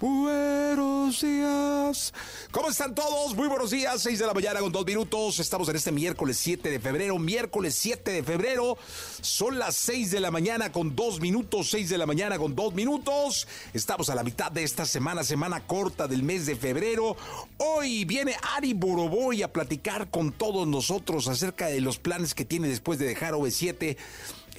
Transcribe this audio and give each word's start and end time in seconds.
Buenos 0.00 1.20
días. 1.20 2.14
¿Cómo 2.52 2.70
están 2.70 2.94
todos? 2.94 3.36
Muy 3.36 3.48
buenos 3.48 3.70
días. 3.70 4.00
6 4.00 4.18
de 4.18 4.26
la 4.26 4.32
mañana 4.32 4.60
con 4.60 4.72
dos 4.72 4.86
minutos. 4.86 5.38
Estamos 5.40 5.68
en 5.68 5.76
este 5.76 5.92
miércoles 5.92 6.38
7 6.38 6.70
de 6.70 6.80
febrero. 6.80 7.18
Miércoles 7.18 7.74
7 7.74 8.10
de 8.10 8.22
febrero. 8.22 8.78
Son 9.20 9.58
las 9.58 9.76
6 9.76 10.10
de 10.10 10.20
la 10.20 10.30
mañana 10.30 10.72
con 10.72 10.96
dos 10.96 11.20
minutos. 11.20 11.68
6 11.68 11.90
de 11.90 11.98
la 11.98 12.06
mañana 12.06 12.38
con 12.38 12.54
dos 12.54 12.72
minutos. 12.72 13.46
Estamos 13.74 14.08
a 14.08 14.14
la 14.14 14.22
mitad 14.22 14.50
de 14.50 14.62
esta 14.62 14.86
semana, 14.86 15.22
semana 15.22 15.66
corta 15.66 16.08
del 16.08 16.22
mes 16.22 16.46
de 16.46 16.56
febrero. 16.56 17.14
Hoy 17.58 18.06
viene 18.06 18.36
Ari 18.56 18.72
Boroboy 18.72 19.42
a 19.42 19.52
platicar 19.52 20.10
con 20.10 20.32
todos 20.32 20.66
nosotros 20.66 21.28
acerca 21.28 21.66
de 21.66 21.82
los 21.82 21.98
planes 21.98 22.34
que 22.34 22.46
tiene 22.46 22.68
después 22.68 22.98
de 22.98 23.04
dejar 23.04 23.34
OV7 23.34 23.98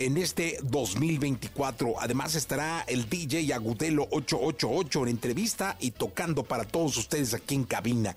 en 0.05 0.17
este 0.17 0.57
2024. 0.63 1.95
Además 1.99 2.35
estará 2.35 2.83
el 2.87 3.09
DJ 3.09 3.53
Agudelo 3.53 4.07
888 4.11 5.03
en 5.03 5.07
entrevista 5.09 5.77
y 5.79 5.91
tocando 5.91 6.43
para 6.43 6.65
todos 6.65 6.97
ustedes 6.97 7.33
aquí 7.33 7.55
en 7.55 7.65
cabina. 7.65 8.15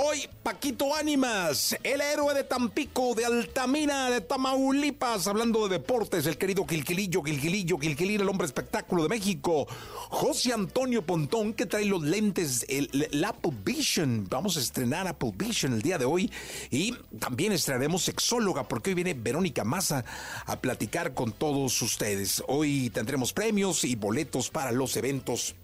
Hoy, 0.00 0.28
Paquito 0.44 0.94
Ánimas, 0.94 1.76
el 1.82 2.00
héroe 2.00 2.32
de 2.32 2.44
Tampico, 2.44 3.16
de 3.16 3.24
Altamira, 3.24 4.08
de 4.10 4.20
Tamaulipas, 4.20 5.26
hablando 5.26 5.66
de 5.66 5.78
deportes, 5.78 6.24
el 6.26 6.38
querido 6.38 6.64
Quilquilillo, 6.64 7.20
Quilquilillo, 7.20 7.80
Quilquilín, 7.80 8.20
el 8.20 8.28
hombre 8.28 8.46
espectáculo 8.46 9.02
de 9.02 9.08
México. 9.08 9.66
José 10.08 10.52
Antonio 10.52 11.02
Pontón, 11.02 11.52
que 11.52 11.66
trae 11.66 11.84
los 11.84 12.04
lentes, 12.04 12.64
el, 12.68 13.24
Apple 13.24 13.50
Vision. 13.64 14.28
Vamos 14.30 14.56
a 14.56 14.60
estrenar 14.60 15.08
Apple 15.08 15.32
Vision 15.34 15.72
el 15.72 15.82
día 15.82 15.98
de 15.98 16.04
hoy. 16.04 16.30
Y 16.70 16.92
también 17.18 17.50
estrenaremos 17.50 18.04
Sexóloga, 18.04 18.68
porque 18.68 18.90
hoy 18.90 18.94
viene 18.94 19.14
Verónica 19.14 19.64
Massa 19.64 20.04
a 20.46 20.60
platicar 20.60 21.12
con 21.12 21.32
todos 21.32 21.82
ustedes. 21.82 22.44
Hoy 22.46 22.90
tendremos 22.90 23.32
premios 23.32 23.82
y 23.82 23.96
boletos 23.96 24.48
para 24.48 24.70
los 24.70 24.96
eventos 24.96 25.56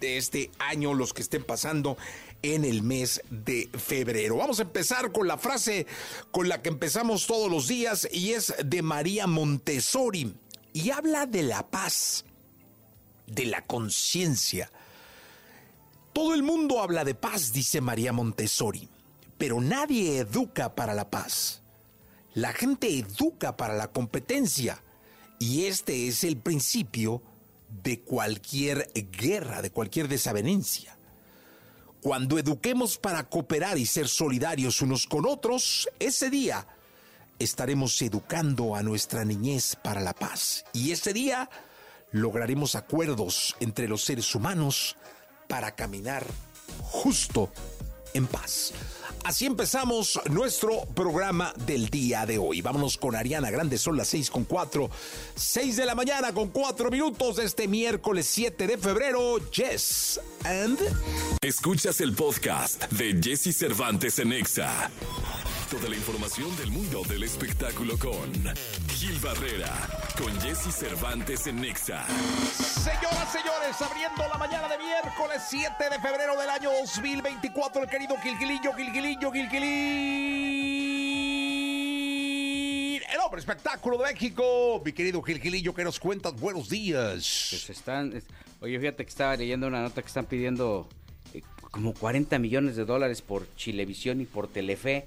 de 0.00 0.16
este 0.16 0.50
año, 0.58 0.94
los 0.94 1.12
que 1.12 1.22
estén 1.22 1.44
pasando 1.44 1.96
en 2.42 2.64
el 2.64 2.82
mes 2.82 3.22
de 3.30 3.68
febrero. 3.72 4.36
Vamos 4.36 4.58
a 4.58 4.62
empezar 4.62 5.12
con 5.12 5.26
la 5.26 5.38
frase 5.38 5.86
con 6.30 6.48
la 6.48 6.60
que 6.60 6.68
empezamos 6.68 7.26
todos 7.26 7.50
los 7.50 7.68
días 7.68 8.08
y 8.12 8.32
es 8.32 8.54
de 8.64 8.82
María 8.82 9.26
Montessori 9.26 10.34
y 10.72 10.90
habla 10.90 11.26
de 11.26 11.42
la 11.42 11.68
paz, 11.68 12.24
de 13.26 13.46
la 13.46 13.62
conciencia. 13.64 14.70
Todo 16.12 16.34
el 16.34 16.42
mundo 16.42 16.82
habla 16.82 17.04
de 17.04 17.14
paz, 17.14 17.52
dice 17.52 17.80
María 17.80 18.12
Montessori, 18.12 18.88
pero 19.38 19.60
nadie 19.60 20.18
educa 20.18 20.74
para 20.74 20.94
la 20.94 21.08
paz. 21.10 21.62
La 22.34 22.52
gente 22.52 22.98
educa 22.98 23.56
para 23.56 23.74
la 23.74 23.92
competencia 23.92 24.82
y 25.38 25.64
este 25.66 26.08
es 26.08 26.24
el 26.24 26.36
principio 26.36 27.22
de 27.82 28.00
cualquier 28.00 28.90
guerra, 29.10 29.62
de 29.62 29.70
cualquier 29.70 30.08
desavenencia. 30.08 30.96
Cuando 32.02 32.36
eduquemos 32.36 32.98
para 32.98 33.22
cooperar 33.22 33.78
y 33.78 33.86
ser 33.86 34.08
solidarios 34.08 34.82
unos 34.82 35.06
con 35.06 35.24
otros, 35.24 35.88
ese 36.00 36.30
día 36.30 36.66
estaremos 37.38 38.02
educando 38.02 38.74
a 38.74 38.82
nuestra 38.82 39.24
niñez 39.24 39.76
para 39.76 40.00
la 40.00 40.12
paz. 40.12 40.64
Y 40.72 40.90
ese 40.90 41.12
día 41.12 41.48
lograremos 42.10 42.74
acuerdos 42.74 43.54
entre 43.60 43.86
los 43.86 44.02
seres 44.02 44.34
humanos 44.34 44.96
para 45.46 45.76
caminar 45.76 46.26
justo 46.80 47.52
en 48.14 48.26
paz. 48.26 48.72
Así 49.24 49.46
empezamos 49.46 50.20
nuestro 50.30 50.84
programa 50.96 51.54
del 51.64 51.88
día 51.88 52.26
de 52.26 52.38
hoy. 52.38 52.60
Vámonos 52.60 52.98
con 52.98 53.14
Ariana 53.14 53.50
Grande, 53.50 53.78
son 53.78 53.96
las 53.96 54.08
6 54.08 54.30
con 54.30 54.44
4, 54.44 54.90
6 55.36 55.76
de 55.76 55.86
la 55.86 55.94
mañana 55.94 56.34
con 56.34 56.48
4 56.48 56.90
minutos 56.90 57.36
de 57.36 57.44
este 57.44 57.68
miércoles 57.68 58.26
7 58.26 58.66
de 58.66 58.78
febrero. 58.78 59.38
Yes, 59.50 60.20
and... 60.44 60.78
Escuchas 61.40 62.00
el 62.00 62.14
podcast 62.14 62.90
de 62.90 63.20
Jesse 63.22 63.56
Cervantes 63.56 64.18
en 64.18 64.30
Nexa. 64.30 64.90
Toda 65.70 65.88
la 65.88 65.96
información 65.96 66.54
del 66.56 66.72
mundo 66.72 67.02
del 67.08 67.22
espectáculo 67.22 67.96
con 67.98 68.32
Gil 68.88 69.18
Barrera, 69.20 69.88
con 70.18 70.32
Jesse 70.40 70.72
Cervantes 70.74 71.46
en 71.46 71.60
Nexa. 71.60 72.04
Señoras, 72.06 73.32
señores, 73.32 73.80
abriendo 73.80 74.28
la 74.28 74.36
mañana 74.38 74.68
de 74.68 74.76
miércoles 74.78 75.42
7 75.48 75.72
de 75.90 75.98
febrero 76.00 76.36
del 76.38 76.50
año 76.50 76.70
2024, 76.82 77.82
el 77.84 77.88
querido 77.88 78.16
Gilgilillo, 78.18 78.72
Gilgilillo, 78.74 79.32
Gilgilín. 79.32 79.62
El 83.12 83.20
hombre 83.24 83.40
espectáculo 83.40 83.98
de 83.98 84.12
México, 84.12 84.82
mi 84.84 84.92
querido 84.92 85.22
Gilgilillo, 85.22 85.74
que 85.74 85.84
nos 85.84 85.98
cuentas? 85.98 86.34
Buenos 86.38 86.68
días. 86.68 87.48
Pues 87.50 87.70
están. 87.70 88.12
es- 88.16 88.24
Oye, 88.60 88.78
fíjate 88.78 89.04
que 89.04 89.10
estaba 89.10 89.36
leyendo 89.36 89.66
una 89.66 89.82
nota 89.82 90.02
que 90.02 90.08
están 90.08 90.26
pidiendo 90.26 90.88
eh, 91.34 91.42
como 91.70 91.94
40 91.94 92.38
millones 92.38 92.76
de 92.76 92.84
dólares 92.84 93.22
por 93.22 93.46
Chilevisión 93.56 94.20
y 94.20 94.24
por 94.24 94.46
Telefe. 94.48 95.06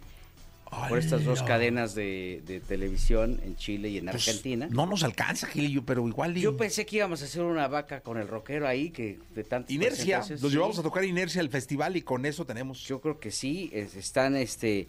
Por 0.89 0.99
estas 0.99 1.23
dos 1.23 1.41
cadenas 1.43 1.95
de, 1.95 2.41
de 2.45 2.59
televisión 2.59 3.39
en 3.43 3.55
Chile 3.55 3.89
y 3.89 3.97
en 3.99 4.05
Pues, 4.05 4.27
Argentina. 4.27 4.67
no 4.69 4.85
nos 4.85 5.03
alcanza, 5.03 5.47
Gilillo, 5.47 5.83
pero 5.85 6.07
igual. 6.07 6.37
y- 6.37 6.41
Yo 6.41 6.57
pensé 6.57 6.85
que 6.85 6.97
íbamos 6.97 7.21
a 7.21 7.25
hacer 7.25 7.43
una 7.43 7.67
vaca 7.67 8.01
con 8.01 8.17
el 8.17 8.27
rockero 8.27 8.67
ahí, 8.67 8.89
que 8.89 9.19
de 9.35 9.43
tantas 9.43 9.71
Inercia, 9.71 10.19
nos 10.19 10.27
sí. 10.27 10.49
llevamos 10.49 10.77
a 10.79 10.83
tocar 10.83 11.05
Inercia 11.05 11.39
al 11.41 11.49
festival 11.49 11.95
y 11.95 12.01
con 12.01 12.25
eso 12.25 12.45
tenemos. 12.45 12.79
Yo 12.85 12.99
creo 12.99 13.19
que 13.19 13.31
sí, 13.31 13.69
es- 13.73 13.95
están, 13.95 14.35
este, 14.35 14.87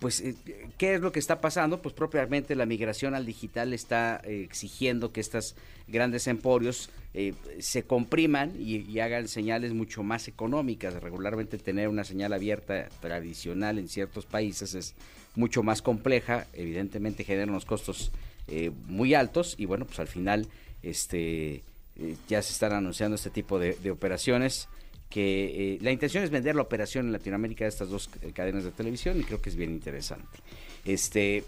pues, 0.00 0.20
eh, 0.20 0.34
¿qué 0.76 0.94
es 0.94 1.00
lo 1.00 1.12
que 1.12 1.18
está 1.20 1.40
pasando? 1.40 1.82
Pues 1.82 1.94
propiamente 1.94 2.54
la 2.56 2.66
migración 2.66 3.14
al 3.14 3.24
digital 3.26 3.72
está 3.72 4.20
eh, 4.24 4.42
exigiendo 4.44 5.12
que 5.12 5.20
estas 5.20 5.54
grandes 5.86 6.26
emporios 6.26 6.90
eh, 7.14 7.34
se 7.58 7.82
compriman 7.84 8.52
y, 8.58 8.76
y 8.90 9.00
hagan 9.00 9.28
señales 9.28 9.72
mucho 9.72 10.02
más 10.02 10.28
económicas. 10.28 10.94
Regularmente 11.02 11.58
tener 11.58 11.88
una 11.88 12.04
señal 12.04 12.32
abierta 12.32 12.88
tradicional 13.00 13.78
en 13.78 13.88
ciertos 13.88 14.24
países 14.26 14.74
es 14.74 14.94
mucho 15.38 15.62
más 15.62 15.80
compleja, 15.82 16.46
evidentemente 16.52 17.24
genera 17.24 17.50
unos 17.50 17.64
costos 17.64 18.10
eh, 18.48 18.70
muy 18.86 19.14
altos 19.14 19.54
y 19.58 19.64
bueno, 19.66 19.84
pues 19.86 19.98
al 20.00 20.08
final 20.08 20.46
este, 20.82 21.62
eh, 21.96 22.16
ya 22.28 22.42
se 22.42 22.52
están 22.52 22.72
anunciando 22.72 23.14
este 23.14 23.30
tipo 23.30 23.58
de, 23.58 23.76
operaciones 23.90 24.68
que 25.10 25.74
eh, 25.74 25.78
la 25.80 25.90
intención 25.92 26.22
es 26.24 26.30
vender 26.30 26.54
la 26.56 26.62
operación 26.62 27.06
en 27.06 27.12
Latinoamérica 27.12 27.64
de 27.64 27.68
estas 27.70 27.88
dos 27.88 28.10
eh, 28.22 28.32
cadenas 28.32 28.64
de 28.64 28.72
televisión 28.72 29.18
y 29.20 29.24
creo 29.24 29.40
que 29.40 29.48
es 29.48 29.56
bien 29.56 29.70
interesante. 29.70 30.38
Este, 30.84 31.44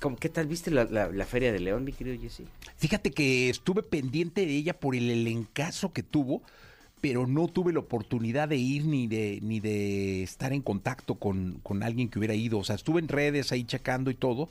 ¿cómo- 0.00 0.16
¿Qué 0.16 0.28
tal 0.28 0.46
viste 0.48 0.70
la, 0.70 0.84
la- 0.84 1.08
la 1.12 1.24
Feria 1.26 1.52
de 1.52 1.60
León, 1.60 1.84
mi 1.84 1.92
querido 1.92 2.20
Jesse? 2.20 2.42
Fíjate 2.78 3.10
que 3.12 3.48
estuve 3.50 3.82
pendiente 3.82 4.46
de 4.46 4.52
ella 4.56 4.72
por 4.78 4.96
el 4.96 5.10
elencazo 5.10 5.92
que 5.92 6.02
tuvo, 6.02 6.42
pero 7.02 7.26
no 7.26 7.48
tuve 7.48 7.72
la 7.74 7.80
oportunidad 7.80 8.48
de 8.48 8.56
ir 8.56 8.86
ni 8.86 9.06
de, 9.08 9.40
ni 9.42 9.60
de 9.60 10.22
estar 10.22 10.52
en 10.54 10.62
contacto 10.62 11.16
con, 11.16 11.58
con 11.62 11.82
alguien 11.82 12.08
que 12.08 12.18
hubiera 12.18 12.34
ido. 12.34 12.58
O 12.58 12.64
sea, 12.64 12.76
estuve 12.76 13.00
en 13.00 13.08
redes 13.08 13.52
ahí 13.52 13.64
checando 13.64 14.10
y 14.10 14.14
todo. 14.14 14.48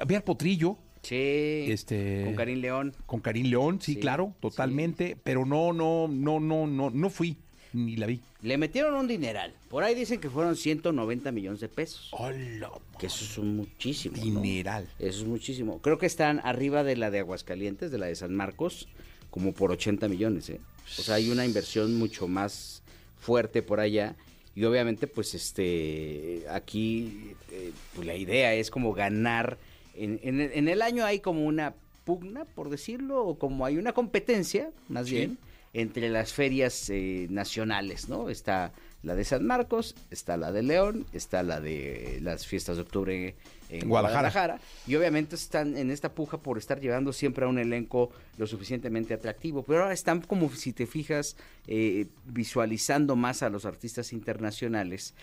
Había 0.00 0.18
el 0.18 0.24
potrillo 0.24 0.76
Sí, 1.02 1.14
Este- 1.16 2.24
con 2.26 2.34
Karim 2.34 2.58
León. 2.60 2.94
con 3.06 3.20
Karim 3.20 3.46
León, 3.46 3.78
sí, 3.80 3.94
Sí, 3.94 4.00
claro, 4.00 4.34
totalmente, 4.40 5.16
pero 5.24 5.46
no, 5.46 5.72
no, 5.72 6.08
no, 6.08 6.40
no, 6.40 6.66
no, 6.66 6.90
no 6.90 7.08
fui, 7.08 7.38
ni 7.72 7.96
la 7.96 8.06
vi. 8.06 8.20
Le 8.42 8.58
metieron 8.58 8.94
un 8.94 9.06
dineral. 9.08 9.54
Por 9.70 9.82
ahí 9.82 9.94
dicen 9.94 10.20
que 10.20 10.28
fueron 10.28 10.56
190 10.56 11.32
millones 11.32 11.60
de 11.60 11.68
pesos. 11.70 12.08
Hola, 12.12 12.70
Que 12.98 13.06
eso 13.06 13.24
es 13.24 13.38
muchísimo. 13.38 14.16
¿no? 14.18 14.22
dineral. 14.42 14.88
Eso 14.98 15.20
es 15.22 15.26
muchísimo. 15.26 15.78
Creo 15.80 15.96
que 15.98 16.04
están 16.06 16.40
arriba 16.44 16.84
de 16.84 16.96
la 16.96 17.10
de 17.10 17.20
Aguascalientes, 17.20 17.90
de 17.90 17.96
la 17.98 18.06
de 18.06 18.16
San 18.16 18.34
Marcos, 18.34 18.86
como 19.30 19.52
por 19.54 19.70
80 19.70 20.06
millones. 20.08 20.50
¿eh? 20.50 20.60
O 20.98 21.02
sea, 21.02 21.16
hay 21.16 21.30
una 21.30 21.44
inversión 21.44 21.96
mucho 21.96 22.28
más 22.28 22.82
fuerte 23.18 23.62
por 23.62 23.80
allá. 23.80 24.16
Y 24.54 24.64
obviamente, 24.64 25.06
pues 25.06 25.34
este, 25.34 26.44
aquí 26.50 27.34
eh, 27.50 27.72
pues, 27.94 28.06
la 28.06 28.16
idea 28.16 28.54
es 28.54 28.70
como 28.70 28.92
ganar. 28.92 29.58
En, 29.94 30.18
en, 30.22 30.40
en, 30.40 30.68
el 30.68 30.82
año 30.82 31.04
hay 31.04 31.20
como 31.20 31.44
una 31.44 31.74
pugna, 32.04 32.44
por 32.44 32.70
decirlo, 32.70 33.24
o 33.24 33.38
como 33.38 33.64
hay 33.64 33.76
una 33.76 33.92
competencia, 33.92 34.70
más 34.88 35.08
bien, 35.08 35.38
entre 35.72 36.08
las 36.08 36.32
ferias 36.32 36.90
eh, 36.90 37.26
nacionales, 37.30 38.08
¿no? 38.08 38.28
Está 38.28 38.72
la 39.02 39.14
de 39.14 39.24
San 39.24 39.46
Marcos, 39.46 39.94
está 40.10 40.36
la 40.36 40.52
de 40.52 40.62
León, 40.62 41.06
está 41.12 41.42
la 41.42 41.60
de 41.60 42.18
las 42.22 42.46
fiestas 42.46 42.76
de 42.76 42.82
octubre 42.82 43.34
en 43.70 43.88
Guadalajara. 43.88 44.60
Y 44.86 44.96
obviamente 44.96 45.36
están 45.36 45.76
en 45.76 45.90
esta 45.90 46.12
puja 46.12 46.38
por 46.38 46.58
estar 46.58 46.80
llevando 46.80 47.12
siempre 47.12 47.44
a 47.44 47.48
un 47.48 47.58
elenco 47.58 48.10
lo 48.36 48.46
suficientemente 48.46 49.14
atractivo. 49.14 49.62
Pero 49.62 49.82
ahora 49.82 49.94
están 49.94 50.20
como, 50.20 50.50
si 50.50 50.72
te 50.72 50.86
fijas, 50.86 51.36
eh, 51.66 52.06
visualizando 52.26 53.16
más 53.16 53.42
a 53.42 53.50
los 53.50 53.64
artistas 53.64 54.12
internacionales 54.12 55.14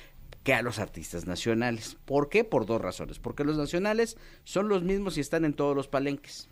que 0.44 0.54
a 0.54 0.62
los 0.62 0.80
artistas 0.80 1.26
nacionales. 1.26 1.98
¿Por 2.06 2.30
qué? 2.30 2.44
Por 2.44 2.66
dos 2.66 2.82
razones. 2.82 3.20
Porque 3.20 3.44
los 3.44 3.58
nacionales 3.58 4.18
son 4.44 4.70
los 4.70 4.84
mismos 4.84 5.18
y 5.18 5.22
están 5.22 5.46
en 5.46 5.54
todos 5.54 5.76
los 5.76 5.88
palenques. 5.88 6.50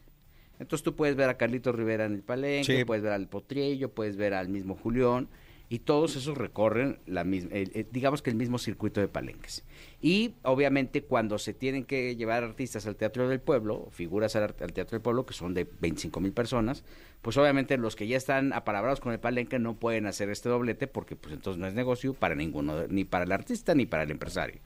Entonces 0.60 0.84
tú 0.84 0.96
puedes 0.96 1.16
ver 1.16 1.30
a 1.30 1.38
Carlitos 1.38 1.76
Rivera 1.76 2.06
en 2.06 2.14
el 2.14 2.22
palenque, 2.22 2.86
puedes 2.86 3.04
ver 3.04 3.12
al 3.12 3.28
Potrillo, 3.28 3.92
puedes 3.92 4.16
ver 4.16 4.34
al 4.34 4.48
mismo 4.48 4.76
Julián 4.76 5.28
y 5.68 5.80
todos 5.80 6.16
esos 6.16 6.38
recorren 6.38 7.00
la 7.08 7.24
misma, 7.24 7.52
digamos 7.92 8.22
que 8.22 8.30
el 8.30 8.36
mismo 8.36 8.60
circuito 8.60 9.02
de 9.02 9.08
palenques. 9.08 9.64
Y 10.00 10.36
obviamente 10.44 11.02
cuando 11.04 11.40
se 11.40 11.54
tienen 11.54 11.86
que 11.86 12.16
llevar 12.16 12.44
artistas 12.44 12.86
al 12.86 12.96
Teatro 12.96 13.28
del 13.28 13.40
Pueblo, 13.40 13.88
figuras 13.92 14.36
al, 14.36 14.54
Teatro 14.54 14.92
del 14.92 15.02
Pueblo, 15.02 15.26
que 15.26 15.34
son 15.34 15.54
de 15.56 15.68
25 15.82 16.20
mil 16.20 16.34
personas, 16.34 16.84
pues 17.22 17.38
obviamente 17.38 17.78
los 17.78 17.96
que 17.96 18.08
ya 18.08 18.18
están 18.18 18.54
apalabrados 18.54 19.00
con 19.00 19.12
el 19.12 19.20
palenque 19.20 19.58
no 19.58 19.76
pueden 19.76 20.06
hacer 20.06 20.30
este 20.30 20.50
doblete 20.50 20.86
porque 20.86 21.16
pues 21.16 21.34
entonces 21.34 21.60
no 21.60 21.66
es 21.66 21.74
negocio 21.74 22.14
para 22.14 22.36
ninguno, 22.36 22.88
ni 22.88 23.04
para 23.04 23.26
el 23.26 23.32
artista 23.32 23.74
ni 23.74 23.88
para 23.88 24.04
el 24.04 24.12
empresario. 24.12 24.62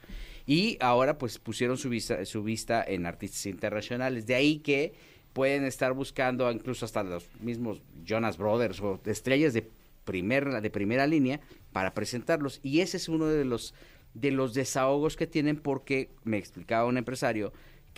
Y 0.46 0.76
ahora 0.80 1.16
pues 1.16 1.38
pusieron 1.38 1.78
su 1.78 1.88
vista, 1.88 2.24
su 2.26 2.42
vista 2.42 2.84
en 2.86 3.06
artistas 3.06 3.46
internacionales. 3.46 4.26
De 4.26 4.34
ahí 4.34 4.58
que 4.58 4.92
pueden 5.32 5.64
estar 5.64 5.92
buscando 5.94 6.50
incluso 6.50 6.84
hasta 6.84 7.02
los 7.02 7.28
mismos 7.40 7.80
Jonas 8.04 8.36
Brothers 8.36 8.80
o 8.80 9.00
estrellas 9.06 9.54
de 9.54 9.68
primera, 10.10 10.60
de 10.60 10.70
primera 10.70 11.06
línea 11.06 11.40
para 11.72 11.94
presentarlos. 11.94 12.58
Y 12.64 12.80
ese 12.80 12.96
es 12.96 13.08
uno 13.08 13.26
de 13.26 13.44
los, 13.44 13.74
de 14.12 14.32
los 14.32 14.54
desahogos 14.54 15.16
que 15.16 15.28
tienen 15.28 15.56
porque, 15.56 16.10
me 16.24 16.36
explicaba 16.36 16.84
un 16.86 16.98
empresario, 16.98 17.52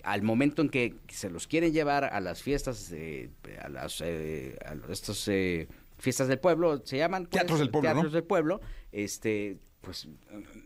al 0.05 0.20
momento 0.20 0.61
en 0.61 0.69
que 0.69 0.94
se 1.09 1.31
los 1.31 1.47
quieren 1.47 1.73
llevar 1.73 2.05
a 2.05 2.20
las 2.20 2.43
fiestas, 2.43 2.93
a 3.62 3.69
las 3.70 4.03
eh, 4.05 4.59
estos, 4.91 5.26
eh, 5.29 5.69
fiestas 5.99 6.29
del 6.29 6.38
pueblo, 6.38 6.82
se 6.85 6.99
llaman 6.99 7.23
pues, 7.23 7.31
teatros 7.31 7.61
del 7.61 7.70
pueblo, 7.70 7.91
teatros 7.91 8.12
del 8.12 8.25
pueblo, 8.25 8.61
este, 8.91 9.56
pues 9.81 10.06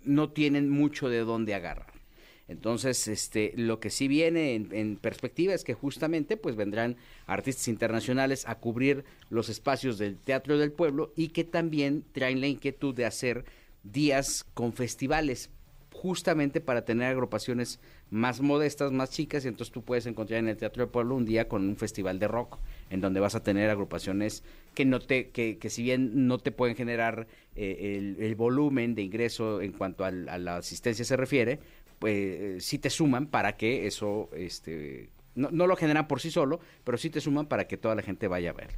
no 0.03 0.31
tienen 0.31 0.69
mucho 0.69 1.09
de 1.09 1.21
dónde 1.21 1.55
agarrar. 1.55 1.93
Entonces, 2.49 3.09
este, 3.09 3.53
lo 3.57 3.81
que 3.81 3.91
sí 3.91 4.07
viene 4.07 4.55
en, 4.55 4.97
perspectiva 4.97 5.53
es 5.53 5.65
que 5.65 5.75
justamente 5.75 6.37
pues 6.37 6.55
vendrán 6.55 6.97
artistas 7.27 7.67
internacionales 7.69 8.47
a 8.47 8.57
cubrir 8.57 9.05
los 9.31 9.49
espacios 9.49 9.99
del 9.99 10.17
Teatro 10.17 10.57
del 10.57 10.73
Pueblo 10.73 11.13
y 11.17 11.29
que 11.29 11.45
también 11.45 12.05
traen 12.13 12.41
la 12.41 12.47
inquietud 12.47 12.95
de 12.95 13.05
hacer 13.05 13.45
días 13.83 14.45
con 14.55 14.73
festivales 14.73 15.51
justamente 15.93 16.61
para 16.61 16.85
tener 16.85 17.09
agrupaciones 17.09 17.81
más 18.11 18.41
modestas, 18.41 18.93
más 18.93 19.11
chicas, 19.11 19.45
y 19.45 19.49
entonces 19.49 19.73
tú 19.73 19.83
puedes 19.83 20.07
encontrar 20.07 20.39
en 20.39 20.49
el 20.49 20.57
Teatro 20.57 20.85
del 20.85 20.91
Pueblo 20.91 21.17
un 21.17 21.25
día 21.25 21.49
con 21.49 21.67
un 21.67 21.77
festival 21.77 22.19
de 22.19 22.29
rock, 22.29 22.59
en 22.91 23.01
donde 23.01 23.19
vas 23.19 23.35
a 23.35 23.43
tener 23.43 23.71
agrupaciones 23.71 24.45
que 24.75 24.85
no 24.85 25.01
te, 25.01 25.31
que, 25.31 25.59
que 25.59 25.71
si 25.71 25.83
bien 25.83 26.29
no 26.29 26.39
te 26.39 26.53
pueden 26.53 26.77
generar 26.77 27.27
eh, 27.57 28.15
el, 28.21 28.35
volumen 28.37 28.95
de 28.95 29.03
ingreso 29.03 29.63
en 29.63 29.73
cuanto 29.73 30.05
a 30.05 30.11
la 30.11 30.57
asistencia 30.57 31.05
se 31.05 31.17
refiere, 31.17 31.59
pues 31.99 32.65
sí 32.65 32.79
te 32.79 32.91
suman 32.91 33.27
para 33.27 33.57
que 33.57 33.87
eso, 33.87 34.31
este, 34.35 35.11
no, 35.35 35.51
no, 35.51 35.67
lo 35.67 35.77
generan 35.77 36.09
por 36.09 36.21
sí 36.21 36.31
solo, 36.31 36.61
pero 36.85 36.99
sí 36.99 37.11
te 37.11 37.21
suman 37.21 37.47
para 37.47 37.67
que 37.67 37.77
toda 37.77 37.95
la 37.95 38.03
gente 38.03 38.29
vaya 38.29 38.51
a 38.51 38.55
ver. 38.55 38.71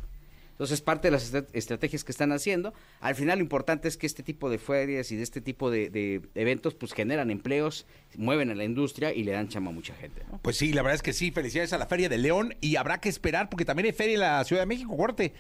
Entonces, 0.59 0.81
parte 0.81 1.07
de 1.07 1.13
las 1.13 1.33
estrategias 1.53 2.03
que 2.03 2.11
están 2.11 2.33
haciendo, 2.33 2.75
al 2.99 3.15
final 3.15 3.39
lo 3.39 3.45
importante 3.45 3.87
es 3.87 3.97
que 3.97 4.09
este 4.09 4.25
tipo 4.25 4.51
de 4.51 4.59
ferias 4.59 5.13
y 5.13 5.17
de 5.17 5.23
este 5.23 5.41
tipo 5.41 5.71
de, 5.71 6.21
eventos, 6.35 6.75
pues 6.75 6.95
generan 6.95 7.31
empleos, 7.31 7.87
mueven 8.17 8.51
a 8.51 8.57
la 8.57 8.65
industria 8.65 9.15
y 9.15 9.23
le 9.23 9.31
dan 9.31 9.47
chama 9.47 9.71
a 9.71 9.73
mucha 9.73 9.95
gente. 9.95 10.23
Pues 10.43 10.57
sí, 10.57 10.73
la 10.73 10.83
verdad 10.83 10.97
es 10.97 11.03
que 11.03 11.13
sí, 11.13 11.31
felicidades 11.31 11.73
a 11.73 11.79
la 11.79 11.87
Feria 11.87 12.09
de 12.09 12.19
León 12.19 12.57
y 12.61 12.75
habrá 12.75 12.99
que 12.99 13.09
esperar 13.09 13.51
porque 13.51 13.65
también 13.65 13.87
hay 13.87 13.93
feria 13.93 14.15
en 14.15 14.21
la 14.21 14.43
Ciudad 14.43 14.63
de 14.63 14.67
México, 14.67 14.97
corte. 14.97 15.33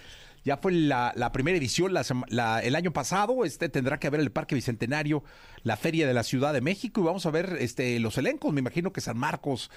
Ya 0.44 0.56
fue 0.56 0.72
la, 0.72 1.30
primera 1.32 1.58
edición 1.58 1.94
el 1.96 2.76
año 2.76 2.92
pasado. 2.92 3.44
Este 3.44 3.68
tendrá 3.68 3.98
que 3.98 4.06
haber 4.06 4.20
el 4.20 4.30
Parque 4.30 4.54
Bicentenario, 4.54 5.22
la 5.62 5.76
Feria 5.76 6.06
de 6.06 6.14
la 6.14 6.22
Ciudad 6.22 6.52
de 6.52 6.60
México 6.60 7.00
y 7.00 7.04
vamos 7.04 7.26
a 7.26 7.30
ver 7.30 7.56
este 7.60 7.98
los 8.00 8.18
elencos. 8.18 8.52
Me 8.52 8.60
imagino 8.60 8.92
que 8.92 9.00
San 9.00 9.18
Marcos 9.18 9.70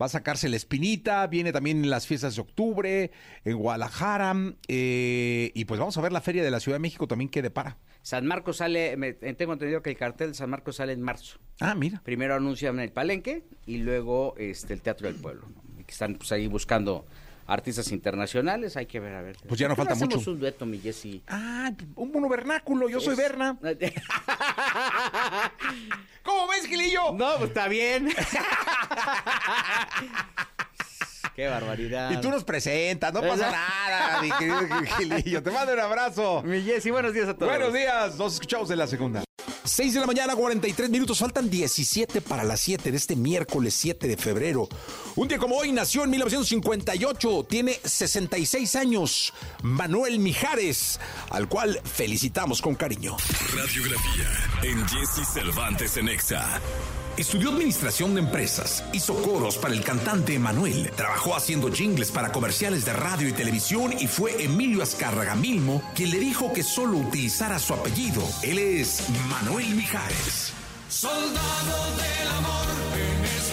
va 0.00 0.06
a 0.06 0.08
sacarse 0.08 0.48
la 0.48 0.56
espinita. 0.56 1.26
Viene 1.26 1.52
también 1.52 1.88
las 1.90 2.06
fiestas 2.06 2.36
de 2.36 2.42
octubre 2.42 3.10
en 3.44 3.56
Guadalajara 3.56 4.34
eh, 4.68 5.52
y 5.54 5.64
pues 5.64 5.78
vamos 5.78 5.96
a 5.96 6.00
ver 6.00 6.12
la 6.12 6.20
Feria 6.20 6.42
de 6.42 6.50
la 6.50 6.60
Ciudad 6.60 6.76
de 6.76 6.80
México 6.80 7.06
también 7.06 7.28
que 7.28 7.42
depara. 7.42 7.78
San 8.02 8.26
Marcos 8.26 8.58
sale, 8.58 8.96
tengo 9.38 9.54
entendido 9.54 9.82
que 9.82 9.90
el 9.90 9.96
cartel 9.96 10.28
de 10.28 10.34
San 10.34 10.50
Marcos 10.50 10.76
sale 10.76 10.92
en 10.92 11.00
marzo. 11.00 11.38
Ah, 11.60 11.74
mira. 11.74 12.02
Primero 12.04 12.34
anuncian 12.34 12.78
el 12.78 12.92
Palenque 12.92 13.44
y 13.66 13.78
luego 13.78 14.34
este 14.36 14.74
el 14.74 14.82
Teatro 14.82 15.06
del 15.06 15.16
Pueblo. 15.16 15.48
Que 15.86 15.92
están 15.92 16.14
pues 16.14 16.30
ahí 16.32 16.46
buscando 16.46 17.06
artistas 17.46 17.92
internacionales, 17.92 18.76
hay 18.76 18.86
que 18.86 18.98
ver, 19.00 19.14
a 19.14 19.22
ver. 19.22 19.36
Pues 19.46 19.60
ya 19.60 19.68
no 19.68 19.76
falta 19.76 19.94
mucho. 19.94 20.18
un 20.30 20.40
dueto, 20.40 20.66
mi 20.66 20.78
Jessy. 20.78 21.22
Ah, 21.28 21.70
un 21.96 22.12
mono 22.12 22.28
vernáculo, 22.28 22.88
yo 22.88 23.00
soy 23.00 23.16
Berna. 23.16 23.58
¿Cómo 26.22 26.48
ves, 26.48 26.66
Gilillo? 26.66 27.12
No, 27.12 27.36
pues 27.38 27.50
está 27.50 27.68
bien. 27.68 28.08
Qué 31.34 31.48
barbaridad. 31.48 32.12
Y 32.12 32.20
tú 32.20 32.30
nos 32.30 32.44
presentas, 32.44 33.12
no 33.12 33.20
pasa 33.20 33.50
nada, 33.50 34.22
mi 34.22 34.30
querido 34.30 34.60
Gilillo. 34.98 35.42
Te 35.42 35.50
mando 35.50 35.72
un 35.72 35.80
abrazo. 35.80 36.42
Mi 36.42 36.62
Jessy, 36.62 36.90
buenos 36.90 37.12
días 37.12 37.28
a 37.28 37.34
todos. 37.34 37.50
Buenos 37.50 37.72
días, 37.72 38.16
nos 38.16 38.34
escuchamos 38.34 38.70
en 38.70 38.78
la 38.78 38.86
segunda. 38.86 39.24
6 39.64 39.94
de 39.94 40.00
la 40.00 40.06
mañana, 40.06 40.36
43 40.36 40.90
minutos, 40.90 41.18
faltan 41.18 41.50
17 41.50 42.20
para 42.20 42.44
las 42.44 42.60
7 42.60 42.90
de 42.90 42.96
este 42.96 43.16
miércoles 43.16 43.74
7 43.74 44.06
de 44.06 44.16
febrero. 44.16 44.68
Un 45.16 45.26
día 45.26 45.38
como 45.38 45.56
hoy 45.56 45.72
nació 45.72 46.04
en 46.04 46.10
1958, 46.10 47.46
tiene 47.48 47.80
66 47.82 48.76
años, 48.76 49.32
Manuel 49.62 50.20
Mijares, 50.20 51.00
al 51.30 51.48
cual 51.48 51.80
felicitamos 51.82 52.60
con 52.62 52.74
cariño. 52.74 53.16
Radiografía 53.56 54.28
en 54.62 54.86
Jesse 54.86 55.26
Cervantes 55.26 55.96
en 55.96 56.08
Exa. 56.08 56.60
Estudió 57.16 57.50
administración 57.50 58.14
de 58.14 58.20
empresas, 58.20 58.82
hizo 58.92 59.14
coros 59.22 59.56
para 59.56 59.72
el 59.72 59.84
cantante 59.84 60.34
Emanuel, 60.34 60.90
trabajó 60.96 61.36
haciendo 61.36 61.70
jingles 61.70 62.10
para 62.10 62.32
comerciales 62.32 62.84
de 62.84 62.92
radio 62.92 63.28
y 63.28 63.32
televisión 63.32 63.94
y 64.00 64.08
fue 64.08 64.42
Emilio 64.42 64.82
Azcárraga 64.82 65.36
Milmo 65.36 65.80
quien 65.94 66.10
le 66.10 66.18
dijo 66.18 66.52
que 66.52 66.64
solo 66.64 66.98
utilizara 66.98 67.60
su 67.60 67.72
apellido. 67.72 68.20
Él 68.42 68.58
es 68.58 69.04
Manuel 69.28 69.76
Mijares. 69.76 70.52
Soldado 70.88 71.96
del 71.96 72.28
amor 72.28 72.66
en 72.96 73.43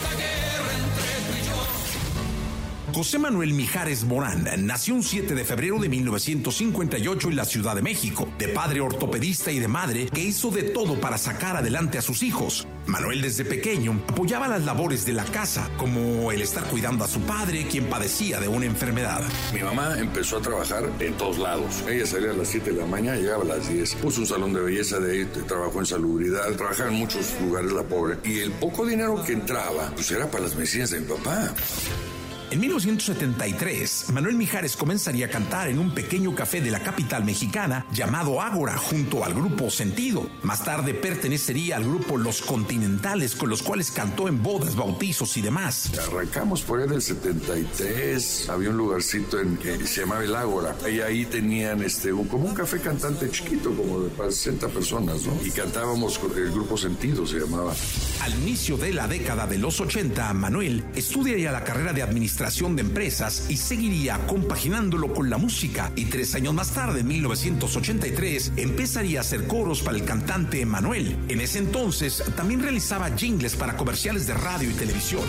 José 2.93 3.19
Manuel 3.19 3.53
Mijares 3.53 4.03
Morán 4.03 4.45
nació 4.65 4.95
un 4.95 5.03
7 5.03 5.33
de 5.33 5.45
febrero 5.45 5.79
de 5.79 5.88
1958 5.88 7.29
en 7.29 7.36
la 7.38 7.45
Ciudad 7.45 7.74
de 7.74 7.81
México, 7.81 8.27
de 8.38 8.50
padre 8.50 8.81
ortopedista 8.81 9.50
y 9.50 9.60
de 9.60 9.69
madre 9.69 10.07
que 10.07 10.19
hizo 10.19 10.51
de 10.51 10.63
todo 10.63 11.00
para 11.00 11.17
sacar 11.17 11.55
adelante 11.55 11.98
a 11.98 12.01
sus 12.01 12.21
hijos. 12.21 12.67
Manuel 12.88 13.21
desde 13.21 13.45
pequeño 13.45 14.03
apoyaba 14.10 14.50
las 14.50 14.65
labores 14.65 15.05
de 15.05 15.13
la 15.13 15.24
casa, 15.24 15.69
como 15.77 16.33
el 16.33 16.41
estar 16.41 16.65
cuidando 16.65 17.05
a 17.05 17.07
su 17.07 17.21
padre, 17.21 17.65
quien 17.69 17.86
padecía 17.86 18.41
de 18.41 18.50
una 18.50 18.65
enfermedad. 18.65 19.21
Mi 19.53 19.62
mamá 19.62 19.98
empezó 19.98 20.38
a 20.38 20.41
trabajar 20.41 20.91
en 21.00 21.13
todos 21.13 21.38
lados. 21.38 21.83
Ella 21.88 22.05
salía 22.05 22.31
a 22.31 22.33
las 22.33 22.50
7 22.50 22.74
de 22.74 22.79
la 22.81 22.86
mañana, 22.86 23.17
llegaba 23.17 23.43
a 23.43 23.57
las 23.57 23.69
10. 23.69 23.95
Puso 23.95 24.19
un 24.19 24.27
salón 24.27 24.51
de 24.51 24.62
belleza 24.62 25.00
de 25.00 25.25
trabajó 25.25 25.79
en 25.79 25.86
salubridad, 25.86 26.51
trabajaba 26.57 26.89
en 26.89 26.98
muchos 26.98 27.39
lugares 27.39 27.71
la 27.71 27.83
pobre. 27.83 28.17
Y 28.25 28.39
el 28.39 28.51
poco 28.51 28.86
dinero 28.86 29.24
que 29.24 29.31
entraba, 29.31 29.91
pues 29.93 30.12
era 30.12 30.29
para 30.29 30.43
las 30.43 30.55
medicinas 30.55 30.89
de 30.89 31.00
mi 31.00 31.07
papá. 31.07 31.53
En 32.51 32.60
1973, 32.60 34.08
Manuel 34.12 34.36
Mijares 34.36 34.75
comenzaría 34.75 35.27
a 35.27 35.29
cantar 35.29 35.70
en 35.70 35.79
un 35.79 35.93
pequeño 35.93 36.36
café 36.36 36.60
de 36.60 36.70
la 36.70 36.84
capital 36.84 37.24
mexicana 37.24 37.86
llamado 37.93 38.41
Ágora 38.41 38.75
junto 38.75 39.24
al 39.24 39.34
grupo 39.34 39.70
Sentido. 39.70 40.29
Más 40.43 40.62
tarde 40.62 40.93
pertenecería 40.93 41.77
al 41.77 41.86
grupo 41.86 42.17
Los 42.17 42.41
Continentales 42.41 43.38
con 43.38 43.50
los 43.50 43.63
cuales 43.63 43.89
cantó 43.89 44.27
en 44.27 44.43
bodas, 44.43 44.75
bautizos 44.75 45.38
y 45.38 45.41
demás. 45.41 45.93
Arrancamos 45.98 46.62
por 46.63 46.81
ahí 46.81 46.89
del 46.89 47.01
73, 47.01 48.50
había 48.50 48.70
un 48.70 48.75
lugarcito 48.75 49.39
en 49.39 49.55
que 49.55 49.88
se 49.88 50.01
llamaba 50.01 50.22
El 50.22 50.36
Ágora 50.36 50.75
y 50.91 51.00
ahí 51.00 51.25
tenían 51.25 51.81
este, 51.81 52.12
un, 52.12 52.27
como 52.27 52.50
un 52.50 52.53
café 52.53 52.81
cantante 52.81 53.31
chiquito, 53.31 53.74
como 53.74 54.01
de 54.01 54.10
para 54.10 54.29
60 54.29 54.67
personas, 54.67 55.22
¿no? 55.25 55.39
Y 55.46 55.51
cantábamos 55.51 56.20
con 56.20 56.38
el 56.38 56.51
grupo 56.51 56.77
Sentido, 56.77 57.25
se 57.25 57.39
llamaba. 57.39 57.74
Al 58.20 58.34
inicio 58.41 58.75
de 58.75 58.91
la 58.91 59.08
década 59.08 59.48
de 59.48 59.58
los 59.58 59.79
80, 59.79 60.34
Manuel 60.34 60.84
estudia 60.96 61.38
ya 61.38 61.53
la 61.53 61.63
carrera 61.63 61.93
de 61.93 62.01
administración 62.01 62.40
de 62.41 62.81
empresas 62.81 63.45
y 63.50 63.57
seguiría 63.57 64.17
compaginándolo 64.25 65.13
con 65.13 65.29
la 65.29 65.38
música. 65.38 65.91
Y 65.95 66.05
tres 66.05 66.33
años 66.33 66.55
más 66.55 66.71
tarde, 66.71 67.01
en 67.01 67.07
1983, 67.07 68.53
empezaría 68.57 69.19
a 69.19 69.21
hacer 69.21 69.45
coros 69.45 69.81
para 69.83 69.98
el 69.98 70.05
cantante 70.05 70.60
Emanuel. 70.60 71.17
En 71.27 71.39
ese 71.39 71.60
entonces 71.60 72.24
también 72.36 72.62
realizaba 72.62 73.15
jingles 73.15 73.55
para 73.55 73.77
comerciales 73.77 74.25
de 74.25 74.33
radio 74.33 74.71
y 74.71 74.74
televisión. 74.74 75.21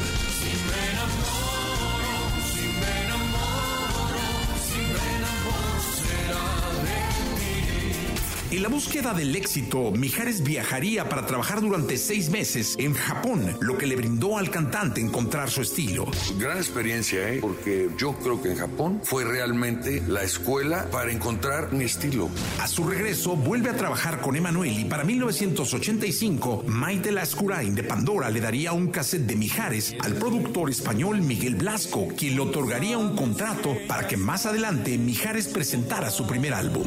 En 8.52 8.62
la 8.62 8.68
búsqueda 8.68 9.14
del 9.14 9.34
éxito, 9.34 9.92
Mijares 9.92 10.42
viajaría 10.42 11.08
para 11.08 11.24
trabajar 11.24 11.62
durante 11.62 11.96
seis 11.96 12.28
meses 12.28 12.76
en 12.78 12.92
Japón, 12.92 13.56
lo 13.62 13.78
que 13.78 13.86
le 13.86 13.96
brindó 13.96 14.36
al 14.36 14.50
cantante 14.50 15.00
encontrar 15.00 15.48
su 15.48 15.62
estilo. 15.62 16.04
Gran 16.38 16.58
experiencia, 16.58 17.30
¿eh? 17.30 17.38
porque 17.40 17.88
yo 17.96 18.12
creo 18.18 18.42
que 18.42 18.50
en 18.50 18.58
Japón 18.58 19.00
fue 19.04 19.24
realmente 19.24 20.02
la 20.06 20.22
escuela 20.22 20.86
para 20.90 21.10
encontrar 21.10 21.72
mi 21.72 21.84
estilo. 21.84 22.28
A 22.60 22.68
su 22.68 22.84
regreso, 22.84 23.36
vuelve 23.36 23.70
a 23.70 23.76
trabajar 23.78 24.20
con 24.20 24.36
Emanuel 24.36 24.78
y 24.78 24.84
para 24.84 25.04
1985, 25.04 26.64
Maite 26.66 27.10
Lascurain 27.10 27.74
de 27.74 27.84
Pandora 27.84 28.28
le 28.28 28.42
daría 28.42 28.74
un 28.74 28.88
cassette 28.88 29.24
de 29.24 29.36
Mijares 29.36 29.96
al 30.00 30.12
productor 30.16 30.68
español 30.68 31.22
Miguel 31.22 31.54
Blasco, 31.54 32.08
quien 32.18 32.34
le 32.34 32.42
otorgaría 32.42 32.98
un 32.98 33.16
contrato 33.16 33.78
para 33.88 34.06
que 34.06 34.18
más 34.18 34.44
adelante 34.44 34.98
Mijares 34.98 35.48
presentara 35.48 36.10
su 36.10 36.26
primer 36.26 36.52
álbum. 36.52 36.86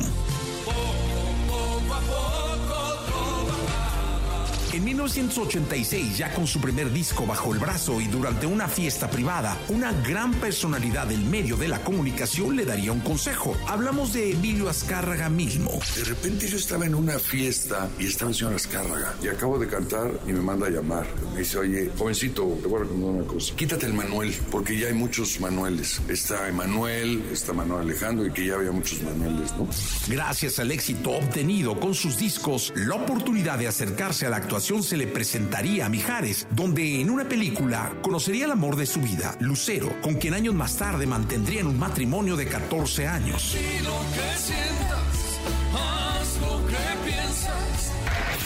En 4.76 4.84
1986, 4.84 6.18
ya 6.18 6.34
con 6.34 6.46
su 6.46 6.60
primer 6.60 6.92
disco 6.92 7.26
bajo 7.26 7.54
el 7.54 7.60
brazo 7.60 8.02
y 8.02 8.08
durante 8.08 8.46
una 8.46 8.68
fiesta 8.68 9.10
privada, 9.10 9.58
una 9.70 9.94
gran 9.94 10.34
personalidad 10.34 11.08
del 11.08 11.24
medio 11.24 11.56
de 11.56 11.70
la 11.70 11.80
comunicación 11.80 12.58
le 12.58 12.66
daría 12.66 12.92
un 12.92 13.00
consejo. 13.00 13.56
Hablamos 13.70 14.12
de 14.12 14.32
Emilio 14.32 14.68
Azcárraga 14.68 15.30
mismo. 15.30 15.72
De 15.96 16.04
repente 16.04 16.50
yo 16.50 16.58
estaba 16.58 16.86
en 16.86 16.94
una 16.94 17.20
fiesta 17.20 17.88
y 17.98 18.08
estaba 18.08 18.32
el 18.32 18.36
señor 18.36 18.54
Azcárraga 18.54 19.16
y 19.24 19.30
acabo 19.30 19.58
de 19.58 19.70
cantar 19.70 20.12
y 20.28 20.34
me 20.34 20.42
manda 20.42 20.68
a 20.68 20.70
llamar. 20.70 21.08
Me 21.32 21.40
dice, 21.40 21.58
oye, 21.58 21.90
jovencito, 21.98 22.60
te 22.62 22.68
voy 22.68 22.82
a 22.82 22.84
recomendar 22.84 23.22
una 23.22 23.28
cosa. 23.28 23.56
Quítate 23.56 23.86
el 23.86 23.94
Manuel, 23.94 24.36
porque 24.52 24.78
ya 24.78 24.88
hay 24.88 24.94
muchos 24.94 25.40
Manueles. 25.40 26.02
Está 26.10 26.50
Emanuel, 26.50 27.24
está 27.32 27.54
Manuel 27.54 27.84
Alejandro 27.84 28.26
y 28.26 28.32
que 28.34 28.46
ya 28.46 28.56
había 28.56 28.74
muchos 28.74 29.02
Manueles, 29.04 29.54
¿no? 29.54 29.70
Gracias 30.10 30.60
al 30.60 30.70
éxito 30.72 31.12
obtenido 31.12 31.80
con 31.80 31.96
sus 31.96 32.18
discos, 32.18 32.74
la 32.76 32.96
oportunidad 32.96 33.58
de 33.58 33.70
acercarse 33.70 34.26
a 34.26 34.30
la 34.30 34.36
actuación 34.36 34.65
se 34.66 34.98
le 34.98 35.06
presentaría 35.06 35.86
a 35.86 35.90
Mijares, 35.90 36.48
donde 36.50 37.00
en 37.00 37.12
una 37.12 37.30
película 37.30 37.94
conocería 38.02 38.46
el 38.46 38.52
amor 38.52 38.76
de 38.76 38.88
su 38.88 39.00
vida, 39.00 39.38
Lucero, 39.40 39.96
con 40.02 40.16
quien 40.16 40.34
años 40.34 40.56
más 40.56 40.76
tarde 40.78 41.06
mantendrían 41.06 41.68
un 41.68 41.78
matrimonio 41.78 42.36
de 42.36 42.48
14 42.48 43.08
años. 43.08 43.56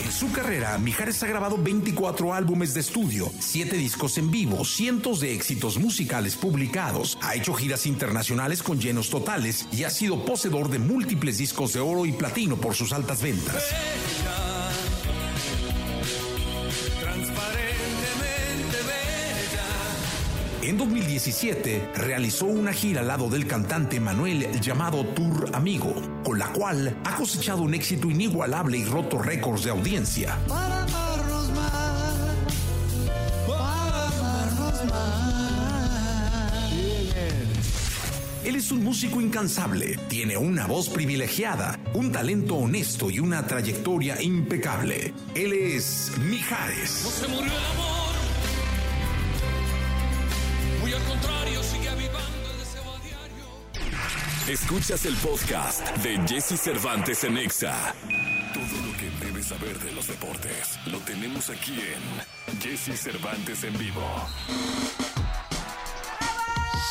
En 0.03 0.11
su 0.11 0.29
carrera, 0.33 0.77
Mijares 0.77 1.23
ha 1.23 1.27
grabado 1.27 1.57
24 1.57 2.33
álbumes 2.33 2.73
de 2.73 2.81
estudio, 2.81 3.31
7 3.39 3.77
discos 3.77 4.17
en 4.17 4.29
vivo, 4.29 4.65
cientos 4.65 5.21
de 5.21 5.33
éxitos 5.33 5.77
musicales 5.77 6.35
publicados, 6.35 7.17
ha 7.21 7.35
hecho 7.35 7.53
giras 7.53 7.85
internacionales 7.85 8.61
con 8.61 8.81
llenos 8.81 9.09
totales 9.09 9.67
y 9.71 9.85
ha 9.85 9.89
sido 9.89 10.25
poseedor 10.25 10.69
de 10.69 10.79
múltiples 10.79 11.37
discos 11.37 11.71
de 11.71 11.79
oro 11.79 12.05
y 12.05 12.11
platino 12.11 12.57
por 12.57 12.75
sus 12.75 12.91
altas 12.91 13.21
ventas. 13.21 13.63
En 20.61 20.77
2017 20.77 21.91
realizó 21.95 22.45
una 22.45 22.73
gira 22.73 22.99
al 22.99 23.07
lado 23.07 23.29
del 23.29 23.47
cantante 23.47 24.01
Manuel 24.01 24.59
llamado 24.59 25.05
Tour 25.05 25.49
Amigo, 25.53 25.93
con 26.23 26.37
la 26.37 26.47
cual 26.51 26.97
ha 27.05 27.15
cosechado 27.15 27.61
un 27.61 27.73
éxito 27.73 28.09
inigualable 28.09 28.77
y 28.77 28.83
roto 28.83 29.19
récords 29.19 29.63
de 29.63 29.69
audiencia. 29.69 30.37
Para 30.49 30.83
amarnos 30.83 31.49
más, 31.51 32.13
para 33.47 34.07
amarnos 34.07 34.85
más. 34.85 36.73
Él 38.43 38.55
es 38.57 38.69
un 38.71 38.83
músico 38.83 39.21
incansable, 39.21 39.97
tiene 40.09 40.35
una 40.35 40.67
voz 40.67 40.89
privilegiada, 40.89 41.79
un 41.93 42.11
talento 42.11 42.55
honesto 42.55 43.09
y 43.09 43.19
una 43.19 43.47
trayectoria 43.47 44.21
impecable. 44.21 45.13
Él 45.35 45.53
es 45.53 46.11
Mijares. 46.19 46.89
se 46.89 47.27
murió 47.29 47.45
el 47.45 47.79
amor. 47.79 47.98
Escuchas 54.49 55.05
el 55.05 55.15
podcast 55.17 55.95
de 55.97 56.17
Jesse 56.27 56.59
Cervantes 56.59 57.23
en 57.23 57.37
Exa. 57.37 57.93
Todo 58.51 58.87
lo 58.87 58.97
que 58.97 59.23
debes 59.23 59.45
saber 59.45 59.77
de 59.77 59.91
los 59.91 60.07
deportes 60.07 60.79
lo 60.87 60.97
tenemos 61.01 61.51
aquí 61.51 61.79
en 61.79 62.59
Jesse 62.59 62.99
Cervantes 62.99 63.63
en 63.63 63.77
vivo. 63.77 64.01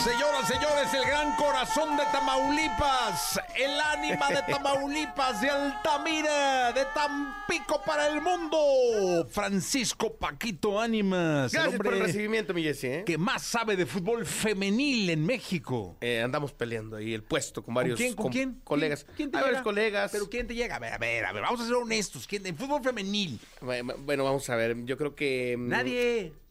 Señoras, 0.04 0.46
señores, 0.46 0.94
el 0.94 1.04
gran 1.06 1.34
corazón 1.36 1.96
de 1.96 2.04
Tamaulipas, 2.12 3.40
el 3.56 3.80
ánima 3.80 4.28
de 4.28 4.42
Tamaulipas, 4.52 5.40
de 5.40 5.50
Altamira, 5.50 6.72
de 6.72 6.84
Tampico 6.94 7.82
para 7.84 8.06
el 8.06 8.22
mundo, 8.22 9.26
Francisco 9.30 10.14
Paquito 10.14 10.80
Ánimas, 10.80 11.52
el 11.52 11.60
Gracias 11.60 11.76
por 11.82 11.94
el 11.94 12.00
recibimiento, 12.00 12.54
mi 12.54 12.62
Jesse. 12.62 12.84
¿eh? 12.84 13.02
que 13.04 13.18
más 13.18 13.42
sabe 13.42 13.76
de 13.76 13.86
fútbol 13.86 14.24
femenil 14.24 15.10
en 15.10 15.26
México. 15.26 15.96
Eh, 16.00 16.22
andamos 16.22 16.52
peleando 16.52 16.96
ahí 16.96 17.12
el 17.12 17.24
puesto 17.24 17.62
con 17.64 17.74
varios 17.74 17.98
¿Con 17.98 18.04
quién? 18.04 18.14
¿Con 18.14 18.22
com- 18.24 18.32
quién? 18.32 18.60
colegas. 18.64 19.04
¿Quién, 19.16 19.30
te 19.32 19.36
varios 19.36 19.50
llega? 19.52 19.62
colegas. 19.64 20.12
¿Pero 20.12 20.30
quién 20.30 20.46
te 20.46 20.54
llega? 20.54 20.76
A 20.76 20.78
ver, 20.78 20.92
a 20.92 20.98
ver, 20.98 21.24
a 21.24 21.32
ver, 21.32 21.42
vamos 21.42 21.60
a 21.60 21.64
ser 21.64 21.74
honestos. 21.74 22.26
¿Quién? 22.26 22.46
En 22.46 22.56
fútbol 22.56 22.82
femenil. 22.82 23.40
Bueno, 23.60 24.24
vamos 24.24 24.48
a 24.48 24.54
ver. 24.56 24.76
Yo 24.84 24.96
creo 24.96 25.14
que. 25.16 25.56
mm, 25.58 26.47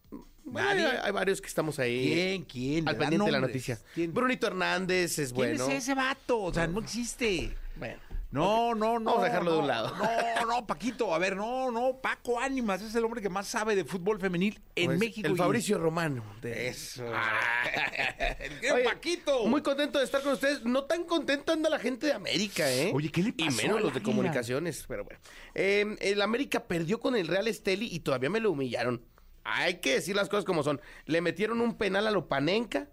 Nadie. 0.52 0.88
hay, 0.88 1.12
varios 1.12 1.42
que 1.42 1.48
estamos 1.48 1.80
ahí. 1.80 2.14
¿Quién? 2.14 2.44
¿Quién? 2.44 2.88
Al 2.90 2.98
pendiente 2.98 3.26
de 3.26 3.32
la 3.32 3.40
noticia. 3.40 3.80
¿Quién? 3.94 4.14
Brunito 4.14 4.48
Hernández 4.48 5.20
es 5.20 5.34
¿Quién 5.34 5.56
bueno. 5.58 5.68
es 5.68 5.84
ese 5.84 5.94
vato? 5.94 6.42
O 6.42 6.54
sea, 6.54 6.68
no 6.68 6.80
existe. 6.80 7.56
Bueno. 7.76 7.98
No, 8.30 8.76
no, 8.76 9.00
no. 9.00 9.12
Vamos 9.12 9.22
a 9.22 9.26
dejarlo 9.26 9.52
de 9.52 9.58
no, 9.58 9.62
un 9.62 9.68
lado. 9.68 9.96
No, 9.96 10.46
no, 10.46 10.68
Paquito, 10.68 11.14
a 11.14 11.18
ver, 11.18 11.38
no, 11.38 11.72
no, 11.72 12.00
Paco 12.02 12.40
Ánimas 12.40 12.82
es 12.82 12.94
el 12.94 13.06
hombre 13.06 13.22
que 13.22 13.30
más 13.30 13.48
sabe 13.48 13.74
de 13.74 13.86
fútbol 13.86 14.20
femenil 14.20 14.60
en 14.76 14.88
pues, 14.88 15.00
México. 15.00 15.28
El 15.28 15.34
y- 15.34 15.38
Fabricio 15.38 15.78
Romano. 15.78 16.26
de- 16.42 16.68
Eso. 16.68 17.06
El 18.40 18.60
¡Qué 18.60 18.84
Paquito! 18.84 19.46
Muy 19.48 19.62
contento 19.62 20.00
de 20.00 20.06
estar 20.06 20.22
con 20.22 20.34
ustedes. 20.34 20.64
No 20.66 20.84
tan 20.84 21.06
contento 21.06 21.54
anda 21.54 21.70
la 21.70 21.80
gente 21.80 22.08
de 22.08 22.14
América, 22.14 22.70
¿eh? 22.70 22.92
Oye, 22.94 23.10
¿qué 23.12 23.24
le 23.24 23.30
Y 23.30 23.32
pasó 23.46 23.58
menos 23.58 23.78
al 23.78 23.84
los 23.84 23.94
de 23.94 24.02
comunicaciones, 24.04 24.84
pero 24.88 25.06
bueno. 25.06 25.20
Eh, 25.56 25.96
el 26.02 26.22
América 26.22 26.66
perdió 26.66 27.00
con 27.00 27.16
el 27.16 27.28
Real 27.28 27.48
Esteli 27.48 27.88
y 27.92 28.02
todavía 28.02 28.30
me 28.30 28.42
lo 28.42 28.52
humillaron. 28.52 29.02
Hay 29.50 29.76
que 29.76 29.94
decir 29.94 30.14
las 30.14 30.28
cosas 30.28 30.44
como 30.44 30.62
son. 30.62 30.82
Le 31.06 31.22
metieron 31.22 31.62
un 31.62 31.78
penal 31.78 32.06
a 32.06 32.12
Lopanenka. 32.12 32.90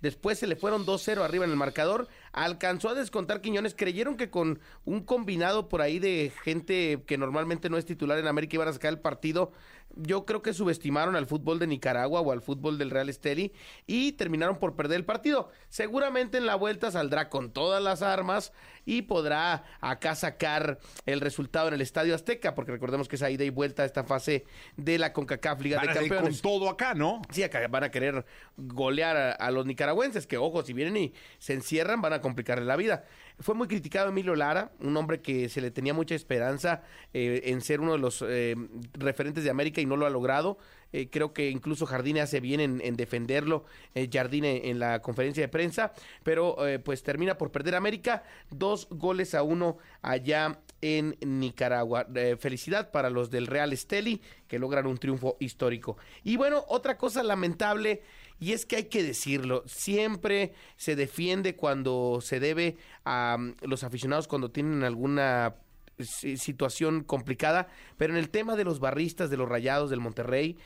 Después 0.00 0.38
se 0.38 0.46
le 0.46 0.56
fueron 0.56 0.86
2-0 0.86 1.22
arriba 1.22 1.44
en 1.44 1.50
el 1.50 1.56
marcador. 1.56 2.08
Alcanzó 2.32 2.88
a 2.88 2.94
descontar 2.94 3.42
Quiñones. 3.42 3.74
Creyeron 3.74 4.16
que 4.16 4.30
con 4.30 4.58
un 4.86 5.02
combinado 5.02 5.68
por 5.68 5.82
ahí 5.82 5.98
de 5.98 6.32
gente 6.44 7.04
que 7.06 7.18
normalmente 7.18 7.68
no 7.68 7.76
es 7.76 7.84
titular 7.84 8.18
en 8.18 8.26
América 8.26 8.56
iban 8.56 8.68
a 8.68 8.72
sacar 8.72 8.90
el 8.90 9.00
partido. 9.00 9.52
Yo 9.96 10.24
creo 10.24 10.40
que 10.40 10.54
subestimaron 10.54 11.14
al 11.14 11.26
fútbol 11.26 11.58
de 11.58 11.66
Nicaragua 11.66 12.22
o 12.22 12.32
al 12.32 12.40
fútbol 12.40 12.78
del 12.78 12.90
Real 12.90 13.10
Esteli 13.10 13.52
y 13.86 14.12
terminaron 14.12 14.56
por 14.56 14.76
perder 14.76 14.96
el 14.96 15.04
partido. 15.04 15.50
Seguramente 15.68 16.38
en 16.38 16.46
la 16.46 16.54
vuelta 16.54 16.90
saldrá 16.90 17.28
con 17.28 17.50
todas 17.50 17.82
las 17.82 18.00
armas 18.00 18.52
y 18.88 19.02
podrá 19.02 19.64
acá 19.82 20.14
sacar 20.14 20.78
el 21.04 21.20
resultado 21.20 21.68
en 21.68 21.74
el 21.74 21.82
Estadio 21.82 22.14
Azteca, 22.14 22.54
porque 22.54 22.72
recordemos 22.72 23.06
que 23.06 23.16
es 23.16 23.22
ida 23.22 23.44
y 23.44 23.50
vuelta 23.50 23.82
a 23.82 23.86
esta 23.86 24.02
fase 24.02 24.46
de 24.78 24.96
la 24.96 25.12
CONCACAF 25.12 25.60
Liga 25.60 25.76
Van 25.76 25.88
de 25.88 25.92
Campeones. 25.92 26.40
con 26.40 26.50
todo 26.50 26.70
acá, 26.70 26.94
¿no? 26.94 27.20
Sí, 27.30 27.42
acá 27.42 27.68
van 27.68 27.84
a 27.84 27.90
querer 27.90 28.24
golear 28.56 29.14
a, 29.18 29.32
a 29.32 29.50
los 29.50 29.66
nicaragüenses, 29.66 30.26
que 30.26 30.38
ojo, 30.38 30.62
si 30.64 30.72
vienen 30.72 30.96
y 30.96 31.12
se 31.38 31.52
encierran, 31.52 32.00
van 32.00 32.14
a 32.14 32.22
complicarle 32.22 32.64
la 32.64 32.76
vida. 32.76 33.04
Fue 33.40 33.54
muy 33.54 33.68
criticado 33.68 34.08
Emilio 34.08 34.34
Lara, 34.34 34.72
un 34.80 34.96
hombre 34.96 35.20
que 35.20 35.50
se 35.50 35.60
le 35.60 35.70
tenía 35.70 35.92
mucha 35.92 36.14
esperanza 36.14 36.82
eh, 37.12 37.42
en 37.44 37.60
ser 37.60 37.80
uno 37.80 37.92
de 37.92 37.98
los 37.98 38.24
eh, 38.26 38.56
referentes 38.94 39.44
de 39.44 39.50
América 39.50 39.82
y 39.82 39.86
no 39.86 39.98
lo 39.98 40.06
ha 40.06 40.10
logrado. 40.10 40.56
Eh, 40.92 41.08
creo 41.10 41.32
que 41.32 41.50
incluso 41.50 41.84
Jardine 41.86 42.20
hace 42.20 42.40
bien 42.40 42.60
en, 42.60 42.80
en 42.82 42.96
defenderlo, 42.96 43.64
eh, 43.94 44.08
Jardine 44.10 44.70
en 44.70 44.78
la 44.78 45.00
conferencia 45.02 45.42
de 45.42 45.48
prensa, 45.48 45.92
pero 46.22 46.66
eh, 46.66 46.78
pues 46.78 47.02
termina 47.02 47.36
por 47.36 47.50
perder 47.50 47.74
América, 47.74 48.22
dos 48.50 48.88
goles 48.90 49.34
a 49.34 49.42
uno 49.42 49.78
allá 50.02 50.60
en 50.80 51.16
Nicaragua. 51.20 52.06
Eh, 52.14 52.36
felicidad 52.38 52.90
para 52.90 53.10
los 53.10 53.30
del 53.30 53.46
Real 53.46 53.72
Esteli 53.72 54.22
que 54.46 54.58
logran 54.58 54.86
un 54.86 54.98
triunfo 54.98 55.36
histórico. 55.40 55.98
Y 56.24 56.36
bueno, 56.36 56.64
otra 56.68 56.96
cosa 56.96 57.22
lamentable 57.22 58.02
y 58.40 58.52
es 58.52 58.64
que 58.64 58.76
hay 58.76 58.84
que 58.84 59.02
decirlo, 59.02 59.64
siempre 59.66 60.52
se 60.76 60.94
defiende 60.94 61.56
cuando 61.56 62.20
se 62.22 62.38
debe 62.40 62.76
a 63.04 63.36
mm, 63.38 63.56
los 63.62 63.82
aficionados 63.84 64.28
cuando 64.28 64.50
tienen 64.50 64.84
alguna 64.84 65.56
si- 65.98 66.36
situación 66.36 67.02
complicada, 67.02 67.66
pero 67.96 68.12
en 68.12 68.18
el 68.18 68.30
tema 68.30 68.54
de 68.54 68.64
los 68.64 68.78
barristas, 68.78 69.28
de 69.28 69.36
los 69.36 69.48
rayados 69.48 69.90
del 69.90 70.00
Monterrey, 70.00 70.56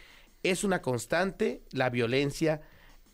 es 0.42 0.64
una 0.64 0.82
constante 0.82 1.62
la 1.72 1.90
violencia 1.90 2.60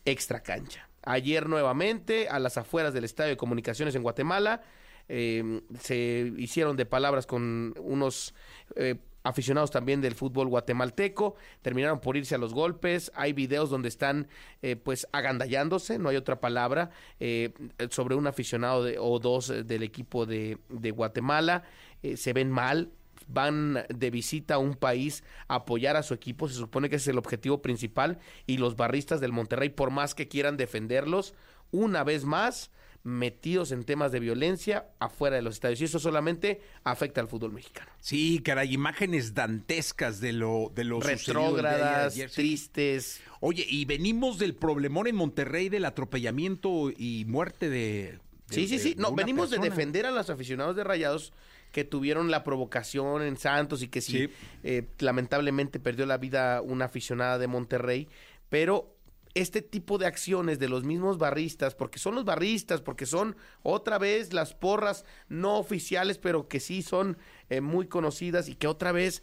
extra 0.05 0.41
cancha. 0.41 0.89
Ayer 1.03 1.47
nuevamente, 1.47 2.27
a 2.29 2.39
las 2.39 2.57
afueras 2.57 2.93
del 2.93 3.05
Estadio 3.05 3.29
de 3.31 3.37
Comunicaciones 3.37 3.95
en 3.95 4.03
Guatemala, 4.03 4.61
eh, 5.07 5.61
se 5.79 6.31
hicieron 6.37 6.75
de 6.77 6.85
palabras 6.85 7.25
con 7.25 7.73
unos 7.79 8.33
eh, 8.75 8.95
aficionados 9.23 9.71
también 9.71 10.01
del 10.01 10.15
fútbol 10.15 10.47
guatemalteco, 10.47 11.35
terminaron 11.61 11.99
por 11.99 12.15
irse 12.15 12.35
a 12.35 12.37
los 12.37 12.53
golpes, 12.53 13.11
hay 13.15 13.33
videos 13.33 13.69
donde 13.69 13.89
están 13.89 14.27
eh, 14.61 14.75
pues 14.75 15.07
agandallándose, 15.11 15.99
no 15.99 16.09
hay 16.09 16.15
otra 16.15 16.39
palabra, 16.39 16.91
eh, 17.19 17.53
sobre 17.89 18.15
un 18.15 18.27
aficionado 18.27 18.83
de- 18.83 18.97
o 18.99 19.19
dos 19.19 19.49
eh, 19.49 19.63
del 19.63 19.83
equipo 19.83 20.25
de, 20.25 20.57
de 20.69 20.91
Guatemala, 20.91 21.63
eh, 22.03 22.15
se 22.17 22.31
ven 22.33 22.49
mal, 22.49 22.91
van 23.27 23.85
de 23.89 24.09
visita 24.11 24.55
a 24.55 24.57
un 24.59 24.73
país 24.75 25.23
a 25.47 25.55
apoyar 25.55 25.95
a 25.95 26.03
su 26.03 26.13
equipo, 26.13 26.47
se 26.47 26.55
supone 26.55 26.89
que 26.89 26.95
ese 26.95 27.03
es 27.03 27.13
el 27.13 27.17
objetivo 27.17 27.61
principal, 27.61 28.19
y 28.47 28.57
los 28.57 28.75
barristas 28.75 29.21
del 29.21 29.31
Monterrey, 29.31 29.69
por 29.69 29.91
más 29.91 30.15
que 30.15 30.27
quieran 30.27 30.57
defenderlos, 30.57 31.33
una 31.71 32.03
vez 32.03 32.25
más, 32.25 32.71
metidos 33.03 33.71
en 33.71 33.85
temas 33.85 34.11
de 34.11 34.19
violencia 34.19 34.87
afuera 34.99 35.37
de 35.37 35.41
los 35.41 35.55
estadios. 35.55 35.79
Y 35.79 35.85
eso 35.85 35.99
solamente 35.99 36.59
afecta 36.83 37.21
al 37.21 37.29
fútbol 37.29 37.53
mexicano. 37.53 37.89
Sí, 38.01 38.41
caray, 38.43 38.73
imágenes 38.73 39.33
dantescas 39.33 40.19
de 40.19 40.33
lo, 40.33 40.71
de 40.75 40.83
lo 40.83 40.99
sucedido 40.99 41.11
el 41.15 41.15
día 41.15 41.71
de 41.71 41.77
Retrógradas, 41.77 42.13
ayer. 42.13 42.29
Tristes. 42.29 43.21
Oye, 43.39 43.65
y 43.69 43.85
venimos 43.85 44.37
del 44.37 44.53
problemón 44.53 45.07
en 45.07 45.15
Monterrey 45.15 45.69
del 45.69 45.85
atropellamiento 45.85 46.91
y 46.95 47.23
muerte 47.25 47.69
de. 47.69 48.19
de- 48.49 48.55
Sí, 48.55 48.67
sí, 48.67 48.79
sí. 48.79 48.93
de 48.95 49.01
No, 49.01 49.13
venimos 49.13 49.49
de 49.49 49.59
defender 49.59 50.05
a 50.05 50.11
los 50.11 50.29
aficionados 50.29 50.75
de 50.75 50.83
Rayados 50.83 51.31
que 51.71 51.83
tuvieron 51.83 52.31
la 52.31 52.43
provocación 52.43 53.21
en 53.21 53.37
Santos 53.37 53.81
y 53.83 53.87
que 53.87 54.01
sí, 54.01 54.27
Sí. 54.27 54.33
eh, 54.63 54.87
lamentablemente 54.99 55.79
perdió 55.79 56.05
la 56.05 56.17
vida 56.17 56.61
una 56.61 56.85
aficionada 56.85 57.37
de 57.37 57.47
Monterrey, 57.47 58.07
pero 58.49 58.95
este 59.35 59.61
tipo 59.61 59.99
de 59.99 60.07
acciones 60.07 60.57
de 60.57 60.67
los 60.67 60.83
mismos 60.83 61.19
barristas, 61.19 61.75
porque 61.75 61.99
son 61.99 62.15
los 62.15 62.25
barristas, 62.25 62.81
porque 62.81 63.05
son 63.05 63.35
otra 63.61 63.99
vez 63.99 64.33
las 64.33 64.55
porras 64.55 65.05
no 65.27 65.57
oficiales, 65.59 66.17
pero 66.17 66.47
que 66.47 66.59
sí 66.59 66.81
son 66.81 67.17
eh, 67.49 67.61
muy 67.61 67.87
conocidas 67.87 68.49
y 68.49 68.55
que 68.55 68.65
otra 68.67 68.91
vez 68.91 69.21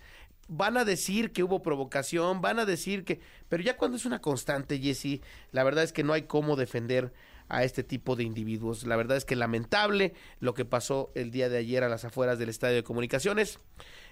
van 0.48 0.76
a 0.76 0.84
decir 0.84 1.32
que 1.32 1.42
hubo 1.42 1.60
provocación, 1.60 2.40
van 2.40 2.60
a 2.60 2.64
decir 2.64 3.04
que... 3.04 3.20
Pero 3.48 3.64
ya 3.64 3.76
cuando 3.76 3.96
es 3.96 4.06
una 4.06 4.20
constante, 4.20 4.78
Jesse, 4.78 5.20
la 5.50 5.64
verdad 5.64 5.82
es 5.82 5.92
que 5.92 6.04
no 6.04 6.12
hay 6.12 6.22
cómo 6.22 6.54
defender 6.54 7.12
a 7.48 7.64
este 7.64 7.82
tipo 7.82 8.16
de 8.16 8.24
individuos. 8.24 8.86
La 8.86 8.96
verdad 8.96 9.16
es 9.16 9.24
que 9.24 9.36
lamentable 9.36 10.14
lo 10.40 10.54
que 10.54 10.64
pasó 10.64 11.10
el 11.14 11.30
día 11.30 11.48
de 11.48 11.58
ayer 11.58 11.84
a 11.84 11.88
las 11.88 12.04
afueras 12.04 12.38
del 12.38 12.48
Estadio 12.48 12.76
de 12.76 12.82
Comunicaciones. 12.82 13.58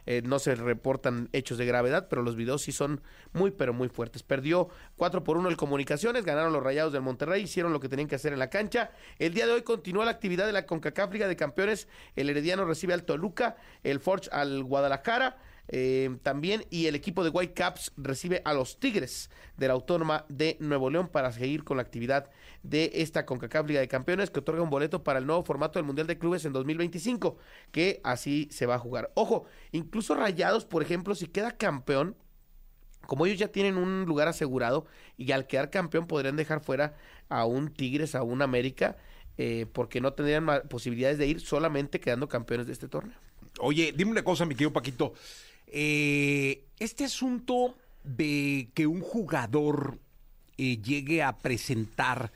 Eh, 0.07 0.23
no 0.23 0.39
se 0.39 0.55
reportan 0.55 1.31
hechos 1.33 1.57
de 1.57 1.65
gravedad, 1.65 2.09
pero 2.09 2.23
los 2.23 2.37
videos 2.37 2.63
sí 2.63 2.73
son 2.73 3.01
muy, 3.33 3.51
pero 3.51 3.73
muy 3.73 3.89
fuertes. 3.89 4.23
Perdió 4.23 4.69
4 4.97 5.25
por 5.25 5.39
1 5.39 5.49
el 5.49 5.57
Comunicaciones, 5.57 6.25
ganaron 6.25 6.53
los 6.53 6.63
Rayados 6.63 6.93
del 6.93 7.03
Monterrey, 7.03 7.43
hicieron 7.43 7.73
lo 7.73 7.81
que 7.81 7.89
tenían 7.89 8.09
que 8.09 8.17
hacer 8.17 8.33
en 8.33 8.39
la 8.39 8.51
cancha. 8.51 8.91
El 9.19 9.33
día 9.33 9.47
de 9.47 9.53
hoy 9.53 9.63
continúa 9.63 10.05
la 10.05 10.11
actividad 10.11 10.47
de 10.47 10.53
la 10.53 10.67
CONCACAF 10.67 11.13
Liga 11.13 11.29
de 11.29 11.37
Campeones. 11.37 11.89
El 12.17 12.29
Herediano 12.29 12.65
recibe 12.65 12.93
al 12.93 13.05
Toluca, 13.05 13.57
el 13.83 14.01
Forge 14.01 14.29
al 14.31 14.63
Guadalajara. 14.63 15.39
eh, 15.69 16.19
también 16.23 16.67
y 16.69 16.87
el 16.87 16.95
equipo 16.95 17.25
de 17.25 17.31
Whitecaps 17.31 17.93
recibe 17.97 18.43
a 18.45 18.53
los 18.53 18.79
Tigres 18.79 19.31
de 19.57 19.69
la 19.69 19.73
Autónoma 19.73 20.27
de 20.29 20.59
Nuevo 20.61 20.91
León 20.91 21.09
para 21.09 21.33
seguir 21.33 21.65
con 21.65 21.79
la 21.79 21.83
actividad 21.83 22.29
de 22.65 22.91
esta 22.95 23.27
CONCACAF 23.27 23.69
Liga 23.69 23.81
de 23.81 23.89
Campeones 23.89 24.31
que 24.31 24.41
otorga 24.41 24.63
un 24.63 24.71
boleto 24.71 25.05
para 25.05 25.21
el 25.21 25.27
nuevo 25.27 25.45
formato 25.45 25.79
del 25.79 25.87
Mundial 25.87 26.07
de 26.07 26.19
Clubes 26.19 26.45
en 26.45 26.53
2025 26.53 27.37
que 27.71 28.01
así 28.03 28.49
se 28.51 28.67
va 28.67 28.75
a 28.75 28.79
jugar. 28.79 29.13
Ojo, 29.15 29.45
incluso 29.71 30.15
Rayados, 30.15 30.65
por 30.65 30.83
ejemplo, 30.83 31.15
si 31.15 31.29
queda 31.29 31.57
campeón, 31.57 32.17
como 33.07 33.27
ellos 33.27 33.39
ya 33.39 33.49
tienen 33.49 33.77
un 33.77 34.07
lugar 34.07 34.29
asegurado 34.29 34.87
y 35.19 35.31
al 35.33 35.47
quedar 35.47 35.71
campeón 35.71 36.07
podrían 36.07 36.37
dejar 36.37 36.65
fuera 36.65 36.97
a 37.29 37.45
un 37.45 37.69
Tigres, 37.69 38.15
a 38.15 38.23
un 38.23 38.41
América, 38.41 38.97
eh, 39.37 39.67
porque 39.73 40.01
no 40.01 40.15
tendrían 40.15 40.47
posibilidades 40.71 41.19
de 41.19 41.27
ir 41.27 41.41
solamente 41.41 42.01
quedando 42.01 42.29
campeones 42.29 42.67
de 42.67 42.73
este 42.73 42.89
torneo. 42.89 43.17
Oye, 43.61 43.93
dime 43.95 44.11
una 44.11 44.25
cosa, 44.25 44.47
mi 44.47 44.55
querido 44.55 44.73
Paquito. 44.73 45.13
Eh, 45.67 46.65
este 46.79 47.05
asunto 47.05 47.77
de 48.05 48.71
que 48.75 48.87
un 48.87 49.01
jugador 49.01 49.99
eh, 50.57 50.79
llegue 50.79 51.23
a 51.23 51.37
presentar 51.37 52.33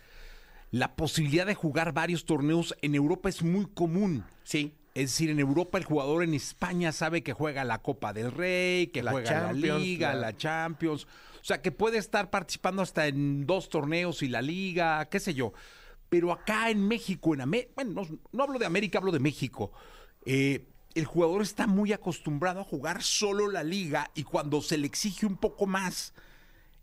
la 0.70 0.94
posibilidad 0.96 1.46
de 1.46 1.54
jugar 1.54 1.92
varios 1.92 2.24
torneos 2.24 2.74
en 2.82 2.94
Europa 2.94 3.28
es 3.28 3.42
muy 3.42 3.66
común. 3.66 4.24
Sí, 4.44 4.74
Es 4.94 5.10
decir, 5.12 5.30
en 5.30 5.38
Europa 5.38 5.78
el 5.78 5.84
jugador 5.84 6.24
en 6.24 6.34
España 6.34 6.90
sabe 6.92 7.22
que 7.22 7.32
juega 7.32 7.62
la 7.64 7.80
Copa 7.82 8.12
del 8.12 8.32
Rey, 8.32 8.88
que 8.88 9.02
La 9.02 9.12
juega 9.12 9.28
Champions, 9.30 9.62
la 9.62 9.78
Liga, 9.78 10.14
la- 10.14 10.20
la 10.20 10.36
Champions. 10.36 11.04
O 11.40 11.44
sea, 11.44 11.62
que 11.62 11.70
puede 11.70 11.98
estar 11.98 12.30
participando 12.30 12.82
hasta 12.82 13.06
en 13.06 13.46
dos 13.46 13.68
torneos 13.68 14.22
y 14.22 14.28
la 14.28 14.42
Liga, 14.42 15.08
qué 15.08 15.20
sé 15.20 15.34
yo. 15.34 15.52
Pero 16.08 16.32
acá 16.32 16.70
en 16.70 16.86
México, 16.88 17.32
en 17.34 17.42
América, 17.42 17.70
bueno, 17.76 17.92
no, 18.02 18.18
no 18.32 18.42
hablo 18.42 18.58
de 18.58 18.66
América, 18.66 18.98
hablo 18.98 19.12
de 19.12 19.20
México. 19.20 19.72
eh, 20.24 20.66
el 20.94 21.04
jugador 21.04 21.42
está 21.42 21.66
muy 21.68 21.92
acostumbrado 21.92 22.60
a 22.60 22.64
jugar 22.64 23.02
solo 23.02 23.48
la 23.48 23.62
Liga 23.62 24.10
y 24.14 24.24
cuando 24.24 24.60
se 24.62 24.78
le 24.78 24.86
exige 24.88 25.26
un 25.26 25.36
poco 25.36 25.66
más, 25.66 26.12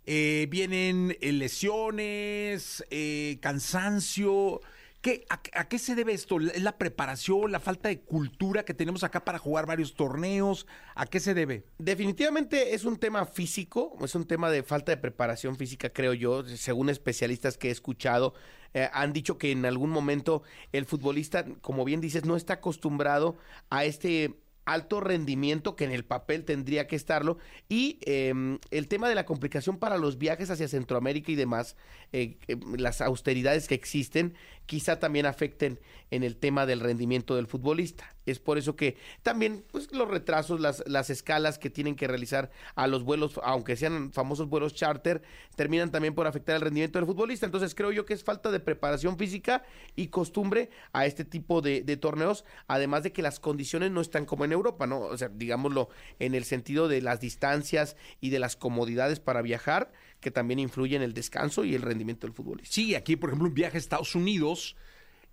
eh, 0.05 0.47
vienen 0.49 1.17
eh, 1.21 1.31
lesiones, 1.31 2.83
eh, 2.89 3.37
cansancio. 3.41 4.61
¿Qué, 5.01 5.23
a, 5.29 5.67
qué 5.67 5.77
se 5.77 5.93
debe 5.93 6.13
esto? 6.13 6.39
¿Es 6.39 6.63
la 6.63 6.79
preparación, 6.79 7.51
la 7.51 7.59
falta 7.59 7.89
de 7.89 8.01
cultura 8.01 8.65
que 8.65 8.73
tenemos 8.73 9.03
acá 9.03 9.23
para 9.23 9.37
jugar 9.37 9.67
varios 9.67 9.93
torneos? 9.93 10.65
¿A 10.95 11.05
qué 11.05 11.19
se 11.19 11.35
debe? 11.35 11.63
Definitivamente 11.77 12.73
es 12.73 12.85
un 12.85 12.97
tema 12.97 13.25
físico, 13.27 13.95
es 14.03 14.15
un 14.15 14.25
tema 14.25 14.49
de 14.49 14.63
falta 14.63 14.91
de 14.91 14.97
preparación 14.97 15.57
física, 15.57 15.91
creo 15.91 16.13
yo, 16.15 16.43
según 16.47 16.89
especialistas 16.89 17.55
que 17.57 17.67
he 17.67 17.71
escuchado. 17.71 18.33
eh, 18.73 18.89
han 18.93 19.13
dicho 19.13 19.37
que 19.37 19.51
en 19.51 19.65
algún 19.65 19.89
momento 19.89 20.43
el 20.71 20.85
futbolista, 20.85 21.45
como 21.61 21.85
bien 21.85 22.01
dices, 22.01 22.25
no 22.25 22.35
está 22.35 22.55
acostumbrado 22.55 23.37
a 23.69 23.85
este 23.85 24.33
alto 24.65 24.99
rendimiento 24.99 25.75
que 25.75 25.85
en 25.85 25.91
el 25.91 26.03
papel 26.03 26.43
tendría 26.43 26.87
que 26.87 26.95
estarlo. 26.95 27.37
Y 27.69 27.99
eh, 28.05 28.33
el 28.71 28.87
tema 28.87 29.07
de 29.07 29.15
la 29.15 29.25
complicación 29.25 29.77
para 29.77 29.97
los 29.97 30.17
viajes 30.17 30.49
hacia 30.49 30.67
Centroamérica 30.67 31.31
y 31.31 31.35
demás, 31.35 31.75
eh, 32.11 32.37
eh, 32.47 32.57
las 32.77 33.01
austeridades 33.01 33.67
que 33.67 33.75
existen, 33.75 34.33
quizá 34.65 34.99
también 34.99 35.25
afecten 35.25 35.79
en 36.11 36.23
el 36.23 36.37
tema 36.37 36.65
del 36.65 36.79
rendimiento 36.79 37.35
del 37.35 37.47
futbolista. 37.47 38.15
Es 38.25 38.39
por 38.39 38.57
eso 38.57 38.75
que 38.75 38.97
también 39.21 39.63
pues, 39.71 39.91
los 39.91 40.09
retrasos, 40.09 40.59
las, 40.59 40.83
las 40.87 41.09
escalas 41.09 41.59
que 41.59 41.69
tienen 41.69 41.95
que 41.95 42.07
realizar 42.07 42.49
a 42.75 42.87
los 42.87 43.03
vuelos, 43.03 43.39
aunque 43.43 43.75
sean 43.75 44.11
famosos 44.11 44.49
vuelos 44.49 44.73
charter, 44.73 45.21
terminan 45.55 45.91
también 45.91 46.15
por 46.15 46.25
afectar 46.25 46.55
el 46.55 46.61
rendimiento 46.61 46.97
del 46.97 47.05
futbolista. 47.05 47.45
Entonces 47.45 47.75
creo 47.75 47.91
yo 47.91 48.05
que 48.05 48.13
es 48.13 48.23
falta 48.23 48.51
de 48.51 48.59
preparación 48.59 49.17
física 49.17 49.63
y 49.95 50.07
costumbre 50.07 50.69
a 50.93 51.05
este 51.05 51.23
tipo 51.23 51.61
de, 51.61 51.83
torneos, 51.97 52.45
además 52.67 53.03
de 53.03 53.13
que 53.13 53.21
las 53.21 53.39
condiciones 53.39 53.91
no 53.91 54.01
están 54.01 54.25
como 54.25 54.45
en 54.45 54.51
Europa, 54.51 54.87
¿no? 54.87 55.01
O 55.01 55.17
sea, 55.17 55.29
digámoslo, 55.29 55.89
en 56.19 56.35
el 56.35 56.45
sentido 56.45 56.87
de 56.87 57.01
las 57.01 57.19
distancias 57.19 57.95
y 58.19 58.29
de 58.31 58.39
las 58.39 58.55
comodidades 58.55 59.19
para 59.19 59.41
viajar, 59.41 59.91
que 60.25 60.31
también 60.31 60.57
influyen 60.57 61.03
en 61.03 61.09
el 61.09 61.13
descanso 61.13 61.63
y 61.63 61.75
el 61.75 61.83
rendimiento 61.83 62.25
del 62.25 62.33
futbolista. 62.33 62.73
Sí, 62.73 62.95
aquí, 62.95 63.15
por 63.15 63.29
ejemplo, 63.29 63.47
un 63.47 63.53
viaje 63.53 63.77
a 63.77 63.79
Estados 63.79 64.15
Unidos, 64.15 64.75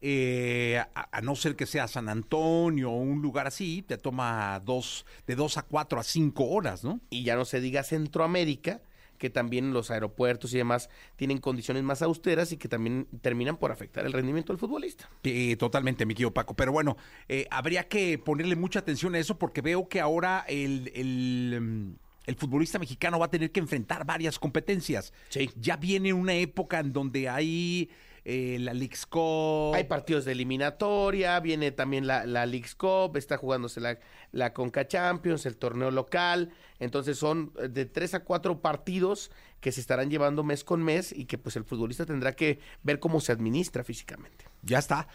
eh, 0.02 0.85
a, 0.94 1.16
a 1.16 1.22
no 1.22 1.35
ser 1.35 1.57
que 1.57 1.64
sea 1.64 1.88
San 1.88 2.11
Antonio 2.11 2.90
o 2.90 2.98
un 2.98 3.22
lugar 3.22 3.46
así, 3.46 3.81
te 3.81 3.96
toma 3.96 4.61
dos, 4.62 5.07
de 5.26 5.35
dos 5.35 5.57
a 5.57 5.62
cuatro 5.62 5.98
a 5.98 6.02
cinco 6.02 6.44
horas, 6.44 6.85
¿no? 6.85 7.00
y 7.09 7.22
ya 7.22 7.37
no 7.37 7.46
se 7.46 7.62
diga 7.62 7.85
Centroamérica, 7.85 8.83
que 9.16 9.31
también 9.31 9.72
los 9.72 9.90
aeropuertos 9.90 10.52
y 10.52 10.59
demás 10.59 10.90
tienen 11.16 11.38
condiciones 11.38 11.83
más 11.85 12.02
austeras 12.02 12.52
y 12.52 12.59
que 12.59 12.68
también 12.68 13.09
terminan 13.22 13.57
por 13.57 13.72
afectar 13.72 14.05
el 14.05 14.12
rendimiento 14.12 14.52
del 14.52 14.61
futbolista. 14.61 15.09
Eh, 15.22 15.57
totalmente, 15.57 16.05
mi 16.05 16.12
querido 16.12 16.35
Paco. 16.35 16.52
Pero 16.52 16.70
bueno, 16.70 16.98
eh, 17.31 17.46
habría 17.50 17.88
que 17.88 18.18
ponerle 18.18 18.57
mucha 18.57 18.81
atención 18.81 19.14
a 19.14 19.18
eso 19.18 19.38
porque 19.38 19.62
veo 19.62 19.88
que 19.88 20.00
ahora 20.02 20.44
el, 20.48 20.92
el, 20.94 21.96
el 22.27 22.37
futbolista 22.37 22.79
mexicano 22.79 23.19
va 23.19 23.27
a 23.27 23.31
tener 23.31 23.51
que 23.51 23.61
enfrentar 23.61 24.05
varias 24.05 24.39
competencias. 24.39 25.13
Sí. 25.29 25.51
Ya 25.57 25.77
viene 25.77 26.13
una 26.13 26.35
época 26.35 26.79
en 26.79 26.93
donde 26.93 27.29
hay 27.29 27.91
eh, 28.25 28.59
la 28.61 28.73
Leagues 28.73 29.07
Cup. 29.07 29.75
Hay 29.75 29.85
partidos 29.85 30.25
de 30.25 30.33
eliminatoria, 30.33 31.41
viene 31.41 31.73
también 31.73 32.07
la, 32.07 32.25
la 32.25 32.47
Leagues 32.47 32.75
Cup, 32.77 33.17
está 33.17 33.37
jugándose 33.37 33.81
la, 33.81 33.99
la 34.31 34.53
Conca 34.53 34.87
Champions, 34.87 35.45
el 35.47 35.57
torneo 35.57 35.91
local. 35.91 36.53
Entonces 36.79 37.19
son 37.19 37.53
eh, 37.59 37.69
de 37.69 37.87
tres 37.87 38.15
a 38.15 38.21
cuatro 38.21 38.61
partidos 38.61 39.33
que 39.61 39.73
se 39.73 39.81
estarán 39.81 40.11
llevando 40.11 40.45
mes 40.45 40.65
con 40.65 40.83
mes 40.83 41.13
y 41.13 41.25
que 41.25 41.39
pues 41.39 41.57
el 41.57 41.65
futbolista 41.65 42.07
tendrá 42.07 42.33
que 42.33 42.61
ver 42.83 43.01
cómo 43.01 43.21
se 43.21 43.33
administra 43.33 43.83
físicamente. 43.83 44.45
Ya 44.63 44.79
está. 44.79 45.09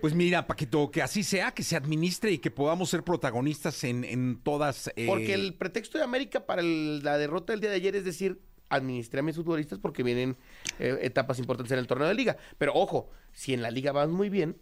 Pues 0.00 0.14
mira, 0.14 0.46
Paquito, 0.46 0.90
que 0.90 1.02
así 1.02 1.22
sea, 1.22 1.52
que 1.52 1.62
se 1.62 1.76
administre 1.76 2.30
y 2.32 2.38
que 2.38 2.50
podamos 2.50 2.90
ser 2.90 3.02
protagonistas 3.04 3.84
en, 3.84 4.04
en 4.04 4.38
todas. 4.42 4.88
eh, 4.96 5.06
Porque 5.06 5.32
el 5.34 5.54
pretexto 5.54 5.96
de 5.98 6.04
América 6.04 6.44
para 6.46 6.60
el- 6.62 7.02
la 7.02 7.16
derrota 7.16 7.52
del 7.52 7.60
día 7.60 7.70
de 7.70 7.76
ayer 7.76 7.96
es 7.96 8.04
decir, 8.04 8.40
administré 8.68 9.20
a 9.20 9.22
mis 9.22 9.36
futbolistas 9.36 9.78
porque 9.78 10.02
vienen 10.02 10.36
eh, 10.78 10.98
etapas 11.02 11.38
importantes 11.38 11.72
en 11.72 11.78
el 11.78 11.86
torneo 11.86 12.08
de 12.08 12.14
liga. 12.14 12.36
Pero 12.58 12.72
ojo, 12.74 13.08
si 13.32 13.54
en 13.54 13.62
la 13.62 13.70
liga 13.70 13.92
vas 13.92 14.08
muy 14.08 14.28
bien, 14.28 14.56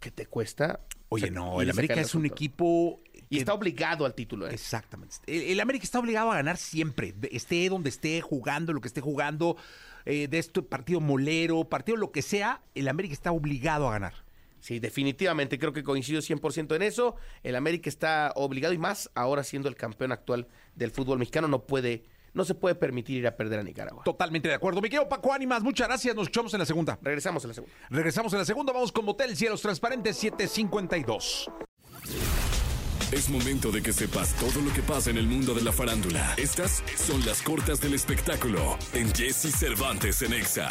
¿qué 0.00 0.10
te 0.10 0.26
cuesta? 0.26 0.80
Oye, 1.08 1.30
no, 1.30 1.60
el 1.60 1.70
América 1.70 2.00
es 2.00 2.14
un 2.14 2.26
equipo. 2.26 3.00
Y 3.30 3.38
está 3.38 3.54
obligado 3.54 4.04
al 4.04 4.14
título. 4.14 4.46
¿eh? 4.46 4.52
Exactamente. 4.52 5.16
El, 5.26 5.42
el 5.42 5.60
América 5.60 5.84
está 5.84 5.98
obligado 6.00 6.30
a 6.32 6.34
ganar 6.34 6.56
siempre, 6.58 7.14
esté 7.30 7.68
donde 7.70 7.88
esté 7.88 8.20
jugando, 8.20 8.72
lo 8.74 8.80
que 8.82 8.88
esté 8.88 9.00
jugando, 9.00 9.56
eh, 10.04 10.28
de 10.28 10.38
este 10.38 10.60
partido 10.60 11.00
molero, 11.00 11.64
partido 11.64 11.96
lo 11.96 12.12
que 12.12 12.20
sea, 12.20 12.60
el 12.74 12.88
América 12.88 13.14
está 13.14 13.32
obligado 13.32 13.88
a 13.88 13.92
ganar. 13.92 14.14
Sí, 14.62 14.78
definitivamente, 14.78 15.58
creo 15.58 15.72
que 15.72 15.82
coincido 15.82 16.20
100% 16.20 16.76
en 16.76 16.82
eso. 16.82 17.16
El 17.42 17.56
América 17.56 17.90
está 17.90 18.32
obligado 18.36 18.72
y 18.72 18.78
más 18.78 19.10
ahora 19.16 19.42
siendo 19.42 19.68
el 19.68 19.74
campeón 19.74 20.12
actual 20.12 20.46
del 20.76 20.92
fútbol 20.92 21.18
mexicano, 21.18 21.48
no 21.48 21.66
puede, 21.66 22.04
no 22.32 22.44
se 22.44 22.54
puede 22.54 22.76
permitir 22.76 23.18
ir 23.18 23.26
a 23.26 23.36
perder 23.36 23.58
a 23.58 23.64
Nicaragua. 23.64 24.04
Totalmente 24.04 24.46
de 24.46 24.54
acuerdo. 24.54 24.80
Mi 24.80 24.88
querido 24.88 25.08
Paco 25.08 25.32
Ánimas, 25.32 25.64
muchas 25.64 25.88
gracias. 25.88 26.14
Nos 26.14 26.22
escuchamos 26.22 26.54
en 26.54 26.60
la 26.60 26.66
segunda. 26.66 26.96
Regresamos 27.02 27.44
a 27.44 27.48
la 27.48 27.54
segunda. 27.54 27.74
Regresamos 27.90 28.32
en 28.34 28.38
la 28.38 28.44
segunda. 28.44 28.72
Vamos 28.72 28.92
con 28.92 29.04
Motel 29.04 29.36
Cielos 29.36 29.60
Transparentes 29.60 30.16
752. 30.16 31.50
Es 33.10 33.28
momento 33.28 33.72
de 33.72 33.82
que 33.82 33.92
sepas 33.92 34.32
todo 34.36 34.62
lo 34.64 34.72
que 34.72 34.80
pasa 34.80 35.10
en 35.10 35.18
el 35.18 35.26
mundo 35.26 35.54
de 35.54 35.62
la 35.62 35.72
farándula. 35.72 36.34
Estas 36.36 36.84
son 36.96 37.26
las 37.26 37.42
cortas 37.42 37.80
del 37.80 37.94
espectáculo 37.94 38.78
en 38.92 39.12
Jesse 39.12 39.52
Cervantes 39.52 40.22
en 40.22 40.34
Exa. 40.34 40.70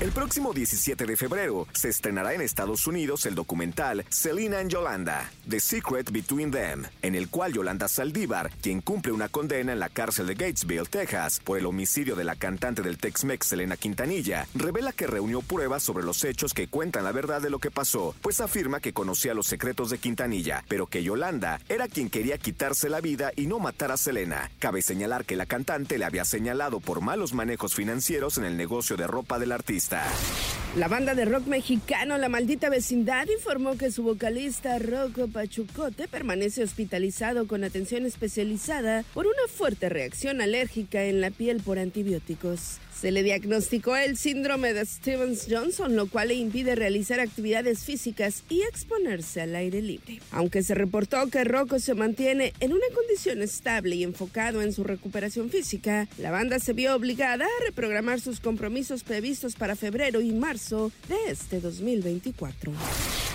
El 0.00 0.10
próximo 0.10 0.52
17 0.52 1.06
de 1.06 1.16
febrero 1.16 1.68
se 1.72 1.88
estrenará 1.88 2.34
en 2.34 2.40
Estados 2.40 2.88
Unidos 2.88 3.26
el 3.26 3.36
documental 3.36 4.04
Selena 4.08 4.58
and 4.58 4.68
Yolanda, 4.68 5.30
The 5.48 5.60
Secret 5.60 6.10
Between 6.10 6.50
Them, 6.50 6.84
en 7.00 7.14
el 7.14 7.28
cual 7.28 7.52
Yolanda 7.52 7.86
Saldívar, 7.86 8.50
quien 8.60 8.80
cumple 8.80 9.12
una 9.12 9.28
condena 9.28 9.72
en 9.72 9.78
la 9.78 9.88
cárcel 9.88 10.26
de 10.26 10.34
Gatesville, 10.34 10.86
Texas, 10.86 11.40
por 11.44 11.58
el 11.58 11.66
homicidio 11.66 12.16
de 12.16 12.24
la 12.24 12.34
cantante 12.34 12.82
del 12.82 12.98
Tex-Mex 12.98 13.46
Selena 13.46 13.76
Quintanilla, 13.76 14.48
revela 14.56 14.90
que 14.90 15.06
reunió 15.06 15.42
pruebas 15.42 15.84
sobre 15.84 16.04
los 16.04 16.24
hechos 16.24 16.54
que 16.54 16.66
cuentan 16.66 17.04
la 17.04 17.12
verdad 17.12 17.40
de 17.40 17.50
lo 17.50 17.60
que 17.60 17.70
pasó, 17.70 18.16
pues 18.20 18.40
afirma 18.40 18.80
que 18.80 18.92
conocía 18.92 19.32
los 19.32 19.46
secretos 19.46 19.90
de 19.90 19.98
Quintanilla, 19.98 20.64
pero 20.68 20.88
que 20.88 21.04
Yolanda 21.04 21.60
era 21.68 21.86
quien 21.86 22.10
quería 22.10 22.36
quitarse 22.38 22.88
la 22.88 23.00
vida 23.00 23.30
y 23.36 23.46
no 23.46 23.60
matar 23.60 23.92
a 23.92 23.96
Selena. 23.96 24.50
Cabe 24.58 24.82
señalar 24.82 25.24
que 25.24 25.36
la 25.36 25.46
cantante 25.46 25.98
le 25.98 26.04
había 26.04 26.24
señalado 26.24 26.80
por 26.80 27.00
malos 27.00 27.32
manejos 27.32 27.76
financieros 27.76 28.38
en 28.38 28.44
el 28.44 28.56
negocio 28.56 28.96
de 28.96 29.06
ropa 29.06 29.38
del 29.38 29.52
artista. 29.52 29.83
La 30.76 30.88
banda 30.88 31.14
de 31.14 31.24
rock 31.24 31.46
mexicano 31.46 32.16
La 32.18 32.28
Maldita 32.28 32.68
Vecindad 32.68 33.26
informó 33.28 33.76
que 33.76 33.90
su 33.90 34.02
vocalista 34.02 34.78
Rocco 34.78 35.28
Pachucote 35.28 36.08
permanece 36.08 36.62
hospitalizado 36.62 37.46
con 37.46 37.64
atención 37.64 38.06
especializada 38.06 39.04
por 39.14 39.26
una 39.26 39.48
fuerte 39.48 39.88
reacción 39.88 40.40
alérgica 40.40 41.04
en 41.04 41.20
la 41.20 41.30
piel 41.30 41.60
por 41.60 41.78
antibióticos. 41.78 42.78
Se 43.00 43.10
le 43.10 43.22
diagnosticó 43.22 43.96
el 43.96 44.16
síndrome 44.16 44.72
de 44.72 44.86
Stevens-Johnson, 44.86 45.96
lo 45.96 46.06
cual 46.06 46.28
le 46.28 46.34
impide 46.34 46.74
realizar 46.74 47.20
actividades 47.20 47.84
físicas 47.84 48.44
y 48.48 48.62
exponerse 48.62 49.42
al 49.42 49.56
aire 49.56 49.82
libre. 49.82 50.20
Aunque 50.30 50.62
se 50.62 50.74
reportó 50.74 51.28
que 51.28 51.44
Rocco 51.44 51.78
se 51.78 51.94
mantiene 51.94 52.52
en 52.60 52.72
una 52.72 52.86
condición 52.94 53.42
estable 53.42 53.96
y 53.96 54.04
enfocado 54.04 54.62
en 54.62 54.72
su 54.72 54.84
recuperación 54.84 55.50
física, 55.50 56.08
la 56.18 56.30
banda 56.30 56.58
se 56.58 56.72
vio 56.72 56.94
obligada 56.94 57.44
a 57.44 57.64
reprogramar 57.64 58.20
sus 58.20 58.40
compromisos 58.40 59.04
previstos 59.04 59.54
para 59.54 59.76
febrero 59.76 60.20
y 60.20 60.32
marzo 60.32 60.92
de 61.08 61.30
este 61.30 61.60
2024. 61.60 62.72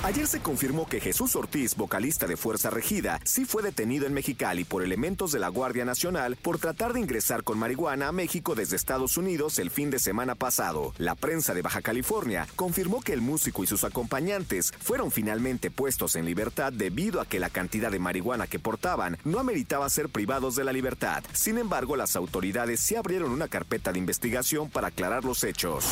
Ayer 0.03 0.27
se 0.27 0.39
confirmó 0.39 0.87
que 0.87 1.01
Jesús 1.01 1.35
Ortiz, 1.35 1.75
vocalista 1.75 2.25
de 2.25 2.37
Fuerza 2.37 2.69
Regida, 2.69 3.19
sí 3.25 3.43
fue 3.43 3.61
detenido 3.61 4.07
en 4.07 4.13
Mexicali 4.13 4.63
por 4.63 4.81
elementos 4.81 5.33
de 5.33 5.39
la 5.39 5.49
Guardia 5.49 5.83
Nacional 5.83 6.37
por 6.37 6.57
tratar 6.57 6.93
de 6.93 7.01
ingresar 7.01 7.43
con 7.43 7.57
marihuana 7.57 8.07
a 8.07 8.11
México 8.13 8.55
desde 8.55 8.77
Estados 8.77 9.17
Unidos 9.17 9.48
el 9.57 9.71
fin 9.71 9.89
de 9.89 9.97
semana 9.97 10.35
pasado. 10.35 10.93
La 10.99 11.15
prensa 11.15 11.55
de 11.55 11.63
Baja 11.63 11.81
California 11.81 12.47
confirmó 12.55 13.01
que 13.01 13.13
el 13.13 13.21
músico 13.21 13.63
y 13.63 13.67
sus 13.67 13.83
acompañantes 13.83 14.71
fueron 14.79 15.09
finalmente 15.09 15.71
puestos 15.71 16.15
en 16.15 16.25
libertad 16.25 16.71
debido 16.71 17.21
a 17.21 17.25
que 17.25 17.39
la 17.39 17.49
cantidad 17.49 17.89
de 17.89 17.99
marihuana 17.99 18.45
que 18.45 18.59
portaban 18.59 19.17
no 19.23 19.39
ameritaba 19.39 19.89
ser 19.89 20.09
privados 20.09 20.55
de 20.55 20.63
la 20.63 20.73
libertad. 20.73 21.23
Sin 21.33 21.57
embargo, 21.57 21.95
las 21.95 22.15
autoridades 22.15 22.79
sí 22.79 22.95
abrieron 22.95 23.31
una 23.31 23.47
carpeta 23.47 23.91
de 23.91 23.99
investigación 23.99 24.69
para 24.69 24.89
aclarar 24.89 25.25
los 25.25 25.43
hechos. 25.43 25.85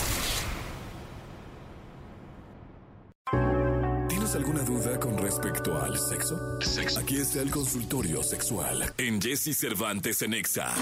¿Tienes 4.09 4.35
alguna 4.35 4.61
duda 4.63 4.99
con 4.99 5.17
respecto 5.17 5.77
al 5.79 5.97
sexo? 5.97 6.57
Aquí 6.99 7.17
está 7.17 7.41
el 7.41 7.49
consultorio 7.49 8.23
sexual 8.23 8.93
en 8.97 9.21
Jesse 9.21 9.57
Cervantes 9.57 10.21
en 10.21 10.33
Exa. 10.33 10.73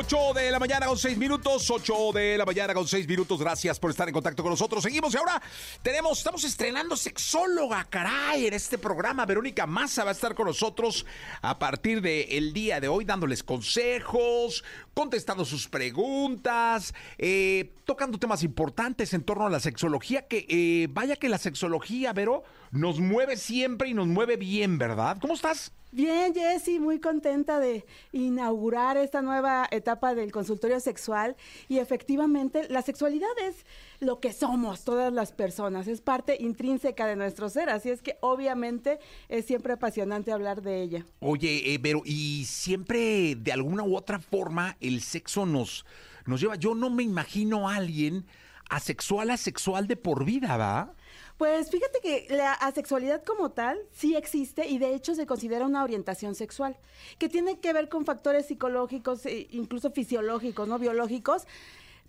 8 0.00 0.32
de 0.34 0.50
la 0.50 0.58
mañana 0.58 0.86
con 0.86 0.96
6 0.96 1.18
minutos, 1.18 1.70
8 1.70 2.12
de 2.14 2.38
la 2.38 2.46
mañana 2.46 2.72
con 2.72 2.88
6 2.88 3.06
minutos. 3.06 3.38
Gracias 3.38 3.78
por 3.78 3.90
estar 3.90 4.08
en 4.08 4.14
contacto 4.14 4.42
con 4.42 4.50
nosotros. 4.50 4.82
Seguimos 4.82 5.12
y 5.12 5.18
ahora 5.18 5.42
tenemos, 5.82 6.16
estamos 6.16 6.42
estrenando 6.42 6.96
sexóloga, 6.96 7.86
caray, 7.90 8.46
en 8.46 8.54
este 8.54 8.78
programa. 8.78 9.26
Verónica 9.26 9.66
Massa 9.66 10.02
va 10.02 10.12
a 10.12 10.14
estar 10.14 10.34
con 10.34 10.46
nosotros 10.46 11.04
a 11.42 11.58
partir 11.58 12.00
del 12.00 12.54
día 12.54 12.80
de 12.80 12.88
hoy, 12.88 13.04
dándoles 13.04 13.42
consejos, 13.42 14.64
contestando 14.94 15.44
sus 15.44 15.68
preguntas, 15.68 16.94
eh, 17.18 17.72
tocando 17.84 18.18
temas 18.18 18.42
importantes 18.42 19.14
en 19.14 19.22
torno 19.22 19.46
a 19.46 19.50
la 19.50 19.60
sexología. 19.60 20.26
Que 20.26 20.46
eh, 20.48 20.88
vaya 20.90 21.16
que 21.16 21.28
la 21.28 21.38
sexología, 21.38 22.12
Vero, 22.12 22.42
nos 22.70 23.00
mueve 23.00 23.36
siempre 23.36 23.88
y 23.88 23.94
nos 23.94 24.06
mueve 24.06 24.36
bien, 24.36 24.78
¿verdad? 24.78 25.18
¿Cómo 25.20 25.34
estás? 25.34 25.72
Bien, 25.92 26.32
Jessy, 26.32 26.78
muy 26.78 27.00
contenta 27.00 27.58
de 27.58 27.84
inaugurar 28.12 28.96
esta 28.96 29.22
nueva 29.22 29.66
etapa 29.72 30.14
del 30.14 30.30
consultorio 30.30 30.78
sexual 30.78 31.36
y 31.66 31.78
efectivamente 31.78 32.68
la 32.68 32.82
sexualidad 32.82 33.28
es 33.48 33.66
lo 34.00 34.18
que 34.18 34.32
somos 34.32 34.82
todas 34.84 35.12
las 35.12 35.32
personas, 35.32 35.86
es 35.86 36.00
parte 36.00 36.36
intrínseca 36.40 37.06
de 37.06 37.16
nuestro 37.16 37.48
ser, 37.50 37.68
así 37.68 37.90
es 37.90 38.02
que 38.02 38.16
obviamente 38.20 38.98
es 39.28 39.44
siempre 39.44 39.74
apasionante 39.74 40.32
hablar 40.32 40.62
de 40.62 40.82
ella. 40.82 41.06
Oye, 41.20 41.74
eh, 41.74 41.78
pero 41.78 42.02
y 42.04 42.44
siempre 42.46 43.36
de 43.36 43.52
alguna 43.52 43.82
u 43.84 43.94
otra 43.94 44.18
forma 44.18 44.76
el 44.80 45.02
sexo 45.02 45.44
nos, 45.44 45.84
nos 46.26 46.40
lleva. 46.40 46.56
Yo 46.56 46.74
no 46.74 46.88
me 46.88 47.02
imagino 47.02 47.68
a 47.68 47.76
alguien 47.76 48.26
asexual, 48.70 49.30
asexual 49.30 49.86
de 49.86 49.96
por 49.96 50.24
vida, 50.24 50.56
¿va? 50.56 50.94
Pues 51.36 51.70
fíjate 51.70 52.00
que 52.00 52.26
la 52.30 52.52
asexualidad 52.52 53.24
como 53.24 53.50
tal 53.50 53.78
sí 53.92 54.14
existe 54.14 54.68
y 54.68 54.78
de 54.78 54.94
hecho 54.94 55.14
se 55.14 55.26
considera 55.26 55.66
una 55.66 55.82
orientación 55.82 56.34
sexual, 56.34 56.78
que 57.18 57.28
tiene 57.28 57.60
que 57.60 57.72
ver 57.72 57.88
con 57.88 58.04
factores 58.04 58.46
psicológicos, 58.46 59.26
e 59.26 59.48
incluso 59.50 59.90
fisiológicos, 59.90 60.68
no 60.68 60.78
biológicos, 60.78 61.46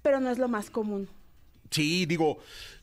pero 0.02 0.20
no 0.20 0.30
es 0.30 0.38
lo 0.38 0.48
más 0.48 0.70
común. 0.70 1.10
Sí, 1.72 2.06
digo, 2.06 2.40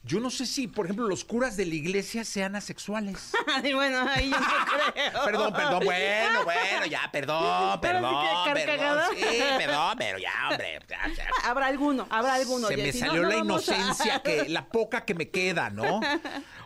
yo 0.09 0.21
no 0.21 0.31
sé 0.31 0.47
si, 0.47 0.67
por 0.69 0.87
ejemplo, 0.87 1.07
los 1.07 1.23
curas 1.25 1.57
de 1.59 1.67
la 1.67 1.75
iglesia 1.75 2.25
sean 2.25 2.57
asexuales. 2.57 3.33
Ay, 3.63 3.75
bueno, 3.75 4.07
ahí 4.09 4.31
yo 4.31 4.39
no 4.41 4.47
creo. 4.95 5.25
Perdón, 5.25 5.53
perdón, 5.53 5.85
bueno, 5.85 6.45
bueno, 6.45 6.87
ya, 6.87 7.11
perdón, 7.13 7.79
Pero 7.83 7.99
sí 7.99 8.05
perdón, 8.05 8.55
perdón, 8.55 9.03
sí, 9.15 9.39
perdón, 9.59 9.95
pero 9.99 10.19
ya, 10.19 10.33
hombre. 10.51 10.81
ya, 10.89 11.09
ya. 11.15 11.29
Habrá 11.45 11.67
alguno, 11.67 12.07
habrá 12.09 12.35
alguno. 12.37 12.69
Se 12.69 12.77
me 12.79 12.91
salió 12.93 13.23
no 13.23 13.29
la 13.29 13.35
a- 13.35 13.39
inocencia, 13.39 14.23
que 14.23 14.49
la 14.49 14.67
poca 14.69 15.05
que 15.05 15.15
me 15.15 15.29
queda, 15.29 15.69
¿no? 15.69 16.01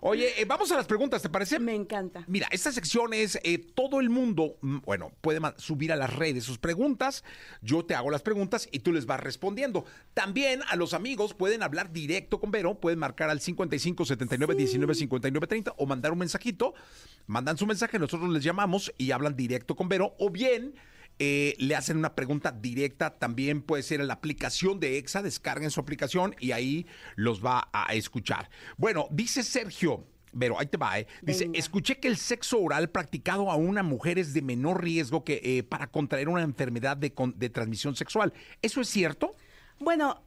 Oye, 0.01 0.41
eh, 0.41 0.45
vamos 0.45 0.71
a 0.73 0.77
las 0.77 0.87
preguntas, 0.87 1.21
¿te 1.23 1.29
parece? 1.29 1.59
Me 1.59 1.75
encanta. 1.75 2.25
Mira, 2.29 2.49
esta 2.51 2.71
sección 2.73 3.13
es 3.13 3.39
eh, 3.43 3.59
todo 3.59 4.01
el 4.01 4.09
mundo, 4.11 4.57
mm, 4.61 4.79
bueno, 4.85 5.13
puede 5.21 5.41
subir 5.57 5.93
a 5.93 5.97
las 5.97 6.13
redes 6.15 6.45
sus 6.45 6.59
preguntas, 6.59 7.25
yo 7.61 7.85
te 7.85 7.95
hago 7.95 8.11
las 8.11 8.23
preguntas 8.23 8.69
y 8.71 8.81
tú 8.81 8.93
les 8.93 9.07
vas 9.07 9.21
respondiendo. 9.21 9.85
También 10.15 10.61
a 10.69 10.77
los 10.77 10.95
amigos 10.95 11.35
pueden 11.35 11.63
hablar 11.63 11.93
directo 11.93 12.39
con 12.41 12.51
Vero, 12.53 12.75
pueden 12.81 12.99
marcar 13.01 13.32
al 13.33 13.41
55 13.41 14.05
79 14.05 14.55
19 14.55 14.95
59 14.95 15.47
30 15.47 15.75
o 15.77 15.87
mandar 15.87 16.13
un 16.13 16.19
mensajito, 16.19 16.75
mandan 17.27 17.57
su 17.59 17.67
mensaje, 17.67 17.99
nosotros 17.99 18.31
les 18.31 18.45
llamamos 18.45 18.93
y 18.99 19.11
hablan 19.11 19.35
directo 19.37 19.75
con 19.75 19.89
Vero 19.89 20.15
o 20.19 20.31
bien 20.31 20.75
eh, 21.19 21.55
le 21.59 21.75
hacen 21.77 21.97
una 21.99 22.15
pregunta 22.15 22.53
directa, 22.53 23.19
también 23.19 23.63
puede 23.63 23.83
ser 23.83 24.01
en 24.01 24.07
la 24.09 24.15
aplicación 24.15 24.81
de 24.81 24.99
EXA, 24.99 25.23
descarguen 25.23 25.71
su 25.71 25.79
aplicación 25.81 26.35
y 26.41 26.53
ahí 26.53 26.87
los 27.17 27.45
va 27.45 27.69
a 27.73 27.95
escuchar. 27.95 28.49
Bueno, 28.77 29.09
dice 29.11 29.43
Sergio, 29.43 30.07
Pero 30.39 30.59
ahí 30.59 30.67
te 30.67 30.79
va, 30.79 30.99
¿eh? 30.99 31.07
Dice, 31.21 31.45
Venga. 31.45 31.59
escuché 31.59 32.01
que 32.01 32.09
el 32.09 32.17
sexo 32.17 32.59
oral 32.59 32.89
practicado 32.89 33.51
a 33.51 33.57
una 33.57 33.83
mujer 33.83 34.19
es 34.19 34.33
de 34.33 34.41
menor 34.41 34.83
riesgo 34.83 35.23
que 35.25 35.41
eh, 35.45 35.63
para 35.63 35.89
contraer 35.89 36.31
una 36.31 36.41
enfermedad 36.43 36.97
de, 36.97 37.13
con- 37.13 37.39
de 37.39 37.51
transmisión 37.51 37.95
sexual. 37.95 38.33
¿Eso 38.63 38.81
es 38.81 38.89
cierto? 38.89 39.37
Bueno, 39.79 40.23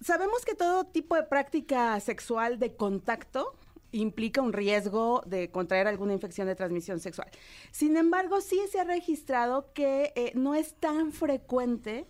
sabemos 0.00 0.44
que 0.44 0.54
todo 0.54 0.84
tipo 0.84 1.14
de 1.16 1.22
práctica 1.24 1.98
sexual 2.00 2.58
de 2.58 2.74
contacto 2.74 3.54
implica 3.92 4.40
un 4.40 4.52
riesgo 4.52 5.22
de 5.26 5.50
contraer 5.50 5.88
alguna 5.88 6.12
infección 6.12 6.46
de 6.46 6.54
transmisión 6.54 7.00
sexual. 7.00 7.28
Sin 7.72 7.96
embargo, 7.96 8.40
sí 8.40 8.60
se 8.70 8.80
ha 8.80 8.84
registrado 8.84 9.72
que 9.72 10.12
eh, 10.14 10.32
no 10.34 10.54
es 10.54 10.74
tan 10.74 11.12
frecuente 11.12 12.06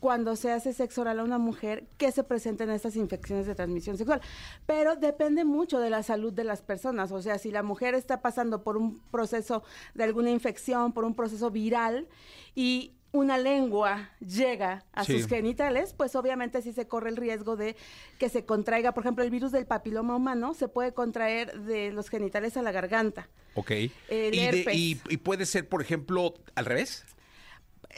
cuando 0.00 0.36
se 0.36 0.52
hace 0.52 0.74
sexo 0.74 1.00
oral 1.00 1.20
a 1.20 1.24
una 1.24 1.38
mujer 1.38 1.86
que 1.96 2.12
se 2.12 2.24
presenten 2.24 2.68
estas 2.68 2.94
infecciones 2.94 3.46
de 3.46 3.54
transmisión 3.54 3.96
sexual. 3.96 4.20
Pero 4.66 4.96
depende 4.96 5.44
mucho 5.44 5.80
de 5.80 5.88
la 5.88 6.02
salud 6.02 6.32
de 6.32 6.44
las 6.44 6.60
personas. 6.60 7.10
O 7.10 7.22
sea, 7.22 7.38
si 7.38 7.50
la 7.50 7.62
mujer 7.62 7.94
está 7.94 8.20
pasando 8.20 8.62
por 8.62 8.76
un 8.76 9.00
proceso 9.10 9.62
de 9.94 10.04
alguna 10.04 10.30
infección, 10.30 10.92
por 10.92 11.04
un 11.04 11.14
proceso 11.14 11.50
viral 11.50 12.06
y 12.54 12.92
una 13.14 13.38
lengua 13.38 14.10
llega 14.18 14.84
a 14.92 15.04
Sí. 15.04 15.12
sus 15.20 15.28
genitales, 15.28 15.94
pues 15.96 16.16
obviamente 16.16 16.60
sí 16.62 16.72
se 16.72 16.88
corre 16.88 17.10
el 17.10 17.16
riesgo 17.16 17.54
de 17.56 17.76
que 18.18 18.28
se 18.28 18.44
contraiga, 18.44 18.92
por 18.92 19.04
ejemplo, 19.04 19.22
el 19.22 19.30
virus 19.30 19.52
del 19.52 19.66
papiloma 19.66 20.16
humano 20.16 20.52
se 20.52 20.66
puede 20.66 20.92
contraer 20.92 21.60
de 21.60 21.92
los 21.92 22.10
genitales 22.10 22.56
a 22.56 22.62
la 22.62 22.72
garganta. 22.72 23.28
Ok. 23.54 23.70
El 23.70 24.34
y, 24.34 24.46
de- 24.64 24.74
y- 24.74 25.00
y 25.08 25.16
puede 25.18 25.46
ser, 25.46 25.68
por 25.68 25.80
ejemplo, 25.80 26.34
al 26.56 26.64
revés. 26.66 27.04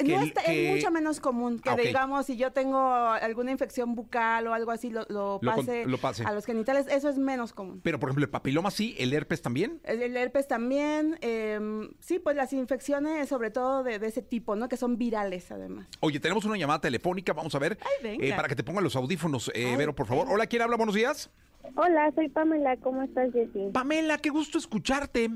No 0.04 0.20
está- 0.22 0.42
que- 0.42 0.68
Es 0.70 0.76
mucho 0.76 0.90
menos 0.90 1.20
común 1.20 1.58
que, 1.58 1.70
Ah, 1.70 1.76
digamos, 1.76 2.26
si 2.26 2.36
yo 2.36 2.52
tengo 2.52 2.78
alguna 2.80 3.50
infección 3.50 3.94
bucal 3.94 4.46
o 4.46 4.52
algo 4.54 4.70
así, 4.70 4.90
lo, 4.90 5.00
lo 5.08 5.38
Lo 5.42 5.52
con- 5.52 5.66
pase, 5.66 5.86
lo 5.86 5.98
pase. 5.98 6.24
a 6.24 6.32
los 6.32 6.44
genitales, 6.44 6.86
eso 6.88 7.08
es 7.08 7.18
menos 7.18 7.52
común. 7.52 7.80
Pero, 7.82 7.98
por 7.98 8.08
ejemplo, 8.08 8.24
el 8.24 8.30
papiloma 8.30 8.70
sí, 8.70 8.94
el 8.98 9.12
herpes 9.12 9.42
también. 9.42 9.80
El, 9.84 10.02
el 10.02 10.16
herpes 10.16 10.46
también, 10.48 11.18
em, 11.20 11.90
sí, 12.00 12.18
pues 12.18 12.36
las 12.36 12.52
infecciones 12.52 13.28
sobre 13.28 13.50
todo 13.50 13.82
de, 13.82 13.98
de 13.98 14.06
ese 14.08 14.22
tipo, 14.22 14.56
¿no? 14.56 14.68
Que 14.68 14.76
son 14.76 14.96
virales 14.98 15.50
además. 15.50 15.86
Oye, 16.00 16.20
tenemos 16.20 16.44
una 16.44 16.56
llamada 16.56 16.80
telefónica, 16.80 17.32
vamos 17.32 17.54
a 17.54 17.58
ver. 17.58 17.78
Ay, 17.80 18.02
venga. 18.02 18.26
eh, 18.26 18.32
para 18.34 18.48
que 18.48 18.56
te 18.56 18.64
pongan 18.64 18.84
los 18.84 18.96
audífonos, 18.96 19.50
eh, 19.54 19.74
Vero, 19.76 19.94
por 19.94 20.06
favor. 20.06 20.26
Hola, 20.30 20.46
¿quién 20.46 20.62
habla? 20.62 20.76
Buenos 20.76 20.94
días. 20.94 21.30
Hola, 21.74 22.12
soy 22.14 22.28
Pamela. 22.28 22.76
¿Cómo 22.76 23.02
estás, 23.02 23.32
Jessy? 23.32 23.70
Pamela, 23.72 24.18
qué 24.18 24.30
gusto 24.30 24.56
escucharte. 24.58 25.30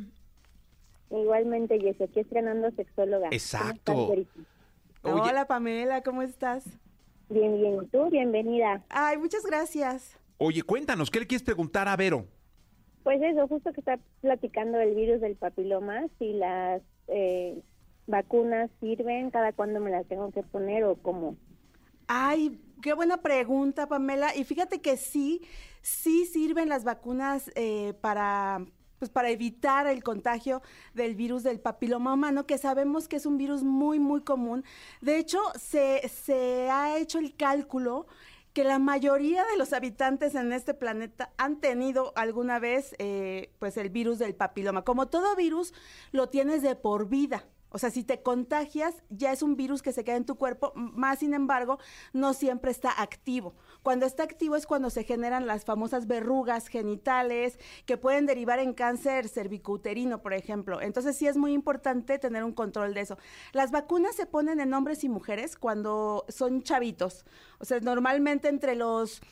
Igualmente, 1.10 1.78
Jessy, 1.80 2.04
aquí 2.04 2.20
estrenando 2.20 2.70
sexóloga. 2.72 3.28
Exacto. 3.30 4.12
Hola 5.02 5.46
Pamela, 5.46 6.02
¿cómo 6.02 6.22
estás? 6.22 6.64
Bien, 7.28 7.56
bien. 7.60 7.82
¿Y 7.82 7.86
tú? 7.86 8.10
Bienvenida. 8.10 8.84
Ay, 8.88 9.18
muchas 9.18 9.44
gracias. 9.44 10.16
Oye, 10.38 10.62
cuéntanos, 10.62 11.10
¿qué 11.10 11.20
le 11.20 11.26
quieres 11.26 11.42
preguntar 11.42 11.88
a 11.88 11.96
Vero? 11.96 12.26
Pues 13.02 13.20
eso, 13.22 13.48
justo 13.48 13.72
que 13.72 13.80
está 13.80 13.98
platicando 14.20 14.78
del 14.78 14.94
virus 14.94 15.20
del 15.20 15.36
papiloma, 15.36 16.06
si 16.18 16.32
las 16.32 16.82
eh, 17.08 17.60
vacunas 18.06 18.70
sirven, 18.80 19.30
cada 19.30 19.52
cuándo 19.52 19.80
me 19.80 19.90
las 19.90 20.06
tengo 20.06 20.30
que 20.32 20.42
poner 20.42 20.84
o 20.84 20.96
cómo. 20.96 21.36
Ay, 22.06 22.60
qué 22.82 22.92
buena 22.92 23.18
pregunta, 23.18 23.86
Pamela. 23.86 24.34
Y 24.36 24.44
fíjate 24.44 24.80
que 24.80 24.96
sí, 24.96 25.42
sí 25.82 26.26
sirven 26.26 26.68
las 26.68 26.84
vacunas 26.84 27.50
eh, 27.54 27.94
para, 28.00 28.66
pues 29.00 29.10
para 29.10 29.30
evitar 29.30 29.86
el 29.86 30.04
contagio 30.04 30.62
del 30.94 31.16
virus 31.16 31.42
del 31.42 31.58
papiloma 31.58 32.12
humano, 32.12 32.46
que 32.46 32.58
sabemos 32.58 33.08
que 33.08 33.16
es 33.16 33.26
un 33.26 33.38
virus 33.38 33.64
muy, 33.64 33.98
muy 33.98 34.20
común. 34.20 34.62
De 35.00 35.16
hecho, 35.16 35.40
se, 35.58 36.06
se 36.08 36.70
ha 36.70 36.98
hecho 36.98 37.18
el 37.18 37.34
cálculo 37.34 38.06
que 38.52 38.62
la 38.62 38.78
mayoría 38.78 39.44
de 39.46 39.56
los 39.56 39.72
habitantes 39.72 40.34
en 40.34 40.52
este 40.52 40.74
planeta 40.74 41.32
han 41.38 41.60
tenido 41.60 42.12
alguna 42.14 42.58
vez 42.58 42.94
eh, 42.98 43.52
pues 43.58 43.76
el 43.78 43.88
virus 43.88 44.18
del 44.18 44.34
papiloma. 44.34 44.82
Como 44.82 45.08
todo 45.08 45.34
virus, 45.34 45.72
lo 46.12 46.28
tienes 46.28 46.60
de 46.60 46.76
por 46.76 47.08
vida. 47.08 47.44
O 47.70 47.78
sea, 47.78 47.90
si 47.90 48.04
te 48.04 48.22
contagias, 48.22 48.94
ya 49.08 49.32
es 49.32 49.42
un 49.42 49.56
virus 49.56 49.82
que 49.82 49.92
se 49.92 50.04
queda 50.04 50.16
en 50.16 50.24
tu 50.24 50.36
cuerpo, 50.36 50.72
más 50.74 51.20
sin 51.20 51.34
embargo, 51.34 51.78
no 52.12 52.34
siempre 52.34 52.70
está 52.70 53.00
activo. 53.00 53.54
Cuando 53.82 54.06
está 54.06 54.24
activo 54.24 54.56
es 54.56 54.66
cuando 54.66 54.90
se 54.90 55.04
generan 55.04 55.46
las 55.46 55.64
famosas 55.64 56.06
verrugas 56.06 56.68
genitales 56.68 57.58
que 57.86 57.96
pueden 57.96 58.26
derivar 58.26 58.58
en 58.58 58.74
cáncer 58.74 59.28
cervicouterino, 59.28 60.20
por 60.22 60.34
ejemplo. 60.34 60.80
Entonces 60.80 61.16
sí 61.16 61.26
es 61.26 61.36
muy 61.36 61.52
importante 61.52 62.18
tener 62.18 62.44
un 62.44 62.52
control 62.52 62.94
de 62.94 63.02
eso. 63.02 63.18
Las 63.52 63.70
vacunas 63.70 64.16
se 64.16 64.26
ponen 64.26 64.60
en 64.60 64.74
hombres 64.74 65.04
y 65.04 65.08
mujeres 65.08 65.56
cuando 65.56 66.24
son 66.28 66.62
chavitos. 66.62 67.24
O 67.58 67.64
sea, 67.64 67.80
normalmente 67.80 68.48
entre 68.48 68.74
los 68.74 69.22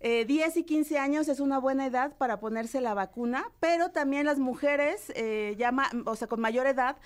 eh, 0.00 0.24
10 0.26 0.58
y 0.58 0.62
15 0.62 0.98
años 0.98 1.28
es 1.28 1.40
una 1.40 1.58
buena 1.58 1.84
edad 1.86 2.16
para 2.16 2.38
ponerse 2.38 2.80
la 2.80 2.94
vacuna, 2.94 3.50
pero 3.58 3.90
también 3.90 4.26
las 4.26 4.38
mujeres 4.38 5.12
eh, 5.16 5.56
o 6.04 6.14
sea, 6.14 6.28
con 6.28 6.40
mayor 6.40 6.66
edad 6.66 6.96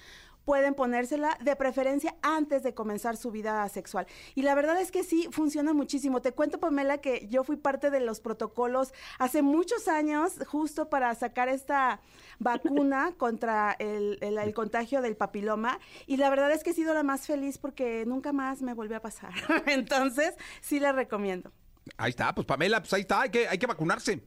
pueden 0.45 0.75
ponérsela 0.75 1.39
de 1.41 1.55
preferencia 1.57 2.15
antes 2.23 2.63
de 2.63 2.75
comenzar 2.75 3.17
su 3.17 3.31
vida 3.31 3.69
sexual. 3.69 4.07
Y 4.35 4.43
la 4.43 4.55
verdad 4.55 4.81
es 4.81 4.91
que 4.91 5.05
sí, 5.05 5.29
funciona 5.31 5.73
muchísimo. 5.73 6.21
Te 6.23 6.33
cuento, 6.33 6.59
Pamela, 6.59 6.99
que 6.99 7.27
yo 7.29 7.45
fui 7.45 7.57
parte 7.57 7.91
de 7.91 8.01
los 8.01 8.21
protocolos 8.21 8.93
hace 9.19 9.43
muchos 9.43 9.89
años 9.89 10.35
justo 10.47 10.89
para 10.89 11.15
sacar 11.15 11.49
esta 11.49 12.01
vacuna 12.39 13.13
contra 13.19 13.77
el, 13.79 14.19
el- 14.21 14.39
el 14.39 14.55
contagio 14.55 15.03
del 15.03 15.17
papiloma. 15.17 15.79
Y 16.07 16.17
la 16.17 16.31
verdad 16.31 16.51
es 16.53 16.65
que 16.65 16.71
he 16.71 16.75
sido 16.75 16.95
la 16.95 17.03
más 17.03 17.27
feliz 17.27 17.59
porque 17.59 18.05
nunca 18.07 18.33
más 18.33 18.63
me 18.63 18.75
volvió 18.75 18.97
a 18.97 19.01
pasar. 19.01 19.33
Entonces, 19.67 20.35
sí 20.61 20.81
la 20.81 20.93
recomiendo. 20.93 21.53
Ahí 21.97 22.11
está, 22.11 22.35
pues 22.35 22.47
Pamela, 22.47 22.81
pues 22.81 22.93
ahí 22.93 23.01
está, 23.03 23.23
hay 23.23 23.31
que, 23.31 23.49
hay 23.49 23.59
que 23.59 23.67
vacunarse. 23.67 24.23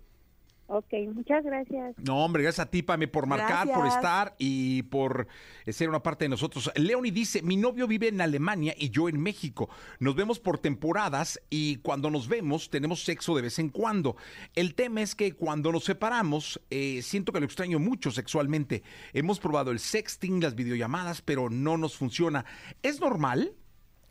Ok, 0.67 0.93
muchas 1.13 1.43
gracias. 1.43 1.95
No, 1.99 2.25
hombre, 2.25 2.41
gracias 2.41 2.65
a 2.65 2.71
ti, 2.71 2.82
Pame, 2.82 3.08
por 3.08 3.28
marcar, 3.28 3.71
por 3.71 3.86
estar 3.86 4.36
y 4.39 4.82
por 4.84 5.28
eh, 5.65 5.73
ser 5.73 5.89
una 5.89 6.01
parte 6.01 6.25
de 6.25 6.30
nosotros. 6.30 6.71
Leonie 6.75 7.12
dice, 7.12 7.43
mi 7.43 7.56
novio 7.56 7.88
vive 7.88 8.08
en 8.08 8.19
Alemania 8.19 8.73
y 8.75 8.89
yo 8.89 9.08
en 9.08 9.21
México. 9.21 9.69
Nos 9.99 10.15
vemos 10.15 10.39
por 10.39 10.58
temporadas 10.58 11.39
y 11.51 11.78
cuando 11.78 12.10
nos 12.10 12.28
vemos 12.28 12.71
tenemos 12.71 13.04
sexo 13.04 13.36
de 13.36 13.43
vez 13.43 13.60
en 13.60 13.69
cuando. 13.69 14.15
El 14.56 14.73
tema 14.73 15.01
es 15.01 15.13
que 15.13 15.34
cuando 15.34 15.71
nos 15.71 15.84
separamos, 15.84 16.60
eh, 16.71 17.01
siento 17.04 17.32
que 17.32 17.39
lo 17.39 17.45
extraño 17.45 17.78
mucho 17.78 18.10
sexualmente. 18.10 18.82
Hemos 19.13 19.39
probado 19.39 19.69
el 19.69 19.80
sexting, 19.80 20.41
las 20.41 20.56
videollamadas, 20.56 21.21
pero 21.21 21.51
no 21.51 21.78
nos 21.78 21.95
funciona. 21.95 22.43
¿Es 22.82 22.99
normal? 22.99 23.54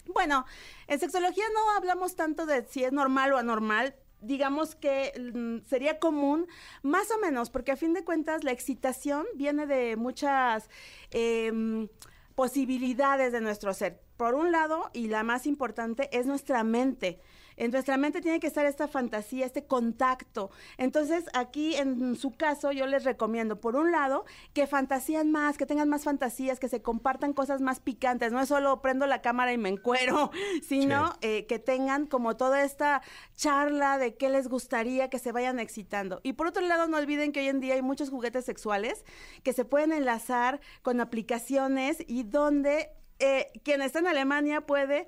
Bueno, 0.07 0.45
en 0.87 1.01
sexología 1.01 1.45
no 1.53 1.77
hablamos 1.77 2.15
tanto 2.15 2.47
de 2.47 2.65
si 2.67 2.85
es 2.85 2.93
normal 2.93 3.33
o 3.33 3.39
anormal. 3.39 3.97
Digamos 4.25 4.75
que 4.75 5.13
mm, 5.35 5.67
sería 5.69 5.99
común, 5.99 6.47
más 6.83 7.11
o 7.11 7.19
menos, 7.19 7.51
porque 7.51 7.73
a 7.73 7.77
fin 7.77 7.93
de 7.93 8.05
cuentas 8.05 8.45
la 8.45 8.53
excitación 8.53 9.27
viene 9.35 9.67
de 9.67 9.97
muchas 9.97 10.69
em, 11.11 11.89
posibilidades 12.35 13.33
de 13.33 13.41
nuestro 13.41 13.73
ser. 13.75 14.01
Por 14.17 14.35
un 14.35 14.53
lado, 14.53 14.91
y 14.93 15.09
la 15.09 15.23
más 15.23 15.47
importante, 15.47 16.09
es 16.17 16.27
nuestra 16.27 16.65
mente. 16.65 17.21
En 17.57 17.71
nuestra 17.71 17.97
mente 17.97 18.21
tiene 18.21 18.41
que 18.41 18.47
estar 18.47 18.67
esta 18.67 18.89
fantasía, 18.89 19.47
este 19.47 19.65
contacto. 19.65 20.51
Entonces, 20.77 21.25
aquí 21.35 21.75
en 21.77 22.17
su 22.17 22.33
caso, 22.37 22.73
yo 22.73 22.87
les 22.87 23.05
recomiendo, 23.05 23.61
por 23.61 23.77
un 23.77 23.93
lado, 23.93 24.25
que 24.53 24.67
fantasían 24.67 25.31
más, 25.31 25.57
que 25.57 25.67
tengan 25.67 25.89
más 25.89 26.05
fantasías, 26.05 26.59
que 26.59 26.69
se 26.69 26.83
compartan 26.83 27.33
cosas 27.33 27.61
más 27.61 27.81
picantes. 27.81 28.33
No 28.33 28.41
es 28.41 28.49
solo 28.49 28.81
prendo 28.83 29.07
la 29.07 29.23
cámara 29.23 29.53
y 29.53 29.59
me 29.59 29.69
encuero, 29.69 30.31
sino 30.67 31.15
eh, 31.21 31.47
que 31.47 31.59
tengan 31.59 32.07
como 32.07 32.37
toda 32.37 32.63
esta 32.63 33.03
charla 33.37 33.99
de 33.99 34.17
qué 34.17 34.29
les 34.29 34.49
gustaría 34.49 35.09
que 35.09 35.19
se 35.19 35.33
vayan 35.33 35.59
excitando. 35.59 36.21
Y 36.23 36.35
por 36.35 36.47
otro 36.47 36.67
lado, 36.67 36.89
no 36.89 36.97
olviden 36.97 37.33
que 37.33 37.41
hoy 37.41 37.49
en 37.49 37.61
día 37.61 37.75
hay 37.75 37.83
muchos 37.83 38.11
juguetes 38.11 38.45
sexuales 38.45 39.05
que 39.43 39.53
se 39.53 39.65
pueden 39.65 39.93
enlazar 39.93 40.61
con 40.83 41.01
aplicaciones 41.01 41.99
y 42.07 42.25
donde 42.25 42.91
eh, 43.19 43.53
quien 43.63 43.81
está 43.83 44.01
en 44.01 44.09
Alemania 44.09 44.63
puede 44.63 45.07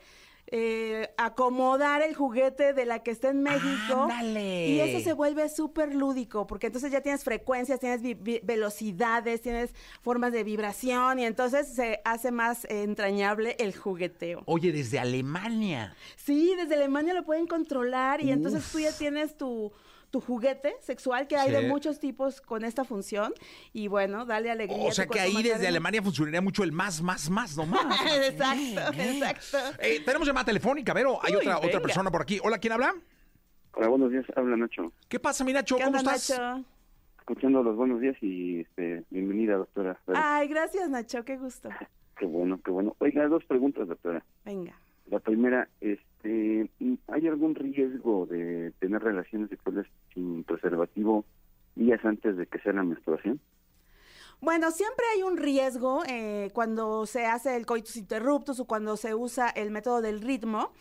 eh, 0.49 1.13
acomodar 1.17 2.03
el 2.03 2.15
juguete 2.15 2.73
de 2.73 2.87
la 2.87 3.03
que 3.03 3.11
está 3.11 3.31
en 3.31 3.43
México. 3.43 4.03
¡Ándale! 4.03 4.69
Y 4.69 4.81
eso 4.81 5.01
se 5.01 5.13
vuelve 5.13 5.49
súper 5.49 5.95
lúdico, 5.95 6.47
porque 6.47 6.69
entonces 6.69 6.93
ya 6.93 7.01
tienes 7.01 7.25
frecuencias, 7.25 7.81
tienes 7.81 8.01
velocidades, 8.45 9.41
tienes 9.41 9.75
formas 10.03 10.33
de 10.33 10.45
vibración, 10.45 11.19
y 11.19 11.25
entonces 11.25 11.69
se 11.69 12.01
hace 12.05 12.31
más 12.31 12.65
entrañable 12.67 13.57
el 13.59 13.77
jugueteo. 13.77 14.43
Oye, 14.47 14.73
desde 14.73 14.99
Alemania. 14.99 15.95
Sí, 16.17 16.55
desde 16.57 16.75
Alemania 16.77 17.15
lo 17.15 17.25
pueden 17.25 17.47
controlar, 17.47 18.21
y 18.23 18.31
entonces 18.31 18.65
tú 18.71 18.79
ya 18.79 18.93
tienes 18.93 19.37
tu 19.37 19.73
tu 20.17 20.21
juguete 20.23 20.75
sexual 20.81 21.27
que 21.29 21.37
hay 21.37 21.51
de 21.51 21.61
Sí. 21.61 21.67
muchos 21.67 22.01
tipos 22.01 22.41
con 22.41 22.65
esta 22.65 22.85
función 22.85 23.35
y 23.75 23.89
bueno, 23.89 24.25
dale 24.25 24.51
alegría. 24.51 24.89
O 24.89 24.91
sea 24.93 25.07
que 25.07 25.21
ahí 25.21 25.43
desde. 25.43 25.67
Alemania 25.67 26.03
funcionaría 26.03 26.41
mucho 26.41 26.65
el 26.65 26.73
más, 26.73 27.03
más, 27.03 27.29
más, 27.29 27.55
no 27.55 27.67
más. 27.67 27.85
exacto, 28.25 28.99
exacto. 28.99 29.59
Eh, 29.79 30.01
tenemos 30.07 30.27
llamada 30.27 30.47
telefónica, 30.47 30.95
Vero. 30.95 31.19
Hay 31.23 31.35
Uy, 31.35 31.41
otra, 31.41 31.59
otra 31.59 31.81
persona 31.81 32.11
por 32.11 32.23
aquí. 32.23 32.41
Hola, 32.43 32.57
¿quién 32.59 32.73
habla? 32.73 32.95
Hola, 33.75 33.89
buenos 33.89 34.11
días. 34.11 34.25
Habla 34.35 34.57
Nacho. 34.57 34.91
¿Qué 35.07 35.21
pasa, 35.21 35.45
mi 35.45 35.53
Nacho? 35.53 35.77
¿Qué 35.77 35.85
¿Cómo 35.85 35.99
onda, 35.99 36.15
estás? 36.15 36.39
Nacho? 36.39 36.65
Escuchando 37.19 37.63
los 37.63 37.77
buenos 37.77 38.01
días 38.01 38.17
y 38.23 38.61
este, 38.61 39.05
bienvenida, 39.11 39.57
doctora. 39.57 40.01
Ay, 40.15 40.49
gracias, 40.49 40.89
Nacho, 40.89 41.25
qué 41.27 41.37
gusto. 41.37 41.69
Qué 42.19 42.25
bueno, 42.25 42.59
qué 42.65 42.71
bueno. 42.71 42.97
Oiga, 43.01 43.29
dos 43.29 43.45
preguntas, 43.45 43.87
doctora. 43.87 44.25
Venga. 44.47 44.81
La 45.07 45.21
primera, 45.21 45.69
este, 45.81 46.71
¿hay 47.09 47.29
algún 47.29 47.55
riesgo 47.55 48.27
de 48.27 48.73
tener 48.81 49.03
relaciones 49.03 49.51
sexuales 49.51 49.87
sin 50.13 50.43
preservativo 50.45 51.25
días 51.77 52.05
antes 52.05 52.37
de 52.37 52.47
que 52.47 52.59
sea 52.59 52.73
la 52.73 52.83
menstruación? 52.83 53.41
Bueno, 54.41 54.71
siempre 54.71 55.05
hay 55.15 55.23
un 55.23 55.37
riesgo 55.37 56.03
eh, 56.07 56.51
cuando 56.53 57.07
se 57.07 57.25
hace 57.25 57.57
el 57.57 57.65
coitus 57.65 57.97
interruptus 57.97 58.61
o 58.61 58.67
cuando 58.67 58.97
se 58.97 59.15
usa 59.15 59.49
el 59.49 59.71
método 59.71 60.03
del 60.03 60.21
ritmo, 60.21 60.73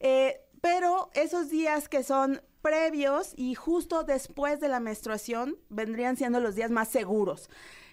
eh, 0.00 0.40
pero 0.60 1.10
esos 1.14 1.50
días 1.50 1.88
que 1.88 2.02
son 2.02 2.40
previos 2.62 3.34
y 3.36 3.54
justo 3.54 4.02
después 4.02 4.58
de 4.60 4.68
la 4.68 4.80
menstruación 4.80 5.56
vendrían 5.68 6.16
siendo 6.16 6.40
los 6.40 6.56
días 6.56 6.70
más 6.70 6.88
seguros. 6.88 7.50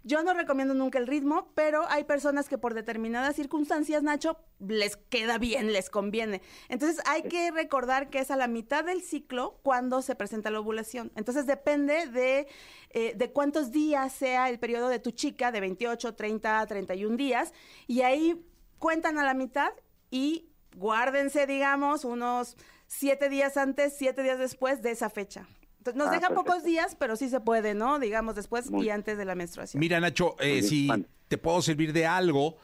Yo 0.08 0.22
no 0.22 0.36
recomiendo 0.36 0.76
nunca 0.76 1.00
el 1.00 1.08
ritmo, 1.08 1.52
pero 1.56 1.84
hay 1.89 2.04
personas 2.04 2.48
que 2.48 2.60
por 2.60 2.76
determinadas 2.76 3.36
circunstancias, 3.36 4.04
Nacho, 4.04 4.38
les 4.60 4.98
queda 4.98 5.39
bien, 5.39 5.74
les 5.74 5.89
conviene. 5.89 6.44
Entonces 6.70 7.02
hay 7.08 7.24
que 7.24 7.50
recordar 7.50 8.12
que 8.12 8.20
es 8.20 8.30
a 8.30 8.36
la 8.36 8.48
mitad 8.48 8.86
del 8.86 9.02
ciclo 9.02 9.60
cuando 9.63 10.04
se 10.04 10.13
presenta 10.13 10.52
la 10.52 10.60
ovulación. 10.60 11.12
Entonces 11.15 11.48
depende 11.48 12.06
de, 12.06 12.48
eh, 12.91 13.13
de 13.15 13.32
cuántos 13.32 13.72
días 13.72 14.13
sea 14.13 14.48
el 14.50 14.60
periodo 14.60 14.89
de 14.89 15.00
tu 15.00 15.10
chica, 15.10 15.52
de 15.52 15.60
28, 15.60 16.13
30, 16.13 16.68
31 16.68 17.18
días, 17.18 17.52
y 17.88 18.02
ahí 18.02 18.39
cuentan 18.78 19.18
a 19.18 19.24
la 19.24 19.34
mitad 19.34 19.72
y 20.12 20.52
guárdense, 20.76 21.48
digamos, 21.48 22.06
unos 22.06 22.58
siete 22.86 23.28
días 23.28 23.58
antes, 23.58 23.96
siete 23.98 24.22
días 24.22 24.38
después 24.38 24.84
de 24.84 24.91
esa 24.91 25.10
fecha. 25.10 25.48
Nos 25.93 26.08
Ah, 26.08 26.12
deja 26.12 26.28
perfecto. 26.30 26.43
pocos 26.43 26.63
días, 26.63 26.95
pero 26.95 27.15
sí 27.15 27.30
se 27.30 27.39
puede, 27.39 27.74
¿no? 27.76 28.00
Digamos, 28.00 28.36
después 28.36 28.71
Muy 28.71 28.88
y 28.88 28.89
antes 28.89 29.17
de 29.17 29.26
la 29.26 29.36
menstruación. 29.36 29.80
Mira, 29.80 30.00
Nacho, 30.00 30.36
eh, 30.39 30.54
bien, 30.62 30.63
si 30.63 30.89
te 31.28 31.38
puedo 31.38 31.62
servir 31.62 31.93
de 31.93 32.06
algo, 32.08 32.58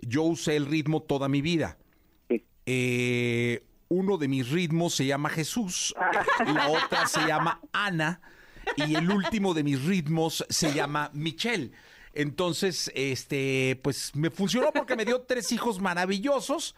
yo 0.00 0.22
usé 0.22 0.56
el 0.56 0.66
ritmo 0.66 1.02
toda 1.02 1.28
mi 1.28 1.40
vida. 1.40 1.78
Sí. 2.28 2.44
Eh, 2.66 3.64
uno 3.88 4.18
de 4.18 4.28
mis 4.28 4.50
ritmos 4.50 4.94
se 4.94 5.06
llama 5.06 5.28
Jesús, 5.30 5.94
la 6.54 6.68
otra 6.68 7.06
se 7.06 7.20
llama 7.26 7.60
Ana 7.72 8.20
y 8.76 8.94
el 8.96 9.10
último 9.10 9.54
de 9.54 9.62
mis 9.62 9.84
ritmos 9.84 10.44
se 10.48 10.72
llama 10.74 11.10
Michelle. 11.14 11.70
Entonces, 12.12 12.90
este, 12.94 13.78
pues 13.82 14.14
me 14.16 14.30
funcionó 14.30 14.72
porque 14.72 14.96
me 14.96 15.04
dio 15.04 15.20
tres 15.20 15.52
hijos 15.52 15.80
maravillosos, 15.80 16.74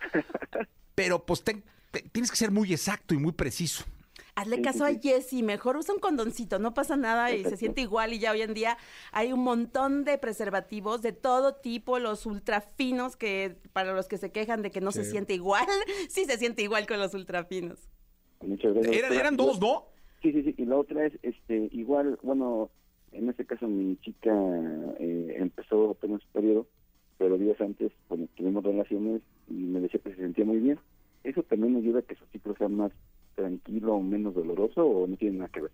pero 0.94 1.24
pues 1.24 1.42
ten- 1.44 1.64
te- 1.92 2.02
tienes 2.02 2.30
que 2.30 2.36
ser 2.36 2.50
muy 2.50 2.72
exacto 2.72 3.14
y 3.14 3.18
muy 3.18 3.32
preciso. 3.32 3.84
Hazle 4.38 4.56
Sí, 4.56 4.62
caso 4.62 4.86
sí, 4.86 4.94
a 4.94 5.00
Jessy, 5.00 5.42
mejor 5.42 5.76
usa 5.76 5.92
un 5.92 6.00
condoncito, 6.00 6.60
no 6.60 6.72
pasa 6.72 6.96
nada 6.96 7.34
y 7.34 7.42
se 7.42 7.56
siente 7.56 7.80
igual 7.80 8.12
y 8.12 8.20
ya 8.20 8.30
hoy 8.30 8.42
en 8.42 8.54
día 8.54 8.78
hay 9.10 9.32
un 9.32 9.42
montón 9.42 10.04
de 10.04 10.16
preservativos 10.16 11.02
de 11.02 11.12
todo 11.12 11.56
tipo, 11.56 11.98
los 11.98 12.24
ultrafinos 12.24 13.16
que 13.16 13.56
para 13.72 13.92
los 13.94 14.06
que 14.06 14.16
se 14.16 14.30
quejan 14.30 14.62
de 14.62 14.70
que 14.70 14.80
no 14.80 14.92
se 14.92 15.02
siente 15.02 15.34
igual, 15.34 15.66
sí 16.08 16.24
se 16.24 16.38
siente 16.38 16.62
igual 16.62 16.86
con 16.86 17.00
los 17.00 17.14
ultrafinos. 17.14 17.88
Muchas 18.46 18.74
gracias. 18.74 19.10
Eran, 19.10 19.36
dos, 19.36 19.60
¿no? 19.60 19.86
Sí, 20.22 20.30
sí, 20.30 20.44
sí. 20.44 20.54
Y 20.56 20.66
la 20.66 20.76
otra 20.76 21.06
es, 21.06 21.14
este, 21.22 21.68
igual, 21.72 22.16
bueno, 22.22 22.70
en 23.10 23.28
este 23.28 23.44
caso 23.44 23.66
mi 23.66 23.96
chica 23.96 24.30
eh, 25.00 25.34
empezó 25.36 25.90
apenas 25.90 26.22
su 26.22 26.28
periodo, 26.28 26.68
pero 27.18 27.38
días 27.38 27.60
antes, 27.60 27.90
bueno, 28.08 28.28
tuvimos 28.36 28.62
relaciones 28.62 29.20
y 29.48 29.54
me 29.54 29.80
decía 29.80 29.98
que 29.98 30.10
se 30.10 30.20
sentía 30.20 30.44
muy 30.44 30.58
bien. 30.58 30.78
¿Eso 31.24 31.42
también 31.42 31.74
ayuda 31.74 31.98
a 31.98 32.02
que 32.02 32.14
su 32.14 32.24
ciclo 32.26 32.54
sea 32.56 32.68
más 32.68 32.92
tranquilo 33.38 33.94
o 33.94 34.02
menos 34.02 34.34
doloroso 34.34 34.84
o 34.84 35.06
no 35.06 35.16
tiene 35.16 35.38
nada 35.38 35.50
que 35.50 35.60
ver? 35.60 35.70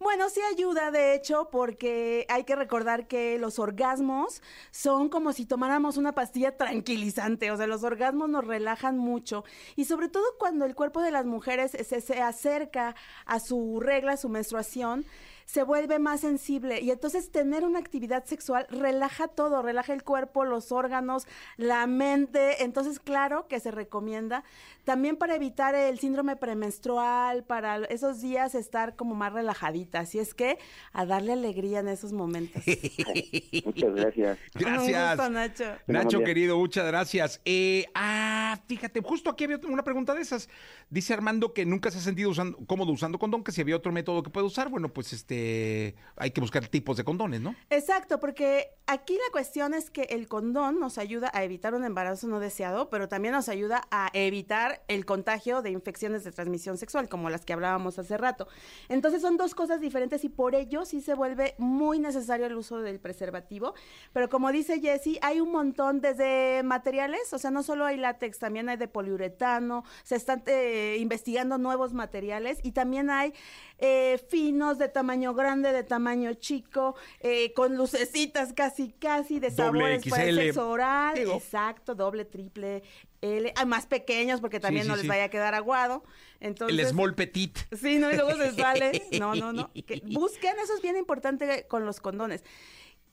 Bueno, 0.00 0.28
sí 0.28 0.40
ayuda, 0.52 0.90
de 0.90 1.14
hecho, 1.14 1.48
porque 1.52 2.26
hay 2.28 2.44
que 2.44 2.56
recordar 2.56 3.06
que 3.06 3.38
los 3.38 3.58
orgasmos 3.58 4.42
son 4.72 5.08
como 5.08 5.32
si 5.32 5.46
tomáramos 5.46 5.96
una 5.96 6.12
pastilla 6.12 6.56
tranquilizante, 6.56 7.50
o 7.52 7.56
sea, 7.56 7.66
los 7.66 7.84
orgasmos 7.84 8.28
nos 8.28 8.44
relajan 8.44 8.98
mucho 8.98 9.44
y 9.76 9.84
sobre 9.84 10.08
todo 10.08 10.24
cuando 10.38 10.64
el 10.64 10.74
cuerpo 10.74 11.00
de 11.00 11.12
las 11.12 11.26
mujeres 11.26 11.70
se, 11.70 12.00
se 12.00 12.20
acerca 12.20 12.96
a 13.26 13.38
su 13.38 13.78
regla, 13.80 14.12
a 14.12 14.16
su 14.16 14.28
menstruación, 14.28 15.04
se 15.46 15.62
vuelve 15.62 15.98
más 15.98 16.20
sensible 16.20 16.80
y 16.80 16.90
entonces 16.90 17.30
tener 17.30 17.64
una 17.64 17.78
actividad 17.78 18.24
sexual 18.24 18.66
relaja 18.70 19.28
todo, 19.28 19.62
relaja 19.62 19.92
el 19.92 20.02
cuerpo, 20.02 20.44
los 20.44 20.72
órganos, 20.72 21.26
la 21.56 21.86
mente, 21.86 22.62
entonces 22.64 22.98
claro 22.98 23.46
que 23.48 23.60
se 23.60 23.70
recomienda 23.70 24.44
también 24.84 25.16
para 25.16 25.34
evitar 25.34 25.74
el 25.74 25.98
síndrome 25.98 26.36
premenstrual, 26.36 27.42
para 27.44 27.76
esos 27.86 28.20
días 28.20 28.54
estar 28.54 28.96
como 28.96 29.14
más 29.14 29.32
relajadita, 29.32 30.00
así 30.00 30.18
es 30.18 30.34
que 30.34 30.58
a 30.92 31.06
darle 31.06 31.32
alegría 31.32 31.80
en 31.80 31.88
esos 31.88 32.12
momentos. 32.12 32.62
Muchas 33.64 33.94
gracias. 33.94 34.38
Gracias. 34.54 35.12
Un 35.12 35.16
gusto, 35.16 35.30
Nacho. 35.30 35.64
Nacho, 35.86 36.20
querido, 36.22 36.58
muchas 36.58 36.86
gracias. 36.86 37.40
Eh, 37.44 37.86
ah, 37.94 38.58
fíjate, 38.66 39.00
justo 39.00 39.30
aquí 39.30 39.44
había 39.44 39.58
una 39.68 39.82
pregunta 39.82 40.14
de 40.14 40.22
esas. 40.22 40.48
Dice 40.90 41.12
Armando 41.12 41.52
que 41.52 41.64
nunca 41.64 41.90
se 41.90 41.98
ha 41.98 42.00
sentido 42.00 42.30
usando, 42.30 42.58
cómodo 42.66 42.92
usando 42.92 43.18
condón, 43.18 43.42
que 43.42 43.52
si 43.52 43.60
había 43.60 43.76
otro 43.76 43.92
método 43.92 44.22
que 44.22 44.30
puede 44.30 44.46
usar, 44.46 44.68
bueno, 44.68 44.88
pues 44.88 45.12
este, 45.12 45.33
hay 46.16 46.30
que 46.30 46.40
buscar 46.40 46.66
tipos 46.68 46.96
de 46.96 47.04
condones, 47.04 47.40
¿no? 47.40 47.54
Exacto, 47.70 48.20
porque 48.20 48.70
aquí 48.86 49.14
la 49.14 49.32
cuestión 49.32 49.74
es 49.74 49.90
que 49.90 50.02
el 50.02 50.28
condón 50.28 50.78
nos 50.78 50.98
ayuda 50.98 51.30
a 51.34 51.42
evitar 51.42 51.74
un 51.74 51.84
embarazo 51.84 52.28
no 52.28 52.38
deseado, 52.38 52.88
pero 52.88 53.08
también 53.08 53.34
nos 53.34 53.48
ayuda 53.48 53.82
a 53.90 54.10
evitar 54.12 54.82
el 54.88 55.04
contagio 55.04 55.62
de 55.62 55.70
infecciones 55.70 56.24
de 56.24 56.32
transmisión 56.32 56.78
sexual, 56.78 57.08
como 57.08 57.30
las 57.30 57.44
que 57.44 57.52
hablábamos 57.52 57.98
hace 57.98 58.16
rato. 58.16 58.46
Entonces 58.88 59.22
son 59.22 59.36
dos 59.36 59.54
cosas 59.54 59.80
diferentes 59.80 60.24
y 60.24 60.28
por 60.28 60.54
ello 60.54 60.84
sí 60.84 61.00
se 61.00 61.14
vuelve 61.14 61.54
muy 61.58 61.98
necesario 61.98 62.46
el 62.46 62.54
uso 62.54 62.78
del 62.78 63.00
preservativo. 63.00 63.74
Pero 64.12 64.28
como 64.28 64.52
dice 64.52 64.80
Jessie, 64.80 65.18
hay 65.22 65.40
un 65.40 65.50
montón 65.50 66.00
desde 66.00 66.62
materiales, 66.62 67.32
o 67.32 67.38
sea, 67.38 67.50
no 67.50 67.62
solo 67.62 67.84
hay 67.84 67.96
látex, 67.96 68.38
también 68.38 68.68
hay 68.68 68.76
de 68.76 68.88
poliuretano, 68.88 69.84
se 70.02 70.16
están 70.16 70.42
eh, 70.46 70.96
investigando 71.00 71.58
nuevos 71.58 71.92
materiales 71.92 72.58
y 72.62 72.72
también 72.72 73.10
hay 73.10 73.32
eh, 73.78 74.18
finos 74.28 74.78
de 74.78 74.88
tamaño 74.88 75.34
grande, 75.34 75.72
de 75.72 75.82
tamaño 75.82 76.32
chico, 76.34 76.94
eh, 77.20 77.52
con 77.54 77.76
lucecitas 77.76 78.52
casi, 78.52 78.92
casi 78.92 79.40
de 79.40 79.50
Doble 79.50 80.00
sabores 80.00 80.06
para 80.08 80.24
el 80.24 80.36
XL. 80.36 80.42
sexo 80.42 80.70
oral. 80.70 81.14
Digo. 81.14 81.34
Exacto, 81.34 81.94
doble, 81.94 82.24
triple, 82.24 82.82
L, 83.20 83.52
ah, 83.56 83.64
más 83.64 83.86
pequeños 83.86 84.40
porque 84.40 84.60
también 84.60 84.84
sí, 84.84 84.88
no 84.88 84.96
les 84.96 85.02
sí. 85.02 85.08
vaya 85.08 85.24
a 85.24 85.28
quedar 85.28 85.54
aguado. 85.54 86.04
Entonces, 86.40 86.78
El 86.78 86.86
small 86.86 87.14
petit. 87.14 87.58
Sí, 87.72 87.98
no, 87.98 88.12
y 88.12 88.16
luego 88.16 88.32
se 88.36 88.52
sale. 88.52 89.02
No, 89.18 89.34
no, 89.34 89.52
no. 89.52 89.70
Que 89.72 90.02
busquen, 90.04 90.54
eso 90.62 90.74
es 90.74 90.82
bien 90.82 90.96
importante 90.96 91.66
con 91.68 91.84
los 91.86 92.00
condones. 92.00 92.44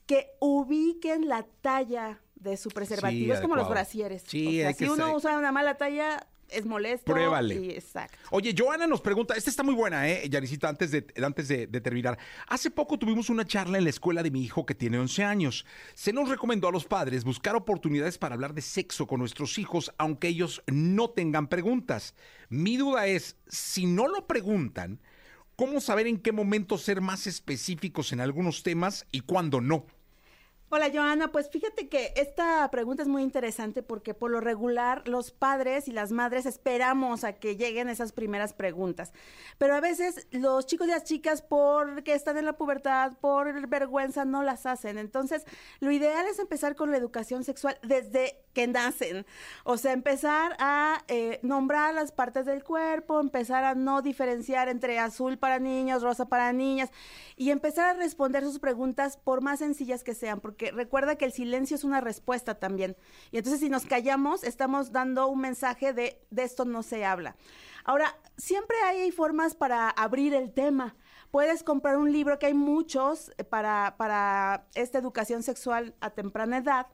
Que 0.06 0.32
ubiquen 0.40 1.28
la 1.28 1.46
talla 1.62 2.20
de 2.34 2.56
su 2.56 2.70
preservativo. 2.70 3.34
Es 3.34 3.40
como 3.40 3.56
los 3.56 3.68
brasieres. 3.68 4.22
Sí, 4.26 4.46
o 4.46 4.50
sea, 4.50 4.68
hay 4.68 4.74
si 4.74 4.84
que 4.84 4.90
uno 4.90 5.14
usa 5.14 5.38
una 5.38 5.52
mala 5.52 5.76
talla, 5.76 6.26
es 6.52 6.64
molesto. 6.66 7.12
Pruébale. 7.12 7.54
y- 7.54 7.70
exacto. 7.70 8.16
Oye, 8.30 8.54
Joana 8.56 8.86
nos 8.86 9.00
pregunta, 9.00 9.34
esta 9.34 9.50
está 9.50 9.62
muy 9.62 9.74
buena, 9.74 10.08
¿eh? 10.08 10.28
Yarisita, 10.28 10.68
antes 10.68 10.90
de, 10.90 11.06
antes 11.24 11.48
de, 11.48 11.66
de 11.66 11.80
terminar. 11.80 12.18
Hace 12.48 12.70
poco 12.70 12.98
tuvimos 12.98 13.30
una 13.30 13.44
charla 13.46 13.78
en 13.78 13.84
la 13.84 13.90
escuela 13.90 14.22
de 14.22 14.30
mi 14.30 14.42
hijo 14.42 14.64
que 14.66 14.74
tiene 14.74 14.98
11 14.98 15.24
años. 15.24 15.64
Se 15.94 16.12
nos 16.12 16.28
recomendó 16.28 16.68
a 16.68 16.72
los 16.72 16.84
padres 16.84 17.24
buscar 17.24 17.56
oportunidades 17.56 18.18
para 18.18 18.34
hablar 18.34 18.54
de 18.54 18.62
sexo 18.62 19.06
con 19.06 19.20
nuestros 19.20 19.58
hijos, 19.58 19.92
aunque 19.98 20.28
ellos 20.28 20.62
no 20.66 21.10
tengan 21.10 21.48
preguntas. 21.48 22.14
Mi 22.48 22.76
duda 22.76 23.06
es, 23.06 23.36
si 23.48 23.86
no 23.86 24.08
lo 24.08 24.26
preguntan, 24.26 25.00
¿cómo 25.56 25.80
saber 25.80 26.06
en 26.06 26.18
qué 26.18 26.32
momento 26.32 26.78
ser 26.78 27.00
más 27.00 27.26
específicos 27.26 28.12
en 28.12 28.20
algunos 28.20 28.62
temas 28.62 29.06
y 29.12 29.20
cuándo 29.20 29.60
no? 29.60 29.86
Hola, 30.74 30.90
Joana. 30.90 31.30
Pues 31.30 31.50
fíjate 31.50 31.90
que 31.90 32.14
esta 32.16 32.66
pregunta 32.70 33.02
es 33.02 33.08
muy 33.08 33.22
interesante 33.22 33.82
porque 33.82 34.14
por 34.14 34.30
lo 34.30 34.40
regular 34.40 35.06
los 35.06 35.30
padres 35.30 35.86
y 35.86 35.92
las 35.92 36.12
madres 36.12 36.46
esperamos 36.46 37.24
a 37.24 37.34
que 37.34 37.58
lleguen 37.58 37.90
esas 37.90 38.12
primeras 38.12 38.54
preguntas. 38.54 39.12
Pero 39.58 39.74
a 39.74 39.82
veces 39.82 40.26
los 40.30 40.64
chicos 40.64 40.86
y 40.86 40.92
las 40.92 41.04
chicas, 41.04 41.42
porque 41.42 42.14
están 42.14 42.38
en 42.38 42.46
la 42.46 42.54
pubertad, 42.54 43.12
por 43.20 43.68
vergüenza, 43.68 44.24
no 44.24 44.42
las 44.42 44.64
hacen. 44.64 44.96
Entonces, 44.96 45.44
lo 45.80 45.90
ideal 45.90 46.24
es 46.26 46.38
empezar 46.38 46.74
con 46.74 46.90
la 46.90 46.96
educación 46.96 47.44
sexual 47.44 47.78
desde 47.82 48.42
que 48.54 48.66
nacen. 48.66 49.26
O 49.64 49.76
sea, 49.76 49.92
empezar 49.92 50.56
a 50.58 51.04
eh, 51.08 51.38
nombrar 51.42 51.94
las 51.94 52.12
partes 52.12 52.46
del 52.46 52.64
cuerpo, 52.64 53.20
empezar 53.20 53.64
a 53.64 53.74
no 53.74 54.00
diferenciar 54.00 54.68
entre 54.70 54.98
azul 54.98 55.36
para 55.38 55.58
niños, 55.58 56.02
rosa 56.02 56.26
para 56.26 56.52
niñas 56.54 56.90
y 57.36 57.50
empezar 57.50 57.90
a 57.90 57.98
responder 57.98 58.42
sus 58.42 58.58
preguntas 58.58 59.16
por 59.16 59.42
más 59.42 59.58
sencillas 59.58 60.04
que 60.04 60.14
sean, 60.14 60.40
porque 60.40 60.61
recuerda 60.70 61.16
que 61.16 61.24
el 61.24 61.32
silencio 61.32 61.74
es 61.74 61.84
una 61.84 62.00
respuesta 62.00 62.54
también. 62.54 62.96
Y 63.30 63.38
entonces 63.38 63.60
si 63.60 63.68
nos 63.68 63.86
callamos, 63.86 64.44
estamos 64.44 64.92
dando 64.92 65.26
un 65.26 65.40
mensaje 65.40 65.92
de 65.92 66.22
de 66.30 66.44
esto 66.44 66.64
no 66.64 66.82
se 66.82 67.04
habla. 67.04 67.36
Ahora, 67.84 68.16
siempre 68.36 68.76
hay 68.84 69.10
formas 69.10 69.54
para 69.54 69.90
abrir 69.90 70.34
el 70.34 70.52
tema. 70.52 70.96
Puedes 71.30 71.62
comprar 71.62 71.96
un 71.96 72.12
libro, 72.12 72.38
que 72.38 72.46
hay 72.46 72.54
muchos 72.54 73.32
eh, 73.38 73.44
para, 73.44 73.96
para 73.96 74.66
esta 74.74 74.98
educación 74.98 75.42
sexual 75.42 75.94
a 76.00 76.10
temprana 76.10 76.58
edad. 76.58 76.86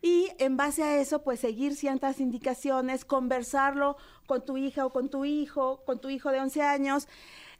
Y 0.00 0.30
en 0.38 0.56
base 0.56 0.82
a 0.82 0.98
eso, 1.00 1.22
pues 1.22 1.40
seguir 1.40 1.76
ciertas 1.76 2.18
indicaciones, 2.18 3.04
conversarlo 3.04 3.96
con 4.26 4.44
tu 4.44 4.56
hija 4.56 4.84
o 4.84 4.92
con 4.92 5.10
tu 5.10 5.24
hijo, 5.24 5.84
con 5.84 6.00
tu 6.00 6.08
hijo 6.08 6.30
de 6.30 6.40
11 6.40 6.62
años, 6.62 7.08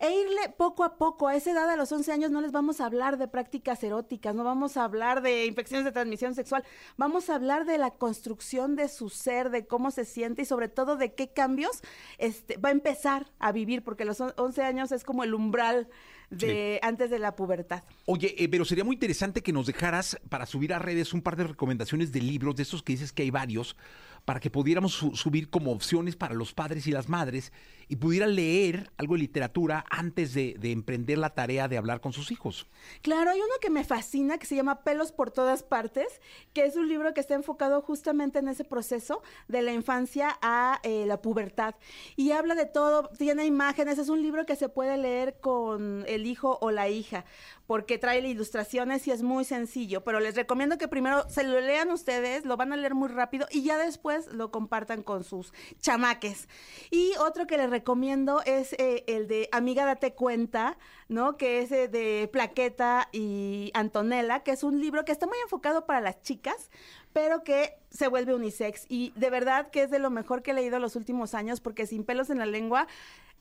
e 0.03 0.11
irle 0.11 0.49
poco 0.59 0.83
a 0.85 0.97
poco. 0.99 1.29
A 1.29 1.37
esa 1.37 1.53
edad, 1.53 1.71
a 1.71 1.77
los 1.77 1.93
11 1.93 2.11
años, 2.13 2.31
no 2.33 2.41
les 2.41 2.51
vamos 2.51 2.81
a 2.81 2.87
hablar 2.87 3.17
de 3.19 3.29
prácticas 3.29 3.83
eróticas, 3.85 4.35
no 4.35 4.43
vamos 4.43 4.77
a 4.77 4.83
hablar 4.85 5.23
de 5.23 5.47
infecciones 5.47 5.85
de 5.85 5.93
transmisión 5.93 6.35
sexual, 6.35 6.65
vamos 6.97 7.31
a 7.31 7.37
hablar 7.37 7.65
de 7.65 7.79
la 7.79 7.91
construcción 7.93 8.75
de 8.75 8.89
su 8.89 9.09
ser, 9.09 9.51
de 9.51 9.67
cómo 9.67 9.91
se 9.93 10.05
siente 10.05 10.43
y 10.43 10.45
sobre 10.45 10.69
todo 10.69 10.97
de 10.97 11.15
qué 11.15 11.33
cambios 11.33 11.83
este, 12.19 12.57
va 12.57 12.71
a 12.71 12.73
empezar 12.73 13.31
a 13.39 13.53
vivir, 13.53 13.85
porque 13.85 14.05
los 14.05 14.21
on- 14.21 14.35
11 14.37 14.63
años 14.65 14.91
es 14.91 15.05
como 15.05 15.23
el 15.23 15.35
umbral 15.35 15.89
de 16.31 16.81
antes 16.83 17.11
de 17.11 17.19
la 17.19 17.37
pubertad. 17.37 17.85
Oye, 18.07 18.35
eh, 18.43 18.49
pero 18.49 18.65
sería 18.65 18.85
muy 18.85 18.95
interesante 18.97 19.43
que 19.43 19.53
nos 19.53 19.67
dejaras 19.67 20.19
para 20.31 20.47
subir 20.47 20.73
a 20.73 20.79
redes 20.79 21.13
un 21.13 21.21
par 21.21 21.37
de 21.37 21.45
recomendaciones 21.45 22.11
de 22.11 22.23
libros, 22.23 22.57
de 22.57 22.63
esos 22.63 22.83
que 22.83 22.95
dices 22.95 23.13
que 23.13 23.23
hay 23.23 23.31
varios, 23.31 23.77
para 24.25 24.41
que 24.41 24.51
pudiéramos 24.51 24.93
su- 24.93 25.17
subir 25.17 25.51
como 25.51 25.73
opciones 25.73 26.17
para 26.17 26.35
los 26.35 26.53
padres 26.55 26.87
y 26.87 26.93
las 26.93 27.09
madres 27.09 27.53
y 27.89 27.97
pudiera 27.97 28.27
leer 28.27 28.91
algo 28.97 29.15
de 29.15 29.21
literatura 29.21 29.85
antes 29.91 30.33
de, 30.33 30.55
de 30.59 30.71
emprender 30.73 31.19
la 31.19 31.31
tarea 31.35 31.69
de 31.69 31.77
hablar 31.77 32.01
con 32.01 32.13
sus 32.13 32.31
hijos. 32.31 32.67
Claro, 33.03 33.31
hay 33.31 33.39
uno 33.39 33.53
que 33.61 33.69
me 33.69 33.85
fascina 33.85 34.39
que 34.39 34.47
se 34.47 34.55
llama 34.55 34.83
Pelos 34.83 35.13
por 35.13 35.31
todas 35.31 35.63
partes, 35.63 36.07
que 36.55 36.65
es 36.65 36.77
un 36.77 36.89
libro 36.89 37.13
que 37.13 37.21
está 37.21 37.35
enfocado 37.35 37.83
justamente 37.83 38.39
en 38.39 38.49
ese 38.49 38.65
proceso 38.65 39.23
de 39.49 39.63
la 39.63 39.73
infancia 39.73 40.39
a 40.41 40.81
eh, 40.85 41.05
la 41.07 41.21
pubertad. 41.21 41.75
Y 42.17 42.31
habla 42.31 42.55
de 42.55 42.67
todo, 42.67 43.11
tiene 43.19 43.45
imágenes, 43.45 43.99
es 43.99 44.09
un 44.09 44.23
libro 44.23 44.47
que 44.47 44.57
se 44.57 44.69
puede 44.69 44.97
leer 44.97 45.39
con 45.41 46.05
el 46.07 46.27
hijo 46.27 46.59
o 46.63 46.71
la 46.71 46.89
hija, 46.89 47.25
porque 47.67 47.99
trae 47.99 48.21
ilustraciones 48.21 49.07
y 49.07 49.11
es 49.11 49.23
muy 49.23 49.45
sencillo, 49.45 50.03
pero 50.05 50.21
les 50.21 50.35
recomiendo 50.35 50.79
que 50.79 50.89
primero 50.89 51.29
se 51.29 51.45
lo 51.45 51.61
lean 51.61 51.91
ustedes, 51.91 52.45
lo 52.45 52.57
van 52.57 52.73
a 52.73 52.77
leer 52.77 52.95
muy 52.95 53.09
rápido 53.09 53.47
y 53.51 53.63
ya 53.63 53.79
después 53.79 54.27
lo 54.33 54.51
compartan 54.51 55.03
con 55.03 55.25
sus 55.25 55.53
chamaques. 55.81 56.49
Y 56.91 57.13
otro 57.19 57.47
que 57.47 57.57
les 57.57 57.71
recomiendo 57.71 58.43
es 58.45 58.73
eh, 58.75 59.05
el 59.07 59.29
de 59.29 59.49
Amiga 59.53 59.85
Date 59.85 60.15
Cuenta, 60.15 60.79
¿no? 61.09 61.37
Que 61.37 61.63
es 61.63 61.73
eh, 61.73 61.89
de 61.89 62.29
Plaqueta 62.33 63.09
y 63.13 63.71
Antonella, 63.75 64.41
que 64.41 64.53
es 64.53 64.65
un 64.65 64.81
libro 64.81 65.05
que 65.05 65.13
está 65.13 65.27
muy 65.27 65.39
enfocado 65.43 65.87
para 65.87 66.01
las 66.01 66.23
chicas, 66.23 66.71
pero 67.13 67.45
que 67.45 67.75
se 67.91 68.09
vuelve 68.09 68.35
unisex. 68.35 68.87
Y 68.89 69.13
de 69.17 69.31
verdad 69.31 69.71
que 69.71 69.83
es 69.83 69.91
de 69.91 69.99
lo 69.99 70.11
mejor 70.11 70.43
que 70.43 70.53
he 70.53 70.55
leído 70.55 70.79
los 70.79 70.97
últimos 70.97 71.35
años, 71.35 71.61
porque 71.61 71.87
sin 71.87 72.05
pelos 72.05 72.31
en 72.31 72.39
la 72.39 72.47
lengua 72.47 72.87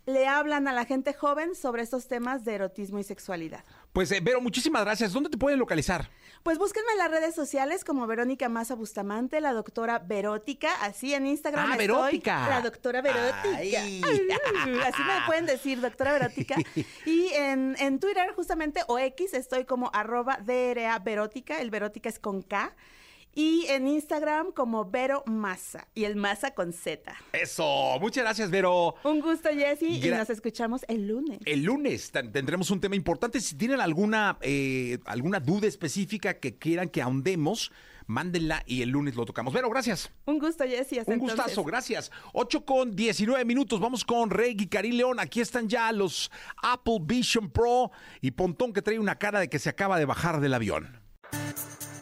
le 0.06 0.28
hablan 0.28 0.68
a 0.68 0.74
la 0.74 0.86
gente 0.86 1.14
joven 1.14 1.56
sobre 1.56 1.84
estos 1.84 2.08
temas 2.08 2.44
de 2.44 2.56
erotismo 2.56 3.00
y 3.00 3.04
sexualidad. 3.04 3.64
Pues, 3.94 4.12
eh, 4.12 4.20
Vero, 4.22 4.42
muchísimas 4.42 4.84
gracias. 4.84 5.14
¿Dónde 5.14 5.30
te 5.30 5.38
pueden 5.38 5.60
localizar? 5.60 6.10
Pues 6.44 6.58
búsquenme 6.58 6.92
en 6.94 6.98
las 6.98 7.12
redes 7.12 7.36
sociales 7.36 7.84
como 7.84 8.08
Verónica 8.08 8.50
Maza 8.50 8.74
Bustamante, 8.74 9.40
la 9.42 9.54
doctora 9.54 10.00
Verótica, 10.00 10.70
así 10.82 11.14
en 11.14 11.28
Instagram 11.28 11.66
Ah, 11.68 11.72
estoy, 11.74 11.88
Verótica. 11.88 12.50
la 12.50 12.62
doctora 12.62 13.02
Verótica. 13.02 13.58
Ay. 13.58 14.02
Así 14.84 15.02
me 15.04 15.26
pueden 15.28 15.46
decir, 15.46 15.80
doctora 15.82 16.14
Verótica. 16.14 16.56
Y 17.06 17.28
en, 17.34 17.76
en 17.80 18.00
Twitter 18.00 18.32
justamente 18.36 18.82
o 18.88 18.98
X 18.98 19.34
estoy 19.36 19.66
como 19.66 19.92
arroba 19.94 20.38
DRA 20.44 20.98
Verótica, 21.00 21.60
el 21.62 21.70
Verótica 21.70 22.10
es 22.10 22.18
con 22.18 22.42
K. 22.42 22.74
Y 23.34 23.66
en 23.70 23.88
Instagram 23.88 24.52
como 24.52 24.86
Vero 24.86 25.24
Maza, 25.26 25.88
y 25.94 26.04
el 26.04 26.16
Maza 26.16 26.52
con 26.52 26.74
Z. 26.74 27.14
Eso, 27.32 27.98
muchas 28.02 28.24
gracias, 28.24 28.50
Vero. 28.50 28.96
Un 29.04 29.22
gusto, 29.22 29.50
Jessy, 29.50 30.06
y 30.06 30.10
nos 30.10 30.30
escuchamos 30.30 30.84
el 30.90 31.08
lunes. 31.08 31.40
El 31.46 31.64
lunes 31.64 32.12
tendremos 32.12 32.72
un 32.72 32.82
tema 32.82 32.96
importante. 32.96 33.40
Si 33.40 33.56
tienen 33.56 33.80
alguna, 33.80 34.38
eh, 34.42 35.00
alguna 35.06 35.40
duda 35.40 35.68
específica 35.68 36.40
que 36.40 36.58
quieran 36.58 36.90
que 36.90 37.02
ahondemos, 37.02 37.72
mándenla 38.06 38.64
y 38.66 38.82
el 38.82 38.90
lunes 38.90 39.16
lo 39.16 39.26
tocamos. 39.26 39.54
Vero, 39.54 39.70
gracias. 39.70 40.12
Un 40.26 40.38
gusto, 40.38 40.66
Jessy. 40.66 41.00
Un 41.06 41.20
gustazo, 41.20 41.50
entonces. 41.50 41.66
gracias. 41.66 42.12
8 42.34 42.66
con 42.66 42.96
19 42.96 43.46
minutos. 43.46 43.80
Vamos 43.80 44.04
con 44.04 44.30
Rey 44.30 44.56
y 44.60 44.68
Karim 44.68 44.96
León. 44.96 45.20
Aquí 45.20 45.40
están 45.40 45.70
ya 45.70 45.92
los 45.94 46.30
Apple 46.62 47.00
Vision 47.02 47.50
Pro 47.50 47.92
y 48.20 48.32
Pontón 48.32 48.74
que 48.74 48.82
trae 48.82 49.00
una 49.00 49.16
cara 49.16 49.40
de 49.40 49.50
que 49.50 49.60
se 49.60 49.70
acaba 49.70 49.98
de 49.98 50.06
bajar 50.06 50.42
del 50.42 50.54
avión. 50.54 51.00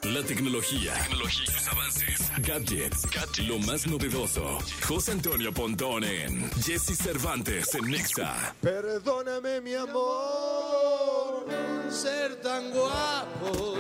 La 0.03 0.23
tecnología, 0.23 0.93
tecnología 0.93 1.45
sus 1.45 1.67
avances, 1.67 2.31
gadgets, 2.37 3.05
lo 3.45 3.59
más 3.59 3.85
novedoso. 3.85 4.59
José 4.87 5.11
Antonio 5.11 5.53
Pontón 5.53 6.05
en 6.05 6.49
Jesse 6.63 6.95
Cervantes 6.97 7.75
en 7.75 7.91
Nexa. 7.91 8.55
Perdóname, 8.61 9.59
mi 9.59 9.73
amor, 9.73 11.45
ser 11.89 12.41
tan 12.41 12.71
guapo. 12.71 13.75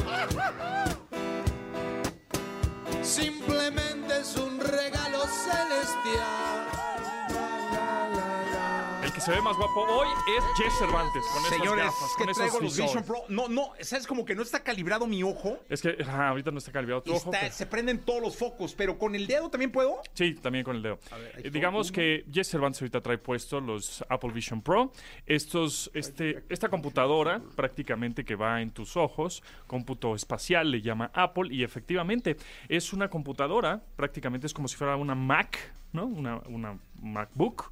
Simplemente 3.01 4.19
es 4.19 4.35
un 4.35 4.59
regalo 4.59 5.21
celestial. 5.25 6.78
Que 9.19 9.25
se 9.25 9.31
ve 9.31 9.41
más 9.41 9.57
guapo 9.57 9.81
hoy 9.81 10.07
es 10.37 10.45
Jess 10.57 10.73
Cervantes. 10.79 11.23
Con 11.33 11.41
esas 11.45 11.57
Señores, 11.57 11.83
gafas, 11.87 12.03
es 12.09 12.15
con 12.15 12.25
que 12.25 12.31
esos 12.31 12.37
traigo 12.45 12.59
los. 12.61 12.77
Vision 12.77 13.03
Pro. 13.03 13.17
No, 13.27 13.49
no, 13.49 13.71
¿sabes? 13.81 14.07
Como 14.07 14.23
que 14.23 14.33
no 14.33 14.43
está 14.43 14.63
calibrado 14.63 15.07
mi 15.07 15.23
ojo. 15.23 15.59
Es 15.67 15.81
que 15.81 15.97
ajá, 16.01 16.29
ahorita 16.29 16.51
no 16.51 16.59
está 16.59 16.71
calibrado 16.71 17.01
tu 17.03 17.11
ojo. 17.11 17.25
Está- 17.29 17.41
pero- 17.41 17.53
se 17.53 17.65
prenden 17.65 17.99
todos 17.99 18.21
los 18.21 18.37
focos, 18.37 18.73
pero 18.75 18.97
con 18.97 19.15
el 19.15 19.27
dedo 19.27 19.49
también 19.49 19.73
puedo. 19.73 20.01
Sí, 20.13 20.35
también 20.35 20.63
con 20.63 20.77
el 20.77 20.83
dedo. 20.83 20.99
ahí 21.11 21.21
Eh, 21.21 21.31
está 21.35 21.49
digamos 21.49 21.91
que 21.91 22.23
Jess 22.31 22.47
Cervantes 22.49 22.81
ahorita 22.81 23.01
trae 23.01 23.17
puesto 23.17 23.59
los 23.59 24.05
Apple 24.07 24.31
Vision 24.31 24.61
Pro. 24.61 24.93
Estos, 25.25 25.91
este, 25.93 26.45
esta 26.47 26.69
computadora 26.69 27.41
prácticamente 27.57 28.23
que 28.23 28.35
va 28.35 28.61
en 28.61 28.71
tus 28.71 28.95
ojos, 28.95 29.43
cómputo 29.67 30.15
espacial 30.15 30.71
le 30.71 30.81
llama 30.81 31.11
Apple 31.13 31.53
y 31.53 31.63
efectivamente 31.65 32.37
es 32.69 32.93
una 32.93 33.09
computadora, 33.09 33.83
prácticamente 33.97 34.47
es 34.47 34.53
como 34.53 34.69
si 34.69 34.77
fuera 34.77 34.95
una 34.95 35.13
Mac, 35.13 35.73
¿no? 35.91 36.05
Una, 36.05 36.37
una 36.47 36.79
MacBook 37.01 37.69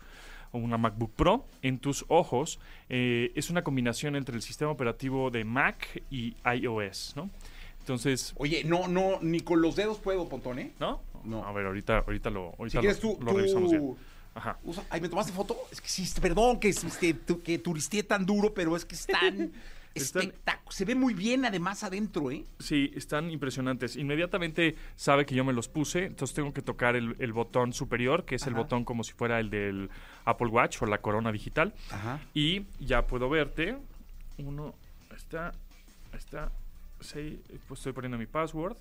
o 0.51 0.57
una 0.57 0.77
MacBook 0.77 1.11
Pro 1.13 1.45
en 1.61 1.79
tus 1.79 2.05
ojos. 2.07 2.59
Eh, 2.89 3.31
es 3.35 3.49
una 3.49 3.63
combinación 3.63 4.15
entre 4.15 4.35
el 4.35 4.41
sistema 4.41 4.71
operativo 4.71 5.29
de 5.31 5.43
Mac 5.43 6.03
y 6.09 6.35
iOS, 6.45 7.13
¿no? 7.15 7.29
Entonces, 7.79 8.33
Oye, 8.37 8.63
no, 8.65 8.87
no, 8.87 9.19
ni 9.21 9.39
con 9.39 9.61
los 9.61 9.75
dedos 9.75 9.97
puedo, 9.99 10.27
Pontón, 10.27 10.59
¿eh? 10.59 10.71
¿no? 10.79 11.01
No. 11.23 11.45
A 11.45 11.51
ver, 11.53 11.65
ahorita, 11.65 11.99
ahorita 11.99 12.29
lo, 12.29 12.53
ahorita 12.57 12.69
Si 12.69 12.75
lo, 12.77 12.81
quieres 12.81 12.99
tú, 12.99 13.17
lo 13.21 13.31
tú- 13.31 13.37
revisamos 13.37 13.71
bien. 13.71 13.95
Ajá. 14.35 14.59
Usa- 14.65 14.83
Ay, 14.89 15.01
¿me 15.01 15.09
tomaste 15.09 15.31
foto? 15.31 15.57
Es 15.71 15.81
que 15.81 15.87
sí, 15.89 16.05
perdón 16.21 16.59
que, 16.59 16.69
este, 16.69 17.13
tu- 17.13 17.41
que 17.41 17.57
turisteé 17.57 18.03
tan 18.03 18.25
duro, 18.25 18.53
pero 18.53 18.75
es 18.75 18.85
que 18.85 18.93
están 18.95 19.51
Espectac- 20.03 20.59
Se 20.69 20.85
ve 20.85 20.95
muy 20.95 21.13
bien 21.13 21.45
además 21.45 21.83
adentro, 21.83 22.29
¿eh? 22.31 22.43
Sí, 22.59 22.91
están 22.95 23.29
impresionantes. 23.31 23.95
Inmediatamente 23.95 24.75
sabe 24.95 25.25
que 25.25 25.33
yo 25.35 25.43
me 25.45 25.53
los 25.53 25.67
puse, 25.69 26.05
entonces 26.05 26.35
tengo 26.35 26.53
que 26.53 26.61
tocar 26.61 26.95
el, 26.95 27.15
el 27.19 27.33
botón 27.33 27.73
superior, 27.73 28.25
que 28.25 28.35
es 28.35 28.45
el 28.47 28.53
botón 28.53 28.83
como 28.85 29.03
si 29.03 29.13
fuera 29.13 29.39
el 29.39 29.49
del 29.49 29.89
Apple 30.25 30.47
Watch 30.47 30.81
o 30.81 30.85
la 30.85 30.99
corona 30.99 31.31
digital. 31.31 31.73
Ajá. 31.91 32.19
Y 32.33 32.65
ya 32.79 33.07
puedo 33.07 33.29
verte. 33.29 33.77
Uno, 34.37 34.75
está, 35.15 35.53
está, 36.13 36.51
seis, 36.99 37.39
pues 37.67 37.79
estoy 37.79 37.93
poniendo 37.93 38.17
mi 38.17 38.25
password 38.27 38.77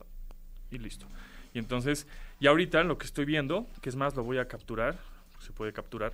y 0.70 0.78
listo. 0.78 1.06
Y 1.54 1.58
entonces, 1.58 2.06
y 2.40 2.46
ahorita 2.48 2.82
lo 2.84 2.98
que 2.98 3.06
estoy 3.06 3.24
viendo, 3.24 3.66
que 3.80 3.88
es 3.88 3.96
más, 3.96 4.14
lo 4.14 4.22
voy 4.24 4.38
a 4.38 4.46
capturar, 4.48 4.98
se 5.38 5.52
puede 5.52 5.72
capturar. 5.72 6.12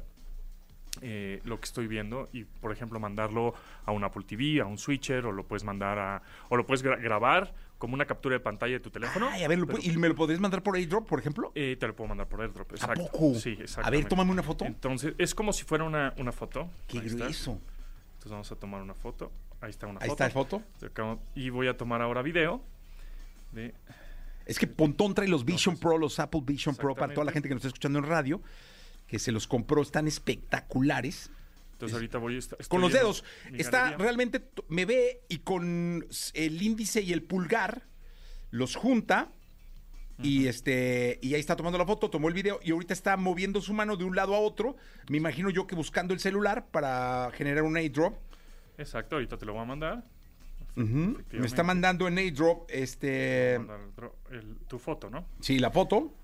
Eh, 1.00 1.40
lo 1.44 1.58
que 1.58 1.64
estoy 1.64 1.86
viendo 1.86 2.28
y 2.32 2.44
por 2.44 2.70
ejemplo 2.72 3.00
mandarlo 3.00 3.54
a 3.86 3.92
un 3.92 4.04
Apple 4.04 4.24
TV, 4.26 4.60
a 4.60 4.66
un 4.66 4.76
switcher 4.78 5.24
o 5.26 5.32
lo 5.32 5.44
puedes 5.46 5.64
mandar 5.64 5.98
a 5.98 6.22
o 6.50 6.56
lo 6.56 6.66
puedes 6.66 6.84
gra- 6.84 7.00
grabar 7.00 7.54
como 7.78 7.94
una 7.94 8.04
captura 8.04 8.34
de 8.34 8.40
pantalla 8.40 8.74
de 8.74 8.80
tu 8.80 8.90
teléfono. 8.90 9.28
Ay, 9.30 9.42
a 9.42 9.48
ver, 9.48 9.58
¿lo 9.58 9.66
pero- 9.66 9.78
pu- 9.78 9.84
¿y 9.92 9.96
me 9.96 10.08
lo 10.08 10.14
podrías 10.14 10.38
mandar 10.40 10.62
por 10.62 10.76
airdrop, 10.76 11.08
por 11.08 11.18
ejemplo? 11.18 11.50
eh, 11.54 11.76
te 11.80 11.86
lo 11.88 11.96
puedo 11.96 12.08
mandar 12.08 12.28
por 12.28 12.40
airdrop, 12.42 12.70
exacto. 12.72 13.02
poco? 13.10 13.34
Sí, 13.34 13.58
A 13.82 13.90
ver, 13.90 14.04
tómame 14.04 14.30
una 14.30 14.42
foto. 14.42 14.64
Entonces, 14.66 15.14
es 15.18 15.34
como 15.34 15.52
si 15.52 15.64
fuera 15.64 15.82
una, 15.84 16.14
una 16.18 16.30
foto. 16.30 16.68
Qué 16.86 16.98
Ahí 17.00 17.06
está. 17.06 17.24
grueso. 17.24 17.52
Entonces 18.12 18.30
vamos 18.30 18.52
a 18.52 18.56
tomar 18.56 18.82
una 18.82 18.94
foto. 18.94 19.32
Ahí 19.60 19.70
está 19.70 19.86
una 19.88 19.98
Ahí 20.00 20.08
foto. 20.10 20.24
está 20.24 20.26
la 20.26 20.30
foto. 20.30 20.62
Y 21.34 21.50
voy 21.50 21.66
a 21.68 21.76
tomar 21.76 22.02
ahora 22.02 22.22
video 22.22 22.62
de 23.50 23.74
Es 24.46 24.58
que 24.58 24.66
Pontón 24.68 25.14
trae 25.14 25.26
los 25.28 25.44
Vision 25.44 25.76
Pro, 25.76 25.98
los 25.98 26.18
Apple 26.20 26.42
Vision 26.44 26.76
Pro, 26.76 26.94
para 26.94 27.12
toda 27.14 27.24
la 27.24 27.32
gente 27.32 27.48
que 27.48 27.54
nos 27.54 27.60
está 27.62 27.68
escuchando 27.68 27.98
en 27.98 28.04
radio, 28.06 28.40
que 29.12 29.18
se 29.18 29.30
los 29.30 29.46
compró, 29.46 29.82
están 29.82 30.08
espectaculares. 30.08 31.30
Entonces 31.72 31.96
ahorita 31.96 32.16
voy 32.16 32.38
a 32.38 32.66
Con 32.66 32.80
los 32.80 32.94
dedos. 32.94 33.24
Está 33.52 33.94
realmente, 33.98 34.42
me 34.68 34.86
ve 34.86 35.20
y 35.28 35.40
con 35.40 36.06
el 36.32 36.62
índice 36.62 37.02
y 37.02 37.12
el 37.12 37.22
pulgar 37.22 37.82
los 38.50 38.74
junta. 38.74 39.30
Y 40.22 40.46
este 40.46 41.18
y 41.20 41.34
ahí 41.34 41.40
está 41.40 41.56
tomando 41.56 41.76
la 41.76 41.84
foto, 41.84 42.08
tomó 42.08 42.28
el 42.28 42.34
video 42.34 42.58
y 42.64 42.70
ahorita 42.70 42.94
está 42.94 43.18
moviendo 43.18 43.60
su 43.60 43.74
mano 43.74 43.98
de 43.98 44.04
un 44.04 44.16
lado 44.16 44.34
a 44.34 44.38
otro. 44.38 44.76
Me 45.10 45.18
imagino 45.18 45.50
yo 45.50 45.66
que 45.66 45.74
buscando 45.74 46.14
el 46.14 46.20
celular 46.20 46.68
para 46.70 47.30
generar 47.34 47.64
un 47.64 47.76
airdrop. 47.76 48.14
Exacto, 48.78 49.16
ahorita 49.16 49.36
te 49.36 49.44
lo 49.44 49.52
voy 49.52 49.60
a 49.60 49.66
mandar. 49.66 50.04
Me 50.74 51.44
está 51.46 51.62
mandando 51.62 52.08
en 52.08 52.16
airdrop 52.16 52.70
este 52.70 53.56
el- 53.56 54.56
tu 54.68 54.78
foto, 54.78 55.10
¿no? 55.10 55.26
sí, 55.40 55.58
la 55.58 55.70
foto. 55.70 56.14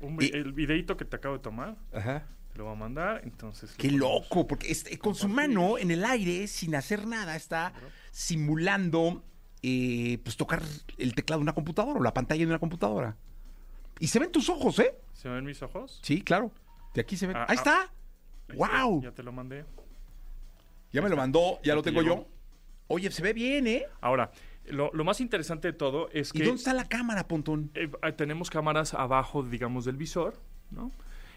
Un 0.00 0.14
Y- 0.14 0.16
vi- 0.18 0.30
el 0.32 0.52
videito 0.52 0.96
que 0.96 1.04
te 1.04 1.16
acabo 1.16 1.36
de 1.36 1.42
tomar, 1.42 1.76
Ajá. 1.92 2.26
te 2.52 2.58
lo 2.58 2.64
voy 2.64 2.72
a 2.72 2.76
mandar. 2.76 3.20
Entonces, 3.24 3.74
Qué 3.76 3.90
loco, 3.90 4.46
porque 4.46 4.70
este, 4.70 4.98
con 4.98 5.14
su 5.14 5.28
mano 5.28 5.76
en 5.78 5.90
el 5.90 6.04
aire, 6.04 6.46
sin 6.46 6.74
hacer 6.74 7.06
nada, 7.06 7.36
está 7.36 7.72
simulando 8.10 9.22
eh, 9.62 10.18
pues 10.24 10.36
tocar 10.38 10.62
el 10.96 11.14
teclado 11.14 11.40
de 11.40 11.42
una 11.42 11.52
computadora 11.52 12.00
o 12.00 12.02
la 12.02 12.14
pantalla 12.14 12.40
de 12.40 12.46
una 12.46 12.58
computadora. 12.58 13.16
Y 13.98 14.06
se 14.06 14.18
ven 14.18 14.32
tus 14.32 14.48
ojos, 14.48 14.78
¿eh? 14.78 14.94
¿Se 15.12 15.28
ven 15.28 15.44
mis 15.44 15.60
ojos? 15.62 16.00
Sí, 16.02 16.22
claro. 16.22 16.50
De 16.94 17.02
aquí 17.02 17.16
se 17.16 17.26
ven. 17.26 17.36
Ah, 17.36 17.42
Ahí 17.46 17.56
ah. 17.58 17.60
está. 17.60 17.80
Ahí 18.48 18.56
¡Wow! 18.56 18.96
está, 18.98 19.10
Ya 19.10 19.14
te 19.14 19.22
lo 19.22 19.32
mandé. 19.32 19.66
Ya 20.92 21.02
me 21.02 21.10
lo 21.10 21.16
mandó, 21.16 21.56
ya 21.58 21.68
Ya 21.68 21.74
lo 21.74 21.82
te 21.82 21.90
tengo 21.90 22.02
yo. 22.02 22.26
Oye, 22.88 23.10
se 23.10 23.22
ve 23.22 23.32
bien, 23.34 23.66
¿eh? 23.66 23.84
Ahora, 24.00 24.30
lo, 24.68 24.90
lo 24.92 25.04
más 25.04 25.20
interesante 25.20 25.68
de 25.68 25.72
todo 25.72 26.08
es 26.12 26.30
¿Y 26.34 26.38
que... 26.38 26.44
dónde 26.44 26.58
está 26.58 26.74
la 26.74 26.88
cámara, 26.88 27.26
Pontón? 27.28 27.70
eh, 27.74 27.90
eh, 28.02 28.12
tenemos 28.12 28.50
cámaras 28.50 28.94
abajo, 28.94 29.42
digamos, 29.42 29.84
del 29.84 29.96
visor, 29.96 30.34
¿no? 30.70 30.92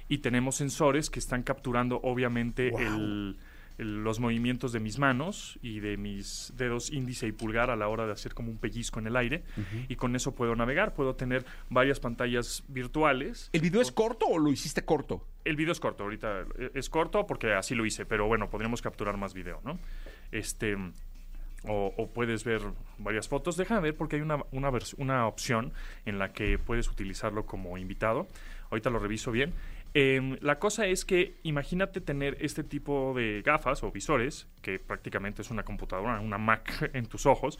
Y 0.09 0.19
tenemos 0.19 0.55
sensores 0.55 1.09
que 1.09 1.19
están 1.19 1.43
capturando, 1.43 1.99
obviamente, 2.03 2.69
Wow. 2.71 2.79
el, 2.81 3.37
el- 3.79 4.03
los 4.03 4.19
movimientos 4.19 4.71
de 4.71 4.79
mis 4.79 4.99
manos 4.99 5.57
y 5.63 5.79
de 5.79 5.97
mis 5.97 6.53
dedos 6.55 6.91
índice 6.91 7.25
y 7.25 7.31
pulgar 7.31 7.71
a 7.71 7.75
la 7.75 7.87
hora 7.87 8.05
de 8.05 8.11
hacer 8.11 8.35
como 8.35 8.51
un 8.51 8.57
pellizco 8.59 8.99
en 8.99 9.07
el 9.07 9.15
aire 9.15 9.43
y 9.89 9.95
con 9.95 10.15
eso 10.15 10.35
puedo 10.35 10.55
navegar, 10.55 10.93
puedo 10.93 11.15
tener 11.15 11.43
varias 11.71 11.99
pantallas 11.99 12.63
virtuales. 12.67 13.49
¿El 13.51 13.61
video 13.61 13.81
es 13.81 13.91
corto 13.91 14.27
o 14.27 14.37
lo 14.37 14.51
hiciste 14.51 14.85
corto? 14.85 15.25
El 15.43 15.55
video 15.55 15.71
es 15.71 15.79
corto, 15.79 16.03
ahorita 16.03 16.41
eh, 16.59 16.69
es 16.75 16.87
corto 16.89 17.25
porque 17.25 17.53
así 17.53 17.73
lo 17.73 17.83
hice, 17.83 18.05
pero 18.05 18.27
bueno, 18.27 18.47
podríamos 18.51 18.81
capturar 18.83 19.17
más 19.17 19.33
video, 19.33 19.59
¿no? 19.63 19.79
Este, 20.31 20.77
o, 21.67 21.93
o 21.97 22.07
puedes 22.07 22.43
ver 22.43 22.61
varias 22.97 23.27
fotos. 23.27 23.57
Déjame 23.57 23.81
ver 23.81 23.95
porque 23.95 24.17
hay 24.17 24.21
una, 24.21 24.43
una, 24.51 24.71
una 24.97 25.27
opción 25.27 25.73
en 26.05 26.19
la 26.19 26.33
que 26.33 26.57
puedes 26.57 26.89
utilizarlo 26.89 27.45
como 27.45 27.77
invitado. 27.77 28.27
Ahorita 28.69 28.89
lo 28.89 28.99
reviso 28.99 29.31
bien. 29.31 29.53
Em, 29.95 30.37
la 30.41 30.57
cosa 30.57 30.87
es 30.87 31.05
que 31.05 31.35
imagínate 31.43 32.01
tener 32.01 32.37
este 32.41 32.63
tipo 32.63 33.13
de 33.15 33.43
gafas 33.45 33.83
o 33.83 33.91
visores, 33.91 34.47
que 34.61 34.79
prácticamente 34.79 35.43
es 35.43 35.51
una 35.51 35.63
computadora, 35.63 36.19
una 36.19 36.39
Mac 36.39 36.89
en 36.93 37.05
tus 37.05 37.25
ojos, 37.27 37.59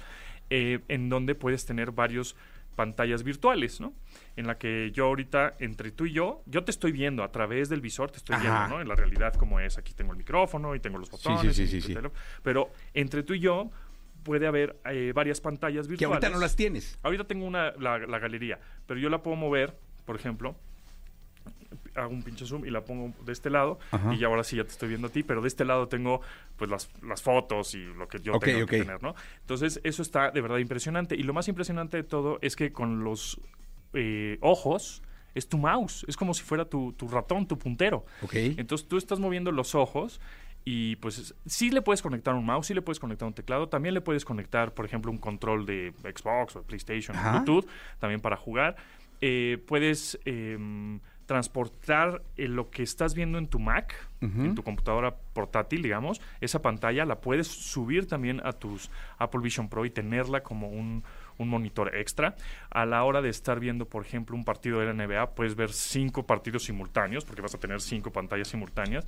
eh, 0.50 0.80
en 0.88 1.10
donde 1.10 1.36
puedes 1.36 1.66
tener 1.66 1.92
varios 1.92 2.36
pantallas 2.76 3.22
virtuales, 3.22 3.80
¿no? 3.80 3.94
En 4.36 4.48
la 4.48 4.58
que 4.58 4.90
yo 4.92 5.06
ahorita, 5.06 5.58
entre 5.60 5.92
tú 5.92 6.08
y 6.08 6.14
yo, 6.14 6.42
yo 6.48 6.64
te 6.64 6.72
estoy 6.72 6.92
viendo 6.92 7.24
a 7.24 7.32
través 7.32 7.70
del 7.70 7.82
visor, 7.82 8.10
te 8.10 8.18
estoy 8.18 8.36
Ajá. 8.36 8.44
viendo, 8.44 8.68
¿no? 8.76 8.82
En 8.82 8.88
la 8.88 8.96
realidad 8.96 9.34
como 9.36 9.60
es, 9.60 9.78
aquí 9.78 9.94
tengo 9.94 10.12
el 10.12 10.18
micrófono 10.18 10.74
y 10.74 10.80
tengo 10.80 10.98
los 10.98 11.10
sí, 11.10 11.12
botones. 11.12 11.56
sí, 11.56 11.64
y 11.64 11.68
sí, 11.68 11.82
sí. 11.82 11.88
teléfono, 11.94 12.12
Pero 12.42 12.72
entre 12.96 13.22
tú 13.22 13.36
y 13.36 13.42
yo 13.42 13.70
puede 14.24 14.48
haber 14.48 14.78
eh, 14.86 15.12
varias 15.14 15.42
pantallas 15.42 15.86
Que 15.88 15.92
virtuales. 15.92 16.16
ahorita 16.24 16.30
no 16.30 16.40
las 16.42 16.56
tienes. 16.56 16.98
Ahorita 17.04 17.26
tengo 17.26 17.46
una, 17.46 17.72
la, 17.74 18.00
la 18.00 18.20
galería, 18.20 18.60
pero 18.88 19.00
yo 19.00 19.10
la 19.10 19.22
puedo 19.22 19.36
mover, 19.38 19.78
por 20.06 20.16
ejemplo, 20.16 20.56
hago 21.96 22.10
un 22.12 22.24
pinche 22.24 22.46
zoom 22.46 22.66
y 22.66 22.72
la 22.72 22.82
pongo 22.84 23.14
de 23.24 23.32
este 23.32 23.50
lado 23.52 23.78
Ajá. 23.92 24.14
y 24.14 24.18
ya 24.18 24.28
ahora 24.28 24.44
sí 24.44 24.56
ya 24.56 24.64
te 24.64 24.72
estoy 24.72 24.90
viendo 24.90 25.08
a 25.08 25.12
ti, 25.12 25.22
pero 25.24 25.42
de 25.42 25.48
este 25.48 25.64
lado 25.66 25.88
tengo 25.88 26.22
pues 26.56 26.70
las, 26.70 26.90
las 27.04 27.22
fotos 27.22 27.76
y 27.76 27.84
lo 27.84 28.08
que 28.08 28.20
yo 28.20 28.34
Ok, 28.34 28.46
tengo 28.46 28.64
ok. 28.64 28.70
que 28.70 28.80
tener, 28.80 29.04
¿no? 29.04 29.14
Entonces 29.42 29.80
eso 29.84 30.02
está 30.02 30.32
de 30.32 30.42
verdad 30.42 30.58
impresionante 30.58 31.16
y 31.16 31.22
lo 31.24 31.34
más 31.34 31.48
impresionante 31.48 31.98
de 31.98 32.04
todo 32.04 32.40
es 32.42 32.56
que 32.56 32.72
con 32.72 33.04
los 33.04 33.40
eh, 33.94 34.38
ojos 34.42 35.04
es 35.36 35.48
tu 35.50 35.58
mouse, 35.58 36.04
es 36.08 36.16
como 36.18 36.34
si 36.34 36.44
fuera 36.44 36.66
tu, 36.66 36.94
tu 36.94 37.08
ratón, 37.08 37.48
tu 37.48 37.58
puntero. 37.58 38.06
Ok. 38.24 38.34
Entonces 38.36 38.88
tú 38.88 38.98
estás 38.98 39.20
moviendo 39.20 39.52
los 39.52 39.76
ojos 39.76 40.20
y 40.66 40.96
pues 40.98 41.18
es- 41.20 41.36
sí 41.46 41.70
le 41.72 41.82
puedes 41.82 42.02
conectar 42.02 42.34
un 42.36 42.46
mouse, 42.46 42.68
sí 42.68 42.74
le 42.74 42.82
puedes 42.82 43.00
conectar 43.00 43.28
un 43.28 43.34
teclado, 43.34 43.68
también 43.70 43.94
le 43.94 44.02
puedes 44.02 44.24
conectar, 44.26 44.74
por 44.74 44.86
ejemplo, 44.86 45.12
un 45.12 45.18
control 45.18 45.66
de 45.66 45.94
Xbox 46.04 46.56
o 46.56 46.60
de 46.60 46.66
PlayStation, 46.66 47.16
Ajá. 47.18 47.32
Bluetooth, 47.32 47.68
también 48.00 48.22
para 48.22 48.38
jugar. 48.38 48.76
Eh, 49.22 49.64
puedes 49.68 50.20
em, 50.26 51.00
transportar 51.26 52.22
eh, 52.38 52.48
lo 52.48 52.70
que 52.70 52.84
estás 52.84 53.14
viendo 53.14 53.38
en 53.38 53.48
tu 53.48 53.60
Mac, 53.60 53.94
en 54.22 54.56
tu 54.56 54.64
computadora 54.64 55.16
portátil, 55.34 55.82
digamos, 55.82 56.22
esa 56.40 56.62
pantalla 56.62 57.06
la 57.06 57.20
puedes 57.20 57.48
subir 57.48 58.08
también 58.08 58.40
a 58.46 58.54
tus 58.54 58.90
Apple 59.18 59.42
Vision 59.42 59.68
Pro 59.68 59.84
y 59.86 59.90
tenerla 59.90 60.44
como 60.44 60.70
un, 60.70 61.04
un 61.38 61.50
monitor 61.50 61.96
extra. 61.96 62.36
A 62.70 62.86
la 62.86 63.04
hora 63.04 63.22
de 63.22 63.30
estar 63.30 63.60
viendo, 63.60 63.86
por 63.86 64.06
ejemplo, 64.06 64.36
un 64.36 64.46
partido 64.46 64.80
de 64.80 64.86
la 64.86 64.94
NBA, 64.94 65.36
puedes 65.36 65.56
ver 65.56 65.72
cinco 65.72 66.26
partidos 66.26 66.64
simultáneos, 66.64 67.26
porque 67.26 67.42
vas 67.42 67.56
a 67.56 67.60
tener 67.60 67.82
cinco 67.82 68.12
pantallas 68.12 68.48
simultáneas. 68.48 69.06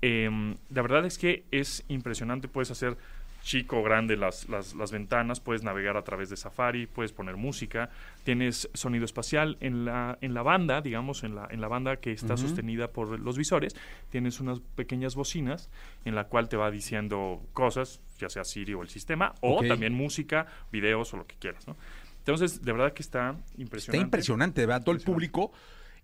Em, 0.00 0.56
la 0.70 0.82
verdad 0.82 1.04
es 1.04 1.18
que 1.18 1.44
es 1.50 1.84
impresionante, 1.88 2.48
puedes 2.48 2.70
hacer 2.70 2.96
chico 3.42 3.78
o 3.78 3.82
grande 3.82 4.16
las, 4.16 4.48
las, 4.48 4.74
las 4.74 4.90
ventanas, 4.92 5.40
puedes 5.40 5.62
navegar 5.62 5.96
a 5.96 6.02
través 6.02 6.28
de 6.28 6.36
Safari, 6.36 6.86
puedes 6.86 7.12
poner 7.12 7.36
música, 7.36 7.88
tienes 8.24 8.68
sonido 8.74 9.04
espacial 9.04 9.56
en 9.60 9.84
la, 9.84 10.18
en 10.20 10.34
la 10.34 10.42
banda, 10.42 10.80
digamos, 10.82 11.24
en 11.24 11.34
la, 11.34 11.48
en 11.50 11.60
la 11.60 11.68
banda 11.68 11.96
que 11.96 12.12
está 12.12 12.34
sostenida 12.36 12.88
por 12.92 13.18
los 13.18 13.38
visores, 13.38 13.74
tienes 14.10 14.40
unas 14.40 14.60
pequeñas 14.74 15.14
bocinas 15.14 15.70
en 16.04 16.14
la 16.14 16.24
cual 16.24 16.48
te 16.48 16.56
va 16.56 16.70
diciendo 16.70 17.40
cosas, 17.54 18.00
ya 18.18 18.28
sea 18.28 18.44
Siri 18.44 18.74
o 18.74 18.82
el 18.82 18.88
sistema, 18.88 19.34
o 19.40 19.60
también 19.68 19.94
música, 19.94 20.46
videos 20.72 21.14
o 21.14 21.16
lo 21.16 21.26
que 21.26 21.36
quieras, 21.36 21.66
¿no? 21.66 21.76
Entonces, 22.18 22.62
de 22.62 22.72
verdad 22.72 22.92
que 22.92 23.02
está 23.02 23.36
impresionante. 23.56 23.96
Está 23.96 23.96
impresionante, 23.96 24.66
¿verdad? 24.66 24.82
Todo 24.84 24.94
el 24.94 25.00
público. 25.00 25.52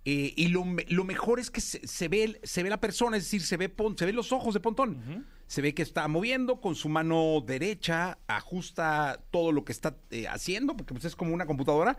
eh, 0.07 0.33
y 0.37 0.49
lo, 0.49 0.65
lo 0.89 1.05
mejor 1.05 1.41
es 1.41 1.51
que 1.51 1.61
se, 1.61 1.87
se 1.87 2.09
ve, 2.09 2.39
se 2.43 2.63
ve 2.63 2.71
la 2.71 2.81
persona, 2.81 3.17
es 3.19 3.25
decir, 3.25 3.43
se 3.43 3.57
ve, 3.59 3.69
Pon- 3.69 3.97
se 3.99 4.07
ve 4.07 4.13
los 4.15 4.33
ojos 4.33 4.55
de 4.55 4.61
Pontón. 4.61 5.27
Se 5.47 5.61
ve 5.63 5.75
que 5.75 5.83
está 5.83 6.09
moviendo 6.09 6.61
con 6.61 6.75
su 6.75 6.89
mano 6.89 7.43
derecha, 7.47 8.19
ajusta 8.27 9.21
todo 9.31 9.53
lo 9.53 9.65
que 9.65 9.73
está 9.73 9.97
eh, 10.11 10.27
haciendo, 10.29 10.77
porque 10.77 10.95
pues, 10.95 11.05
es 11.05 11.15
como 11.17 11.35
una 11.35 11.47
computadora. 11.47 11.97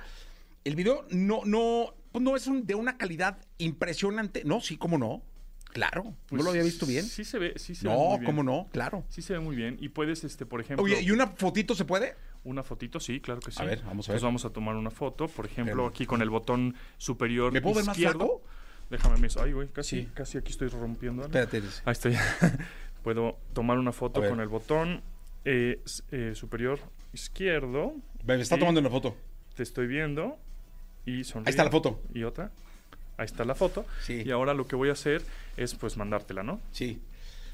El 0.64 0.76
video 0.76 1.06
no, 1.12 1.42
no, 1.46 1.94
pues, 2.12 2.24
no 2.24 2.36
es 2.36 2.48
un- 2.48 2.66
de 2.66 2.76
una 2.76 2.98
calidad 2.98 3.38
impresionante. 3.60 4.44
No, 4.46 4.62
sí, 4.62 4.78
cómo 4.78 4.98
no. 4.98 5.22
Claro, 5.72 6.16
Pues, 6.28 6.38
no 6.40 6.44
lo 6.46 6.52
había 6.52 6.64
visto 6.64 6.86
bien. 6.86 7.04
Sí 7.06 7.26
se 7.26 7.38
ve, 7.38 7.54
sí 7.58 7.76
se 7.76 7.86
ve 7.88 7.94
No, 7.94 8.00
muy 8.00 8.10
bien. 8.20 8.26
cómo 8.26 8.44
no, 8.44 8.68
claro. 8.72 9.04
Sí 9.10 9.22
se 9.22 9.34
ve 9.34 9.40
muy 9.40 9.58
bien. 9.58 9.78
Y 9.82 9.90
puedes, 9.90 10.24
este, 10.24 10.46
por 10.46 10.62
ejemplo... 10.62 10.84
Oye, 10.86 11.02
¿y 11.02 11.12
una 11.12 11.28
fotito 11.28 11.76
se 11.76 11.84
puede? 11.84 12.16
Una 12.46 12.64
fotito, 12.64 13.00
sí, 13.02 13.20
claro 13.20 13.42
que 13.42 13.52
sí. 13.52 13.62
A 13.62 13.66
ver, 13.66 13.80
vamos 13.80 14.08
a 14.08 14.14
Entonces 14.14 14.14
ver. 14.14 14.22
vamos 14.22 14.46
a 14.46 14.52
tomar 14.52 14.76
una 14.76 14.90
foto, 14.90 15.28
por 15.28 15.46
ejemplo, 15.46 15.74
Pero- 15.76 15.88
aquí 15.88 16.06
con 16.06 16.22
el 16.22 16.30
botón 16.30 16.76
superior 16.98 17.52
¿Me 17.52 17.62
puedo 17.62 17.76
ver 17.76 17.86
más 17.86 17.98
izquierdo. 17.98 18.20
flaco? 18.20 18.44
Déjame 18.90 19.18
me... 19.18 19.28
Ay, 19.42 19.52
güey, 19.52 19.68
casi, 19.68 20.04
Sí. 20.04 20.10
casi 20.14 20.38
aquí 20.38 20.52
estoy 20.52 20.70
rompiendo. 20.70 21.24
algo. 21.26 21.38
Espérate. 21.38 21.68
Ahí 21.84 21.92
estoy. 21.92 22.16
Puedo 23.06 23.38
tomar 23.54 23.78
una 23.78 23.92
foto 23.92 24.20
con 24.28 24.40
el 24.40 24.48
botón 24.48 25.04
eh, 25.46 25.80
eh, 26.12 26.32
superior 26.34 26.80
izquierdo. 27.14 27.94
Me 28.26 28.34
está 28.42 28.58
tomando 28.58 28.80
una 28.80 28.90
foto. 28.90 29.16
Te 29.56 29.62
estoy 29.62 29.86
viendo 29.86 30.40
y 31.06 31.24
sonríe. 31.24 31.48
Ahí 31.48 31.52
está 31.52 31.64
la 31.64 31.70
foto. 31.70 32.02
Y 32.16 32.24
otra. 32.24 32.50
Ahí 33.18 33.26
está 33.26 33.46
la 33.46 33.54
foto. 33.54 33.86
Sí. 34.02 34.24
Y 34.26 34.32
ahora 34.32 34.56
lo 34.56 34.66
que 34.68 34.76
voy 34.76 34.90
a 34.90 34.94
hacer 34.94 35.22
es 35.56 35.76
pues 35.76 35.98
mandártela, 35.98 36.42
¿no? 36.42 36.60
Sí. 36.72 37.00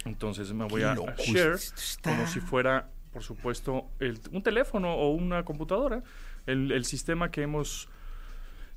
Entonces 0.05 0.53
me 0.53 0.63
voy 0.63 0.83
a, 0.83 0.95
share 1.17 1.55
está- 1.55 2.11
como 2.11 2.27
si 2.27 2.39
fuera, 2.39 2.89
por 3.11 3.21
supuesto, 3.21 3.89
el- 3.99 4.21
un 4.31 4.41
teléfono 4.43 4.95
o 4.95 5.09
una 5.11 5.43
computadora. 5.43 6.01
El, 6.47 6.71
el 6.71 6.85
sistema 6.85 7.29
que 7.29 7.41
hemos 7.41 7.89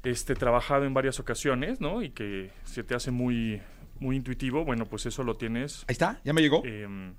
este, 0.03 0.35
trabajado 0.35 0.87
en 0.87 0.93
varias 0.93 1.21
ocasiones, 1.21 1.81
¿no? 1.81 2.03
Y 2.03 2.11
que 2.11 2.51
se 2.65 2.83
te 2.83 2.97
hace 2.97 3.13
muy, 3.13 3.63
muy 4.01 4.17
intuitivo. 4.17 4.65
Bueno, 4.65 4.87
pues 4.87 5.07
eso 5.07 5.23
lo 5.25 5.37
tienes 5.37 5.85
Ahí 5.89 5.93
está, 5.93 6.21
ya 6.25 6.33
me 6.33 6.41
llegó. 6.43 6.65
em, 6.65 7.15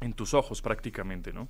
en 0.00 0.12
tus 0.12 0.34
ojos 0.34 0.62
prácticamente, 0.62 1.32
¿no? 1.32 1.48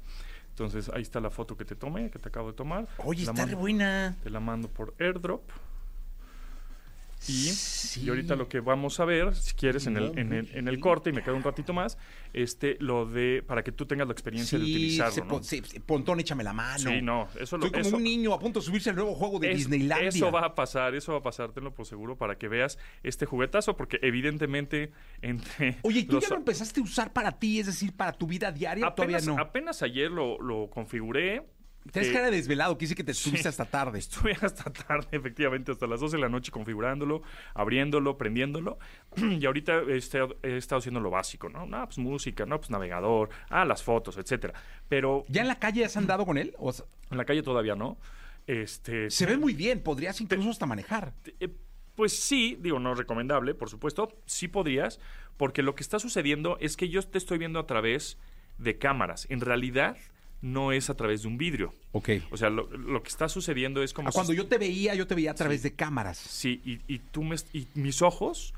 Entonces 0.51 0.91
ahí 0.95 1.03
está 1.03 1.21
la 1.21 1.31
foto 1.31 1.57
que 1.57 1.65
te 1.65 1.77
tomé, 1.77 2.11
que 2.11 2.19
te 2.19 2.29
acabo 2.29 2.49
de 2.49 2.55
tomar. 2.57 2.89
Oye, 2.99 3.25
La 3.27 3.33
está 3.33 3.45
re 3.47 3.55
buena. 3.55 4.17
Te 4.23 4.31
la 4.31 4.41
mando 4.41 4.69
por 4.69 4.95
airdrop. 4.99 5.43
Y, 7.29 7.33
Sí. 7.33 8.03
y 8.05 8.09
ahorita 8.11 8.37
lo 8.37 8.49
que 8.49 8.61
vamos 8.61 9.01
a 9.01 9.05
ver, 9.05 9.35
si 9.35 9.55
quieres, 9.55 9.87
en 9.87 9.97
el, 9.97 10.17
en 10.19 10.33
el, 10.33 10.49
en 10.55 10.69
el 10.69 10.79
corte, 10.79 11.11
y 11.11 11.13
me 11.13 11.23
queda 11.23 11.35
un 11.35 11.43
ratito 11.43 11.73
más, 11.73 11.97
este, 12.33 12.77
lo 12.79 13.07
de, 13.07 13.43
para 13.45 13.65
que 13.65 13.73
tú 13.73 13.87
tengas 13.87 14.07
la 14.07 14.13
experiencia 14.13 14.59
de 14.59 14.65
utilizarlo, 14.65 15.43
se 15.43 15.61
¿no? 15.63 15.67
Pontón, 15.87 16.21
échame 16.21 16.45
la 16.45 16.53
mano. 16.53 16.79
Sí, 16.91 17.01
no, 17.03 17.27
eso 17.41 17.57
lo 17.57 17.63
Soy 17.63 17.71
como 17.73 17.81
eso- 17.89 17.97
un 17.97 18.05
niño 18.05 18.33
a 18.35 18.39
punto 18.39 18.61
de 18.61 18.67
subirse 18.67 18.91
al 18.91 18.97
nuevo 18.97 19.15
juego 19.15 19.39
de 19.41 19.51
es- 19.51 19.57
Disneylandia. 19.59 20.09
Eso 20.09 20.31
va 20.31 20.45
a 20.45 20.55
pasar, 20.55 20.95
eso 20.95 21.13
va 21.13 21.19
a 21.19 21.23
pasar, 21.23 21.53
tenlo 21.53 21.73
por 21.75 21.87
seguro, 21.87 22.17
para 22.17 22.37
que 22.39 22.49
veas 22.49 22.79
este 23.03 23.25
juguetazo, 23.27 23.77
porque 23.77 23.99
evidentemente 24.03 24.93
entre... 25.23 25.79
Oye, 25.83 26.01
¿y 26.01 26.05
tú 26.05 26.17
los- 26.17 26.25
ya 26.25 26.31
lo 26.31 26.37
empezaste 26.37 26.81
a 26.81 26.85
usar 26.85 27.13
para 27.13 27.33
ti, 27.33 27.59
es 27.61 27.67
decir, 27.67 27.93
para 27.95 28.13
tu 28.13 28.27
vida 28.27 28.53
diaria? 28.53 28.87
o 28.87 28.93
Todavía 28.93 29.17
apenas, 29.17 29.37
no. 29.37 29.43
apenas 29.43 29.83
ayer 29.83 30.11
lo, 30.11 30.41
lo 30.41 30.69
configuré. 30.71 31.43
Tienes 31.93 32.11
eh, 32.11 32.15
cara 32.15 32.31
de 32.31 32.37
desvelado, 32.37 32.77
quise 32.79 32.95
que 32.95 33.05
te 33.05 33.15
sí. 33.15 33.25
subiste 33.31 33.49
hasta 33.49 33.65
tarde. 33.65 33.99
Estuve 34.01 34.37
hasta 34.41 34.73
tarde, 34.73 35.09
efectivamente, 35.13 35.73
hasta 35.73 35.87
las 35.87 36.01
12 36.01 36.17
de 36.17 36.23
la 36.23 36.29
noche 36.29 36.51
configurándolo, 36.51 37.23
abriéndolo, 37.55 38.17
prendiéndolo. 38.19 38.79
Y 39.17 39.45
ahorita 39.45 39.83
este, 39.89 40.21
he 40.43 40.57
estado 40.57 40.79
haciendo 40.79 41.01
lo 41.01 41.11
básico, 41.11 41.49
¿no? 41.49 41.67
No, 41.67 41.85
pues 41.85 41.99
música, 41.99 42.47
no, 42.47 42.59
pues 42.59 42.71
navegador, 42.71 43.29
ah, 43.51 43.65
las 43.65 43.83
fotos, 43.83 44.17
etcétera. 44.17 44.55
Pero 44.89 45.25
¿Ya 45.29 45.43
en 45.43 45.49
la 45.49 45.59
calle 45.59 45.85
has 45.85 45.97
andado 45.97 46.25
con 46.25 46.39
él? 46.39 46.55
O 46.59 46.73
sea, 46.73 46.87
en 47.11 47.19
la 47.19 47.25
calle 47.25 47.43
todavía 47.43 47.75
no. 47.75 47.99
Este, 48.47 49.11
se 49.11 49.27
ve 49.27 49.37
muy 49.37 49.55
bien, 49.55 49.83
podrías 49.83 50.21
incluso 50.21 50.51
hasta 50.51 50.67
manejar. 50.67 51.13
eh, 51.41 51.49
pues 51.97 52.13
sí, 52.13 52.59
digo, 52.61 52.79
no 52.79 52.95
recomendable, 52.95 53.55
por 53.55 53.71
supuesto, 53.71 54.13
sí 54.27 54.49
podrías, 54.49 55.01
porque 55.39 55.63
lo 55.63 55.75
que 55.75 55.83
está 55.83 55.99
sucediendo 55.99 56.59
es 56.61 56.77
que 56.77 56.91
yo 56.91 57.03
te 57.03 57.19
estoy 57.19 57.39
viendo 57.39 57.59
a 57.59 57.67
través 57.67 58.19
de 58.59 58.79
cámaras. 58.79 59.27
En 59.31 59.41
realidad, 59.41 59.97
no 60.43 60.73
es 60.73 60.91
a 60.91 60.95
través 60.95 61.23
de 61.23 61.29
un 61.29 61.39
vidrio. 61.39 61.75
Ok. 61.93 62.11
O 62.31 62.37
sea, 62.37 62.51
lo, 62.51 62.69
lo 62.71 63.03
que 63.03 63.09
está 63.09 63.29
sucediendo 63.29 63.83
es 63.83 63.93
como 63.93 64.09
Ah, 64.09 64.13
si 64.13 64.17
cuando 64.17 64.33
yo 64.33 64.47
te 64.47 64.59
veía, 64.59 64.95
yo 64.95 65.07
te 65.07 65.15
veía 65.15 65.31
a 65.31 65.35
través 65.35 65.63
Sí. 65.63 65.71
de 65.71 65.75
cámaras. 65.77 66.19
Sí, 66.19 66.61
y, 66.65 66.81
y 66.93 66.99
tú 66.99 67.23
me, 67.23 67.37
y 67.53 67.67
mis 67.75 68.03
ojos 68.03 68.55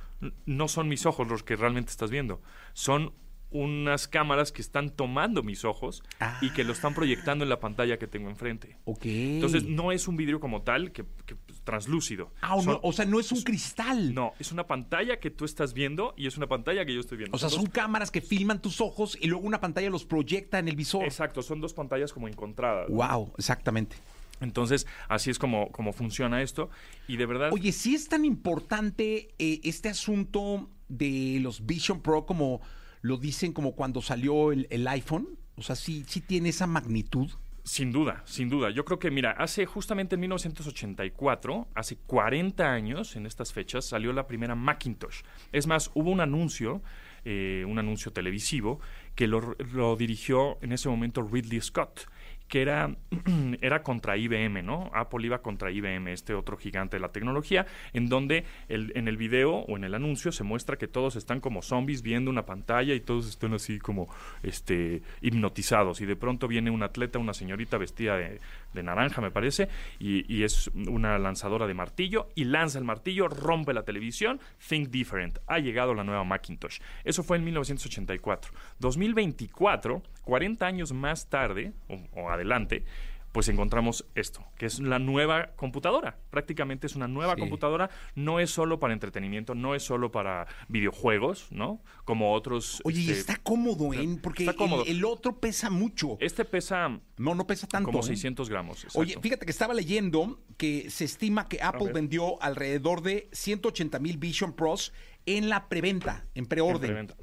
no 0.46 0.66
son 0.68 0.88
mis 0.88 1.06
ojos 1.06 1.28
los 1.28 1.42
que 1.44 1.54
realmente 1.56 1.90
estás 1.90 2.10
viendo. 2.10 2.40
Son 2.72 3.12
unas 3.50 4.08
cámaras 4.08 4.52
que 4.52 4.60
están 4.60 4.90
tomando 4.90 5.42
mis 5.42 5.64
ojos 5.64 6.02
y 6.42 6.50
que 6.50 6.64
lo 6.64 6.72
están 6.72 6.94
proyectando 6.94 7.44
en 7.44 7.48
la 7.48 7.60
pantalla 7.60 7.98
que 7.98 8.06
tengo 8.06 8.28
enfrente. 8.28 8.76
Ok. 8.84 9.06
Entonces, 9.06 9.64
no 9.64 9.90
es 9.92 10.06
un 10.06 10.16
vidrio 10.16 10.38
como 10.38 10.62
tal, 10.62 10.92
que, 10.92 11.04
que 11.24 11.34
translúcido. 11.64 12.30
Ah, 12.42 12.56
o, 12.56 12.62
no- 12.62 12.80
o 12.82 12.92
sea, 12.92 13.04
no 13.04 13.18
es 13.20 13.32
un 13.32 13.42
cristal. 13.42 14.12
no, 14.14 14.32
es 14.38 14.52
una 14.52 14.66
pantalla 14.66 15.18
que 15.20 15.30
tú 15.30 15.44
estás 15.44 15.72
viendo 15.74 16.14
y 16.16 16.26
es 16.26 16.36
una 16.36 16.46
pantalla 16.46 16.84
que 16.84 16.92
yo 16.94 17.00
estoy 17.00 17.18
viendo. 17.18 17.34
O 17.34 17.38
sea, 17.38 17.48
son 17.48 17.64
dos- 17.64 17.72
cámaras 17.72 18.10
que 18.10 18.20
filman 18.20 18.60
tus 18.60 18.80
ojos 18.80 19.16
y 19.20 19.28
luego 19.28 19.46
una 19.46 19.60
pantalla 19.60 19.88
los 19.90 20.04
proyecta 20.04 20.58
en 20.58 20.68
el 20.68 20.76
visor. 20.76 21.04
Exacto, 21.04 21.42
son 21.42 21.60
dos 21.60 21.72
pantallas 21.74 22.12
como 22.12 22.28
encontradas. 22.28 22.88
Wow, 22.90 23.32
exactamente. 23.38 23.96
Entonces, 24.40 24.86
así 25.08 25.30
es 25.30 25.38
como, 25.38 25.72
como 25.72 25.92
funciona 25.92 26.42
esto. 26.42 26.70
Y 27.08 27.16
de 27.16 27.26
verdad... 27.26 27.50
Oye, 27.52 27.72
sí 27.72 27.94
es 27.94 28.08
tan 28.08 28.24
importante 28.24 29.30
eh, 29.38 29.60
este 29.64 29.88
asunto 29.88 30.68
de 30.88 31.38
los 31.42 31.66
Vision 31.66 32.00
Pro 32.02 32.24
como 32.24 32.60
lo 33.00 33.16
dicen 33.16 33.52
como 33.52 33.72
cuando 33.72 34.02
salió 34.02 34.52
el, 34.52 34.88
iPhone? 34.88 35.28
O 35.56 35.62
sea, 35.62 35.76
sí, 35.76 36.04
sí 36.06 36.20
tiene 36.20 36.50
esa 36.50 36.66
magnitud. 36.66 37.30
Sin 37.64 37.92
duda, 37.92 38.22
sin 38.24 38.48
duda. 38.48 38.70
Yo 38.70 38.84
creo 38.84 38.98
que, 38.98 39.10
mira, 39.10 39.32
hace 39.32 39.66
justamente 39.66 40.14
en 40.14 40.20
1984, 40.22 41.68
hace 41.74 41.96
40 41.96 42.72
años, 42.72 43.16
en 43.16 43.26
estas 43.26 43.52
fechas, 43.52 43.84
salió 43.84 44.12
la 44.12 44.26
primera 44.26 44.54
Macintosh. 44.54 45.22
Es 45.52 45.66
más, 45.66 45.90
hubo 45.94 46.10
un 46.10 46.20
anuncio, 46.20 46.80
eh, 47.24 47.64
un 47.68 47.78
anuncio 47.78 48.12
televisivo, 48.12 48.80
que 49.14 49.26
lo 49.26 49.96
dirigió 49.96 50.58
en 50.62 50.72
ese 50.72 50.88
momento 50.88 51.22
Ridley 51.22 51.60
Scott 51.60 52.08
que 52.48 52.62
era, 52.62 52.96
era 53.60 53.82
contra 53.82 54.16
IBM, 54.16 54.62
¿no? 54.62 54.90
Apple 54.94 55.26
iba 55.26 55.38
contra 55.42 55.70
IBM, 55.70 56.08
este 56.08 56.34
otro 56.34 56.56
gigante 56.56 56.96
de 56.96 57.00
la 57.00 57.10
tecnología, 57.10 57.66
en 57.92 58.08
donde 58.08 58.44
el, 58.68 58.92
en 58.96 59.06
el 59.06 59.16
video 59.16 59.52
o 59.52 59.76
en 59.76 59.84
el 59.84 59.94
anuncio 59.94 60.32
se 60.32 60.44
muestra 60.44 60.76
que 60.76 60.88
todos 60.88 61.16
están 61.16 61.40
como 61.40 61.62
zombies 61.62 62.02
viendo 62.02 62.30
una 62.30 62.46
pantalla 62.46 62.94
y 62.94 63.00
todos 63.00 63.28
están 63.28 63.54
así 63.54 63.78
como 63.78 64.08
este, 64.42 65.02
hipnotizados. 65.20 66.00
Y 66.00 66.06
de 66.06 66.16
pronto 66.16 66.48
viene 66.48 66.70
un 66.70 66.82
atleta, 66.82 67.18
una 67.18 67.34
señorita 67.34 67.76
vestida 67.78 68.16
de, 68.16 68.40
de 68.72 68.82
naranja, 68.82 69.20
me 69.20 69.30
parece, 69.30 69.68
y, 69.98 70.24
y, 70.34 70.44
es 70.44 70.68
una 70.68 71.18
lanzadora 71.18 71.66
de 71.66 71.74
martillo, 71.74 72.28
y 72.34 72.44
lanza 72.44 72.78
el 72.78 72.84
martillo, 72.84 73.28
rompe 73.28 73.74
la 73.74 73.82
televisión, 73.82 74.40
Think 74.68 74.88
Different. 74.88 75.38
Ha 75.46 75.58
llegado 75.58 75.94
la 75.94 76.04
nueva 76.04 76.24
Macintosh. 76.24 76.78
Eso 77.04 77.22
fue 77.22 77.36
en 77.36 77.44
1984. 77.44 78.52
2024, 78.78 80.02
40 80.22 80.66
años 80.66 80.92
más 80.92 81.28
tarde, 81.28 81.72
o, 81.88 81.98
o 82.22 82.30
adelante, 82.38 82.84
pues 83.32 83.46
encontramos 83.50 84.06
esto, 84.14 84.42
que 84.56 84.64
es 84.64 84.80
la 84.80 84.98
nueva 84.98 85.48
computadora. 85.54 86.16
Prácticamente 86.30 86.86
es 86.86 86.96
una 86.96 87.08
nueva 87.08 87.34
Sí. 87.34 87.40
computadora, 87.40 87.90
no 88.14 88.40
es 88.40 88.50
solo 88.50 88.80
para 88.80 88.94
entretenimiento, 88.94 89.54
no 89.54 89.74
es 89.74 89.82
solo 89.82 90.10
para 90.10 90.46
videojuegos, 90.68 91.48
¿no? 91.50 91.82
Como 92.04 92.32
otros... 92.32 92.80
Oye, 92.84 93.00
y 93.02 93.10
este, 93.10 93.20
está 93.20 93.36
cómodo, 93.36 93.92
¿eh? 93.92 94.18
Porque 94.22 94.44
Está 94.44 94.56
cómodo. 94.56 94.82
El, 94.84 94.96
el 94.96 95.04
otro 95.04 95.38
pesa 95.38 95.68
mucho. 95.68 96.16
Este 96.20 96.46
pesa... 96.46 96.88
No, 97.18 97.34
no 97.34 97.46
pesa 97.46 97.66
tanto. 97.66 97.86
Como 97.88 98.00
¿eh? 98.00 98.02
600 98.04 98.48
gramos. 98.48 98.86
Oye, 98.94 99.18
fíjate 99.20 99.44
que 99.44 99.52
estaba 99.52 99.74
leyendo 99.74 100.40
que 100.56 100.88
se 100.90 101.04
estima 101.04 101.48
que 101.48 101.60
Apple 101.62 101.92
vendió 101.92 102.42
alrededor 102.42 103.02
de 103.02 103.28
180 103.32 103.98
mil 103.98 104.16
Vision 104.16 104.54
Pros 104.54 104.94
en 105.26 105.50
la 105.50 105.68
preventa, 105.68 106.24
en 106.34 106.46
preorden. 106.46 106.80
preventa. 106.80 107.14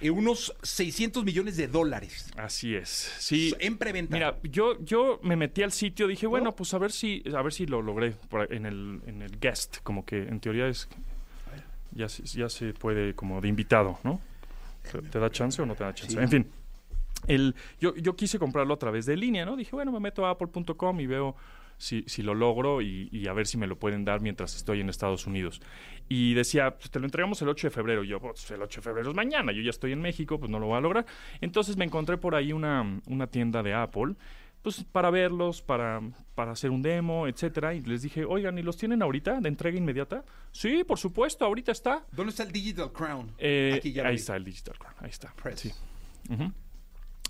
Eh, 0.00 0.10
unos 0.10 0.54
600 0.62 1.24
millones 1.24 1.56
de 1.56 1.66
dólares. 1.66 2.30
Así 2.36 2.74
es. 2.74 2.88
Sí. 3.18 3.54
En 3.58 3.78
preventa. 3.78 4.14
Mira, 4.14 4.38
yo, 4.44 4.82
yo 4.84 5.18
me 5.22 5.36
metí 5.36 5.62
al 5.62 5.72
sitio, 5.72 6.06
dije, 6.06 6.26
bueno, 6.26 6.54
pues 6.54 6.72
a 6.74 6.78
ver 6.78 6.92
si, 6.92 7.22
a 7.34 7.42
ver 7.42 7.52
si 7.52 7.66
lo 7.66 7.82
logré 7.82 8.14
en 8.50 8.66
el, 8.66 9.00
en 9.06 9.22
el 9.22 9.38
guest, 9.40 9.78
como 9.82 10.04
que 10.04 10.22
en 10.22 10.40
teoría 10.40 10.68
es 10.68 10.88
ya 11.92 12.08
se, 12.08 12.22
ya 12.24 12.48
se 12.48 12.72
puede 12.74 13.14
como 13.14 13.40
de 13.40 13.48
invitado, 13.48 13.98
¿no? 14.04 14.20
¿Te, 14.90 15.02
te 15.02 15.18
da 15.18 15.30
chance 15.30 15.60
o 15.60 15.66
no 15.66 15.74
te 15.74 15.84
da 15.84 15.92
chance? 15.92 16.14
Sí. 16.14 16.22
En 16.22 16.28
fin. 16.28 16.46
El, 17.26 17.54
yo, 17.80 17.94
yo 17.96 18.14
quise 18.14 18.38
comprarlo 18.38 18.74
a 18.74 18.78
través 18.78 19.04
de 19.06 19.16
línea, 19.16 19.44
¿no? 19.44 19.56
Dije, 19.56 19.72
bueno, 19.72 19.90
me 19.90 20.00
meto 20.00 20.24
a 20.24 20.30
apple.com 20.30 21.00
y 21.00 21.06
veo 21.06 21.34
si, 21.78 22.04
si 22.06 22.22
lo 22.22 22.34
logro 22.34 22.82
y, 22.82 23.08
y 23.10 23.28
a 23.28 23.32
ver 23.32 23.46
si 23.46 23.56
me 23.56 23.66
lo 23.66 23.78
pueden 23.78 24.04
dar 24.04 24.20
mientras 24.20 24.54
estoy 24.56 24.80
en 24.80 24.88
Estados 24.90 25.26
Unidos. 25.26 25.62
Y 26.08 26.34
decía, 26.34 26.76
pues 26.76 26.90
te 26.90 26.98
lo 26.98 27.06
entregamos 27.06 27.40
el 27.42 27.48
8 27.48 27.68
de 27.68 27.70
febrero. 27.70 28.04
Y 28.04 28.08
yo, 28.08 28.20
pues 28.20 28.50
el 28.50 28.60
8 28.62 28.80
de 28.80 28.84
febrero 28.84 29.10
es 29.10 29.16
mañana, 29.16 29.52
yo 29.52 29.62
ya 29.62 29.70
estoy 29.70 29.92
en 29.92 30.00
México, 30.00 30.38
pues 30.38 30.50
no 30.50 30.58
lo 30.58 30.66
voy 30.66 30.76
a 30.76 30.80
lograr. 30.80 31.06
Entonces 31.40 31.76
me 31.76 31.84
encontré 31.84 32.18
por 32.18 32.34
ahí 32.34 32.52
una, 32.52 33.00
una 33.06 33.26
tienda 33.28 33.62
de 33.62 33.74
Apple, 33.74 34.14
pues 34.62 34.82
para 34.84 35.10
verlos, 35.10 35.62
para, 35.62 36.00
para 36.34 36.52
hacer 36.52 36.70
un 36.70 36.82
demo, 36.82 37.28
etcétera. 37.28 37.74
Y 37.74 37.80
les 37.82 38.02
dije, 38.02 38.24
oigan, 38.24 38.58
¿y 38.58 38.62
los 38.62 38.76
tienen 38.76 39.02
ahorita 39.02 39.40
de 39.40 39.48
entrega 39.48 39.78
inmediata? 39.78 40.24
Sí, 40.50 40.82
por 40.84 40.98
supuesto, 40.98 41.44
ahorita 41.44 41.72
está. 41.72 42.04
¿Dónde 42.10 42.30
está 42.30 42.42
el 42.42 42.52
Digital 42.52 42.90
Crown? 42.92 43.32
Eh, 43.38 43.74
Aquí 43.76 43.92
ya 43.92 44.06
ahí 44.06 44.16
está 44.16 44.34
el 44.34 44.44
Digital 44.44 44.76
Crown, 44.78 44.94
ahí 45.00 45.10
está. 45.10 45.32
Press. 45.34 45.60
Sí. 45.60 45.72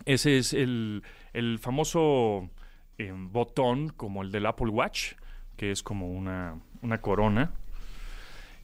Ese 0.04 0.38
es 0.38 0.52
el, 0.52 1.02
el 1.32 1.58
famoso 1.58 2.48
eh, 2.98 3.12
botón 3.16 3.90
como 3.90 4.22
el 4.22 4.30
del 4.32 4.46
Apple 4.46 4.70
Watch, 4.70 5.14
que 5.56 5.70
es 5.70 5.82
como 5.82 6.10
una, 6.10 6.60
una 6.82 7.00
corona. 7.00 7.52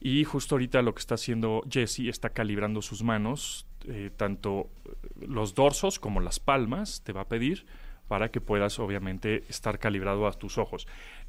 Y 0.01 0.23
justo 0.23 0.55
ahorita 0.55 0.81
lo 0.81 0.93
que 0.93 0.99
está 0.99 1.15
haciendo 1.15 1.63
Jesse 1.69 2.01
está 2.01 2.29
calibrando 2.29 2.81
sus 2.81 3.01
manos, 3.01 3.65
eh, 3.87 4.11
tanto 4.15 4.69
eh, 4.85 5.25
los 5.27 5.55
dorsos 5.55 5.99
como 5.99 6.19
las 6.19 6.39
palmas, 6.39 7.01
te 7.03 7.13
va 7.13 7.21
a 7.21 7.27
pedir 7.27 7.65
para 8.07 8.29
que 8.29 8.39
puedas 8.39 8.77
obviamente 8.77 9.45
estar 9.49 9.79
calibrado 9.79 10.27
a 10.27 10.33
tus 10.33 10.57
ojos. 10.57 10.87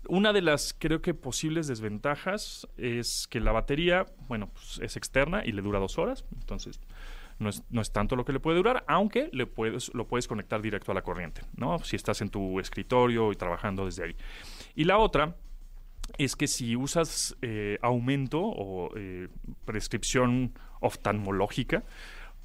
Una 0.09 0.33
de 0.33 0.43
las 0.43 0.75
creo 0.79 1.01
que 1.01 1.15
posibles 1.15 1.69
desventajas 1.69 2.69
es 2.77 3.27
que 3.29 3.41
la 3.41 3.53
batería, 3.53 4.07
bueno, 4.29 4.51
pues 4.53 4.79
es 4.83 4.97
externa 4.97 5.43
y 5.45 5.53
le 5.53 5.63
dura 5.63 5.79
dos 5.79 5.99
horas, 5.99 6.25
entonces 6.35 6.81
no 7.39 7.49
es, 7.49 7.63
no 7.71 7.81
es 7.81 7.93
tanto 7.93 8.17
lo 8.17 8.25
que 8.25 8.33
le 8.33 8.41
puede 8.41 8.57
durar, 8.57 8.85
aunque 8.87 9.29
le 9.33 9.47
puedes, 9.47 9.93
lo 9.95 10.07
puedes 10.07 10.27
conectar 10.27 10.63
directo 10.63 10.93
a 10.93 10.95
la 10.95 11.03
corriente, 11.03 11.43
¿no? 11.57 11.79
Si 11.81 11.97
estás 11.97 12.21
en 12.21 12.31
tu 12.31 12.61
escritorio 12.61 13.33
y 13.33 13.37
trabajando 13.37 13.85
desde 13.85 14.05
ahí. 14.05 14.17
Y 14.75 14.85
la 14.85 14.99
otra 14.99 15.37
es 16.19 16.37
que 16.37 16.47
si 16.47 16.77
usas 16.77 17.37
eh, 17.43 17.79
aumento 17.83 18.41
o 18.41 18.91
eh, 18.97 19.29
prescripción 19.65 20.53
oftalmológica, 20.81 21.85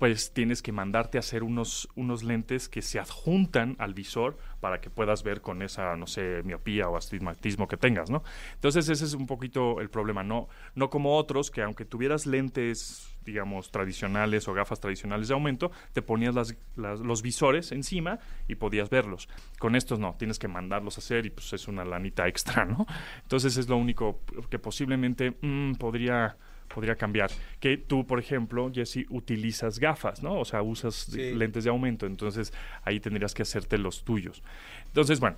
pues 0.01 0.33
tienes 0.33 0.63
que 0.63 0.71
mandarte 0.71 1.19
a 1.19 1.19
hacer 1.19 1.43
unos, 1.43 1.87
unos 1.95 2.23
lentes 2.23 2.67
que 2.67 2.81
se 2.81 2.97
adjuntan 2.97 3.75
al 3.77 3.93
visor 3.93 4.35
para 4.59 4.81
que 4.81 4.89
puedas 4.89 5.21
ver 5.21 5.41
con 5.41 5.61
esa, 5.61 5.95
no 5.95 6.07
sé, 6.07 6.41
miopía 6.41 6.89
o 6.89 6.97
astigmatismo 6.97 7.67
que 7.67 7.77
tengas, 7.77 8.09
¿no? 8.09 8.23
Entonces 8.55 8.89
ese 8.89 9.05
es 9.05 9.13
un 9.13 9.27
poquito 9.27 9.79
el 9.79 9.91
problema, 9.91 10.23
no, 10.23 10.47
no 10.73 10.89
como 10.89 11.15
otros 11.17 11.51
que 11.51 11.61
aunque 11.61 11.85
tuvieras 11.85 12.25
lentes, 12.25 13.15
digamos, 13.23 13.69
tradicionales 13.69 14.47
o 14.47 14.55
gafas 14.55 14.79
tradicionales 14.79 15.27
de 15.27 15.35
aumento, 15.35 15.69
te 15.93 16.01
ponías 16.01 16.33
las, 16.33 16.55
los 16.75 17.21
visores 17.21 17.71
encima 17.71 18.17
y 18.47 18.55
podías 18.55 18.89
verlos. 18.89 19.29
Con 19.59 19.75
estos 19.75 19.99
no, 19.99 20.15
tienes 20.17 20.39
que 20.39 20.47
mandarlos 20.47 20.97
a 20.97 21.01
hacer 21.01 21.27
y 21.27 21.29
pues 21.29 21.53
es 21.53 21.67
una 21.67 21.85
lanita 21.85 22.27
extra, 22.27 22.65
¿no? 22.65 22.87
Entonces 23.21 23.55
es 23.55 23.69
lo 23.69 23.77
único 23.77 24.21
que 24.49 24.57
posiblemente 24.57 25.37
mm, 25.43 25.73
podría 25.73 26.37
podría 26.73 26.95
cambiar. 26.95 27.29
Que 27.59 27.77
tú, 27.77 28.05
por 28.05 28.19
ejemplo, 28.19 28.71
Jesse, 28.73 29.05
utilizas 29.09 29.79
gafas, 29.79 30.21
¿no? 30.23 30.39
O 30.39 30.45
sea, 30.45 30.61
usas 30.61 30.95
Sí. 30.95 31.33
lentes 31.33 31.63
de 31.63 31.69
aumento, 31.69 32.05
entonces 32.05 32.53
ahí 32.83 32.99
tendrías 32.99 33.33
que 33.33 33.43
hacerte 33.43 33.77
los 33.77 34.03
tuyos. 34.03 34.41
Entonces, 34.87 35.19
bueno, 35.19 35.37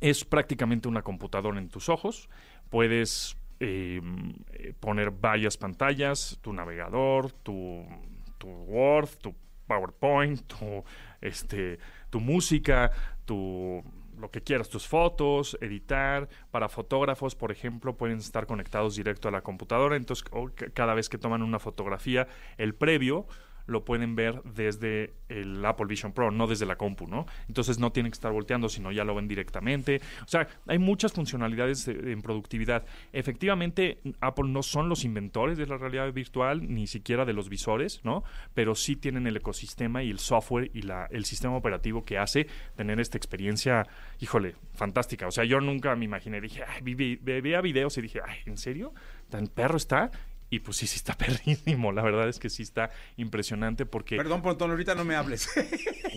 es 0.00 0.24
prácticamente 0.24 0.88
una 0.88 1.02
computadora 1.02 1.58
en 1.58 1.68
tus 1.68 1.88
ojos. 1.88 2.28
Puedes 2.70 3.36
eh, 3.60 4.00
eh, 4.52 4.72
poner 4.78 5.10
varias 5.10 5.56
pantallas, 5.56 6.38
tu 6.42 6.52
navegador, 6.52 7.32
tu, 7.32 7.84
tu 8.38 8.48
Word, 8.48 9.08
tu 9.20 9.34
PowerPoint, 9.66 10.40
tu, 10.46 10.84
este, 11.20 11.78
tu 12.08 12.20
música, 12.20 12.90
tu 13.24 13.82
lo 14.18 14.30
que 14.30 14.42
quieras, 14.42 14.68
tus 14.68 14.86
fotos, 14.86 15.56
editar. 15.60 16.28
Para 16.50 16.68
fotógrafos, 16.68 17.34
por 17.34 17.52
ejemplo, 17.52 17.96
pueden 17.96 18.18
estar 18.18 18.46
conectados 18.46 18.96
directo 18.96 19.28
a 19.28 19.30
la 19.30 19.42
computadora. 19.42 19.96
Entonces, 19.96 20.24
cada 20.74 20.94
vez 20.94 21.08
que 21.08 21.18
toman 21.18 21.42
una 21.42 21.58
fotografía, 21.58 22.28
el 22.56 22.74
previo 22.74 23.26
lo 23.68 23.84
pueden 23.84 24.16
ver 24.16 24.42
desde 24.42 25.12
el 25.28 25.64
Apple 25.64 25.86
Vision 25.86 26.12
Pro, 26.12 26.30
no 26.32 26.46
desde 26.48 26.66
la 26.66 26.74
compu, 26.76 27.06
¿no? 27.06 27.26
Entonces 27.46 27.78
no 27.78 27.92
tienen 27.92 28.10
que 28.10 28.16
estar 28.16 28.32
volteando, 28.32 28.68
sino 28.68 28.90
ya 28.90 29.04
lo 29.04 29.14
ven 29.14 29.28
directamente. 29.28 30.00
O 30.24 30.28
sea, 30.28 30.48
hay 30.66 30.78
muchas 30.78 31.12
funcionalidades 31.12 31.84
de- 31.86 32.12
en 32.12 32.22
productividad. 32.22 32.84
Efectivamente, 33.12 33.98
Apple 34.20 34.48
no 34.48 34.62
son 34.62 34.88
los 34.88 35.04
inventores 35.04 35.58
de 35.58 35.66
la 35.66 35.76
realidad 35.76 36.10
virtual, 36.12 36.66
ni 36.74 36.86
siquiera 36.86 37.24
de 37.26 37.34
los 37.34 37.48
visores, 37.50 38.00
¿no? 38.04 38.24
Pero 38.54 38.74
sí 38.74 38.96
tienen 38.96 39.26
el 39.26 39.36
ecosistema 39.36 40.02
y 40.02 40.10
el 40.10 40.18
software 40.18 40.70
y 40.72 40.82
la, 40.82 41.06
el 41.10 41.26
sistema 41.26 41.54
operativo 41.56 42.04
que 42.04 42.16
hace 42.16 42.46
tener 42.74 42.98
esta 43.00 43.18
experiencia, 43.18 43.86
híjole, 44.18 44.56
fantástica. 44.74 45.26
O 45.26 45.30
sea, 45.30 45.44
yo 45.44 45.60
nunca 45.60 45.94
me 45.94 46.06
imaginé, 46.06 46.40
dije, 46.40 46.62
ay, 46.66 46.80
veía 47.20 47.60
videos 47.60 47.98
y 47.98 48.02
dije, 48.02 48.20
ay, 48.26 48.38
¿en 48.46 48.56
serio? 48.56 48.94
¿Tan 49.28 49.46
perro 49.48 49.76
está? 49.76 50.10
Y 50.50 50.60
pues 50.60 50.78
sí, 50.78 50.86
sí 50.86 50.96
está 50.96 51.14
perrísimo. 51.18 51.92
La 51.92 52.02
verdad 52.02 52.28
es 52.28 52.38
que 52.38 52.48
sí 52.50 52.62
está 52.62 52.90
impresionante 53.16 53.84
porque... 53.86 54.16
Perdón, 54.16 54.40
Pontón, 54.42 54.70
ahorita 54.70 54.94
no 54.94 55.04
me 55.04 55.14
hables. 55.16 55.48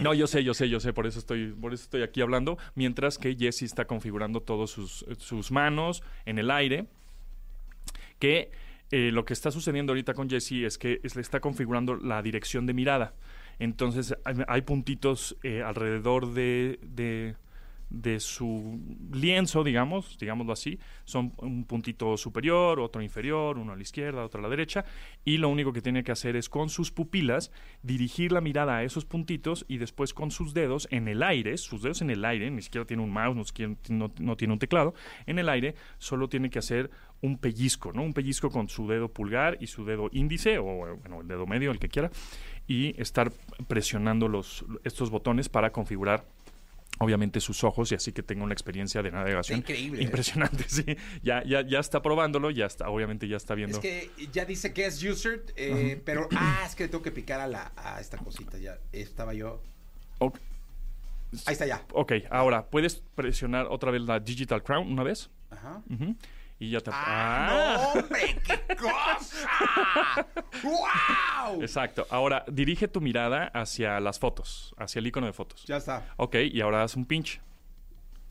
No, 0.01 0.15
yo 0.15 0.25
sé, 0.25 0.43
yo 0.43 0.55
sé, 0.55 0.67
yo 0.67 0.79
sé, 0.79 0.93
por 0.93 1.05
eso 1.05 1.19
estoy, 1.19 1.51
por 1.51 1.73
eso 1.75 1.83
estoy 1.83 2.01
aquí 2.01 2.21
hablando, 2.21 2.57
mientras 2.73 3.19
que 3.19 3.35
Jesse 3.35 3.63
está 3.63 3.85
configurando 3.85 4.41
todos 4.41 4.71
sus, 4.71 5.05
sus 5.19 5.51
manos 5.51 6.01
en 6.25 6.39
el 6.39 6.49
aire, 6.49 6.87
que 8.17 8.51
eh, 8.91 9.11
lo 9.11 9.25
que 9.25 9.33
está 9.33 9.51
sucediendo 9.51 9.91
ahorita 9.91 10.13
con 10.13 10.29
Jesse 10.29 10.63
es 10.65 10.77
que 10.77 10.99
es- 11.03 11.15
le 11.15 11.21
está 11.21 11.39
configurando 11.39 11.95
la 11.97 12.21
dirección 12.23 12.65
de 12.65 12.73
mirada. 12.73 13.13
Entonces 13.59 14.15
hay, 14.25 14.35
hay 14.47 14.61
puntitos 14.63 15.37
eh, 15.43 15.61
alrededor 15.61 16.33
de, 16.33 16.79
de, 16.81 17.35
de 17.91 18.21
su 18.21 18.79
lienzo, 19.11 19.63
digamos, 19.65 20.17
digámoslo 20.17 20.53
así, 20.53 20.79
son 21.03 21.33
un 21.37 21.65
puntito 21.65 22.15
superior, 22.15 22.79
otro 22.79 23.01
inferior, 23.01 23.57
uno 23.57 23.73
a 23.73 23.75
la 23.75 23.81
izquierda, 23.81 24.23
otro 24.23 24.39
a 24.39 24.43
la 24.43 24.49
derecha, 24.49 24.85
y 25.25 25.37
lo 25.37 25.49
único 25.49 25.73
que 25.73 25.81
tiene 25.81 26.01
que 26.03 26.13
hacer 26.13 26.37
es 26.37 26.47
con 26.47 26.69
sus 26.69 26.89
pupilas 26.91 27.51
dirigir 27.83 28.31
la 28.31 28.39
mirada 28.39 28.77
a 28.77 28.83
esos 28.83 29.03
puntitos 29.03 29.65
y 29.67 29.77
después 29.77 30.13
con 30.13 30.31
sus 30.31 30.53
dedos 30.53 30.87
en 30.89 31.09
el 31.09 31.21
aire, 31.21 31.57
sus 31.57 31.81
dedos 31.81 32.01
en 32.01 32.09
el 32.09 32.23
aire, 32.23 32.49
ni 32.49 32.61
siquiera 32.61 32.85
tiene 32.85 33.03
un 33.03 33.11
mouse, 33.11 33.35
no, 33.35 33.43
siquiera- 33.43 33.75
no- 33.89 34.11
no 34.19 34.37
tiene 34.37 34.53
un 34.53 34.59
teclado, 34.59 34.93
en 35.25 35.37
el 35.37 35.49
aire 35.49 35.75
solo 35.97 36.29
tiene 36.29 36.49
que 36.49 36.59
hacer 36.59 36.89
un 37.21 37.37
pellizco, 37.37 37.91
¿no? 37.91 38.01
Un 38.03 38.13
pellizco 38.13 38.49
con 38.49 38.69
su 38.69 38.87
dedo 38.87 39.09
pulgar 39.09 39.57
y 39.59 39.67
su 39.67 39.83
dedo 39.85 40.09
índice, 40.13 40.57
o 40.59 40.63
bueno, 40.63 41.21
el 41.21 41.27
dedo 41.27 41.45
medio, 41.45 41.71
el 41.71 41.77
que 41.79 41.89
quiera, 41.89 42.09
y 42.67 42.99
estar 42.99 43.31
presionando 43.67 44.27
los, 44.29 44.65
estos 44.85 45.09
botones 45.09 45.49
para 45.49 45.71
configurar 45.71 46.25
obviamente 47.01 47.39
sus 47.41 47.63
ojos 47.63 47.91
y 47.91 47.95
así 47.95 48.11
que 48.11 48.23
tenga 48.23 48.43
una 48.43 48.53
experiencia 48.53 49.01
de 49.01 49.11
navegación 49.11 49.59
increíble, 49.59 50.01
¿eh? 50.01 50.03
impresionante 50.05 50.63
sí 50.67 50.85
ya 51.23 51.43
ya 51.43 51.61
ya 51.61 51.79
está 51.79 52.01
probándolo 52.01 52.51
ya 52.51 52.65
está 52.65 52.89
obviamente 52.89 53.27
ya 53.27 53.37
está 53.37 53.55
viendo 53.55 53.77
Es 53.77 53.81
que 53.81 54.09
ya 54.31 54.45
dice 54.45 54.73
que 54.73 54.85
es 54.85 55.03
user, 55.03 55.45
eh, 55.55 55.99
pero 56.05 56.27
ah, 56.35 56.63
es 56.65 56.75
que 56.75 56.83
le 56.83 56.89
tengo 56.89 57.03
que 57.03 57.11
picar 57.11 57.39
a 57.41 57.47
la 57.47 57.71
a 57.75 57.99
esta 57.99 58.17
cosita 58.17 58.57
ya. 58.57 58.77
Estaba 58.91 59.33
yo. 59.33 59.61
Ahí 61.45 61.53
está 61.53 61.65
ya. 61.65 61.83
Ok, 61.93 62.13
ahora 62.29 62.67
puedes 62.67 63.01
presionar 63.15 63.67
otra 63.69 63.89
vez 63.91 64.01
la 64.01 64.19
Digital 64.19 64.61
Crown 64.63 64.91
una 64.91 65.03
vez 65.03 65.29
Ajá. 65.49 65.81
Ujú, 65.89 66.15
y 66.61 66.69
ya 66.69 66.79
te 66.79 66.91
¡Ah, 66.93 67.75
no, 67.95 67.99
hombre, 68.01 68.37
qué 68.45 68.75
cosa! 68.75 69.49
¡Wow! 70.63 71.61
Exacto. 71.61 72.05
Ahora, 72.09 72.45
dirige 72.47 72.87
tu 72.87 73.01
mirada 73.01 73.45
hacia 73.53 73.99
las 73.99 74.19
fotos, 74.19 74.73
hacia 74.77 74.99
el 74.99 75.07
icono 75.07 75.25
de 75.25 75.33
fotos. 75.33 75.63
Ya 75.65 75.77
está. 75.77 76.05
Ok, 76.17 76.35
y 76.51 76.61
ahora 76.61 76.83
haz 76.83 76.95
un 76.95 77.05
pinch. 77.05 77.41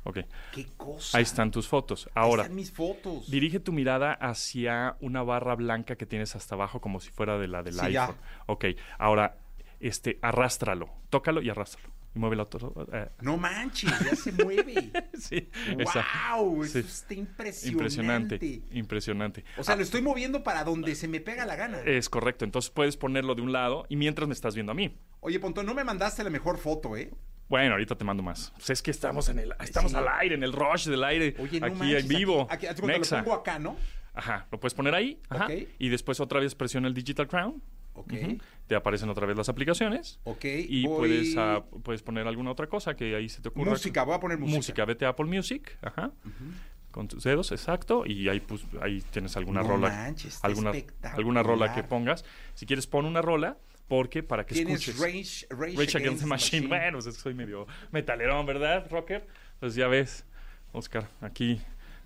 Ok. 0.05 0.21
¡Qué 0.53 0.67
cosa! 0.77 1.19
Ahí 1.19 1.23
están 1.25 1.51
tus 1.51 1.67
fotos. 1.69 2.09
Ahora, 2.15 2.43
Ahí 2.43 2.47
están 2.47 2.57
mis 2.57 2.73
fotos. 2.73 3.31
dirige 3.31 3.59
tu 3.61 3.73
mirada 3.73 4.13
hacia 4.13 4.97
una 5.01 5.23
barra 5.23 5.57
blanca 5.57 5.97
que 5.97 6.07
tienes 6.07 6.37
hasta 6.37 6.55
abajo, 6.55 6.81
como 6.81 7.01
si 7.01 7.11
fuera 7.11 7.37
de 7.37 7.49
la 7.49 7.63
del 7.63 7.75
Sí, 7.75 7.91
ya. 7.93 8.05
iPhone. 8.05 8.17
Ok, 8.47 8.65
ahora, 8.99 9.37
este, 9.81 10.19
arrástralo. 10.23 10.89
Tócalo 11.11 11.43
y 11.43 11.51
arrástralo. 11.51 11.91
Y 12.15 12.19
muévelo. 12.19 12.43
otro- 12.43 12.75
eh, 12.93 13.09
No 13.21 13.37
manches, 13.37 13.91
ya 14.05 14.17
se 14.17 14.33
mueve. 14.33 14.91
sí, 15.19 15.49
¡Wow! 15.77 16.65
sí. 16.65 16.79
Eso 16.81 16.89
está 16.89 17.15
impresionante. 17.15 17.69
Impresionante, 17.71 18.63
impresionante. 18.73 19.45
O 19.59 19.65
sea, 19.65 19.77
lo 19.77 19.83
estoy 19.83 20.03
moviendo 20.03 20.43
para 20.43 20.65
donde 20.65 20.95
se 20.97 21.07
me 21.09 21.21
pega 21.21 21.47
la 21.47 21.57
gana. 21.57 21.79
Es 21.85 22.09
correcto. 22.09 22.45
Entonces 22.45 22.71
puedes 22.71 22.97
ponerlo 22.97 23.35
de 23.35 23.43
un 23.43 23.53
lado 23.53 23.87
y 23.89 23.97
mientras 23.97 24.27
me 24.29 24.35
estás 24.35 24.55
viendo 24.55 24.73
a 24.73 24.75
mí. 24.75 24.97
Oye, 25.21 25.39
Pontón, 25.39 25.67
no 25.67 25.75
me 25.75 25.85
mandaste 25.85 26.25
la 26.25 26.31
mejor 26.31 26.59
foto, 26.59 26.97
¿eh? 26.97 27.11
Bueno, 27.49 27.73
ahorita 27.73 27.97
te 27.97 28.05
mando 28.05 28.23
más. 28.23 28.53
Pues 28.57 28.71
es 28.71 28.83
que 28.83 28.91
estamos 28.91 29.29
en 29.29 29.41
el, 29.41 29.53
estamos 29.61 29.91
Sí. 29.93 29.97
al 29.99 30.07
aire, 30.21 30.35
en 30.37 30.43
el 30.45 30.53
rush 30.53 30.87
del 30.89 31.03
aire. 31.05 31.35
Oye, 31.39 31.59
no 31.61 31.67
aquí 31.67 31.77
manches, 31.77 32.03
en 32.03 32.09
vivo. 32.09 32.47
Aquí, 32.51 32.67
aquí, 32.67 32.81
lo 32.83 33.01
pongo 33.23 33.35
acá, 33.35 33.59
¿no? 33.59 33.77
Ajá, 34.15 34.47
lo 34.51 34.59
puedes 34.59 34.75
poner 34.75 34.95
ahí. 34.95 35.21
Ajá. 35.29 35.49
Y 35.79 35.89
después 35.89 36.21
otra 36.21 36.41
vez 36.41 36.55
presiona 36.55 36.89
el 36.89 36.95
Digital 36.95 37.27
Crown. 37.29 37.63
Te 38.67 38.75
aparecen 38.77 39.09
otra 39.09 39.27
vez 39.27 39.37
las 39.37 39.49
aplicaciones. 39.49 40.21
Ok. 40.25 40.45
Y 40.45 40.85
voy- 40.87 40.99
puedes, 40.99 41.37
ah, 41.37 41.65
puedes 41.83 42.03
poner 42.03 42.27
alguna 42.27 42.51
otra 42.53 42.67
cosa 42.69 42.95
que 42.95 43.15
ahí 43.17 43.29
se 43.29 43.41
te 43.43 43.49
ocurra. 43.49 43.71
Música, 43.73 44.03
voy 44.05 44.15
a 44.15 44.21
poner 44.21 44.39
música. 44.39 44.57
Música, 44.57 44.85
vete 44.85 45.05
a 45.07 45.09
Apple 45.11 45.27
Music. 45.27 45.77
Ajá. 45.83 46.13
Con 46.91 47.07
tus 47.09 47.23
dedos, 47.25 47.53
exacto. 47.53 48.05
Y 48.07 48.29
ahí, 48.29 48.41
pues, 48.41 48.63
ahí 48.81 49.01
tienes 49.11 49.37
alguna 49.37 49.63
No 49.63 49.69
rola. 49.69 49.89
manches, 49.89 50.39
alguna, 50.45 50.73
alguna 51.03 51.43
rola 51.43 51.73
que 51.75 51.83
pongas. 51.85 52.25
Si 52.55 52.67
quieres, 52.67 52.87
pon 52.87 53.07
una 53.07 53.23
rola. 53.23 53.59
Porque 53.89 54.23
para 54.23 54.47
que 54.47 54.55
escuches. 54.55 55.01
Rage- 55.01 55.47
Rage 55.51 55.73
Against, 55.75 55.95
Against 55.97 56.21
the 56.21 56.27
Machine. 56.27 56.29
Machine. 56.29 56.69
Bueno, 56.69 56.99
pues 57.03 57.13
soy 57.17 57.35
medio 57.35 57.67
metalerón, 57.91 58.47
¿verdad, 58.47 58.87
Rocker? 58.89 59.27
Pues 59.59 59.75
ya 59.75 59.89
ves, 59.89 60.25
Oscar, 60.73 61.09
aquí. 61.21 61.61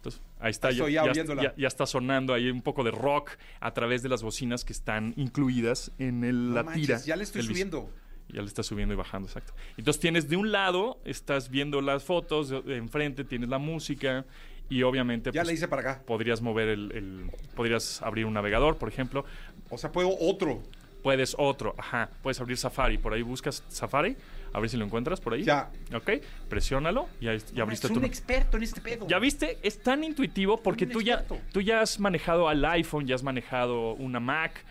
Entonces, 0.04 0.22
ahí 0.38 0.50
está, 0.50 0.70
ya, 0.70 1.54
ya 1.56 1.66
está 1.68 1.86
sonando 1.86 2.34
ahí 2.34 2.50
un 2.50 2.60
poco 2.62 2.84
de 2.84 2.90
rock 2.90 3.30
a 3.60 3.72
través 3.72 4.02
de 4.02 4.08
las 4.10 4.22
bocinas 4.22 4.64
que 4.64 4.72
están 4.74 5.14
incluidas 5.16 5.92
en 5.98 6.24
el, 6.24 6.48
No 6.50 6.54
la 6.56 6.62
manches, 6.64 6.86
tira. 6.86 6.98
ya 7.00 7.16
le 7.16 7.24
estoy 7.24 7.42
subiendo. 7.42 7.88
Ya 8.28 8.40
le 8.40 8.46
estás 8.48 8.66
subiendo 8.66 8.92
y 8.94 8.96
bajando, 8.96 9.28
exacto. 9.28 9.54
Entonces 9.76 10.00
tienes 10.00 10.28
de 10.28 10.36
un 10.36 10.50
lado, 10.52 10.98
estás 11.04 11.48
viendo 11.50 11.80
las 11.80 12.04
fotos, 12.04 12.48
de, 12.50 12.60
de 12.62 12.76
enfrente 12.76 13.24
tienes 13.24 13.48
la 13.48 13.58
música 13.58 14.24
y 14.68 14.82
obviamente 14.82 15.30
Ya 15.32 15.40
pues, 15.42 15.48
le 15.48 15.54
hice 15.54 15.68
para 15.68 15.82
acá. 15.82 16.02
podrías 16.06 16.40
mover 16.42 16.68
el, 16.68 16.92
el- 16.92 17.30
podrías 17.54 18.02
abrir 18.02 18.26
un 18.26 18.32
navegador, 18.34 18.76
por 18.76 18.88
ejemplo. 18.88 19.24
O 19.70 19.78
sea, 19.78 19.92
puedo 19.92 20.10
otro. 20.18 20.62
Puedes 21.02 21.34
otro, 21.38 21.74
ajá. 21.78 22.08
Puedes 22.22 22.40
abrir 22.40 22.56
Safari, 22.56 22.96
por 22.96 23.12
ahí 23.12 23.20
buscas 23.22 23.62
Safari, 23.68 24.16
a 24.54 24.60
ver 24.60 24.70
si 24.70 24.76
lo 24.76 24.84
encuentras 24.84 25.20
por 25.20 25.34
ahí. 25.34 25.42
Ya. 25.42 25.68
Ok, 25.92 26.10
presiónalo 26.48 27.08
y 27.20 27.26
ahí 27.26 27.38
ya 27.52 27.64
abriste 27.64 27.88
Soy 27.88 27.94
tu... 27.94 28.00
un 28.00 28.06
experto 28.06 28.56
en 28.56 28.62
este 28.62 28.80
pedo. 28.80 29.06
¿Ya 29.08 29.18
viste? 29.18 29.58
Es 29.62 29.82
tan 29.82 30.04
intuitivo 30.04 30.62
porque 30.62 30.86
tú 30.86 31.02
ya, 31.02 31.24
tú 31.52 31.60
ya 31.60 31.80
has 31.80 31.98
manejado 31.98 32.48
al 32.48 32.64
iPhone, 32.64 33.04
ya 33.04 33.16
has 33.16 33.24
manejado 33.24 33.94
una 33.94 34.20
Mac 34.20 34.64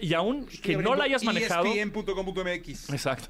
y 0.00 0.14
aún 0.14 0.46
Estoy 0.50 0.58
que 0.60 0.76
no 0.78 0.94
la 0.94 1.04
hayas 1.04 1.22
manejado... 1.22 1.66
ESPN.com.mx. 1.66 2.90
Exacto. 2.90 3.28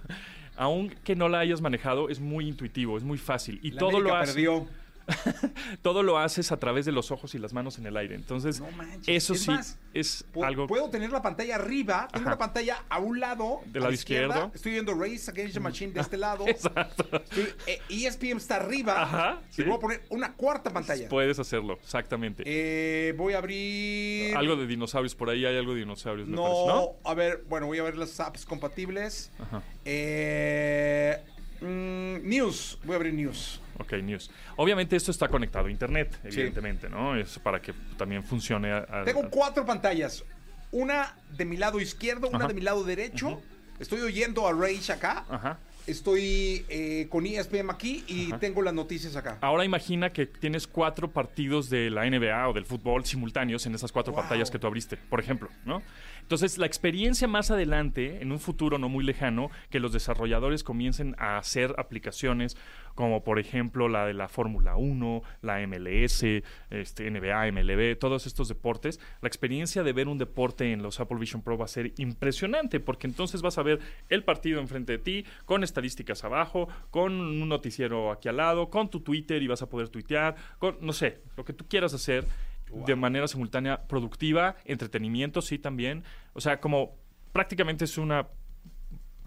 Aún 0.56 0.94
que 1.02 1.16
no 1.16 1.28
la 1.28 1.40
hayas 1.40 1.60
manejado, 1.60 2.08
es 2.08 2.20
muy 2.20 2.46
intuitivo, 2.46 2.96
es 2.96 3.02
muy 3.02 3.18
fácil. 3.18 3.58
Y 3.62 3.72
La 3.72 3.80
todo 3.80 4.00
lo, 4.00 4.14
haces, 4.14 4.34
perdió. 4.36 4.66
todo 5.82 6.02
lo 6.02 6.18
haces 6.18 6.52
a 6.52 6.58
través 6.58 6.84
de 6.86 6.92
los 6.92 7.10
ojos 7.10 7.34
y 7.34 7.38
las 7.38 7.52
manos 7.52 7.78
en 7.78 7.86
el 7.86 7.96
aire. 7.96 8.14
Entonces, 8.14 8.60
No 8.60 8.70
manches. 8.72 9.08
eso 9.08 9.34
Es 9.34 9.40
sí 9.42 9.50
más, 9.50 9.78
es 9.94 10.24
algo... 10.42 10.66
Puedo 10.66 10.90
tener 10.90 11.10
la 11.10 11.22
pantalla 11.22 11.54
arriba, 11.56 12.08
tengo 12.12 12.24
Ajá. 12.26 12.34
una 12.34 12.38
pantalla 12.38 12.82
a 12.88 12.98
un 12.98 13.20
lado, 13.20 13.60
Del 13.66 13.74
lado 13.82 13.88
la 13.90 13.94
izquierda, 13.94 14.26
izquierdo. 14.34 14.52
Estoy 14.54 14.72
viendo 14.72 14.94
Race 14.94 15.30
Against 15.30 15.54
the 15.54 15.60
Machine 15.60 15.92
de 15.92 16.00
este 16.00 16.16
lado. 16.16 16.44
Exacto. 16.48 17.04
Estoy- 17.10 17.54
eh, 17.66 17.80
ESPN 17.88 18.36
está 18.38 18.56
arriba. 18.56 19.02
Ajá, 19.02 19.42
Y 19.50 19.54
sí. 19.54 19.62
voy 19.62 19.76
a 19.76 19.78
poner 19.80 20.02
una 20.10 20.32
cuarta 20.34 20.70
pantalla. 20.72 21.08
Puedes 21.08 21.38
hacerlo, 21.38 21.78
exactamente. 21.82 22.42
Eh, 22.46 23.14
voy 23.16 23.34
a 23.34 23.38
abrir. 23.38 24.36
Algo 24.36 24.56
de 24.56 24.66
dinosaurios, 24.66 25.14
por 25.14 25.30
ahí 25.30 25.44
hay 25.44 25.56
algo 25.56 25.72
de 25.74 25.80
dinosaurios, 25.80 26.28
me 26.28 26.36
No, 26.36 26.42
parece, 26.42 26.66
¿no? 26.66 27.10
a 27.10 27.14
ver, 27.14 27.44
bueno, 27.48 27.66
voy 27.66 27.78
a 27.78 27.82
ver 27.82 27.96
las 27.96 28.18
apps 28.20 28.44
compatibles. 28.44 29.30
Ajá. 29.38 29.62
Eh, 29.84 31.16
mm, 31.60 32.28
news, 32.28 32.78
voy 32.84 32.94
a 32.94 32.96
abrir 32.96 33.14
News. 33.14 33.60
Ok, 33.78 33.92
news. 34.02 34.30
Obviamente 34.56 34.96
esto 34.96 35.10
está 35.10 35.28
conectado 35.28 35.66
a 35.66 35.70
internet, 35.70 36.16
Sí. 36.22 36.40
evidentemente, 36.40 36.88
¿no? 36.88 37.16
Es 37.16 37.38
para 37.38 37.60
que 37.60 37.72
también 37.96 38.22
funcione. 38.24 38.72
a- 38.72 38.86
a- 38.90 39.04
Tengo 39.04 39.28
cuatro 39.30 39.64
pantallas. 39.66 40.24
Una 40.72 41.14
de 41.36 41.44
mi 41.44 41.56
lado 41.56 41.80
izquierdo, 41.80 42.28
una 42.28 42.38
Ajá. 42.38 42.48
de 42.48 42.54
mi 42.54 42.60
lado 42.62 42.82
derecho. 42.84 43.40
Estoy 43.78 44.00
oyendo 44.00 44.46
a 44.48 44.52
Rage 44.52 44.92
acá. 44.92 45.24
Ajá. 45.28 45.58
Estoy 45.86 46.64
eh, 46.68 47.06
con 47.10 47.24
ESPN 47.26 47.70
aquí 47.70 48.02
y 48.08 48.26
Ajá. 48.30 48.40
tengo 48.40 48.60
las 48.60 48.74
noticias 48.74 49.14
acá. 49.14 49.38
Ahora 49.40 49.64
imagina 49.64 50.12
que 50.12 50.26
tienes 50.26 50.66
cuatro 50.66 51.10
partidos 51.12 51.70
de 51.70 51.90
la 51.90 52.06
NBA 52.06 52.48
o 52.48 52.52
del 52.52 52.64
fútbol 52.64 53.04
simultáneos 53.04 53.66
en 53.66 53.74
esas 53.76 53.92
cuatro 53.92 54.12
Wow. 54.12 54.22
pantallas 54.22 54.50
que 54.50 54.58
tú 54.58 54.66
abriste, 54.66 54.96
por 54.96 55.20
ejemplo, 55.20 55.48
¿no? 55.64 55.82
Entonces, 56.26 56.58
la 56.58 56.66
experiencia 56.66 57.28
más 57.28 57.52
adelante, 57.52 58.20
en 58.20 58.32
un 58.32 58.40
futuro 58.40 58.78
no 58.78 58.88
muy 58.88 59.04
lejano, 59.04 59.48
que 59.70 59.78
los 59.78 59.92
desarrolladores 59.92 60.64
comiencen 60.64 61.14
a 61.18 61.38
hacer 61.38 61.76
aplicaciones 61.78 62.56
como 62.96 63.22
por 63.22 63.38
ejemplo 63.38 63.88
la 63.88 64.06
de 64.06 64.14
la 64.14 64.26
Fórmula 64.26 64.74
1, 64.74 65.22
la 65.42 65.64
MLS, 65.66 66.24
este, 66.70 67.10
NBA, 67.10 67.52
MLB, 67.52 67.96
todos 67.98 68.26
estos 68.26 68.48
deportes, 68.48 68.98
la 69.20 69.28
experiencia 69.28 69.84
de 69.84 69.92
ver 69.92 70.08
un 70.08 70.18
deporte 70.18 70.72
en 70.72 70.82
los 70.82 70.98
Apple 70.98 71.18
Vision 71.18 71.42
Pro 71.42 71.56
va 71.58 71.66
a 71.66 71.68
ser 71.68 71.92
impresionante, 71.98 72.80
porque 72.80 73.06
entonces 73.06 73.42
vas 73.42 73.58
a 73.58 73.62
ver 73.62 73.78
el 74.08 74.24
partido 74.24 74.60
enfrente 74.60 74.92
de 74.92 74.98
ti, 74.98 75.24
con 75.44 75.62
estadísticas 75.62 76.24
abajo, 76.24 76.68
con 76.90 77.12
un 77.12 77.48
noticiero 77.48 78.10
aquí 78.10 78.28
al 78.28 78.38
lado, 78.38 78.70
con 78.70 78.90
tu 78.90 79.00
Twitter 79.00 79.42
y 79.42 79.46
vas 79.46 79.62
a 79.62 79.68
poder 79.68 79.90
tuitear, 79.90 80.34
con, 80.58 80.78
no 80.80 80.94
sé, 80.94 81.20
lo 81.36 81.44
que 81.44 81.52
tú 81.52 81.66
quieras 81.68 81.92
hacer 81.92 82.24
de 82.72 82.96
manera 82.96 83.28
simultánea, 83.28 83.86
productiva, 83.86 84.56
entretenimiento, 84.64 85.42
sí, 85.42 85.58
también. 85.58 86.04
O 86.32 86.40
sea, 86.40 86.60
como 86.60 86.96
prácticamente 87.32 87.84
es 87.84 87.98
una 87.98 88.28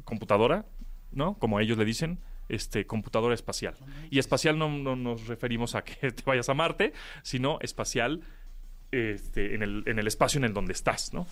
computadora, 0.03 0.65
¿no? 1.11 1.37
Como 1.39 1.59
ellos 1.59 1.77
le 1.77 1.85
dicen, 1.85 2.19
este, 2.49 2.85
computadora 2.85 3.33
espacial. 3.33 3.75
Y 4.09 4.19
espacial 4.19 4.57
no, 4.57 4.69
no 4.69 4.95
nos 4.95 5.27
referimos 5.27 5.75
a 5.75 5.83
que 5.83 6.11
te 6.11 6.23
vayas 6.25 6.49
a 6.49 6.53
Marte, 6.53 6.93
sino 7.21 7.59
espacial 7.61 8.21
este, 8.91 9.53
en, 9.55 9.61
el, 9.61 9.83
en 9.85 9.99
el 9.99 10.07
espacio 10.07 10.39
en 10.39 10.45
el 10.45 10.53
donde 10.53 10.73
estás, 10.73 11.13
¿no? 11.13 11.27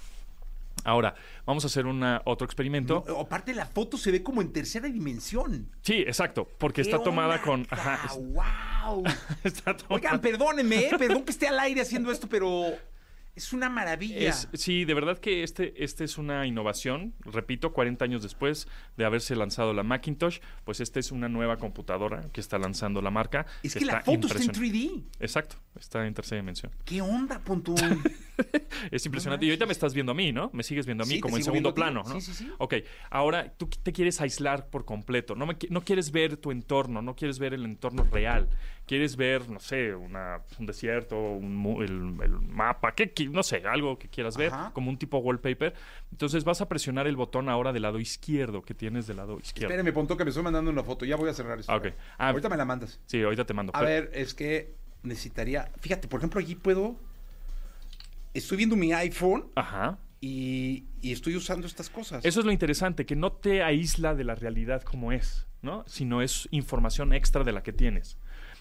Ahora, 0.88 1.16
vamos 1.46 1.66
a 1.66 1.68
hacer 1.68 1.86
una, 1.86 2.22
otro 2.24 2.46
experimento. 2.46 3.04
No, 3.06 3.20
aparte 3.20 3.54
la 3.54 3.66
foto 3.66 3.98
se 3.98 4.10
ve 4.10 4.24
como 4.24 4.42
en 4.42 4.54
tercera 4.54 4.88
dimensión. 4.88 5.70
Sí, 5.82 5.96
exacto, 5.96 6.50
porque 6.58 6.82
¿Qué 6.82 6.90
está 6.90 7.04
tomada 7.04 7.42
con... 7.42 7.68
Ajá, 7.70 8.14
¡Wow! 8.16 9.04
está 9.44 9.76
tomada- 9.76 9.96
Oigan, 9.96 10.22
perdónenme, 10.22 10.86
¿eh? 10.86 10.92
perdón 10.98 11.24
que 11.26 11.32
esté 11.32 11.50
al 11.50 11.60
aire 11.60 11.82
haciendo 11.82 12.10
esto, 12.10 12.30
pero 12.30 12.68
Es 13.38 13.54
una 13.54 13.70
maravilla. 13.70 14.18
Es- 14.18 14.50
sí, 14.54 14.84
de 14.84 14.94
verdad 14.96 15.20
que 15.20 15.44
este, 15.44 15.84
este 15.84 16.04
es 16.04 16.18
una 16.18 16.48
innovación. 16.48 17.14
Repito, 17.20 17.72
40 17.72 18.04
años 18.04 18.24
después 18.24 18.68
de 18.98 19.06
haberse 19.06 19.36
lanzado 19.36 19.74
la 19.74 19.84
Macintosh, 19.84 20.40
pues 20.64 20.80
esta 20.80 21.00
es 21.00 21.12
una 21.12 21.30
nueva 21.30 21.58
computadora 21.58 22.30
que 22.34 22.42
está 22.42 22.58
lanzando 22.58 23.00
la 23.02 23.12
marca. 23.12 23.46
Es 23.62 23.76
que 23.76 23.86
la 23.86 24.02
foto 24.02 24.26
está 24.28 24.40
en 24.40 24.44
impresionante. 24.46 24.60
3D. 24.80 25.04
Exacto, 25.20 25.58
está 25.80 26.08
en 26.08 26.16
tercera 26.16 26.42
dimensión. 26.42 26.72
¿Qué 26.84 27.00
onda, 27.00 27.40
Pontón? 27.40 27.76
Es 28.92 29.04
impresionante. 29.06 29.46
y 29.46 29.50
ahorita 29.50 29.66
me 29.66 29.72
estás 29.72 29.96
viendo 29.96 30.12
a 30.12 30.16
mí, 30.16 30.32
¿no? 30.32 30.52
Me 30.54 30.62
sigues 30.62 30.86
viendo 30.86 31.04
a 31.04 31.08
mí 31.08 31.16
Sí, 31.16 31.20
como 31.20 31.38
en 31.38 31.44
segundo 31.44 31.74
plano, 31.74 32.04
¿no? 32.08 32.20
Sí, 32.20 32.22
sí, 32.22 32.34
sí. 32.46 32.52
Ok, 32.60 32.76
ahora 33.10 33.52
tú 33.58 33.68
te 33.68 33.92
quieres 33.92 34.22
aislar 34.22 34.70
por 34.70 34.86
completo. 34.86 35.34
No, 35.36 35.48
me 35.48 35.58
no 35.70 35.84
quieres 35.84 36.12
ver 36.12 36.38
tu 36.38 36.52
entorno, 36.52 37.02
no 37.02 37.16
quieres 37.16 37.40
ver 37.40 37.56
el 37.56 37.66
entorno 37.66 38.04
real. 38.12 38.48
Quieres 38.86 39.16
ver, 39.18 39.50
no 39.50 39.60
sé, 39.60 39.96
una, 39.96 40.42
un 40.60 40.66
desierto, 40.68 41.20
un 41.20 41.58
el, 41.82 42.24
el 42.24 42.40
mapa, 42.42 42.94
¿qué 42.94 43.12
no 43.32 43.44
sé, 43.44 43.64
algo 43.68 43.98
que 44.00 44.08
quieras 44.10 44.38
ver, 44.38 44.54
Ajá. 44.54 44.72
como 44.74 44.90
un 44.90 44.98
tipo 44.98 45.18
wallpaper. 45.20 45.74
Entonces 46.12 46.44
vas 46.44 46.62
a 46.62 46.68
presionar 46.70 47.08
el 47.08 47.16
botón 47.16 47.50
ahora 47.50 47.74
del 47.74 47.84
lado 47.84 48.00
izquierdo 48.00 48.62
que 48.62 48.74
tienes 48.74 49.08
del 49.08 49.18
lado 49.18 49.38
izquierdo. 49.40 49.74
Espérame, 49.74 49.94
Pontón, 49.94 50.18
que 50.18 50.24
me 50.24 50.30
estoy 50.30 50.44
mandando 50.44 50.72
una 50.72 50.84
foto. 50.84 51.06
Ya 51.06 51.16
voy 51.16 51.30
a 51.30 51.34
cerrar 51.34 51.60
esto. 51.60 51.72
Ah, 51.72 51.78
ok. 51.78 51.88
Ah, 52.18 52.30
Ahorita 52.30 52.50
me 52.50 52.58
la 52.58 52.66
mandas. 52.66 53.00
Sí, 53.06 53.22
ahorita 53.22 53.46
te 53.46 53.54
mando. 53.54 53.72
A 53.76 53.80
Pero- 53.80 53.90
ver, 53.90 54.12
es 54.14 54.34
que 54.34 54.74
necesitaría. 55.04 55.72
Fíjate, 55.80 56.08
por 56.08 56.20
ejemplo, 56.20 56.40
allí 56.40 56.56
puedo. 56.56 56.96
Estoy 58.34 58.58
viendo 58.58 58.76
mi 58.76 58.94
iPhone 58.94 59.50
Ajá. 59.56 59.98
y, 60.22 60.86
y 61.02 61.12
estoy 61.12 61.36
usando 61.36 61.66
estas 61.66 61.90
cosas. 61.90 62.24
Eso 62.24 62.40
es 62.40 62.46
lo 62.46 62.52
interesante, 62.52 63.06
que 63.06 63.16
no 63.16 63.32
te 63.32 63.64
aísla 63.64 64.14
de 64.16 64.24
la 64.24 64.36
realidad 64.36 64.84
como 64.84 65.12
es, 65.12 65.48
¿no? 65.62 65.84
Sino 65.88 66.22
es 66.22 66.48
información 66.52 67.14
extra 67.14 67.44
de 67.44 67.52
la 67.52 67.64
que 67.64 67.74
tienes. 67.74 68.18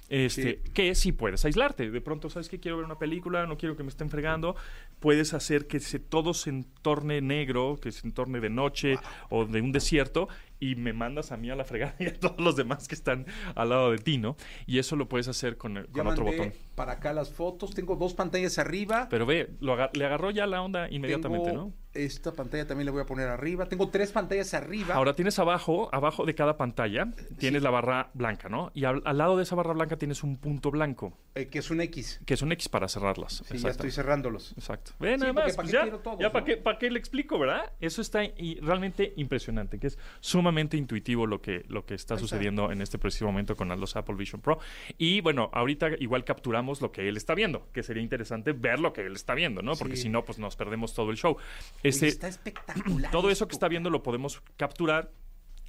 Este, 0.09 0.61
Que 0.73 0.95
sí 0.95 1.13
puedes 1.13 1.45
aislarte. 1.45 1.91
De 1.91 2.01
pronto, 2.01 2.31
¿sabes 2.31 2.49
que 2.49 2.61
Quiero 2.61 2.79
ver 2.79 2.87
una 2.87 2.99
película, 2.99 3.47
no 3.47 3.57
quiero 3.57 3.77
que 3.77 3.83
me 3.83 3.89
estén 3.89 4.11
fregando. 4.11 4.57
Puedes 5.01 5.35
hacer 5.35 5.67
que 5.67 5.81
se, 5.81 5.99
todo 5.99 6.35
se 6.35 6.51
entorne 6.51 7.21
negro, 7.21 7.79
que 7.81 7.93
se 7.93 8.07
entorne 8.07 8.41
de 8.41 8.51
noche 8.51 8.99
o 9.31 9.45
de 9.45 9.61
un 9.61 9.73
desierto 9.73 10.29
y 10.59 10.75
me 10.75 10.93
mandas 10.93 11.33
a 11.33 11.37
mí 11.37 11.51
a 11.51 11.57
la 11.57 11.65
fregada 11.65 11.95
y 11.99 12.07
a 12.07 12.15
todos 12.19 12.41
los 12.41 12.57
demás 12.57 12.89
que 12.89 12.95
están 12.95 13.27
al 13.55 13.69
lado 13.69 13.91
de 13.93 13.99
ti, 13.99 14.19
¿no? 14.19 14.37
Y 14.67 14.79
eso 14.79 14.97
lo 14.97 15.09
puedes 15.09 15.29
hacer 15.29 15.57
con, 15.57 15.87
con 15.93 16.07
otro 16.07 16.25
botón. 16.25 16.53
Para 16.77 16.93
acá 16.93 17.13
las 17.13 17.31
fotos. 17.31 17.75
Tengo 17.75 17.97
dos 17.97 18.15
pantallas 18.15 18.59
arriba. 18.59 19.09
Pero 19.11 19.27
ve, 19.27 19.57
lo 19.61 19.77
le 19.93 20.07
agarró 20.07 20.31
ya 20.31 20.47
la 20.47 20.63
onda 20.63 20.89
inmediatamente, 20.89 21.51
Tengo 21.51 21.65
¿no? 21.65 21.73
Esta 21.95 22.33
pantalla 22.33 22.67
también 22.67 22.85
la 22.85 22.93
voy 22.93 23.01
a 23.01 23.07
poner 23.07 23.27
arriba. 23.27 23.67
Tengo 23.67 23.89
tres 23.89 24.13
pantallas 24.13 24.53
arriba. 24.53 24.95
Ahora 24.95 25.15
tienes 25.15 25.39
abajo, 25.39 25.89
abajo 25.93 26.27
de 26.27 26.35
cada 26.35 26.59
pantalla, 26.59 27.09
tienes 27.39 27.63
la 27.63 27.71
barra 27.71 28.11
blanca, 28.13 28.51
¿no? 28.51 28.71
Y 28.75 28.85
al, 28.85 29.01
al 29.07 29.17
lado 29.17 29.39
de 29.39 29.45
esa 29.45 29.57
barra 29.57 29.73
blanca 29.73 29.97
tienes 29.97 30.23
un 30.23 30.37
punto 30.37 30.71
blanco, 30.71 31.17
eh, 31.35 31.47
que 31.47 31.61
es 31.61 31.71
un 31.71 31.81
X. 31.81 32.21
que 32.27 32.35
es 32.35 32.43
un 32.43 32.53
X 32.53 32.69
para 32.69 32.87
cerrarlas. 32.89 33.43
Sí, 33.49 33.57
ya 33.57 33.71
estoy 33.71 33.91
cerrándolos. 33.91 34.53
Exacto. 34.53 34.93
Ve 35.01 35.17
nada 35.17 35.33
más, 35.33 35.57
¿para 35.57 35.71
pues 35.71 35.73
ya, 35.73 35.91
todos, 35.91 36.19
ya 36.21 36.31
para 36.31 36.45
qué, 36.45 36.59
para 36.59 36.79
qué 36.79 36.91
le 36.91 36.99
explico, 36.99 37.39
¿verdad? 37.39 37.73
Eso 37.81 38.03
está 38.03 38.23
y 38.25 38.61
realmente 38.61 39.15
impresionante, 39.17 39.79
que 39.79 39.87
es 39.87 39.99
sumamente 40.21 40.77
intuitivo 40.77 41.27
lo 41.27 41.41
que, 41.41 41.65
lo 41.69 41.87
que 41.87 41.95
está. 41.95 42.19
sucediendo 42.19 42.71
en 42.73 42.83
este 42.83 42.99
preciso 42.99 43.27
momento 43.27 43.57
con 43.57 43.69
los 43.81 43.97
Apple 43.97 44.17
Vision 44.17 44.43
Pro. 44.43 44.59
Y 44.99 45.21
bueno, 45.23 45.51
ahorita 45.53 45.91
igual 45.99 46.25
capturamos 46.25 46.66
lo 46.81 46.93
que 46.93 47.09
él 47.09 47.17
está 47.17 47.35
viendo, 47.35 47.69
que 47.73 47.83
sería 47.83 48.03
interesante 48.03 48.53
ver 48.53 48.79
lo 48.81 48.93
que 48.93 49.03
él 49.03 49.15
está 49.15 49.35
viendo, 49.35 49.63
¿no? 49.63 49.75
Porque 49.77 49.97
Sí. 49.97 50.03
si 50.05 50.09
no, 50.09 50.25
pues 50.25 50.39
nos 50.39 50.57
perdemos 50.57 50.95
todo 50.95 51.11
el 51.11 51.17
show. 51.17 51.37
Este, 51.83 52.09
está 52.09 52.29
espectacular. 52.29 53.11
todo 53.11 53.31
eso 53.31 53.47
que 53.49 53.55
está 53.55 53.69
viendo 53.69 53.91
lo 53.91 54.03
podemos 54.03 54.43
capturar 54.57 55.11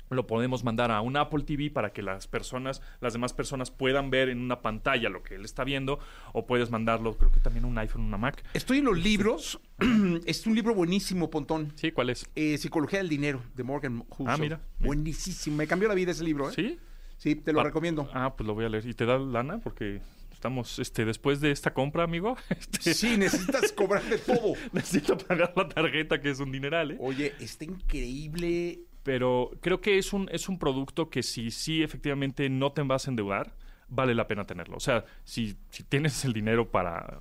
lo 0.09 0.25
podemos 0.25 0.63
mandar 0.63 0.89
a 0.89 1.01
un 1.01 1.17
Apple 1.17 1.43
TV 1.43 1.69
para 1.69 1.91
que 1.91 2.01
las 2.01 2.27
personas, 2.27 2.81
las 3.01 3.11
demás 3.11 3.33
personas 3.33 3.71
puedan 3.71 4.09
ver 4.09 4.29
en 4.29 4.39
una 4.39 4.61
pantalla 4.61 5.09
lo 5.09 5.21
que 5.21 5.35
él 5.35 5.43
está 5.43 5.65
viendo, 5.65 5.99
o 6.31 6.45
puedes 6.45 6.71
mandarlo, 6.71 7.17
creo 7.17 7.29
que 7.29 7.41
también 7.41 7.65
a 7.65 7.67
un 7.67 7.77
iPhone, 7.77 8.03
una 8.03 8.17
Mac. 8.17 8.41
Estoy 8.53 8.77
en 8.77 8.85
los 8.85 8.97
libros. 8.97 9.59
es 10.25 10.47
un 10.47 10.55
libro 10.55 10.73
buenísimo, 10.73 11.29
Pontón. 11.29 11.73
Sí, 11.75 11.91
¿cuál 11.91 12.09
es? 12.09 12.25
Eh, 12.35 12.57
Psicología 12.57 12.99
del 12.99 13.09
Dinero, 13.09 13.41
de 13.53 13.63
Morgan 13.63 14.05
Housel. 14.11 14.27
Ah, 14.33 14.37
mira. 14.37 14.61
Buenísimo. 14.79 15.57
Me 15.57 15.67
cambió 15.67 15.89
la 15.89 15.93
vida 15.93 16.11
ese 16.11 16.23
libro, 16.23 16.49
¿eh? 16.49 16.53
¿Sí? 16.55 16.79
Sí, 17.17 17.35
te 17.35 17.51
lo 17.51 17.57
Pa- 17.57 17.65
recomiendo. 17.65 18.09
Ah, 18.13 18.33
pues 18.33 18.47
lo 18.47 18.53
voy 18.53 18.63
a 18.63 18.69
leer. 18.69 18.85
¿Y 18.85 18.93
te 18.93 19.05
da 19.05 19.17
lana? 19.17 19.57
Porque 19.57 19.99
estamos, 20.37 20.77
este, 20.77 21.03
después 21.03 21.41
de 21.41 21.49
esta 21.49 21.73
compra, 21.73 22.03
amigo, 22.03 22.37
este, 22.49 22.93
Sí, 22.93 23.17
necesitas 23.17 23.71
cobrarle 23.71 24.19
todo. 24.19 24.53
necesito 24.71 25.17
pagar 25.17 25.51
la 25.55 25.67
tarjeta, 25.67 26.21
que 26.21 26.29
es 26.29 26.39
un 26.39 26.51
dineral, 26.51 26.91
¿eh? 26.91 26.97
Oye, 26.99 27.33
está 27.39 27.65
increíble. 27.65 28.81
Pero 29.01 29.51
creo 29.61 29.81
que 29.81 29.97
es 29.97 30.13
un, 30.13 30.29
es 30.31 30.47
un 30.47 30.59
producto 30.59 31.09
que 31.09 31.23
si 31.23 31.49
sí 31.49 31.81
efectivamente 31.81 32.49
no 32.49 32.71
te 32.71 32.83
vas 32.83 33.07
a 33.07 33.09
endeudar, 33.09 33.55
vale 33.87 34.13
la 34.13 34.27
pena 34.27 34.45
tenerlo. 34.45 34.77
O 34.77 34.79
sea, 34.79 35.05
si, 35.23 35.57
si 35.71 35.83
tienes 35.83 36.23
el 36.23 36.33
dinero 36.33 36.69
para 36.69 37.19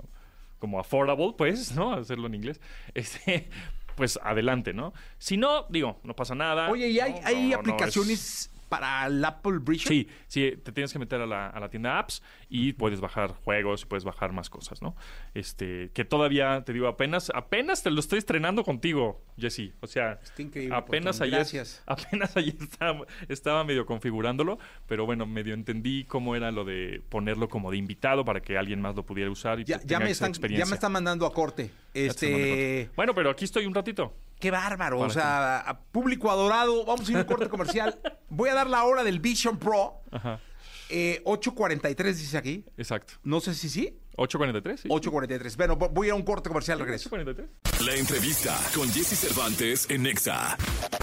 como 0.59 0.79
affordable, 0.79 1.35
pues, 1.39 1.73
¿no? 1.75 1.95
Hacerlo 1.95 2.27
en 2.27 2.35
inglés, 2.35 2.61
este, 2.95 3.49
pues 3.95 4.19
adelante, 4.23 4.75
¿no? 4.75 4.93
Si 5.17 5.39
no, 5.39 5.65
digo, 5.71 6.01
no 6.03 6.15
pasa 6.15 6.35
nada. 6.35 6.71
Oye, 6.71 6.89
¿y 6.89 7.01
hay, 7.01 7.13
No, 7.13 7.21
hay 7.25 7.49
no, 7.49 7.57
aplicaciones 7.57 8.51
para 8.69 9.07
el 9.07 9.25
Apple 9.25 9.59
Vision? 9.61 9.89
Sí, 9.89 10.09
sí, 10.27 10.53
te 10.63 10.73
tienes 10.73 10.93
que 10.93 10.99
meter 10.99 11.21
a 11.21 11.27
la, 11.27 11.49
a 11.49 11.61
la 11.61 11.69
tienda 11.69 11.99
apps 11.99 12.23
y 12.49 12.73
puedes 12.73 13.01
bajar 13.01 13.33
juegos 13.33 13.83
y 13.83 13.87
puedes 13.87 14.05
bajar 14.05 14.33
más 14.33 14.51
cosas, 14.51 14.83
¿no? 14.83 14.97
Este, 15.35 15.91
que 15.93 16.05
todavía, 16.05 16.63
te 16.65 16.73
digo, 16.73 16.87
apenas, 16.89 17.31
apenas 17.35 17.83
te 17.83 17.91
lo 17.91 18.01
estoy 18.01 18.19
estrenando 18.19 18.65
contigo, 18.65 19.23
Jesse. 19.39 19.73
O 19.81 19.87
sea, 19.87 20.19
Está 20.23 20.43
increíble, 20.43 20.75
apenas 20.77 21.21
ayer, 21.21 21.35
Gracias. 21.37 21.83
apenas 21.87 22.37
ayer 22.37 22.57
estaba, 22.61 23.07
estaba 23.29 23.65
medio 23.65 23.87
configurándolo, 23.87 24.59
pero 24.87 25.07
bueno, 25.07 25.27
medio 25.27 25.55
entendí 25.55 26.05
cómo 26.05 26.37
era 26.37 26.51
lo 26.51 26.65
de 26.65 27.03
ponerlo 27.09 27.49
como 27.49 27.71
de 27.71 27.77
invitado 27.77 28.25
para 28.25 28.41
que 28.41 28.57
alguien 28.59 28.81
más 28.81 28.95
lo 28.97 29.05
pudiera 29.05 29.31
usar 29.31 29.61
y 29.61 29.65
Ya, 29.65 29.81
ya 29.85 30.01
me 30.01 30.11
están, 30.11 30.31
experiencia. 30.31 30.65
ya 30.65 30.69
me 30.71 30.75
están 30.75 30.93
mandando 30.93 31.27
a 31.27 31.33
corte. 31.33 31.71
Este. 31.95 32.91
Bueno, 32.97 33.15
pero 33.15 33.31
aquí 33.31 33.45
estoy 33.45 33.67
un 33.67 33.75
ratito. 33.75 34.15
Qué 34.39 34.51
bárbaro. 34.51 35.01
O 35.01 35.11
sea, 35.11 35.59
a 35.61 35.79
público 35.81 36.31
adorado. 36.31 36.85
Vamos 36.85 37.09
a 37.09 37.11
ir 37.13 37.17
a 37.19 37.21
un 37.21 37.27
corte 37.27 37.49
comercial. 37.49 37.99
Voy 38.29 38.49
a 38.51 38.55
dar 38.55 38.69
la 38.69 38.85
hora 38.85 39.03
del 39.05 39.21
Vision 39.21 39.59
Pro. 39.59 40.03
Ajá, 40.11 40.41
Eh, 40.89 41.21
8.43 41.25 42.15
dice 42.15 42.39
aquí. 42.39 42.65
exacto. 42.77 43.15
No 43.25 43.41
sé 43.41 43.55
si 43.55 43.69
sí. 43.69 43.99
8.43, 44.17 44.77
¿sí? 44.79 44.89
8.43. 44.89 45.57
Bueno, 45.57 45.77
vo- 45.77 45.91
voy 45.93 46.09
a 46.11 46.15
un 46.15 46.23
corte 46.23 46.49
comercial, 46.49 46.79
regreso. 46.79 47.11
8.43. 47.11 47.49
La 47.85 47.95
entrevista 47.97 48.57
con 48.75 48.89
Jesse 48.91 49.19
Cervantes 49.19 49.91
en 49.91 50.05
Nexa. 50.05 50.57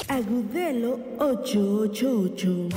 Agudelo 0.08 1.00
888. 1.20 2.70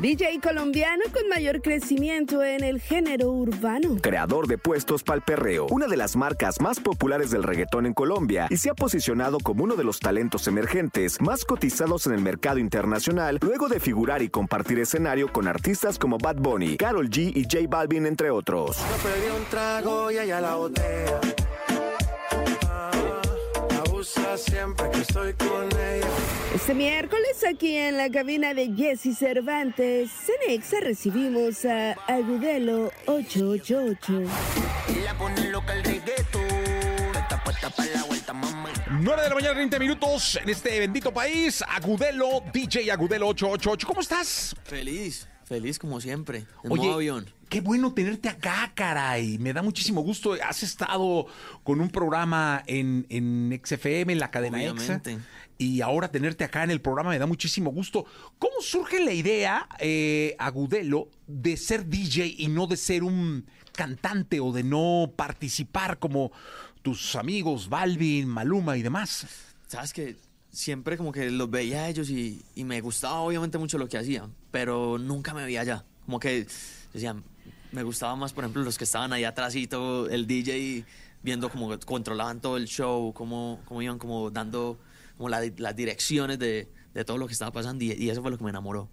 DJ 0.00 0.40
colombiano 0.40 1.02
con 1.12 1.28
mayor 1.28 1.60
crecimiento 1.60 2.42
en 2.42 2.64
el 2.64 2.80
género 2.80 3.32
urbano. 3.32 3.98
Creador 4.00 4.46
de 4.46 4.56
puestos 4.56 5.02
pal 5.02 5.20
perreo, 5.20 5.66
una 5.66 5.88
de 5.88 5.98
las 5.98 6.16
marcas 6.16 6.58
más 6.58 6.80
populares 6.80 7.30
del 7.30 7.42
reggaetón 7.42 7.84
en 7.84 7.92
Colombia 7.92 8.46
y 8.48 8.56
se 8.56 8.70
ha 8.70 8.74
posicionado 8.74 9.36
como 9.40 9.64
uno 9.64 9.76
de 9.76 9.84
los 9.84 10.00
talentos 10.00 10.48
emergentes 10.48 11.20
más 11.20 11.44
cotizados 11.44 12.06
en 12.06 12.14
el 12.14 12.22
mercado 12.22 12.58
internacional 12.58 13.38
luego 13.42 13.68
de 13.68 13.78
figurar 13.78 14.22
y 14.22 14.30
compartir 14.30 14.78
escenario 14.78 15.30
con 15.30 15.46
artistas 15.46 15.98
como 15.98 16.16
Bad 16.16 16.36
Bunny, 16.36 16.78
Karol 16.78 17.10
G 17.10 17.36
y 17.36 17.42
J 17.42 17.66
Balvin 17.68 18.06
entre 18.06 18.30
otros. 18.30 18.78
Yo 18.78 18.84
siempre 24.02 24.90
que 24.90 25.00
estoy 25.00 25.32
con 25.34 25.66
ella. 25.66 26.06
Este 26.54 26.74
miércoles 26.74 27.44
aquí 27.48 27.76
en 27.76 27.96
la 27.96 28.10
cabina 28.10 28.54
de 28.54 28.72
Jesse 28.74 29.16
Cervantes, 29.16 30.10
en 30.28 30.52
Exa 30.52 30.80
recibimos 30.80 31.64
a 31.64 31.92
Agudelo 32.06 32.90
888. 33.06 34.22
La 35.04 35.16
pone 35.18 35.50
loca 35.50 35.74
el 35.74 35.84
reggaetón. 35.84 36.42
Está 37.14 37.42
puesta 37.44 37.70
para 37.70 37.90
la 37.90 38.04
vuelta, 38.04 38.32
mamá. 38.32 38.72
9 38.90 39.22
de 39.22 39.28
la 39.28 39.34
mañana, 39.34 39.54
30 39.54 39.78
minutos 39.78 40.38
en 40.42 40.48
este 40.48 40.80
bendito 40.80 41.12
país. 41.12 41.62
Agudelo, 41.68 42.42
DJ 42.52 42.90
Agudelo 42.90 43.28
888. 43.28 43.86
¿Cómo 43.86 44.00
estás? 44.00 44.54
Feliz, 44.64 45.28
feliz 45.50 45.80
como 45.80 46.00
siempre. 46.00 46.46
En 46.62 46.70
Oye, 46.70 46.82
modo 46.82 46.94
avión. 46.94 47.26
Qué 47.48 47.60
bueno 47.60 47.92
tenerte 47.92 48.28
acá, 48.28 48.70
caray. 48.72 49.36
Me 49.38 49.52
da 49.52 49.62
muchísimo 49.62 50.00
gusto. 50.00 50.36
Has 50.44 50.62
estado 50.62 51.26
con 51.64 51.80
un 51.80 51.90
programa 51.90 52.62
en, 52.68 53.04
en 53.08 53.60
XFM, 53.60 54.12
en 54.12 54.20
la 54.20 54.30
cadena 54.30 54.62
EXA. 54.62 54.72
Obviamente. 54.72 55.18
Y 55.58 55.80
ahora 55.80 56.12
tenerte 56.12 56.44
acá 56.44 56.62
en 56.62 56.70
el 56.70 56.80
programa 56.80 57.10
me 57.10 57.18
da 57.18 57.26
muchísimo 57.26 57.72
gusto. 57.72 58.06
¿Cómo 58.38 58.62
surge 58.62 59.04
la 59.04 59.12
idea, 59.12 59.68
eh, 59.80 60.36
Agudelo, 60.38 61.08
de 61.26 61.56
ser 61.56 61.86
DJ 61.86 62.36
y 62.38 62.46
no 62.46 62.68
de 62.68 62.76
ser 62.76 63.02
un 63.02 63.44
cantante 63.72 64.38
o 64.38 64.52
de 64.52 64.62
no 64.62 65.12
participar 65.16 65.98
como 65.98 66.30
tus 66.82 67.16
amigos 67.16 67.68
Balvin, 67.68 68.28
Maluma 68.28 68.76
y 68.76 68.82
demás? 68.82 69.26
Sabes 69.66 69.92
que 69.92 70.16
siempre 70.52 70.96
como 70.96 71.12
que 71.12 71.30
los 71.30 71.50
veía 71.50 71.84
a 71.84 71.88
ellos 71.88 72.10
y, 72.10 72.42
y 72.54 72.64
me 72.64 72.80
gustaba 72.80 73.20
obviamente 73.20 73.58
mucho 73.58 73.78
lo 73.78 73.88
que 73.88 73.98
hacían, 73.98 74.34
pero 74.50 74.98
nunca 74.98 75.34
me 75.34 75.44
veía 75.44 75.60
allá. 75.62 75.84
Como 76.06 76.18
que 76.18 76.46
decían, 76.92 77.22
me 77.72 77.82
gustaba 77.82 78.16
más, 78.16 78.32
por 78.32 78.44
ejemplo, 78.44 78.62
los 78.62 78.76
que 78.78 78.84
estaban 78.84 79.12
ahí 79.12 79.24
atrásito, 79.24 80.08
el 80.08 80.26
DJ 80.26 80.84
viendo 81.22 81.50
cómo 81.50 81.78
controlaban 81.80 82.40
todo 82.40 82.56
el 82.56 82.66
show, 82.66 83.12
cómo, 83.12 83.60
cómo 83.66 83.82
iban 83.82 83.98
como 83.98 84.30
dando 84.30 84.78
como 85.16 85.28
la- 85.28 85.42
las 85.58 85.76
direcciones 85.76 86.38
de, 86.38 86.68
de 86.94 87.04
todo 87.04 87.18
lo 87.18 87.26
que 87.26 87.34
estaba 87.34 87.52
pasando 87.52 87.84
y, 87.84 87.92
y 87.92 88.08
eso 88.10 88.22
fue 88.22 88.30
lo 88.30 88.38
que 88.38 88.44
me 88.44 88.50
enamoró 88.50 88.88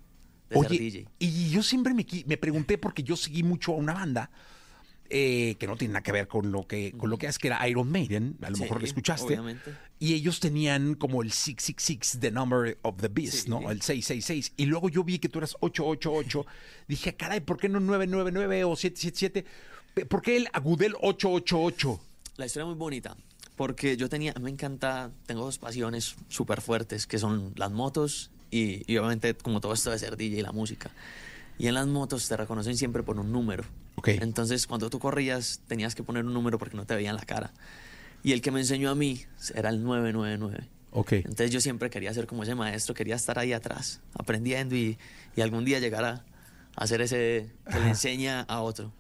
de 0.50 0.58
ser 0.60 0.68
Oye, 0.68 0.78
DJ. 0.80 1.08
y 1.20 1.50
yo 1.50 1.64
siempre 1.64 1.94
me, 1.94 2.06
me 2.26 2.38
pregunté, 2.38 2.78
porque 2.78 3.02
yo 3.02 3.16
seguí 3.16 3.44
mucho 3.44 3.72
a 3.74 3.76
una 3.78 3.94
banda, 3.94 4.30
eh, 5.10 5.56
que 5.60 5.68
no 5.68 5.76
tiene 5.78 5.94
nada 5.94 6.04
que 6.04 6.12
ver 6.12 6.28
con 6.28 6.52
lo 6.52 6.68
que 6.68 6.92
con 6.98 7.10
lo 7.10 7.18
que 7.18 7.28
es 7.28 7.38
que 7.40 7.48
era 7.48 7.68
Iron 7.68 7.90
Maiden, 7.92 8.38
a 8.42 8.50
lo 8.50 8.56
Sí, 8.56 8.64
mejor 8.64 8.80
lo 8.82 8.86
escuchaste. 8.86 9.26
obviamente. 9.26 9.74
Y 10.00 10.14
ellos 10.14 10.40
tenían 10.40 10.94
como 10.96 11.22
el 11.24 11.32
666, 11.32 12.20
the 12.20 12.32
number 12.32 12.78
of 12.84 12.98
the 13.02 13.08
beast, 13.08 13.44
Sí. 13.46 13.50
¿no? 13.50 13.72
El 13.72 13.82
666. 13.82 14.54
Y 14.58 14.66
luego 14.66 14.90
yo 14.90 15.04
vi 15.04 15.20
que 15.20 15.30
tú 15.30 15.40
eras 15.40 15.56
888. 15.62 16.46
Dije, 16.88 17.16
caray, 17.16 17.40
¿por 17.40 17.58
qué 17.58 17.70
no 17.70 17.80
999 17.80 18.64
o 18.64 18.76
777? 18.76 19.46
¿Por 20.08 20.22
qué 20.22 20.38
el 20.38 20.48
Agudel 20.54 20.94
888? 21.02 22.00
La 22.38 22.46
historia 22.46 22.64
es 22.66 22.68
muy 22.68 22.76
bonita, 22.78 23.18
porque 23.56 23.98
yo 23.98 24.10
tenía, 24.10 24.34
me 24.40 24.50
encanta, 24.52 25.10
tengo 25.26 25.44
dos 25.44 25.58
pasiones 25.58 26.16
súper 26.30 26.62
fuertes, 26.62 27.08
que 27.08 27.18
son 27.18 27.54
las 27.56 27.72
motos 27.72 28.30
y, 28.52 28.84
y 28.92 28.98
obviamente 28.98 29.34
como 29.34 29.60
todo 29.60 29.74
esto 29.74 29.90
de 29.90 29.98
ser 29.98 30.16
DJ 30.18 30.38
y 30.40 30.42
la 30.44 30.52
música. 30.52 30.92
Y 31.58 31.66
en 31.66 31.74
las 31.74 31.88
motos 31.88 32.28
te 32.28 32.38
reconocen 32.38 32.78
siempre 32.78 33.02
por 33.02 33.20
un 33.20 33.32
número. 33.32 33.64
Entonces 34.06 34.68
cuando 34.68 34.90
tú 34.90 35.00
corrías 35.00 35.62
tenías 35.68 35.96
que 35.96 36.04
poner 36.04 36.26
un 36.26 36.34
número 36.34 36.58
porque 36.58 36.78
no 36.78 36.86
te 36.86 36.96
veían 36.96 37.16
la 37.16 37.24
cara. 37.24 37.52
Y 38.24 38.34
el 38.34 38.42
que 38.42 38.52
me 38.52 38.60
enseñó 38.60 38.90
a 38.90 38.96
mí 38.96 39.26
era 39.54 39.70
el 39.70 39.84
999. 39.84 40.70
Ok. 40.92 41.12
Entonces 41.14 41.52
yo 41.52 41.62
siempre 41.62 41.90
quería 41.90 42.14
ser 42.14 42.28
como 42.28 42.44
ese 42.44 42.56
maestro, 42.56 42.96
quería 42.96 43.16
estar 43.16 43.38
ahí 43.38 43.54
atrás, 43.54 44.02
aprendiendo 44.14 44.76
y, 44.76 44.98
y 45.36 45.42
algún 45.42 45.66
día 45.66 45.80
llegar 45.80 46.24
a, 46.76 46.88
ser 46.88 47.02
ese 47.02 47.50
que 47.66 47.74
le 47.74 47.80
Ajá. 47.80 47.90
enseña 47.90 48.42
a 48.42 48.62
otro. 48.62 48.92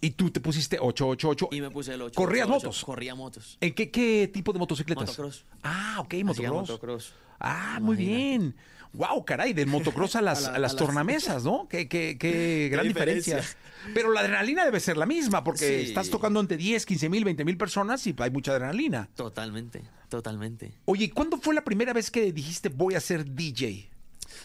Y 0.00 0.10
tú 0.10 0.30
te 0.30 0.40
pusiste 0.40 0.78
888. 0.78 1.48
Y 1.52 1.60
me 1.60 1.70
puse 1.70 1.94
el 1.94 2.02
8. 2.02 2.14
¿Corrías 2.14 2.48
motos? 2.48 2.84
Corría 2.84 3.14
motos. 3.14 3.56
¿En 3.60 3.74
qué, 3.74 3.90
qué 3.90 4.28
tipo 4.32 4.52
de 4.52 4.58
motocicletas? 4.58 5.08
Motocross. 5.08 5.44
Ah, 5.62 5.96
ok, 6.00 6.14
motocross. 6.22 6.68
motocross. 6.68 7.14
Ah, 7.40 7.78
muy 7.80 7.96
bien. 7.96 8.54
Wow, 8.92 9.24
caray, 9.24 9.52
del 9.52 9.66
motocross 9.66 10.16
a 10.16 10.22
las, 10.22 10.38
A 10.46 10.50
la- 10.52 10.56
a 10.56 10.58
las 10.58 10.70
a 10.72 10.74
las- 10.74 10.76
tornamesas, 10.76 11.44
¿no? 11.44 11.66
Qué, 11.68 11.88
qué, 11.88 12.16
qué 12.18 12.68
gran 12.70 12.86
diferencia. 12.86 13.36
diferencia. 13.36 13.58
Pero 13.94 14.10
la 14.12 14.20
adrenalina 14.20 14.64
debe 14.64 14.80
ser 14.80 14.96
la 14.96 15.06
misma, 15.06 15.44
porque 15.44 15.82
Sí. 15.82 15.88
estás 15.88 16.10
tocando 16.10 16.40
entre 16.40 16.56
10, 16.56 16.84
15 16.86 17.08
mil, 17.08 17.24
20 17.24 17.44
mil 17.44 17.56
personas 17.56 18.06
y 18.06 18.14
hay 18.18 18.30
mucha 18.30 18.52
adrenalina. 18.52 19.08
Totalmente, 19.14 19.82
totalmente. 20.08 20.72
Oye, 20.86 21.10
¿cuándo 21.10 21.36
fue 21.38 21.54
la 21.54 21.62
primera 21.62 21.92
vez 21.92 22.10
que 22.10 22.32
dijiste 22.32 22.68
voy 22.68 22.94
a 22.94 23.00
ser 23.00 23.24
DJ? 23.34 23.88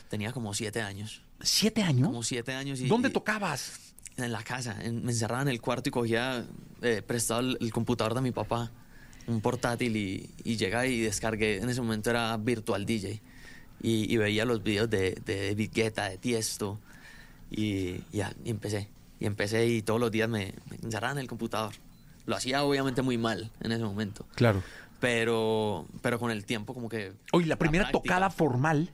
Tenía 0.10 0.32
como 0.32 0.54
siete 0.54 0.82
años. 0.82 1.24
¿Siete 1.42 1.82
años? 1.82 2.08
Como 2.10 2.22
siete 2.24 2.54
años. 2.54 2.80
Y, 2.82 2.88
¿Dónde 2.88 3.10
tocabas? 3.10 3.94
En 4.18 4.32
la 4.32 4.44
casa. 4.44 4.78
en- 4.84 5.04
me 5.04 5.12
encerraba 5.12 5.42
en 5.42 5.48
el 5.48 5.60
cuarto 5.62 5.90
y 5.90 5.92
cogía 5.92 6.46
eh, 6.84 7.02
prestado 7.02 7.40
el, 7.40 7.58
el 7.62 7.72
computador 7.74 8.14
de 8.14 8.22
mi 8.22 8.32
papá, 8.32 8.72
un 9.26 9.42
portátil, 9.42 9.96
y, 9.96 10.30
y 10.44 10.58
llegaba 10.58 10.86
y 10.86 11.00
descargué. 11.00 11.58
En 11.58 11.70
ese 11.70 11.82
momento 11.82 12.10
era 12.12 12.36
Virtual 12.38 12.86
DJ. 12.86 13.22
Y, 13.82 14.14
y 14.14 14.18
veía 14.18 14.46
los 14.46 14.64
videos 14.64 14.90
de, 14.90 15.16
de 15.26 15.70
Guetta, 15.74 16.10
de 16.10 16.18
Tiesto. 16.18 16.80
Y, 17.50 18.04
ya, 18.12 18.34
y 18.46 18.50
empecé. 18.52 18.88
Y 19.20 19.26
empecé 19.26 19.68
y 19.68 19.82
todos 19.82 20.00
los 20.00 20.12
días 20.12 20.30
me, 20.30 20.54
me 20.70 20.78
encerraba 20.84 21.14
en 21.14 21.20
el 21.20 21.28
computador. 21.28 21.74
Lo 22.26 22.36
hacía 22.36 22.64
obviamente 22.64 23.02
muy 23.02 23.18
mal 23.18 23.52
en 23.62 23.72
ese 23.72 23.84
momento. 23.84 24.26
Claro. 24.36 24.64
Pero, 25.00 25.88
pero 26.02 26.20
con 26.20 26.32
el 26.32 26.46
tiempo 26.46 26.74
como 26.74 26.88
que... 26.88 27.14
Oye, 27.32 27.48
la 27.48 27.56
primera 27.56 27.86
práctica. 27.86 28.02
tocada 28.04 28.30
formal. 28.30 28.92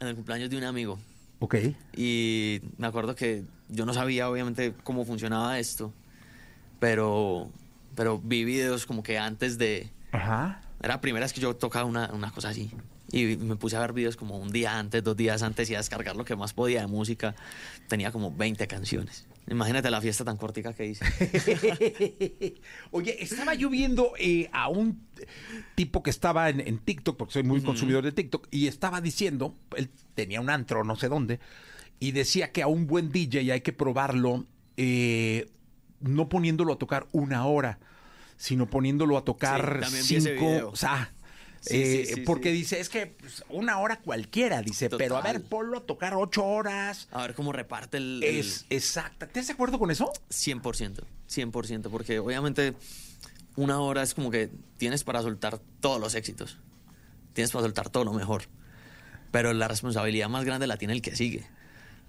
En 0.00 0.08
el 0.08 0.14
cumpleaños 0.14 0.50
de 0.50 0.56
un 0.58 0.64
amigo. 0.64 0.98
Ok. 1.38 1.56
Y 1.96 2.60
me 2.78 2.86
acuerdo 2.86 3.14
que 3.14 3.44
yo 3.68 3.86
no 3.86 3.94
sabía 3.94 4.28
obviamente 4.28 4.74
cómo 4.82 5.04
funcionaba 5.04 5.58
esto, 5.58 5.92
pero, 6.80 7.50
pero 7.94 8.18
vi 8.18 8.44
videos 8.44 8.86
como 8.86 9.02
que 9.02 9.18
antes 9.18 9.56
de... 9.58 9.90
Ajá. 10.12 10.60
Era 10.80 10.94
la 10.94 11.00
primera 11.00 11.24
vez 11.24 11.32
que 11.32 11.40
yo 11.40 11.54
tocaba 11.56 11.84
una, 11.84 12.10
una 12.12 12.30
cosa 12.32 12.50
así. 12.50 12.70
Y 13.16 13.36
me 13.36 13.56
puse 13.56 13.76
a 13.76 13.80
ver 13.80 13.92
videos 13.92 14.16
como 14.16 14.38
un 14.38 14.50
día 14.50 14.78
antes, 14.78 15.02
dos 15.02 15.16
días 15.16 15.42
antes 15.42 15.70
y 15.70 15.74
a 15.74 15.78
descargar 15.78 16.16
lo 16.16 16.24
que 16.24 16.36
más 16.36 16.52
podía 16.52 16.80
de 16.80 16.86
música. 16.86 17.34
Tenía 17.88 18.12
como 18.12 18.30
20 18.30 18.66
canciones. 18.66 19.26
Imagínate 19.48 19.90
la 19.90 20.00
fiesta 20.00 20.24
tan 20.24 20.36
cortica 20.36 20.72
que 20.74 20.86
hice. 20.86 21.04
Oye, 22.90 23.22
estaba 23.22 23.54
yo 23.54 23.70
viendo 23.70 24.12
eh, 24.18 24.50
a 24.52 24.68
un 24.68 25.00
tipo 25.76 26.02
que 26.02 26.10
estaba 26.10 26.50
en, 26.50 26.60
en 26.60 26.78
TikTok, 26.78 27.16
porque 27.16 27.32
soy 27.32 27.44
muy 27.44 27.62
consumidor 27.62 28.04
de 28.04 28.12
TikTok, 28.12 28.48
y 28.50 28.66
estaba 28.66 29.00
diciendo, 29.00 29.54
él 29.76 29.88
tenía 30.14 30.40
un 30.40 30.50
antro, 30.50 30.84
no 30.84 30.96
sé 30.96 31.08
dónde, 31.08 31.38
y 32.00 32.12
decía 32.12 32.50
que 32.52 32.62
a 32.62 32.66
un 32.66 32.86
buen 32.86 33.10
DJ 33.10 33.52
hay 33.52 33.60
que 33.60 33.72
probarlo 33.72 34.44
eh, 34.76 35.48
no 36.00 36.28
poniéndolo 36.28 36.72
a 36.72 36.78
tocar 36.78 37.06
una 37.12 37.46
hora, 37.46 37.78
sino 38.36 38.66
poniéndolo 38.66 39.16
a 39.16 39.24
tocar 39.24 39.84
Sí, 39.86 40.20
cinco, 40.20 40.68
o 40.68 40.76
sea, 40.76 41.12
Sí, 41.66 41.82
eh, 41.82 42.04
sí, 42.06 42.14
sí, 42.14 42.20
porque 42.22 42.52
dice, 42.52 42.78
es 42.80 42.88
que 42.88 43.06
pues, 43.06 43.44
una 43.48 43.78
hora 43.80 43.98
cualquiera, 44.00 44.62
dice, 44.62 44.88
pero 44.90 45.16
a 45.16 45.20
ver, 45.22 45.42
ponlo 45.42 45.78
a 45.78 45.80
tocar 45.86 46.14
ocho 46.14 46.44
horas. 46.44 47.08
A 47.10 47.22
ver 47.22 47.34
cómo 47.34 47.52
reparte 47.52 47.96
el... 47.96 48.22
el- 48.22 48.36
Es 48.38 48.66
exacta. 48.70 49.26
¿Estás 49.26 49.48
de 49.48 49.52
acuerdo 49.54 49.78
con 49.78 49.90
eso? 49.90 50.12
100%, 50.30 51.02
100%, 51.28 51.90
porque 51.90 52.18
obviamente 52.20 52.74
una 53.56 53.80
hora 53.80 54.02
es 54.02 54.14
como 54.14 54.30
que 54.30 54.50
tienes 54.76 55.02
para 55.04 55.22
soltar 55.22 55.60
todos 55.80 56.00
los 56.00 56.14
éxitos, 56.14 56.58
tienes 57.32 57.50
para 57.50 57.64
soltar 57.64 57.90
todo 57.90 58.04
lo 58.04 58.12
mejor, 58.12 58.42
pero 59.30 59.52
la 59.52 59.66
responsabilidad 59.68 60.28
más 60.28 60.44
grande 60.44 60.66
la 60.66 60.76
tiene 60.76 60.94
el 60.94 61.02
que 61.02 61.16
sigue, 61.16 61.46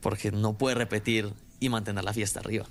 porque 0.01 0.31
no 0.31 0.57
puede 0.57 0.75
repetir 0.75 1.33
y 1.59 1.69
mantener 1.69 2.03
la 2.03 2.13
fiesta 2.13 2.41
arriba. 2.41 2.65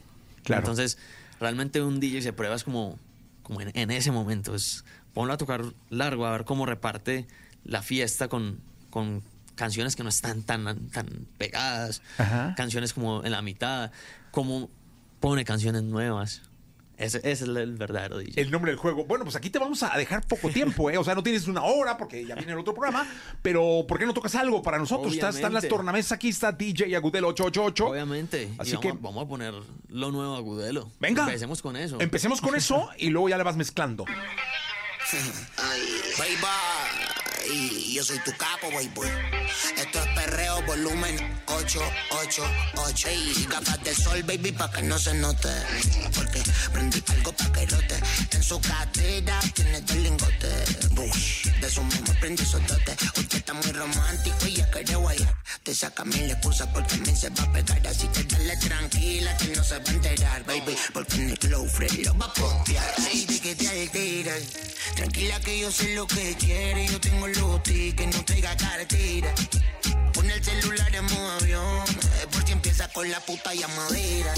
Claro. 0.44 0.60
Entonces, 0.62 0.98
realmente 1.40 1.82
un 1.82 1.98
DJ 2.00 2.22
se 2.22 2.32
prueba 2.32 2.54
es 2.54 2.62
como, 2.64 2.98
como 3.42 3.60
en, 3.60 3.72
en 3.74 3.90
ese 3.90 4.12
momento, 4.12 4.54
es 4.54 4.84
ponlo 5.16 5.32
a 5.32 5.38
tocar 5.38 5.64
largo, 5.88 6.26
a 6.26 6.32
ver 6.32 6.44
cómo 6.44 6.66
reparte 6.66 7.26
la 7.64 7.80
fiesta 7.80 8.28
con, 8.28 8.60
con 8.90 9.22
canciones 9.54 9.96
que 9.96 10.02
no 10.02 10.10
están 10.10 10.42
tan, 10.42 10.90
tan 10.90 11.06
pegadas, 11.38 12.02
Ajá. 12.18 12.54
canciones 12.54 12.92
como 12.92 13.24
en 13.24 13.32
la 13.32 13.40
mitad, 13.40 13.92
cómo 14.30 14.68
pone 15.18 15.46
canciones 15.46 15.84
nuevas. 15.84 16.42
Ese, 16.98 17.16
ese 17.18 17.30
es 17.30 17.42
el, 17.42 17.76
verdadero 17.76 18.18
DJ. 18.18 18.42
El 18.42 18.50
nombre 18.50 18.72
del 18.72 18.78
juego. 18.78 19.06
Bueno, 19.06 19.24
pues 19.24 19.36
aquí 19.36 19.48
te 19.48 19.58
vamos 19.58 19.82
a 19.82 19.96
dejar 19.96 20.26
poco 20.26 20.50
tiempo, 20.50 20.90
¿eh? 20.90 20.98
O 20.98 21.04
sea, 21.04 21.14
no 21.14 21.22
tienes 21.22 21.48
una 21.48 21.62
hora 21.62 21.96
porque 21.96 22.26
ya 22.26 22.34
viene 22.34 22.52
el 22.52 22.58
otro 22.58 22.74
programa, 22.74 23.06
pero 23.40 23.86
¿por 23.88 23.98
qué 23.98 24.04
no 24.04 24.12
tocas 24.12 24.34
algo 24.34 24.62
para 24.62 24.78
nosotros? 24.78 25.14
Están, 25.14 25.34
están 25.34 25.54
las 25.54 25.66
tornamesas 25.66 26.12
aquí, 26.12 26.28
está 26.28 26.52
DJ 26.52 26.94
Agudel 26.94 27.24
888. 27.24 27.86
Obviamente. 27.86 28.50
Así 28.58 28.72
vamos, 28.72 28.82
que- 28.82 28.92
vamos 29.00 29.24
a 29.24 29.28
poner 29.28 29.54
lo 29.88 30.10
nuevo 30.12 30.36
a 30.36 30.40
Gudelo. 30.40 30.90
Venga. 31.00 31.22
Empecemos 31.24 31.62
con 31.62 31.74
eso. 31.76 31.98
Empecemos 32.02 32.42
con 32.42 32.54
eso 32.54 32.90
y 32.98 33.08
luego 33.08 33.30
ya 33.30 33.38
le 33.38 33.44
vas 33.44 33.56
mezclando. 33.56 34.04
Baby, 36.18 36.36
y 37.48 37.94
yo 37.94 38.02
soy 38.02 38.18
tu 38.20 38.32
capo, 38.36 38.70
baby. 38.72 39.08
Esto 39.76 40.02
es 40.02 40.06
perreo, 40.14 40.62
volumen 40.62 41.16
888. 41.46 43.08
Y 43.12 43.46
gafas 43.46 43.84
de 43.84 43.94
sol, 43.94 44.22
baby, 44.24 44.50
pa' 44.52 44.70
que 44.72 44.82
no 44.82 44.98
se 44.98 45.14
note. 45.14 45.48
Porque 46.14 46.42
prendí 46.72 47.02
algo 47.08 47.32
pa' 47.32 47.52
que 47.52 47.66
rote. 47.66 48.00
En 48.32 48.42
su 48.42 48.60
cartera 48.60 49.38
tiene 49.54 49.80
dos 49.82 49.96
lingotes. 49.96 50.90
De 51.60 51.70
su 51.70 51.82
mismo 51.84 52.12
prendí 52.20 52.44
sotote. 52.44 52.96
Usted 53.16 53.38
está 53.38 53.52
muy 53.54 53.72
romántico 53.72 54.46
y 54.46 54.54
ya 54.54 54.70
quiere 54.70 54.96
guayar. 54.96 55.34
Te 55.62 55.74
saca 55.74 56.04
mil 56.04 56.30
excusas 56.30 56.68
porque 56.72 56.94
a 56.94 56.98
mí 56.98 57.16
se 57.16 57.30
va 57.30 57.42
a 57.44 57.52
pegar. 57.52 57.86
Así 57.86 58.08
que 58.08 58.24
dale 58.24 58.56
tranquila 58.56 59.36
que 59.36 59.48
no 59.56 59.62
se 59.62 59.78
va 59.78 59.84
a 59.86 59.92
enterar, 59.92 60.44
baby. 60.44 60.76
Porque 60.92 61.16
en 61.16 61.30
el 61.30 61.38
flow 61.38 61.68
free 61.68 62.04
lo 62.04 62.16
va 62.18 62.26
a 62.26 62.32
postear. 62.32 62.94
De 62.96 63.40
que 63.40 63.54
te 63.54 63.68
alteras. 63.68 64.42
Tranquila 64.96 65.38
que 65.40 65.58
yo 65.60 65.70
sé 65.70 65.94
lo 65.94 66.06
que 66.06 66.34
quiere. 66.36 66.86
Yo 66.86 67.00
tengo 67.00 67.28
los 67.28 67.62
tickets, 67.62 68.16
no 68.16 68.24
traiga 68.24 68.56
cartera. 68.56 69.32
Pon 70.14 70.30
el 70.30 70.42
celular 70.42 70.94
en 70.94 71.04
modo 71.04 71.32
avión. 71.32 71.84
Es 72.20 72.26
por 72.26 72.44
si 72.44 72.52
empieza 72.52 72.88
con 72.88 73.10
la 73.10 73.20
puta 73.20 73.54
llamadera. 73.54 74.32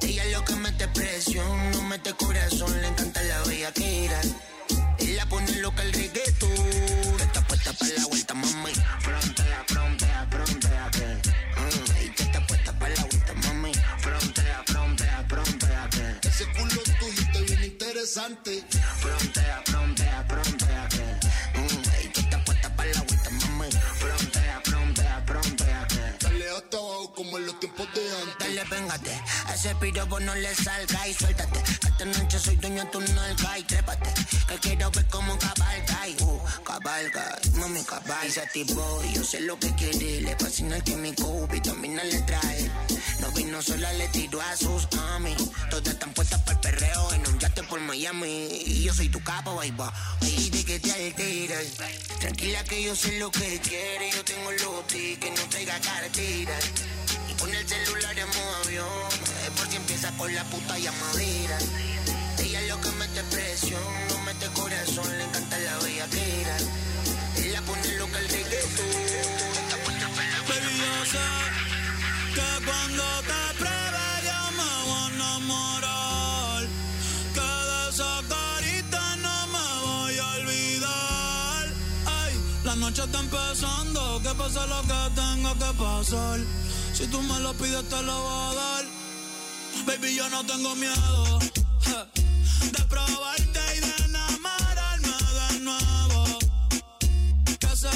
Ella 0.00 0.24
es 0.24 0.32
lo 0.32 0.44
que 0.44 0.56
mete 0.56 0.88
presión, 0.88 1.70
no 1.72 1.82
mete 1.82 2.12
corazón, 2.14 2.80
le 2.80 2.88
encanta 2.88 3.22
la 3.22 3.38
bellaquera. 3.44 4.20
Él 4.98 5.16
la 5.16 5.26
pone 5.26 5.52
loca 5.60 5.82
el 5.82 5.92
reggaetón. 5.92 6.50
Está 7.20 7.46
puesta 7.46 7.72
para 7.74 7.92
la 7.92 8.06
vuelta, 8.06 8.34
mami. 8.34 8.72
Frontea, 9.00 9.64
frontea, 9.66 10.26
frontea, 10.30 10.90
que. 10.92 11.30
Ah, 11.56 12.02
y 12.04 12.08
que 12.10 12.22
está 12.22 12.46
puesta 12.46 12.78
para 12.78 12.94
la 12.94 13.02
vuelta, 13.04 13.32
mami. 13.34 13.72
Frontea, 13.98 14.62
frontea, 14.66 15.26
frontea, 15.28 15.88
que. 15.90 16.28
Ese 16.28 16.44
culo 16.52 16.82
tuyo 16.98 17.22
está 17.22 17.40
bien 17.40 17.64
interesante. 17.64 18.64
Ese 29.64 29.74
piropo 29.76 30.20
no 30.20 30.34
le 30.34 30.54
salga 30.54 31.08
y 31.08 31.14
suéltate. 31.14 31.58
Esta 31.58 32.04
noche 32.04 32.38
soy 32.38 32.56
dueño 32.56 32.84
de 32.84 32.90
tu 32.90 33.00
nalga 33.00 33.58
y 33.58 33.62
trépate. 33.62 34.10
Que 34.46 34.58
quiero 34.58 34.90
ver 34.90 35.06
cómo 35.06 35.38
cabalga 35.38 36.08
y 36.08 36.22
uh, 36.22 36.40
cabalga. 36.64 37.38
Mami, 37.54 37.82
cabalga. 37.82 38.26
Y 38.26 38.30
se 38.30 38.42
activó 38.42 39.02
y 39.08 39.14
yo 39.14 39.24
sé 39.24 39.40
lo 39.40 39.58
que 39.58 39.74
quiere. 39.74 40.20
Le 40.20 40.36
fascina 40.36 40.76
el 40.76 40.82
químico, 40.82 41.46
vitamina 41.50 42.04
le 42.04 42.20
trae. 42.22 42.70
No 43.20 43.30
vino 43.32 43.62
sola, 43.62 43.90
le 43.94 44.06
tiró 44.08 44.38
a 44.42 44.54
sus 44.54 44.86
amis. 45.14 45.36
Todas 45.70 45.94
están 45.94 46.12
puestas 46.12 46.42
para 46.42 46.52
el 46.52 46.60
perreo 46.60 47.12
en 47.14 47.26
un 47.26 47.38
yate 47.38 47.62
por 47.62 47.80
Miami. 47.80 48.48
Y 48.66 48.82
yo 48.82 48.92
soy 48.92 49.08
tu 49.08 49.22
capo, 49.22 49.54
baby. 49.54 49.72
Y 50.20 50.50
de 50.50 50.64
que 50.64 50.78
te 50.78 50.92
alteras. 50.92 51.64
Tranquila 52.20 52.62
que 52.64 52.82
yo 52.82 52.94
sé 52.94 53.18
lo 53.18 53.30
que 53.30 53.58
quiere. 53.60 54.10
Yo 54.10 54.22
tengo 54.24 54.52
los 54.52 54.86
tickets, 54.88 55.40
no 55.40 55.48
traiga 55.48 55.80
cartera. 55.80 56.58
Con 57.38 57.54
el 57.54 57.68
celular 57.68 58.18
en 58.18 58.28
modo 58.28 58.56
avión. 58.64 58.86
Eh, 58.86 59.44
es 59.44 59.50
Por 59.50 59.68
si 59.68 59.76
empieza 59.76 60.10
con 60.16 60.34
la 60.34 60.44
puta 60.44 60.78
llamadera. 60.78 61.58
Ella 62.38 62.60
es 62.60 62.68
lo 62.68 62.80
que 62.80 62.90
mete 62.92 63.22
presión, 63.24 63.82
no 64.08 64.18
mete 64.22 64.46
corazón, 64.48 65.18
le 65.18 65.24
encanta 65.24 65.58
la 65.58 65.78
bellaquera. 65.78 66.56
Ella 67.36 67.62
pone 67.62 67.92
lo 67.98 68.06
que 68.10 68.18
el 68.18 68.28
reggaetón. 68.28 69.44
Pero 70.46 70.70
yo 70.80 71.04
sé 71.12 71.26
que 72.34 72.64
cuando 72.66 73.04
te 73.30 73.42
pruebe 73.58 74.06
yo 74.28 74.40
me 74.58 74.70
voy 74.86 75.00
a 75.00 75.14
enamorar. 75.14 76.62
Que 77.34 77.48
de 77.68 77.88
esa 77.90 78.12
carita 78.28 79.16
no 79.16 79.46
me 79.54 79.66
voy 79.86 80.18
a 80.18 80.26
olvidar. 80.38 81.64
Ay, 82.06 82.32
la 82.64 82.74
noche 82.76 83.02
está 83.04 83.18
empezando, 83.20 84.20
que 84.22 84.34
pasa 84.34 84.66
lo 84.66 84.82
que 84.82 85.00
tenga 85.14 85.52
que 85.54 85.78
pasar. 85.78 86.40
Si 86.94 87.08
tú 87.08 87.20
me 87.22 87.40
lo 87.40 87.52
pides, 87.54 87.88
te 87.88 88.02
lo 88.02 88.22
voy 88.22 88.32
a 88.32 88.54
dar. 88.54 88.84
Baby, 89.84 90.14
yo 90.14 90.28
no 90.30 90.46
tengo 90.46 90.76
miedo 90.76 91.40
de 92.72 92.84
probarte 92.84 93.60
y 93.76 93.80
de 93.80 94.04
enamorarme 94.04 95.16
de 95.40 95.60
nuevo. 95.60 96.38
Que 97.58 97.76
se 97.76 97.88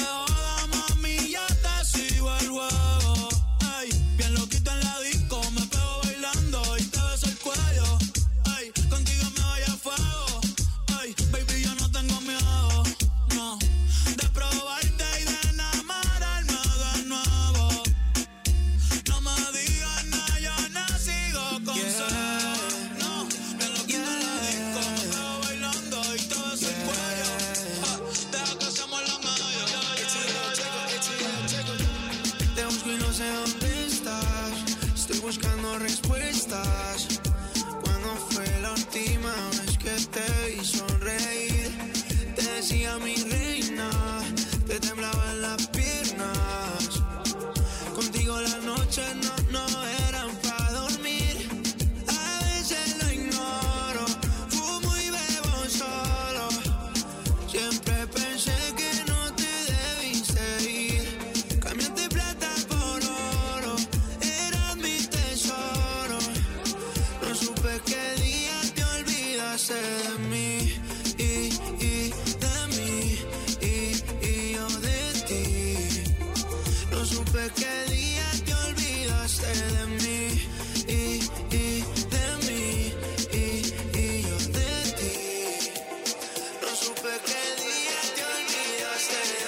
Supe 86.89 87.01
que 87.01 87.41
día 87.61 87.97
te 88.15 88.23
olvidaste 88.33 89.19
de 89.29 89.41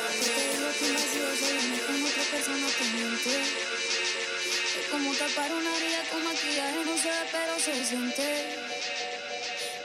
mí. 1.69 1.77
Me 1.89 2.07
otra 2.07 2.23
persona 2.29 2.67
que 2.77 2.85
miente. 2.93 3.33
Es 4.79 4.87
como 4.91 5.11
tapar 5.15 5.51
una 5.51 5.75
herida 5.75 6.03
con 6.11 6.23
maquillaje, 6.23 6.85
no 6.85 6.95
se 6.99 7.09
ve, 7.09 7.23
pero 7.31 7.53
se 7.59 7.73
siente. 7.83 8.57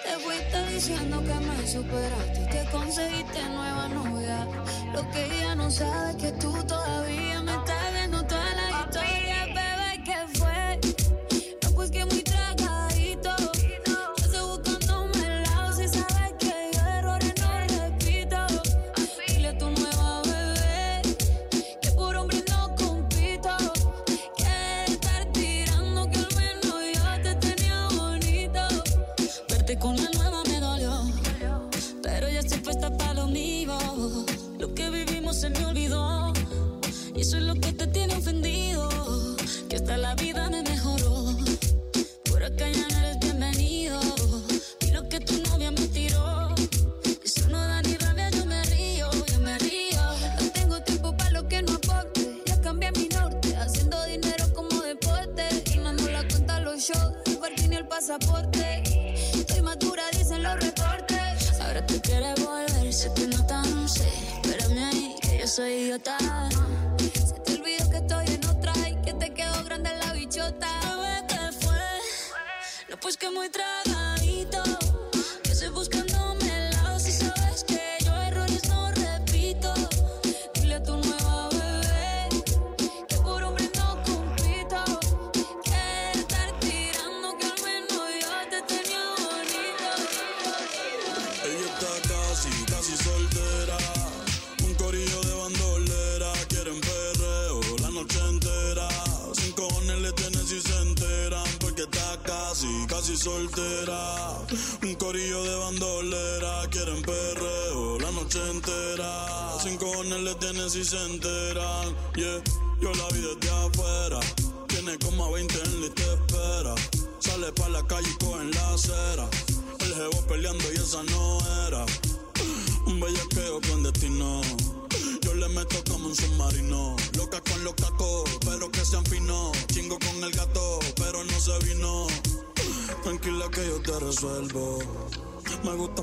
Te 0.05 0.19
fuiste 0.19 0.67
diciendo 0.67 1.25
que 1.25 1.35
me 1.47 1.67
superaste 1.67 2.41
que 2.53 2.71
conseguiste 2.71 3.43
nueva 3.49 3.89
novia. 3.89 4.47
Lo 4.93 5.11
que 5.11 5.25
ella 5.25 5.55
no 5.55 5.71
sabe 5.71 6.11
es 6.11 6.17
que 6.17 6.33
tú 6.33 6.53
todavía 6.65 7.41
me 7.41 7.53
estás 7.53 7.96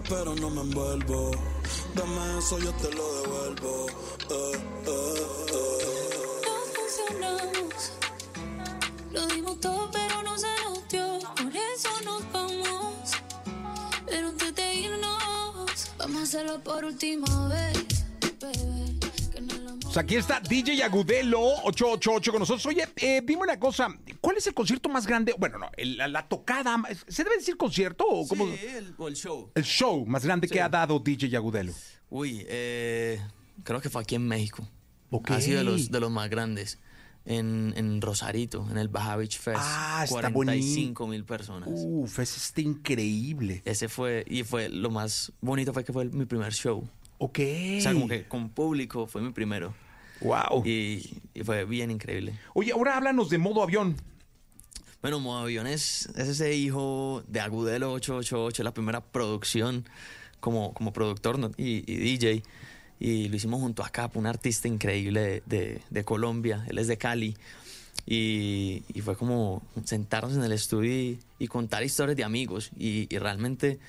pero 0.10 0.36
no 0.36 0.50
me 0.50 0.62
envuelvo. 0.62 1.32
Dame 1.96 2.40
eso, 2.40 2.60
yo 2.60 2.72
te 2.74 2.92
lo 2.92 3.22
devuelvo. 3.22 3.88
Eh, 4.30 4.52
eh, 4.88 5.16
eh. 5.54 6.42
No 6.46 6.54
funcionamos, 6.76 7.92
lo 9.12 9.28
dimos 9.28 9.60
todo, 9.60 9.90
pero 9.92 10.24
no 10.24 10.38
se 10.38 10.48
nos 10.64 10.88
dio. 10.90 11.20
Por 11.36 11.56
eso 11.56 11.90
nos 12.04 12.32
vamos, 12.32 13.12
pero 14.06 14.30
antes 14.30 14.56
de 14.56 14.74
irnos, 14.76 15.92
vamos 15.98 16.20
a 16.20 16.24
hacerlo 16.24 16.60
por 16.64 16.86
última 16.86 17.48
vez, 17.50 18.06
bebé. 18.40 18.84
Pues 19.84 19.98
aquí 19.98 20.16
está 20.16 20.40
DJ 20.40 20.84
Agudelo 20.84 21.40
888 21.66 22.32
con 22.32 22.40
nosotros. 22.40 22.66
Oye, 22.66 22.88
eh, 22.96 23.22
dime 23.24 23.44
una 23.44 23.60
cosa, 23.60 23.96
¿cuál 24.24 24.38
es 24.38 24.48
el 24.48 24.54
concierto 24.56 24.90
más 24.90 25.06
grande? 25.06 25.36
Bueno, 25.38 25.60
no, 25.60 25.70
el- 25.78 25.98
la, 25.98 26.08
la 26.08 26.28
tocada, 26.28 26.82
¿se 27.08 27.24
debe 27.24 27.36
decir 27.38 27.58
concierto 27.58 28.06
o 28.08 28.28
cómo? 28.28 28.48
Sí, 28.48 28.58
el, 28.76 28.96
o 28.98 29.08
el 29.08 29.16
show. 29.16 29.52
El 29.54 29.64
show 29.64 30.06
más 30.08 30.24
grande 30.26 30.48
que 30.48 30.62
ha 30.62 30.70
dado 30.70 30.98
DJ 31.00 31.36
Agudelo. 31.38 31.74
Uy, 32.10 32.44
eh, 32.48 33.20
creo 33.64 33.82
que 33.82 33.90
fue 33.90 34.02
aquí 34.02 34.16
en 34.16 34.28
México. 34.28 34.68
Ok. 35.12 35.32
Ha 35.32 35.42
sido 35.42 35.58
de 35.60 35.64
los, 35.66 35.92
de 35.92 36.00
los 36.00 36.10
más 36.10 36.30
grandes. 36.30 36.80
En, 37.26 37.74
en 37.78 38.02
Rosarito, 38.02 38.68
en 38.70 38.78
el 38.78 38.90
Baja 38.90 39.16
Beach 39.16 39.40
Fest. 39.40 39.58
Ah, 39.62 40.02
está 40.04 40.32
45 40.34 41.08
mil 41.08 41.24
personas. 41.24 41.70
Uf, 41.72 42.20
ese 42.20 42.38
está 42.38 42.60
increíble. 42.60 43.62
Ese 43.66 43.88
fue, 43.88 44.26
y 44.28 44.44
fue 44.44 44.68
lo 44.70 44.90
más 44.90 45.32
bonito 45.40 45.72
fue 45.74 45.86
que 45.86 45.94
fue 45.94 46.04
mi 46.06 46.26
primer 46.26 46.52
show. 46.54 46.86
Ok. 47.20 47.40
O 47.78 47.82
sea, 47.82 47.94
como 47.94 48.08
que 48.10 48.28
con 48.28 48.50
público 48.50 49.08
fue 49.08 49.22
mi 49.22 49.32
primero. 49.32 49.74
Wow. 50.20 50.64
Y, 50.66 51.22
y 51.34 51.44
fue 51.44 51.64
bien 51.66 51.92
increíble. 51.92 52.38
Oye, 52.54 52.74
ahora 52.74 52.98
háblanos 52.98 53.30
de 53.30 53.38
modo 53.38 53.64
avión. 53.64 53.96
Bueno, 55.04 55.20
Modo 55.20 55.50
es 55.50 56.08
ese 56.16 56.56
hijo 56.56 57.24
de 57.28 57.42
Agudelo 57.42 57.92
888, 57.92 58.64
la 58.64 58.74
primera 58.74 59.02
producción 59.02 59.84
como, 60.40 60.74
como 60.74 60.94
productor 60.94 61.38
¿no? 61.38 61.52
y, 61.58 61.84
y 61.92 61.98
DJ. 61.98 62.42
Y 63.02 63.28
lo 63.28 63.36
hicimos 63.36 63.60
junto 63.60 63.84
a 63.84 63.90
Cap, 63.90 64.16
un 64.16 64.28
artista 64.28 64.70
increíble 64.70 65.20
de, 65.22 65.44
de- 65.46 65.82
de 65.90 66.04
Colombia. 66.06 66.66
Él 66.70 66.78
es 66.78 66.88
de 66.88 66.98
Cali. 66.98 67.36
Y, 68.06 68.84
y 68.94 69.02
fue 69.02 69.18
como 69.18 69.62
sentarnos 69.84 70.38
en 70.38 70.44
el 70.46 70.54
estudio 70.54 70.94
y, 70.94 71.20
y 71.38 71.48
contar 71.48 71.84
historias 71.84 72.16
de 72.16 72.24
amigos. 72.24 72.72
Y, 72.80 73.14
y 73.14 73.18
realmente 73.20 73.80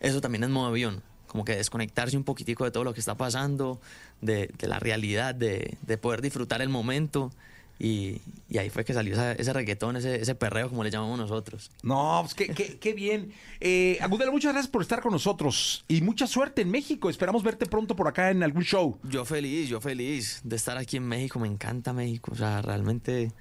eso 0.00 0.22
también 0.22 0.44
es 0.44 0.48
modo 0.50 0.68
avión. 0.68 1.02
Como 1.26 1.44
que 1.44 1.56
desconectarse 1.56 2.16
un 2.16 2.24
poquitico 2.24 2.64
de 2.64 2.70
todo 2.70 2.84
lo 2.84 2.94
que 2.94 3.00
está 3.00 3.16
pasando, 3.18 3.82
de, 4.22 4.50
de 4.58 4.66
la 4.66 4.78
realidad, 4.78 5.34
de, 5.34 5.76
de 5.82 5.98
poder 5.98 6.22
disfrutar 6.22 6.62
el 6.62 6.70
momento. 6.70 7.32
Y, 7.78 8.20
y 8.48 8.58
ahí 8.58 8.70
fue 8.70 8.84
que 8.84 8.94
salió 8.94 9.14
esa- 9.14 9.32
ese 9.32 9.52
reggaetón, 9.52 9.96
ese, 9.96 10.20
ese 10.22 10.34
perreo, 10.36 10.68
como 10.68 10.84
le 10.84 10.90
llamamos 10.90 11.18
nosotros. 11.18 11.70
No, 11.82 12.20
pues 12.22 12.34
qué, 12.34 12.46
qué- 12.54 12.78
qué 12.78 12.92
bien. 12.94 13.32
Eh, 13.60 13.98
Agudelo, 14.00 14.30
muchas 14.30 14.52
gracias 14.52 14.70
por 14.70 14.82
estar 14.82 15.00
con 15.00 15.10
nosotros 15.12 15.84
y 15.88 16.00
mucha 16.00 16.26
suerte 16.28 16.62
en 16.62 16.70
México. 16.70 17.10
Esperamos 17.10 17.42
verte 17.42 17.66
pronto 17.66 17.96
por 17.96 18.06
acá 18.06 18.30
en 18.30 18.42
algún 18.44 18.62
show. 18.62 18.98
Yo 19.02 19.24
feliz, 19.24 19.68
yo 19.68 19.80
feliz 19.80 20.40
de 20.44 20.54
estar 20.56 20.76
aquí 20.78 20.98
en 20.98 21.04
México, 21.08 21.40
me 21.40 21.48
encanta 21.48 21.92
México, 21.92 22.30
o 22.32 22.36
sea, 22.36 22.62
realmente 22.62 23.32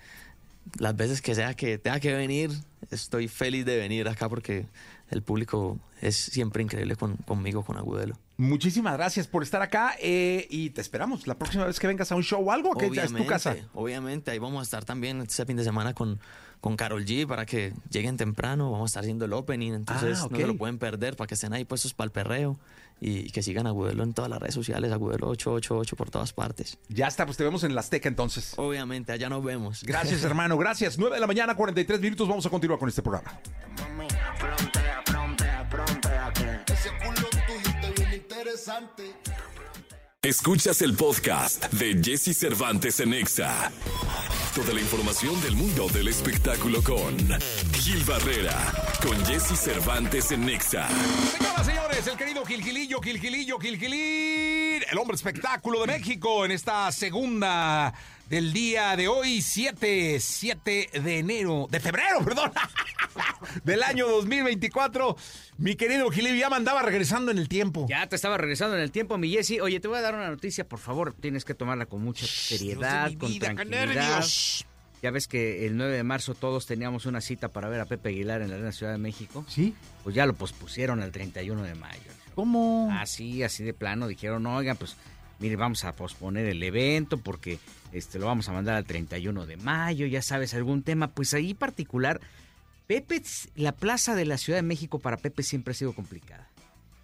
las 0.79 0.95
veces 0.95 1.21
que 1.21 1.35
sea 1.35 1.53
que 1.55 1.77
tenga 1.77 1.99
que 1.99 2.13
venir, 2.13 2.49
estoy 2.89 3.27
feliz 3.27 3.65
de 3.65 3.77
venir 3.77 4.07
acá 4.07 4.29
porque 4.29 4.65
el 5.13 5.21
público 5.23 5.79
es 6.01 6.15
siempre 6.17 6.61
increíble 6.63 6.95
con- 6.95 7.15
conmigo, 7.17 7.63
con 7.63 7.77
Agudelo. 7.77 8.15
Muchísimas 8.37 8.93
gracias 8.97 9.27
por 9.27 9.43
estar 9.43 9.61
acá 9.61 9.95
eh, 10.01 10.47
y 10.49 10.71
te 10.71 10.81
esperamos 10.81 11.27
la 11.27 11.35
próxima 11.35 11.65
vez 11.65 11.79
que 11.79 11.87
vengas 11.87 12.11
a 12.11 12.15
un 12.15 12.23
show 12.23 12.41
o 12.45 12.51
algo, 12.51 12.73
que 12.75 12.87
es 12.87 13.13
tu 13.13 13.25
casa. 13.25 13.55
Obviamente, 13.73 14.31
ahí 14.31 14.39
vamos 14.39 14.59
a 14.59 14.63
estar 14.63 14.83
también 14.83 15.21
este 15.21 15.45
fin 15.45 15.55
de 15.55 15.63
semana 15.63 15.93
con, 15.93 16.19
con 16.59 16.75
Carol 16.75 17.05
G 17.05 17.27
para 17.27 17.45
que 17.45 17.73
lleguen 17.89 18.17
temprano, 18.17 18.71
vamos 18.71 18.85
a 18.85 18.89
estar 18.89 19.03
haciendo 19.03 19.25
el 19.25 19.33
opening, 19.33 19.73
entonces 19.73 20.19
Ah, 20.19 20.27
no 20.29 20.37
se 20.37 20.47
lo 20.47 20.57
pueden 20.57 20.79
perder 20.79 21.15
para 21.15 21.27
que 21.27 21.35
estén 21.35 21.53
ahí 21.53 21.63
puestos 21.63 21.93
para 21.93 22.05
el 22.05 22.11
perreo 22.11 22.59
y, 23.03 23.29
que 23.31 23.43
sigan 23.43 23.67
Agudelo 23.67 24.03
en 24.03 24.13
todas 24.13 24.31
las 24.31 24.39
redes 24.39 24.55
sociales, 24.55 24.91
Agudelo 24.91 25.27
888 25.27 25.95
por 25.97 26.09
todas 26.09 26.31
partes. 26.31 26.77
Ya 26.87 27.07
está, 27.07 27.25
pues 27.25 27.37
te 27.37 27.43
vemos 27.43 27.63
en 27.65 27.75
la 27.75 27.81
Azteca 27.81 28.07
entonces. 28.07 28.53
Obviamente, 28.55 29.11
allá 29.11 29.27
nos 29.29 29.43
vemos. 29.43 29.83
Gracias, 29.83 30.23
hermano, 30.23 30.57
gracias. 30.57 30.97
9 30.97 31.15
de 31.15 31.19
la 31.19 31.27
mañana, 31.27 31.55
43 31.55 31.99
minutos. 31.99 32.27
Vamos 32.27 32.45
a 32.45 32.49
continuar 32.49 32.79
con 32.79 32.87
este 32.87 33.01
programa. 33.01 33.37
Frontea, 33.75 35.03
frontea, 35.05 35.67
frontea, 35.69 36.33
que 36.33 36.73
ese 36.73 36.89
culo 37.03 37.27
tuyo 37.45 37.75
te 37.81 37.91
viene 37.91 38.15
interesante. 38.15 39.22
Escuchas 40.23 40.81
el 40.81 40.95
podcast 40.95 41.69
de 41.73 42.01
Jesse 42.01 42.33
Cervantes 42.33 43.01
en 43.01 43.13
Exa. 43.13 43.69
Toda 44.55 44.73
la 44.73 44.79
información 44.79 45.41
del 45.41 45.53
mundo 45.53 45.89
del 45.89 46.07
espectáculo 46.07 46.81
con 46.81 47.17
Gil 47.73 48.01
Barrera, 48.05 48.55
con 49.05 49.17
Jesse 49.25 49.59
Cervantes 49.59 50.31
en 50.31 50.47
Exa. 50.47 50.87
Señoras, 50.87 51.65
señores, 51.65 52.07
el 52.07 52.15
querido 52.15 52.45
Gilgilillo, 52.45 53.01
Gilgilillo, 53.01 53.59
Gilgilín, 53.59 54.81
el 54.89 54.97
hombre 54.97 55.15
espectáculo 55.15 55.81
de 55.81 55.87
México 55.87 56.45
en 56.45 56.51
esta 56.51 56.89
segunda 56.93 57.93
del 58.29 58.53
día 58.53 58.95
de 58.95 59.07
hoy, 59.07 59.41
7, 59.41 60.19
7 60.19 60.89
de 61.01 61.19
enero, 61.19 61.67
de 61.69 61.79
febrero, 61.79 62.19
perdón, 62.23 62.51
del 63.63 63.83
año 63.83 64.07
2024. 64.07 65.15
Mi 65.57 65.75
querido 65.75 66.09
Gilillo 66.09 66.35
ya 66.35 66.49
me 66.49 66.55
andaba 66.55 66.81
regresando 66.81 67.31
en 67.31 67.37
el 67.37 67.47
tiempo. 67.47 67.85
Ya 67.87 68.07
te 68.07 68.15
estaba 68.15 68.37
regresando 68.37 68.75
en 68.75 68.81
el 68.81 68.91
tiempo, 68.91 69.17
mi 69.17 69.29
Jessy. 69.29 69.59
Oye, 69.59 69.79
te 69.79 69.87
voy 69.87 69.97
a 69.97 70.01
dar 70.01 70.15
una 70.15 70.29
noticia, 70.29 70.67
por 70.67 70.79
favor. 70.79 71.13
Tienes 71.13 71.45
que 71.45 71.53
tomarla 71.53 71.85
con 71.85 72.03
mucha 72.03 72.25
seriedad, 72.25 73.11
con 73.17 73.37
tranquilidad. 73.37 74.23
Ya 75.03 75.11
ves 75.11 75.27
que 75.27 75.65
el 75.65 75.75
9 75.75 75.97
de 75.97 76.03
marzo 76.03 76.33
todos 76.33 76.65
teníamos 76.65 77.05
una 77.05 77.19
cita 77.19 77.49
para 77.49 77.67
ver 77.67 77.81
a 77.81 77.85
Pepe 77.85 78.09
Aguilar 78.09 78.41
en 78.41 78.49
la 78.49 78.55
Arena 78.55 78.71
Ciudad 78.71 78.93
de 78.93 78.97
México. 78.97 79.45
Sí. 79.49 79.75
Pues 80.01 80.15
ya 80.15 80.25
lo 80.25 80.33
pospusieron 80.33 81.01
al 81.01 81.11
31 81.11 81.61
de 81.61 81.75
mayo. 81.75 82.09
¿Cómo? 82.35 82.89
Así, 82.89 83.43
así 83.43 83.65
de 83.65 83.73
plano. 83.73 84.07
Dijeron, 84.07 84.45
oigan, 84.45 84.77
pues 84.77 84.95
mire, 85.39 85.57
vamos 85.57 85.83
a 85.83 85.91
posponer 85.91 86.45
el 86.45 86.63
evento 86.63 87.17
porque 87.17 87.59
este 87.93 88.19
lo 88.19 88.25
vamos 88.25 88.49
a 88.49 88.53
mandar 88.53 88.75
al 88.75 88.85
31 88.85 89.45
de 89.45 89.57
mayo. 89.57 90.05
Ya 90.05 90.21
sabes, 90.21 90.53
algún 90.53 90.83
tema. 90.83 91.07
Pues 91.11 91.33
ahí 91.33 91.53
particular, 91.53 92.19
Pepe, 92.87 93.21
la 93.55 93.71
plaza 93.71 94.15
de 94.15 94.25
la 94.25 94.37
Ciudad 94.37 94.57
de 94.59 94.63
México 94.63 94.99
para 94.99 95.17
Pepe 95.17 95.43
siempre 95.43 95.71
ha 95.71 95.75
sido 95.75 95.93
complicada. 95.93 96.49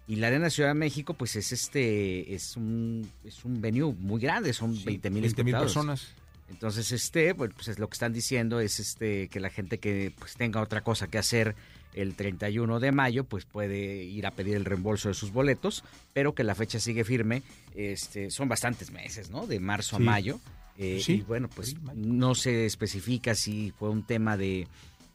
Y 0.06 0.16
la 0.16 0.26
Arena 0.26 0.50
Ciudad 0.50 0.70
de 0.70 0.74
México, 0.74 1.14
pues 1.14 1.36
es 1.36 1.52
este, 1.52 2.34
es 2.34 2.56
un, 2.56 3.08
es 3.24 3.44
un 3.44 3.60
venue 3.60 3.94
muy 3.94 4.20
grande, 4.20 4.52
son 4.52 4.72
20 4.84 5.08
mil 5.10 5.22
20 5.22 5.44
mil 5.44 5.54
personas. 5.54 6.08
Entonces, 6.50 6.90
este, 6.90 7.32
pues, 7.34 7.52
pues, 7.54 7.68
es 7.68 7.78
lo 7.78 7.88
que 7.88 7.94
están 7.94 8.12
diciendo 8.12 8.58
es 8.58 8.80
este 8.80 9.28
que 9.28 9.38
la 9.38 9.50
gente 9.50 9.78
que 9.78 10.12
pues 10.18 10.34
tenga 10.34 10.60
otra 10.60 10.80
cosa 10.80 11.06
que 11.06 11.16
hacer 11.18 11.54
el 11.94 12.16
31 12.16 12.80
de 12.80 12.90
mayo, 12.90 13.22
pues 13.22 13.44
puede 13.44 14.02
ir 14.02 14.26
a 14.26 14.32
pedir 14.32 14.56
el 14.56 14.64
reembolso 14.64 15.08
de 15.08 15.14
sus 15.14 15.32
boletos, 15.32 15.84
pero 16.12 16.34
que 16.34 16.42
la 16.42 16.56
fecha 16.56 16.80
sigue 16.80 17.04
firme. 17.04 17.44
Este, 17.76 18.30
son 18.32 18.48
bastantes 18.48 18.90
meses, 18.90 19.30
¿no? 19.30 19.46
De 19.46 19.60
marzo 19.60 19.96
Sí. 19.96 20.02
a 20.02 20.04
mayo. 20.06 20.40
Eh, 20.82 21.00
Sí. 21.04 21.12
Y 21.12 21.20
bueno, 21.22 21.48
pues 21.54 21.74
no 21.94 22.34
se 22.34 22.64
especifica 22.64 23.34
si 23.34 23.70
fue 23.78 23.90
un 23.90 24.02
tema 24.02 24.36
de, 24.38 24.66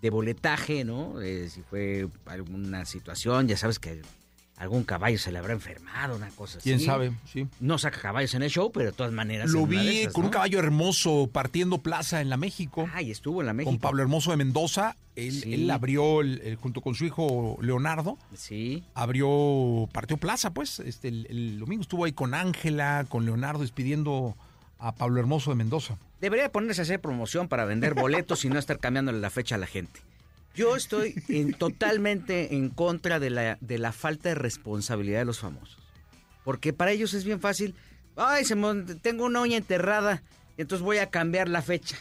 de 0.01 0.09
boletaje, 0.11 0.83
¿no? 0.85 1.19
Eh, 1.21 1.49
si 1.49 1.61
fue 1.63 2.07
alguna 2.27 2.85
situación, 2.85 3.47
ya 3.47 3.57
sabes 3.57 3.79
que 3.79 4.01
algún 4.57 4.83
caballo 4.85 5.17
se 5.17 5.31
le 5.33 5.39
habrá 5.39 5.51
enfermado, 5.53 6.15
una 6.15 6.29
cosa 6.29 6.59
así. 6.59 6.69
¿Quién 6.69 6.79
sabe? 6.79 7.11
Sí. 7.25 7.45
No 7.59 7.77
saca 7.77 7.99
caballos 7.99 8.33
en 8.35 8.43
el 8.43 8.49
show, 8.49 8.71
pero 8.71 8.85
de 8.85 8.91
todas 8.93 9.11
maneras. 9.11 9.49
Lo 9.51 9.65
vi 9.67 10.01
esas, 10.01 10.13
con 10.13 10.21
¿no? 10.21 10.27
un 10.27 10.31
caballo 10.31 10.59
hermoso 10.59 11.29
partiendo 11.33 11.79
plaza 11.81 12.21
en 12.21 12.29
la 12.29 12.37
México. 12.37 12.87
Ah, 12.93 13.01
y 13.01 13.11
estuvo 13.11 13.41
en 13.41 13.47
la 13.47 13.53
México. 13.53 13.71
Con 13.71 13.79
Pablo 13.81 14.01
Hermoso 14.03 14.31
de 14.31 14.37
Mendoza. 14.37 14.95
Él, 15.17 15.31
Sí. 15.41 15.53
él 15.55 15.69
abrió, 15.71 16.21
el- 16.21 16.41
el- 16.41 16.55
junto 16.57 16.79
con 16.81 16.93
su 16.95 17.03
hijo 17.05 17.57
Leonardo, 17.61 18.17
Sí. 18.35 18.83
abrió, 18.93 19.89
partió 19.91 20.15
plaza, 20.17 20.53
pues. 20.53 20.79
Este, 20.79 21.07
el, 21.09 21.25
el 21.29 21.59
domingo 21.59 21.81
estuvo 21.81 22.05
ahí 22.05 22.11
con 22.13 22.33
Ángela, 22.33 23.05
con 23.09 23.25
Leonardo, 23.25 23.61
despidiendo 23.61 24.37
a 24.85 24.93
Pablo 24.93 25.19
Hermoso 25.19 25.49
de 25.49 25.55
Mendoza. 25.55 25.97
Debería 26.21 26.51
ponerse 26.51 26.81
a 26.81 26.83
hacer 26.83 27.01
promoción 27.01 27.47
para 27.47 27.65
vender 27.65 27.95
boletos 27.95 28.45
y 28.45 28.49
no 28.49 28.59
estar 28.59 28.79
cambiándole 28.79 29.19
la 29.19 29.31
fecha 29.31 29.55
a 29.55 29.57
la 29.57 29.65
gente. 29.65 29.99
Yo 30.53 30.75
estoy 30.75 31.15
en- 31.27 31.53
totalmente 31.53 32.55
en 32.55 32.69
contra 32.69 33.19
de 33.19 33.29
la, 33.31 33.57
de 33.61 33.79
la 33.79 33.91
falta 33.91 34.29
de 34.29 34.35
responsabilidad 34.35 35.19
de 35.19 35.25
los 35.25 35.39
famosos. 35.39 35.77
Porque 36.43 36.71
para 36.71 36.91
ellos 36.91 37.15
es 37.15 37.23
bien 37.25 37.39
fácil. 37.41 37.73
Ay, 38.15 38.45
tengo 39.01 39.25
una 39.25 39.41
uña 39.41 39.57
enterrada, 39.57 40.21
entonces 40.57 40.85
voy 40.85 40.99
a 40.99 41.09
cambiar 41.09 41.49
la 41.49 41.63
fecha. 41.63 41.97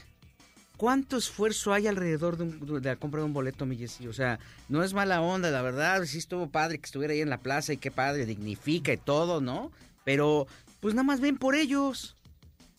¿Cuánto 0.76 1.16
esfuerzo 1.16 1.72
hay 1.72 1.86
alrededor 1.86 2.36
de, 2.36 2.80
la 2.82 2.96
compra 2.96 3.20
de 3.20 3.26
un 3.26 3.32
boleto, 3.32 3.64
mi? 3.64 3.82
O 4.06 4.12
sea, 4.12 4.38
no 4.68 4.82
es 4.84 4.92
mala 4.92 5.22
onda, 5.22 5.50
la 5.50 5.62
verdad. 5.62 6.04
Sí 6.04 6.18
estuvo 6.18 6.48
padre 6.50 6.78
que 6.78 6.84
estuviera 6.84 7.14
ahí 7.14 7.20
en 7.20 7.30
la 7.30 7.38
plaza 7.38 7.72
y 7.72 7.76
qué 7.78 7.90
padre, 7.90 8.26
dignifica 8.26 8.92
y 8.92 8.96
todo, 8.98 9.40
¿no? 9.40 9.70
Pero, 10.04 10.46
pues 10.80 10.94
nada 10.94 11.04
más 11.04 11.20
ven 11.20 11.38
por 11.38 11.54
ellos. 11.54 12.16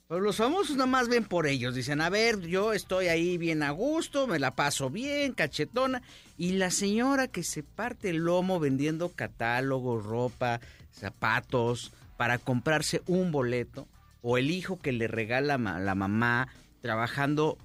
Pero 0.07 0.21
los 0.21 0.37
famosos 0.37 0.75
nada 0.75 0.85
más 0.85 1.09
ven 1.09 1.23
por 1.23 1.47
ellos. 1.47 1.73
Dicen, 1.73 1.99
a 1.99 2.09
ver, 2.09 2.41
yo 2.41 2.73
estoy 2.73 3.07
ahí 3.07 3.37
bien 3.37 3.63
a 3.63 3.71
gusto, 3.71 4.27
me 4.27 4.37
la 4.37 4.51
paso 4.51 4.89
bien, 4.89 5.33
cachetona. 5.33 6.03
Y 6.37 6.53
la 6.53 6.69
señora 6.69 7.27
que 7.27 7.43
se 7.43 7.63
parte 7.63 8.11
el 8.11 8.17
lomo 8.17 8.59
vendiendo 8.59 9.09
catálogos, 9.09 10.05
ropa, 10.05 10.59
zapatos, 10.91 11.91
para 12.17 12.37
comprarse 12.37 13.01
un 13.07 13.31
boleto. 13.31 13.87
O 14.21 14.37
el 14.37 14.51
hijo 14.51 14.79
que 14.79 14.91
le 14.91 15.07
regala 15.07 15.57
la 15.57 15.95
mamá 15.95 16.49
trabajando 16.81 17.57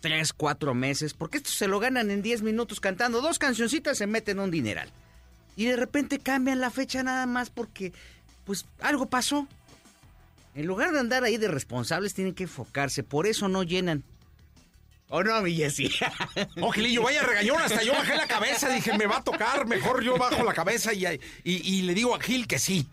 tres, 0.00 0.34
cuatro 0.34 0.74
meses. 0.74 1.14
Porque 1.14 1.38
esto 1.38 1.50
se 1.50 1.66
lo 1.66 1.80
ganan 1.80 2.10
en 2.10 2.20
10 2.20 2.42
minutos 2.42 2.78
cantando. 2.78 3.22
Dos 3.22 3.38
cancioncitas 3.38 3.96
se 3.96 4.06
meten 4.06 4.38
un 4.38 4.50
dineral. 4.50 4.90
Y 5.56 5.64
de 5.64 5.76
repente 5.76 6.18
cambian 6.18 6.60
la 6.60 6.70
fecha 6.70 7.02
nada 7.02 7.24
más 7.24 7.48
porque, 7.48 7.92
pues, 8.44 8.66
algo 8.80 9.06
pasó. 9.06 9.48
En 10.54 10.66
lugar 10.66 10.92
de 10.92 11.00
andar 11.00 11.24
ahí 11.24 11.36
de 11.38 11.48
responsables, 11.48 12.14
tienen 12.14 12.34
que 12.34 12.42
enfocarse. 12.44 13.02
Por 13.02 13.26
eso 13.26 13.48
no 13.48 13.62
llenan. 13.62 14.04
¿O 15.08 15.22
no, 15.22 15.40
mi 15.42 15.54
Jessy? 15.54 15.90
Oh, 16.60 16.70
Gilillo, 16.72 17.02
vaya 17.02 17.22
regañón, 17.22 17.60
hasta 17.60 17.82
yo 17.82 17.92
bajé 17.92 18.16
la 18.16 18.26
cabeza, 18.26 18.68
dije, 18.70 18.96
me 18.96 19.06
va 19.06 19.18
a 19.18 19.22
tocar, 19.24 19.66
mejor 19.66 20.02
yo 20.02 20.16
bajo 20.16 20.42
la 20.42 20.54
cabeza 20.54 20.94
y, 20.94 21.04
y- 21.06 21.18
y 21.44 21.82
le 21.82 21.92
digo 21.94 22.14
a 22.14 22.20
Gil 22.20 22.46
que 22.46 22.58
sí. 22.58 22.86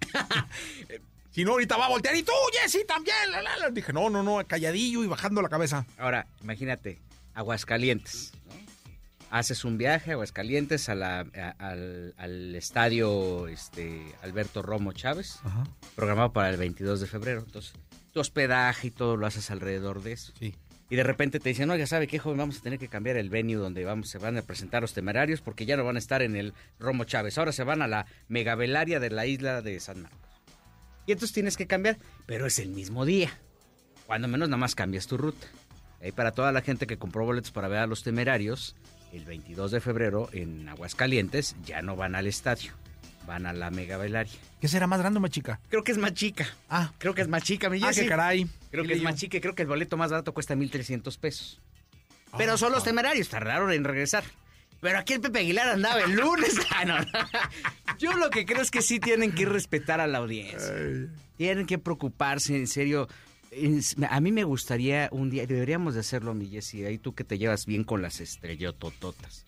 Si 1.34 1.44
no, 1.44 1.52
ahorita 1.52 1.78
va 1.78 1.86
a 1.86 1.88
voltear 1.88 2.14
y 2.14 2.22
tú, 2.22 2.32
Jessy, 2.60 2.84
también. 2.86 3.16
la, 3.30 3.40
la, 3.40 3.56
la. 3.56 3.70
Dije, 3.70 3.90
no, 3.94 4.10
no, 4.10 4.22
no, 4.22 4.46
calladillo 4.46 5.02
y 5.02 5.06
bajando 5.06 5.40
la 5.40 5.48
cabeza. 5.48 5.86
Ahora, 5.96 6.26
imagínate, 6.42 6.98
Aguascalientes. 7.32 8.32
¿no? 8.46 8.52
Haces 9.34 9.64
un 9.64 9.78
viaje 9.78 10.10
a 10.10 10.14
Aguascalientes 10.14 10.90
a 10.90 10.94
la- 10.94 11.20
a- 11.34 11.54
al, 11.58 12.12
al 12.18 12.54
estadio 12.54 13.48
este, 13.48 14.14
Alberto 14.22 14.60
Romo 14.60 14.92
Chávez, 14.92 15.38
Ajá. 15.42 15.64
programado 15.96 16.34
para 16.34 16.50
el 16.50 16.58
22 16.58 17.00
de 17.00 17.06
febrero. 17.06 17.42
Entonces, 17.46 17.72
tu 18.12 18.20
hospedaje 18.20 18.88
y 18.88 18.90
todo 18.90 19.16
lo 19.16 19.26
haces 19.26 19.50
alrededor 19.50 20.02
de 20.02 20.12
eso. 20.12 20.34
Sí. 20.38 20.54
Y 20.90 20.96
de 20.96 21.02
repente 21.02 21.40
te 21.40 21.48
dicen, 21.48 21.70
oiga, 21.70 21.86
¿sabe 21.86 22.06
qué, 22.06 22.18
joven? 22.18 22.36
Vamos 22.36 22.58
a 22.58 22.60
tener 22.62 22.78
que 22.78 22.88
cambiar 22.88 23.16
el 23.16 23.30
venue 23.30 23.54
donde 23.56 23.82
vamos, 23.86 24.10
se 24.10 24.18
van 24.18 24.36
a 24.36 24.42
presentar 24.42 24.82
los 24.82 24.92
temerarios 24.92 25.40
porque 25.40 25.64
ya 25.64 25.78
no 25.78 25.84
van 25.84 25.96
a 25.96 25.98
estar 25.98 26.20
en 26.20 26.36
el 26.36 26.52
Romo 26.78 27.04
Chávez. 27.04 27.38
Ahora 27.38 27.52
se 27.52 27.64
van 27.64 27.80
a 27.80 27.88
la 27.88 28.04
megavelaria 28.28 29.00
de 29.00 29.08
la 29.08 29.24
isla 29.24 29.62
de 29.62 29.80
San 29.80 30.02
Marcos. 30.02 30.20
Y 31.06 31.12
entonces 31.12 31.32
tienes 31.32 31.56
que 31.56 31.66
cambiar, 31.66 31.96
pero 32.26 32.44
es 32.44 32.58
el 32.58 32.68
mismo 32.68 33.06
día. 33.06 33.30
Cuando 34.06 34.28
menos 34.28 34.50
nada 34.50 34.58
más 34.58 34.74
cambias 34.74 35.06
tu 35.06 35.16
ruta. 35.16 35.46
Ahí 36.02 36.12
para 36.12 36.32
toda 36.32 36.52
la 36.52 36.60
gente 36.60 36.86
que 36.86 36.98
compró 36.98 37.24
boletos 37.24 37.52
para 37.52 37.68
ver 37.68 37.78
a 37.78 37.86
los 37.86 38.02
temerarios, 38.02 38.76
el 39.12 39.24
22 39.24 39.70
de 39.70 39.80
febrero 39.80 40.28
en 40.32 40.68
Aguascalientes 40.68 41.56
ya 41.64 41.82
no 41.82 41.96
van 41.96 42.14
al 42.14 42.26
estadio, 42.26 42.72
van 43.26 43.46
a 43.46 43.52
la 43.52 43.70
megavelaria. 43.70 44.32
¿Qué 44.60 44.68
será 44.68 44.86
más 44.86 45.00
grande 45.00 45.18
o 45.18 45.20
más 45.20 45.30
chica? 45.30 45.60
Creo 45.68 45.84
que 45.84 45.92
es 45.92 45.98
más 45.98 46.14
chica. 46.14 46.46
Ah. 46.68 46.92
Creo 46.98 47.14
que 47.14 47.22
es 47.22 47.28
más 47.28 47.42
chica, 47.42 47.68
mi 47.68 47.78
Ah, 47.82 47.88
Jessy. 47.88 48.02
qué 48.02 48.08
caray. 48.08 48.46
Creo 48.70 48.82
¿Qué 48.84 48.88
que 48.90 48.94
es 48.96 49.02
más 49.02 49.16
chica 49.16 49.40
creo 49.40 49.54
que 49.54 49.62
el 49.62 49.68
boleto 49.68 49.96
más 49.96 50.10
barato 50.10 50.32
cuesta 50.32 50.54
1.300 50.54 51.18
pesos. 51.18 51.60
Ah, 52.32 52.36
Pero 52.38 52.56
son 52.56 52.72
los 52.72 52.84
temerarios, 52.84 53.28
tardaron 53.28 53.70
en 53.72 53.84
regresar. 53.84 54.24
Pero 54.80 54.98
aquí 54.98 55.12
el 55.12 55.20
Pepe 55.20 55.40
Aguilar 55.40 55.68
andaba 55.68 56.00
el 56.00 56.12
lunes. 56.16 56.58
Ah, 56.74 56.84
no, 56.84 56.98
no. 56.98 57.06
Yo 57.98 58.14
lo 58.14 58.30
que 58.30 58.44
creo 58.44 58.62
es 58.62 58.70
que 58.72 58.82
sí 58.82 58.98
tienen 58.98 59.32
que 59.32 59.44
respetar 59.44 60.00
a 60.00 60.06
la 60.08 60.18
audiencia. 60.18 60.74
Tienen 61.36 61.66
que 61.66 61.78
preocuparse, 61.78 62.56
en 62.56 62.66
serio. 62.66 63.08
A 64.08 64.20
mí 64.20 64.32
me 64.32 64.44
gustaría 64.44 65.08
un 65.12 65.28
día, 65.28 65.46
deberíamos 65.46 65.94
de 65.94 66.00
hacerlo, 66.00 66.32
mi 66.32 66.48
Jessy, 66.48 66.84
ahí 66.84 66.96
tú 66.96 67.14
que 67.14 67.24
te 67.24 67.36
llevas 67.36 67.66
bien 67.66 67.84
con 67.84 68.00
las 68.00 68.20
estrellotototas. 68.20 69.46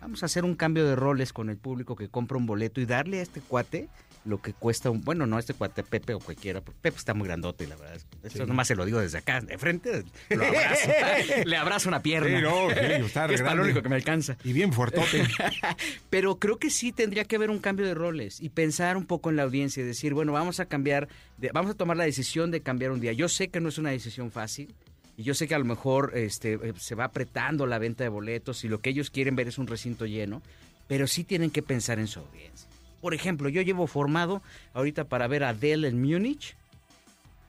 Vamos 0.00 0.22
a 0.22 0.26
hacer 0.26 0.44
un 0.44 0.54
cambio 0.54 0.86
de 0.86 0.94
roles 0.94 1.32
con 1.32 1.48
el 1.48 1.56
público 1.56 1.96
que 1.96 2.08
compra 2.08 2.36
un 2.36 2.46
boleto 2.46 2.80
y 2.80 2.86
darle 2.86 3.20
a 3.20 3.22
este 3.22 3.40
cuate 3.40 3.88
lo 4.26 4.42
que 4.42 4.52
cuesta 4.52 4.90
un... 4.90 5.02
Bueno, 5.02 5.26
no, 5.26 5.38
este 5.38 5.54
cuate 5.54 5.82
Pepe 5.82 6.14
o 6.14 6.18
cualquiera, 6.18 6.60
porque 6.60 6.78
Pepe 6.82 6.96
está 6.98 7.14
muy 7.14 7.26
grandote, 7.28 7.66
la 7.66 7.76
verdad. 7.76 7.96
Esto 8.22 8.40
Sí. 8.42 8.46
nomás 8.46 8.66
se 8.68 8.74
lo 8.74 8.84
digo 8.84 8.98
desde 9.00 9.18
acá, 9.18 9.40
de 9.40 9.56
frente, 9.58 10.04
lo 10.30 10.44
abrazo. 10.44 10.90
le 11.44 11.56
abrazo 11.56 11.88
una 11.88 12.02
pierna. 12.02 12.38
Sí, 12.38 12.42
no, 12.42 12.70
está 13.06 13.28
que 13.28 13.34
es 13.36 13.42
para 13.42 13.54
lo 13.54 13.62
único 13.62 13.82
que 13.82 13.88
me 13.88 13.96
alcanza. 13.96 14.36
Y 14.44 14.52
bien 14.52 14.72
fuertote. 14.72 15.22
Pero 16.10 16.38
creo 16.38 16.58
que 16.58 16.70
sí 16.70 16.92
tendría 16.92 17.24
que 17.24 17.36
haber 17.36 17.50
un 17.50 17.58
cambio 17.58 17.86
de 17.86 17.94
roles 17.94 18.40
y 18.40 18.48
pensar 18.48 18.96
un 18.96 19.06
poco 19.06 19.30
en 19.30 19.36
la 19.36 19.42
audiencia 19.44 19.82
y 19.82 19.86
decir, 19.86 20.14
bueno, 20.14 20.32
vamos 20.32 20.60
a 20.60 20.66
cambiar, 20.66 21.08
de- 21.38 21.50
vamos 21.52 21.70
a 21.70 21.74
tomar 21.74 21.96
la 21.96 22.04
decisión 22.04 22.50
de 22.50 22.60
cambiar 22.60 22.90
un 22.90 23.00
día. 23.00 23.12
Yo 23.12 23.28
sé 23.28 23.48
que 23.48 23.60
no 23.60 23.68
es 23.68 23.78
una 23.78 23.90
decisión 23.90 24.30
fácil 24.30 24.74
y 25.16 25.22
yo 25.22 25.34
sé 25.34 25.48
que 25.48 25.54
a 25.54 25.58
lo 25.58 25.64
mejor 25.64 26.12
este, 26.14 26.54
eh, 26.54 26.72
se 26.78 26.94
va 26.94 27.04
apretando 27.04 27.66
la 27.66 27.78
venta 27.78 28.04
de 28.04 28.08
boletos 28.10 28.64
y 28.64 28.68
lo 28.68 28.80
que 28.80 28.90
ellos 28.90 29.10
quieren 29.10 29.36
ver 29.36 29.48
es 29.48 29.58
un 29.58 29.66
recinto 29.66 30.04
lleno, 30.06 30.42
pero 30.88 31.06
sí 31.06 31.24
tienen 31.24 31.50
que 31.50 31.62
pensar 31.62 31.98
en 31.98 32.06
su 32.06 32.20
audiencia. 32.20 32.68
Por 33.06 33.14
ejemplo, 33.14 33.48
yo 33.48 33.62
llevo 33.62 33.86
formado 33.86 34.42
ahorita 34.74 35.04
para 35.04 35.28
ver 35.28 35.44
a 35.44 35.50
Adele 35.50 35.86
en 35.86 36.02
Múnich. 36.02 36.56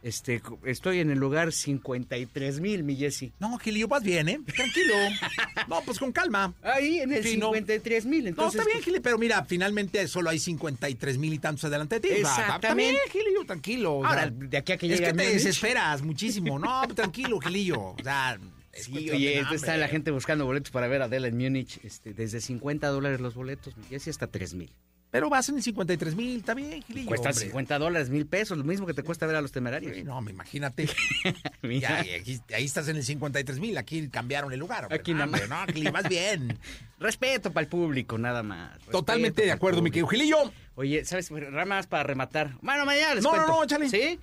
Este, 0.04 0.40
estoy 0.66 1.00
en 1.00 1.10
el 1.10 1.18
lugar 1.18 1.52
53 1.52 2.60
mil, 2.60 2.84
mi 2.84 2.96
Jessy. 2.96 3.34
No, 3.40 3.58
Gilillo, 3.58 3.88
vas 3.88 4.04
bien, 4.04 4.30
¿eh? 4.30 4.40
Tranquilo. 4.56 4.94
No, 5.68 5.82
pues 5.84 5.98
con 5.98 6.12
calma. 6.12 6.54
Ahí 6.62 7.00
en 7.00 7.12
el 7.12 7.24
Sí, 7.24 7.38
no. 7.38 7.48
53 7.48 8.06
mil, 8.06 8.22
No, 8.26 8.30
entonces... 8.30 8.60
está 8.62 8.72
bien, 8.72 8.84
Gilillo, 8.84 9.02
pero 9.02 9.18
mira, 9.18 9.44
finalmente 9.46 10.08
solo 10.08 10.30
hay 10.30 10.38
53 10.38 11.18
mil 11.18 11.34
y 11.34 11.40
tantos 11.40 11.64
adelante 11.66 11.96
de 12.00 12.02
ti. 12.02 12.10
Va, 12.10 12.30
Está 12.30 12.42
Exactamente. 12.44 12.92
bien, 12.92 12.96
Gilillo, 13.12 13.44
tranquilo. 13.48 13.94
o 13.96 14.06
Ahora, 14.06 14.22
sea, 14.26 14.32
de 14.32 14.58
aquí 14.58 14.74
a 14.74 14.78
que 14.78 14.86
Es 14.86 14.92
llegue 14.92 15.04
que 15.06 15.10
a 15.10 15.14
te 15.26 15.34
desesperas 15.34 16.04
muchísimo. 16.04 16.60
No, 16.60 16.82
pues, 16.86 16.96
tranquilo, 16.96 17.40
Gilillo. 17.40 17.80
O 17.82 17.96
sea, 18.04 18.38
es 18.74 18.84
Sí, 18.86 19.10
oye, 19.10 19.44
está 19.52 19.76
la 19.76 19.88
gente 19.88 20.12
buscando 20.12 20.46
boletos 20.46 20.70
para 20.70 20.88
ver 20.88 21.02
a 21.02 21.06
Adele 21.06 21.30
en 21.30 21.36
Múnich, 21.38 21.80
este, 21.84 22.14
desde 22.14 22.42
50 22.42 22.88
dólares 22.90 23.20
los 23.22 23.34
boletos, 23.34 23.76
mi 23.76 23.84
Jessy, 23.86 24.12
hasta 24.12 24.28
3 24.28 24.54
mil. 24.54 24.72
Pero 25.10 25.30
vas 25.30 25.48
en 25.48 25.56
el 25.56 25.64
53 25.64 26.16
mil, 26.16 26.38
está 26.40 26.54
bien, 26.54 26.84
Gilillo. 26.84 27.08
Cuesta 27.08 27.30
hombre. 27.30 27.46
50 27.46 27.80
dólares, 27.80 28.10
mil 28.10 28.26
pesos, 28.26 28.58
lo 28.58 28.66
mismo 28.66 28.86
que 28.86 28.94
te 28.94 29.04
cuesta 29.04 29.26
ver 29.26 29.38
a 29.38 29.42
los 29.42 29.54
temerarios. 29.54 29.96
Sí, 29.96 30.04
no, 30.04 30.20
me 30.22 30.32
imagínate. 30.32 30.90
Ya, 31.64 32.00
aquí- 32.00 32.40
ahí 32.54 32.66
estás 32.66 32.88
en 32.90 32.98
el 32.98 33.04
53 33.04 33.60
mil, 33.60 33.78
aquí 33.78 34.10
cambiaron 34.10 34.52
el 34.52 34.60
lugar. 34.60 34.84
hombre. 34.84 34.98
Aquí 35.00 35.14
No, 35.14 35.26
nada 35.26 35.48
más. 35.48 35.50
No, 35.50 35.74
Gilillo, 35.74 35.92
vas 35.94 36.10
bien. 36.10 36.58
Respeto 37.00 37.52
para 37.52 37.64
el 37.64 37.70
público, 37.70 38.18
nada 38.18 38.44
más. 38.44 38.74
Respeto 38.74 38.92
Totalmente 39.00 39.44
de 39.44 39.52
acuerdo, 39.52 39.82
mi 39.82 39.92
querido 39.92 40.08
Gilillo. 40.08 40.52
Oye, 40.76 41.06
¿sabes? 41.06 41.32
Nada 41.32 41.66
más 41.66 41.88
para 41.88 42.04
rematar. 42.04 42.56
Bueno, 42.62 42.86
mañana 42.86 43.16
les 43.16 43.24
No, 43.24 43.32
no, 43.32 43.36
cuento. 43.38 43.54
no, 43.54 43.64
échale. 43.64 43.90
¿Sí? 43.90 44.20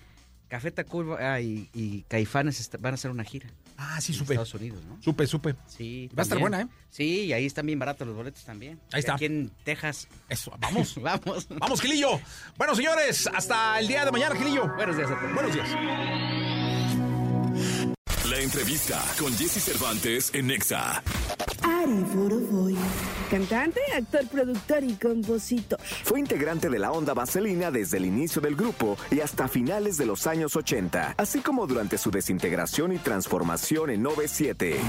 Café 0.48 0.70
Tacuba 0.70 1.16
ah, 1.34 1.40
y, 1.40 1.68
y 1.72 2.02
Caifanes 2.08 2.70
van 2.78 2.92
a 2.92 2.94
hacer 2.94 3.10
una 3.10 3.24
gira. 3.24 3.48
Ah, 3.76 4.00
sí, 4.00 4.12
supe. 4.12 4.34
Estados 4.34 4.54
Unidos, 4.54 4.84
¿no? 4.84 5.00
Supe, 5.02 5.26
supe. 5.26 5.54
Sí. 5.66 6.08
Va 6.16 6.22
a 6.22 6.24
estar 6.24 6.38
buena, 6.38 6.62
¿eh? 6.62 6.68
Sí, 6.90 7.24
y 7.26 7.32
ahí 7.32 7.46
están 7.46 7.66
bien 7.66 7.78
baratos 7.78 8.06
los 8.06 8.16
boletos 8.16 8.44
también. 8.44 8.80
Ahí 8.92 9.00
está. 9.00 9.14
Aquí 9.14 9.24
en 9.24 9.50
Texas. 9.64 10.08
Eso, 10.28 10.52
vamos. 10.58 10.94
Vamos. 11.02 11.48
Vamos, 11.48 11.80
Gilillo. 11.80 12.20
Bueno, 12.56 12.74
señores, 12.74 13.28
hasta 13.32 13.78
el 13.78 13.88
día 13.88 14.04
de 14.04 14.12
mañana, 14.12 14.36
Gilillo. 14.36 14.72
Buenos 14.74 14.96
días 14.96 15.10
a 15.10 15.18
todos. 15.18 15.34
Buenos 15.34 15.52
días. 15.54 15.68
La 18.34 18.40
entrevista 18.40 19.00
con 19.16 19.32
Jesse 19.32 19.62
Cervantes 19.62 20.32
en 20.34 20.48
Nexa. 20.48 21.00
Ari 21.62 22.02
Boroboy, 22.14 22.74
cantante, 23.30 23.78
actor, 23.96 24.26
productor 24.26 24.82
y 24.82 24.94
compositor. 24.94 25.78
Fue 26.02 26.18
integrante 26.18 26.68
de 26.68 26.80
la 26.80 26.90
onda 26.90 27.14
vaselina 27.14 27.70
desde 27.70 27.98
el 27.98 28.06
inicio 28.06 28.42
del 28.42 28.56
grupo 28.56 28.96
y 29.12 29.20
hasta 29.20 29.46
finales 29.46 29.98
de 29.98 30.06
los 30.06 30.26
años 30.26 30.56
80, 30.56 31.14
así 31.16 31.42
como 31.42 31.68
durante 31.68 31.96
su 31.96 32.10
desintegración 32.10 32.92
y 32.92 32.98
transformación 32.98 33.90
en 33.90 34.02
97. 34.02 34.80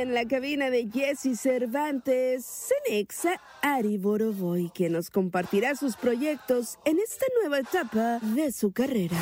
En 0.00 0.14
la 0.14 0.24
cabina 0.26 0.70
de 0.70 0.88
Jesse 0.90 1.38
Cervantes, 1.38 2.44
Cenexa 2.44 3.40
Ari 3.60 3.98
Boroboy, 3.98 4.70
que 4.72 4.88
nos 4.88 5.10
compartirá 5.10 5.74
sus 5.74 5.96
proyectos 5.96 6.78
en 6.86 6.98
esta 6.98 7.26
nueva 7.40 7.58
etapa 7.58 8.18
de 8.34 8.50
su 8.50 8.72
carrera. 8.72 9.18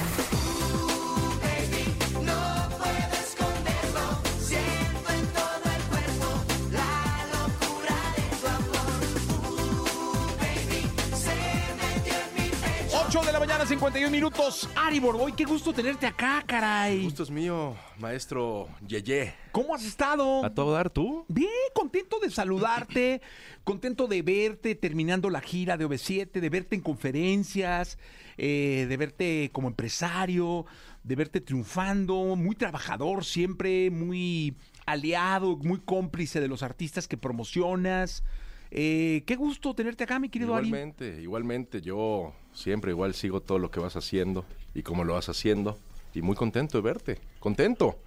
8 13.08 13.22
de 13.22 13.32
la 13.32 13.40
mañana, 13.40 13.64
51 13.64 14.10
minutos. 14.10 14.68
Ari 14.76 15.00
Borboy, 15.00 15.32
qué 15.32 15.46
gusto 15.46 15.72
tenerte 15.72 16.06
acá, 16.06 16.44
caray. 16.46 17.04
Gusto 17.04 17.22
es 17.22 17.30
mío, 17.30 17.74
maestro 17.96 18.68
Yeye. 18.86 19.32
¿Cómo 19.50 19.74
has 19.74 19.82
estado? 19.82 20.44
¿A 20.44 20.52
todo 20.52 20.72
dar 20.72 20.90
tú? 20.90 21.24
Bien, 21.26 21.48
contento 21.72 22.18
de 22.20 22.30
saludarte, 22.30 23.22
contento 23.64 24.08
de 24.08 24.20
verte 24.20 24.74
terminando 24.74 25.30
la 25.30 25.40
gira 25.40 25.78
de 25.78 25.86
OV7, 25.86 26.32
de 26.32 26.50
verte 26.50 26.76
en 26.76 26.82
conferencias, 26.82 27.96
eh, 28.36 28.84
de 28.86 28.96
verte 28.98 29.48
como 29.54 29.68
empresario, 29.68 30.66
de 31.02 31.16
verte 31.16 31.40
triunfando, 31.40 32.36
muy 32.36 32.56
trabajador 32.56 33.24
siempre, 33.24 33.90
muy 33.90 34.54
aliado, 34.84 35.56
muy 35.56 35.80
cómplice 35.80 36.40
de 36.40 36.48
los 36.48 36.62
artistas 36.62 37.08
que 37.08 37.16
promocionas. 37.16 38.22
Eh, 38.70 39.22
qué 39.26 39.36
gusto 39.36 39.74
tenerte 39.74 40.04
acá, 40.04 40.18
mi 40.18 40.28
querido 40.28 40.54
Ari. 40.54 40.68
Igualmente, 40.68 41.22
igualmente. 41.22 41.80
Yo 41.80 42.34
siempre 42.52 42.90
igual 42.90 43.14
sigo 43.14 43.40
todo 43.40 43.58
lo 43.58 43.70
que 43.70 43.80
vas 43.80 43.96
haciendo 43.96 44.44
y 44.74 44.82
cómo 44.82 45.04
lo 45.04 45.14
vas 45.14 45.28
haciendo. 45.28 45.78
Y 46.14 46.22
muy 46.22 46.36
contento 46.36 46.78
de 46.78 46.82
verte. 46.82 47.20
Contento. 47.38 48.02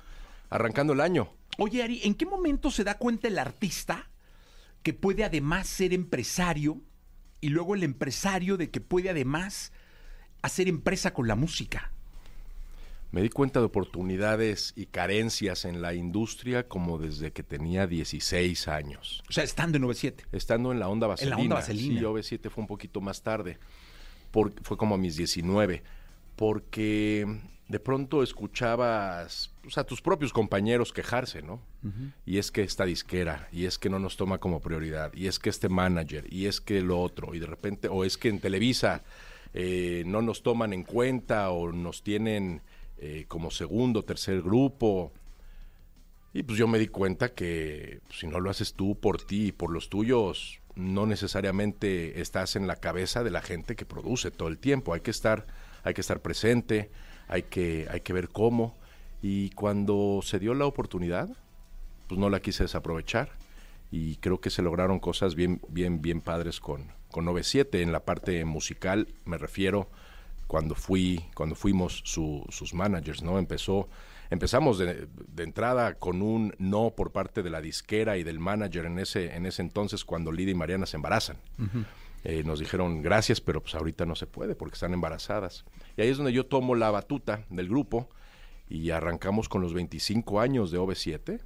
Arrancando 0.50 0.94
el 0.94 1.02
año. 1.02 1.34
Oye, 1.58 1.84
Ari, 1.84 2.02
¿en 2.04 2.16
qué 2.16 2.26
momento 2.26 2.72
se 2.72 2.84
da 2.84 2.98
cuenta 2.98 3.28
el 3.28 3.40
artista 3.40 4.10
que 4.84 4.94
puede 4.94 5.24
además 5.24 5.68
ser 5.68 5.94
empresario 5.94 6.82
y 7.40 7.50
luego 7.50 7.76
el 7.76 7.84
empresario 7.84 8.58
de 8.58 8.70
que 8.70 8.82
puede 8.82 9.10
además 9.10 9.72
hacer 10.42 10.68
empresa 10.68 11.14
con 11.14 11.28
la 11.28 11.36
música? 11.36 11.92
Me 13.12 13.22
di 13.22 13.30
cuenta 13.30 13.60
de 13.60 13.66
oportunidades 13.66 14.72
y 14.78 14.86
carencias 14.86 15.66
en 15.66 15.82
la 15.82 15.94
industria 15.94 16.68
como 16.68 16.98
desde 16.98 17.32
que 17.34 17.44
tenía 17.44 17.86
16 17.88 18.68
años. 18.70 19.22
O 19.30 19.34
sea, 19.34 19.44
estando 19.44 19.76
en 19.78 19.82
97. 19.82 20.26
Estando 20.32 20.72
en 20.72 20.80
la 20.80 20.88
onda 20.88 21.08
En 21.08 21.10
vaselina. 21.10 21.36
la 21.36 21.42
onda 21.42 21.56
vaselina. 21.56 22.00
Sí, 22.00 22.06
OV7 22.06 22.50
fue 22.50 22.62
un 22.62 22.68
poquito 22.68 23.02
más 23.02 23.22
tarde. 23.22 23.58
Por- 24.32 24.54
fue 24.64 24.78
como 24.78 24.96
a 24.96 24.98
mis 24.98 25.18
19. 25.18 25.84
Porque 26.38 27.28
de 27.68 27.80
pronto 27.80 28.24
escuchabas 28.24 29.54
pues, 29.62 29.78
a 29.78 29.84
tus 29.84 30.02
propios 30.02 30.34
compañeros 30.34 30.92
quejarse, 30.94 31.42
¿no? 31.42 31.62
Y 32.26 32.38
es 32.38 32.52
que 32.52 32.64
esta 32.64 32.86
disquera, 32.86 33.48
y 33.52 33.66
es 33.66 33.78
que 33.78 33.90
no 33.90 34.00
nos 34.00 34.18
toma 34.18 34.38
como 34.40 34.60
prioridad, 34.62 35.14
y 35.14 35.28
es 35.28 35.40
que 35.40 35.50
este 35.50 35.68
manager, 35.70 36.26
y 36.32 36.46
es 36.46 36.62
que 36.62 36.82
lo 36.82 37.00
otro, 37.02 37.34
y 37.34 37.40
de 37.40 37.46
repente, 37.48 37.88
o 37.88 38.04
es 38.06 38.18
que 38.18 38.30
en 38.30 38.40
Televisa 38.40 39.04
eh, 39.54 40.04
no 40.06 40.22
nos 40.22 40.44
toman 40.44 40.74
en 40.74 40.84
cuenta 40.84 41.50
o 41.52 41.72
nos 41.72 42.04
tienen 42.04 42.62
eh, 43.04 43.26
como 43.28 43.50
segundo, 43.50 44.04
tercer 44.04 44.44
grupo. 44.44 45.12
Y 46.34 46.44
pues 46.44 46.60
yo 46.60 46.68
me 46.68 46.78
di 46.78 46.88
cuenta 46.88 47.34
que 47.34 48.00
pues, 48.06 48.20
si 48.20 48.28
no 48.28 48.40
lo 48.40 48.52
haces 48.52 48.76
tú 48.76 48.96
por 48.96 49.24
ti 49.24 49.48
y 49.48 49.52
por 49.52 49.72
los 49.72 49.90
tuyos, 49.90 50.62
no 50.76 51.08
necesariamente 51.08 52.22
estás 52.22 52.56
en 52.56 52.68
la 52.68 52.76
cabeza 52.76 53.24
de 53.24 53.32
la 53.32 53.42
gente 53.42 53.76
que 53.76 53.88
produce 53.88 54.30
todo 54.30 54.50
el 54.50 54.60
tiempo. 54.60 54.94
Hay 54.94 55.02
que 55.02 55.10
estar, 55.10 55.48
hay 55.84 55.96
que 55.96 56.02
estar 56.02 56.22
presente, 56.22 56.92
hay 57.28 57.42
que, 57.44 57.88
hay 57.90 58.02
que 58.02 58.14
ver 58.14 58.30
cómo. 58.30 58.78
Y 59.24 59.50
cuando 59.50 60.20
se 60.22 60.38
dio 60.38 60.54
la 60.54 60.68
oportunidad, 60.68 61.28
pues 62.08 62.20
no 62.20 62.30
la 62.30 62.40
quise 62.40 62.66
desaprovechar. 62.66 63.32
Y 63.90 64.18
creo 64.18 64.40
que 64.40 64.52
se 64.52 64.62
lograron 64.62 65.00
cosas 65.00 65.34
bien, 65.34 65.60
bien, 65.70 66.04
bien 66.04 66.22
padres 66.22 66.60
con, 66.60 66.92
con 67.10 67.26
97. 67.26 67.82
En 67.82 67.92
la 67.92 68.06
parte 68.06 68.46
musical 68.46 69.08
me 69.26 69.40
refiero 69.40 69.90
cuando 70.52 70.76
fui, 70.76 71.24
cuando 71.34 71.56
fuimos 71.56 72.02
su- 72.04 72.46
sus 72.50 72.74
managers, 72.74 73.24
¿no? 73.24 73.40
Empezó, 73.40 73.88
empezamos 74.30 74.78
de, 74.78 75.08
de 75.30 75.44
entrada 75.44 75.94
con 75.96 76.22
un 76.22 76.54
no 76.58 76.90
por 76.94 77.14
parte 77.14 77.42
de 77.42 77.50
la 77.50 77.62
disquera 77.62 78.18
y 78.18 78.24
del 78.24 78.38
manager 78.40 78.84
en 78.86 79.00
ese, 79.00 79.34
en 79.34 79.46
ese 79.46 79.62
entonces 79.62 80.04
cuando 80.04 80.30
Lidia 80.30 80.52
y 80.52 80.56
Mariana 80.56 80.86
se 80.86 80.98
embarazan. 80.98 81.38
Eh, 82.26 82.44
nos 82.44 82.60
dijeron 82.60 83.02
gracias, 83.02 83.40
pero 83.40 83.62
pues 83.62 83.76
ahorita 83.76 84.06
no 84.06 84.16
se 84.16 84.28
puede 84.28 84.54
porque 84.56 84.74
están 84.74 84.94
embarazadas. 84.94 85.64
Y 85.96 86.02
ahí 86.02 86.10
es 86.10 86.18
donde 86.18 86.34
yo 86.34 86.46
tomo 86.46 86.76
la 86.76 86.92
batuta 86.92 87.46
del 87.50 87.70
grupo 87.70 88.10
y 88.68 88.90
arrancamos 88.90 89.48
con 89.48 89.62
los 89.62 89.74
25 89.74 90.42
años 90.42 90.70
de 90.70 90.80
OV7 90.80 91.40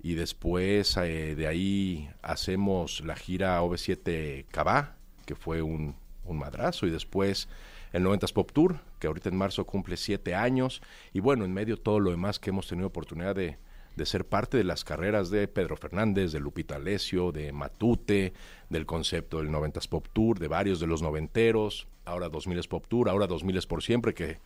y 0.00 0.14
después 0.14 0.96
eh, 0.98 1.34
de 1.34 1.48
ahí 1.48 2.08
hacemos 2.22 3.00
la 3.00 3.16
gira 3.16 3.60
OV7 3.60 4.46
Cabá, 4.52 4.98
que 5.26 5.34
fue 5.34 5.62
un, 5.62 5.96
un 6.24 6.38
madrazo, 6.38 6.86
y 6.86 6.90
después 6.90 7.48
el 7.96 8.04
90s 8.04 8.32
Pop 8.32 8.52
Tour, 8.52 8.80
que 8.98 9.06
ahorita 9.06 9.28
en 9.30 9.36
marzo 9.36 9.64
cumple 9.64 9.96
siete 9.96 10.34
años, 10.34 10.82
y 11.12 11.20
bueno, 11.20 11.44
en 11.44 11.52
medio 11.52 11.78
todo 11.78 11.98
lo 11.98 12.10
demás 12.10 12.38
que 12.38 12.50
hemos 12.50 12.68
tenido 12.68 12.88
oportunidad 12.88 13.34
de, 13.34 13.56
de 13.96 14.06
ser 14.06 14.26
parte 14.26 14.58
de 14.58 14.64
las 14.64 14.84
carreras 14.84 15.30
de 15.30 15.48
Pedro 15.48 15.76
Fernández, 15.76 16.30
de 16.30 16.40
Lupita 16.40 16.76
Alessio, 16.76 17.32
de 17.32 17.52
Matute, 17.52 18.34
del 18.68 18.84
concepto 18.84 19.38
del 19.38 19.48
90s 19.48 19.88
Pop 19.88 20.06
Tour, 20.12 20.38
de 20.38 20.48
varios 20.48 20.78
de 20.78 20.86
los 20.86 21.00
noventeros, 21.00 21.88
ahora 22.04 22.30
2000s 22.30 22.68
Pop 22.68 22.84
Tour, 22.86 23.08
ahora 23.08 23.26
2000s 23.26 23.66
por 23.66 23.82
siempre, 23.82 24.12
que, 24.12 24.38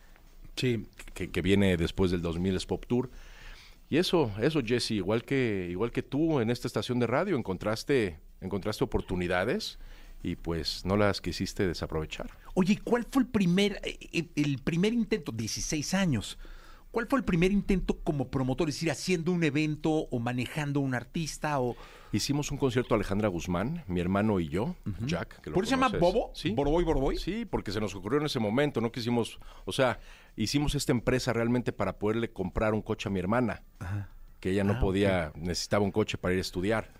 que, 0.55 0.85
que 1.13 1.41
viene 1.41 1.75
después 1.75 2.09
del 2.11 2.21
2000s 2.21 2.65
Pop 2.65 2.85
Tour. 2.87 3.09
Y 3.89 3.97
eso, 3.97 4.31
eso 4.39 4.61
Jesse, 4.65 4.91
igual 4.91 5.25
que, 5.25 5.67
igual 5.69 5.91
que 5.91 6.01
tú 6.01 6.39
en 6.39 6.49
esta 6.49 6.67
estación 6.67 6.99
de 6.99 7.07
radio, 7.07 7.35
encontraste, 7.35 8.17
encontraste 8.39 8.85
oportunidades 8.85 9.77
y 10.23 10.35
pues 10.35 10.85
no 10.85 10.97
las 10.97 11.21
quisiste 11.21 11.67
desaprovechar. 11.67 12.29
Oye, 12.53 12.79
¿cuál 12.83 13.05
fue 13.09 13.23
el 13.23 13.27
primer, 13.29 13.79
eh, 13.83 13.97
eh, 14.11 14.25
el 14.35 14.59
primer 14.59 14.93
intento? 14.93 15.31
16 15.31 15.93
años. 15.93 16.37
¿Cuál 16.91 17.07
fue 17.07 17.19
el 17.19 17.23
primer 17.25 17.53
intento 17.53 17.99
como 18.03 18.29
promotor? 18.29 18.67
Es 18.67 18.75
decir, 18.75 18.91
haciendo 18.91 19.31
un 19.31 19.43
evento 19.45 19.89
o 19.89 20.19
manejando 20.19 20.81
un 20.81 20.93
artista 20.93 21.57
o... 21.61 21.77
Hicimos 22.11 22.51
un 22.51 22.57
concierto 22.57 22.93
a 22.93 22.97
Alejandra 22.97 23.29
Guzmán, 23.29 23.85
mi 23.87 24.01
hermano 24.01 24.41
y 24.41 24.49
yo, 24.49 24.75
Jack. 25.05 25.39
que 25.39 25.49
lo 25.49 25.53
¿Por 25.53 25.63
eso 25.63 25.75
se 25.75 25.81
llama. 25.81 25.97
Bobo? 25.97 26.31
Sí. 26.35 26.51
¿Boroboy, 26.51 26.83
Boroboy? 26.83 27.15
Sí, 27.17 27.45
porque 27.45 27.71
se 27.71 27.79
nos 27.79 27.95
ocurrió 27.95 28.19
en 28.19 28.25
ese 28.25 28.39
momento, 28.39 28.81
no 28.81 28.91
quisimos, 28.91 29.39
o 29.63 29.71
sea, 29.71 30.01
hicimos 30.35 30.75
esta 30.75 30.91
empresa 30.91 31.31
realmente 31.31 31.71
para 31.71 31.97
poderle 31.97 32.33
comprar 32.33 32.73
un 32.73 32.81
coche 32.81 33.07
a 33.07 33.11
mi 33.13 33.19
hermana, 33.19 33.63
que 34.41 34.49
ella 34.49 34.65
no 34.65 34.73
Ah, 34.73 34.79
podía, 34.81 35.31
necesitaba 35.35 35.85
un 35.85 35.91
coche 35.91 36.17
para 36.17 36.33
ir 36.33 36.39
a 36.39 36.41
estudiar, 36.41 36.91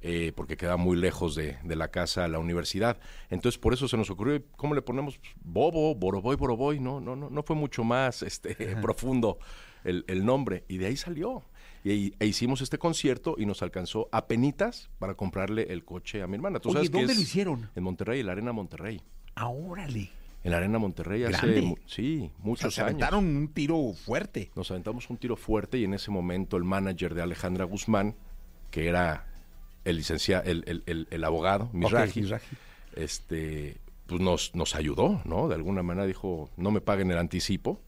eh, 0.00 0.32
porque 0.36 0.56
quedaba 0.56 0.76
muy 0.76 0.96
lejos 0.96 1.34
de, 1.34 1.58
de 1.64 1.76
la 1.76 1.88
casa 1.88 2.24
a 2.24 2.28
la 2.28 2.38
universidad. 2.38 2.98
Entonces, 3.30 3.58
por 3.58 3.72
eso 3.74 3.88
se 3.88 3.96
nos 3.96 4.10
ocurrió, 4.10 4.42
¿cómo 4.56 4.74
le 4.74 4.82
ponemos? 4.82 5.18
Pues, 5.18 5.32
Bobo, 5.42 5.94
Boroboy, 5.94 6.36
Boroboy, 6.36 6.80
no, 6.80 7.00
no, 7.00 7.16
no, 7.16 7.30
no 7.30 7.42
fue 7.42 7.56
mucho 7.56 7.82
más 7.84 8.22
este, 8.22 8.54
profundo 8.82 9.38
el, 9.84 10.04
el 10.08 10.24
nombre, 10.24 10.64
y 10.68 10.78
de 10.78 10.86
ahí 10.86 10.96
salió. 10.96 11.44
Y 11.84 12.12
e 12.18 12.26
hicimos 12.26 12.60
este 12.60 12.76
concierto 12.76 13.36
y 13.38 13.46
nos 13.46 13.62
alcanzó 13.62 14.08
a 14.10 14.26
penitas 14.26 14.90
para 14.98 15.14
comprarle 15.14 15.62
el 15.72 15.84
coche 15.84 16.22
a 16.22 16.26
mi 16.26 16.34
hermana. 16.34 16.58
¿Tú 16.58 16.70
Oye, 16.70 16.78
sabes 16.78 16.90
que 16.90 16.98
¿dónde 16.98 17.14
lo 17.14 17.20
hicieron? 17.20 17.70
En 17.76 17.84
Monterrey, 17.84 18.20
en 18.20 18.26
la 18.26 18.32
Arena 18.32 18.52
Monterrey. 18.52 19.00
Ah, 19.36 19.48
órale. 19.48 20.10
En 20.42 20.50
la 20.50 20.56
Arena 20.58 20.78
Monterrey 20.78 21.22
hace 21.24 21.36
Grande. 21.46 21.62
mu- 21.62 21.76
sí, 21.86 22.30
muchos 22.38 22.74
se 22.74 22.80
años. 22.80 22.90
aventaron 22.90 23.24
un 23.24 23.48
tiro 23.48 23.92
fuerte. 23.92 24.50
Nos 24.56 24.70
aventamos 24.72 25.08
un 25.08 25.16
tiro 25.18 25.36
fuerte 25.36 25.78
y 25.78 25.84
en 25.84 25.94
ese 25.94 26.10
momento 26.10 26.56
el 26.56 26.64
manager 26.64 27.14
de 27.14 27.22
Alejandra 27.22 27.64
Guzmán, 27.64 28.16
que 28.72 28.88
era 28.88 29.26
el 29.88 29.96
licenciado, 29.96 30.44
el, 30.44 30.64
el- 30.66 30.82
el- 30.86 31.08
el 31.10 31.24
abogado, 31.24 31.70
Mizrahi, 31.72 32.12
Mizrahi. 32.22 32.42
este, 32.94 33.78
pues 34.06 34.20
nos, 34.20 34.54
nos 34.54 34.74
ayudó, 34.74 35.20
¿no? 35.24 35.48
De 35.48 35.54
alguna 35.54 35.82
manera 35.82 36.06
dijo, 36.06 36.50
no 36.56 36.70
me 36.70 36.80
paguen 36.80 37.10
el 37.10 37.18
anticipo, 37.18 37.80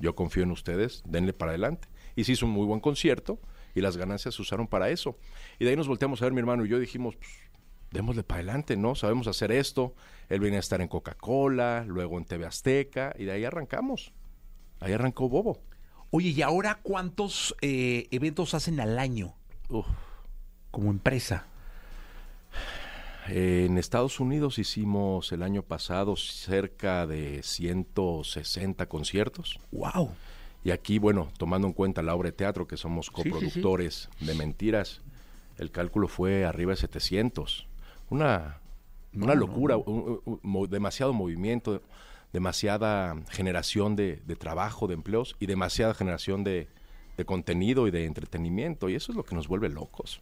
yo 0.00 0.14
confío 0.16 0.42
en 0.42 0.50
ustedes, 0.50 1.02
denle 1.06 1.32
para 1.32 1.50
adelante. 1.52 1.86
Y 2.16 2.24
se 2.24 2.32
hizo 2.32 2.46
un 2.46 2.52
muy 2.52 2.66
buen 2.66 2.80
concierto 2.80 3.38
y 3.74 3.80
las 3.82 3.96
ganancias 3.96 4.34
se 4.34 4.42
usaron 4.42 4.66
para 4.66 4.88
eso. 4.90 5.16
Y 5.58 5.64
de 5.64 5.70
ahí 5.70 5.76
nos 5.76 5.86
volteamos 5.86 6.20
a 6.22 6.24
ver 6.24 6.32
mi 6.32 6.40
hermano 6.40 6.64
y 6.64 6.68
yo 6.68 6.78
dijimos, 6.80 7.14
pues, 7.16 7.30
démosle 7.92 8.22
para 8.24 8.38
adelante, 8.40 8.76
¿no? 8.76 8.94
Sabemos 8.94 9.26
hacer 9.28 9.52
esto. 9.52 9.94
Él 10.28 10.40
venía 10.40 10.58
a 10.58 10.60
estar 10.60 10.80
en 10.80 10.88
Coca-Cola, 10.88 11.84
luego 11.86 12.18
en 12.18 12.24
TV 12.24 12.46
Azteca 12.46 13.14
y 13.18 13.24
de 13.26 13.32
ahí 13.32 13.44
arrancamos. 13.44 14.12
Ahí 14.80 14.92
arrancó 14.92 15.28
Bobo. 15.28 15.60
Oye, 16.10 16.30
¿y 16.30 16.42
ahora 16.42 16.80
cuántos 16.82 17.54
eh, 17.60 18.08
eventos 18.10 18.54
hacen 18.54 18.80
al 18.80 18.98
año? 18.98 19.34
Como 20.70 20.90
empresa. 20.90 21.46
En 23.28 23.78
Estados 23.78 24.18
Unidos 24.18 24.58
hicimos 24.58 25.30
el 25.32 25.42
año 25.42 25.62
pasado 25.62 26.16
cerca 26.16 27.06
de 27.06 27.42
160 27.42 28.86
conciertos. 28.86 29.60
¡Wow! 29.70 30.10
Y 30.64 30.72
aquí, 30.72 30.98
bueno, 30.98 31.28
tomando 31.38 31.66
en 31.68 31.72
cuenta 31.72 32.02
la 32.02 32.14
obra 32.14 32.30
de 32.30 32.36
teatro, 32.36 32.66
que 32.66 32.76
somos 32.76 33.06
sí, 33.06 33.12
sí. 33.22 33.30
coproductores 33.30 34.08
de 34.20 34.34
mentiras, 34.34 35.00
el 35.58 35.70
cálculo 35.70 36.08
fue 36.08 36.44
arriba 36.44 36.72
de 36.72 36.76
700. 36.76 37.66
Una, 38.10 38.58
No, 39.12 39.26
una 39.26 39.34
locura, 39.34 39.76
no. 39.76 39.82
un- 39.82 40.20
un- 40.24 40.40
mo- 40.42 40.66
demasiado 40.66 41.12
movimiento, 41.12 41.82
demasiada 42.32 43.16
generación 43.30 43.96
de, 43.96 44.16
de 44.26 44.36
trabajo, 44.36 44.86
de 44.86 44.94
empleos 44.94 45.36
y 45.40 45.46
demasiada 45.46 45.94
generación 45.94 46.42
de, 46.44 46.68
de 47.16 47.24
contenido 47.24 47.86
y 47.86 47.90
de 47.90 48.06
entretenimiento. 48.06 48.88
Y 48.88 48.96
eso 48.96 49.12
es 49.12 49.16
lo 49.16 49.24
que 49.24 49.34
nos 49.34 49.46
vuelve 49.48 49.68
locos. 49.68 50.20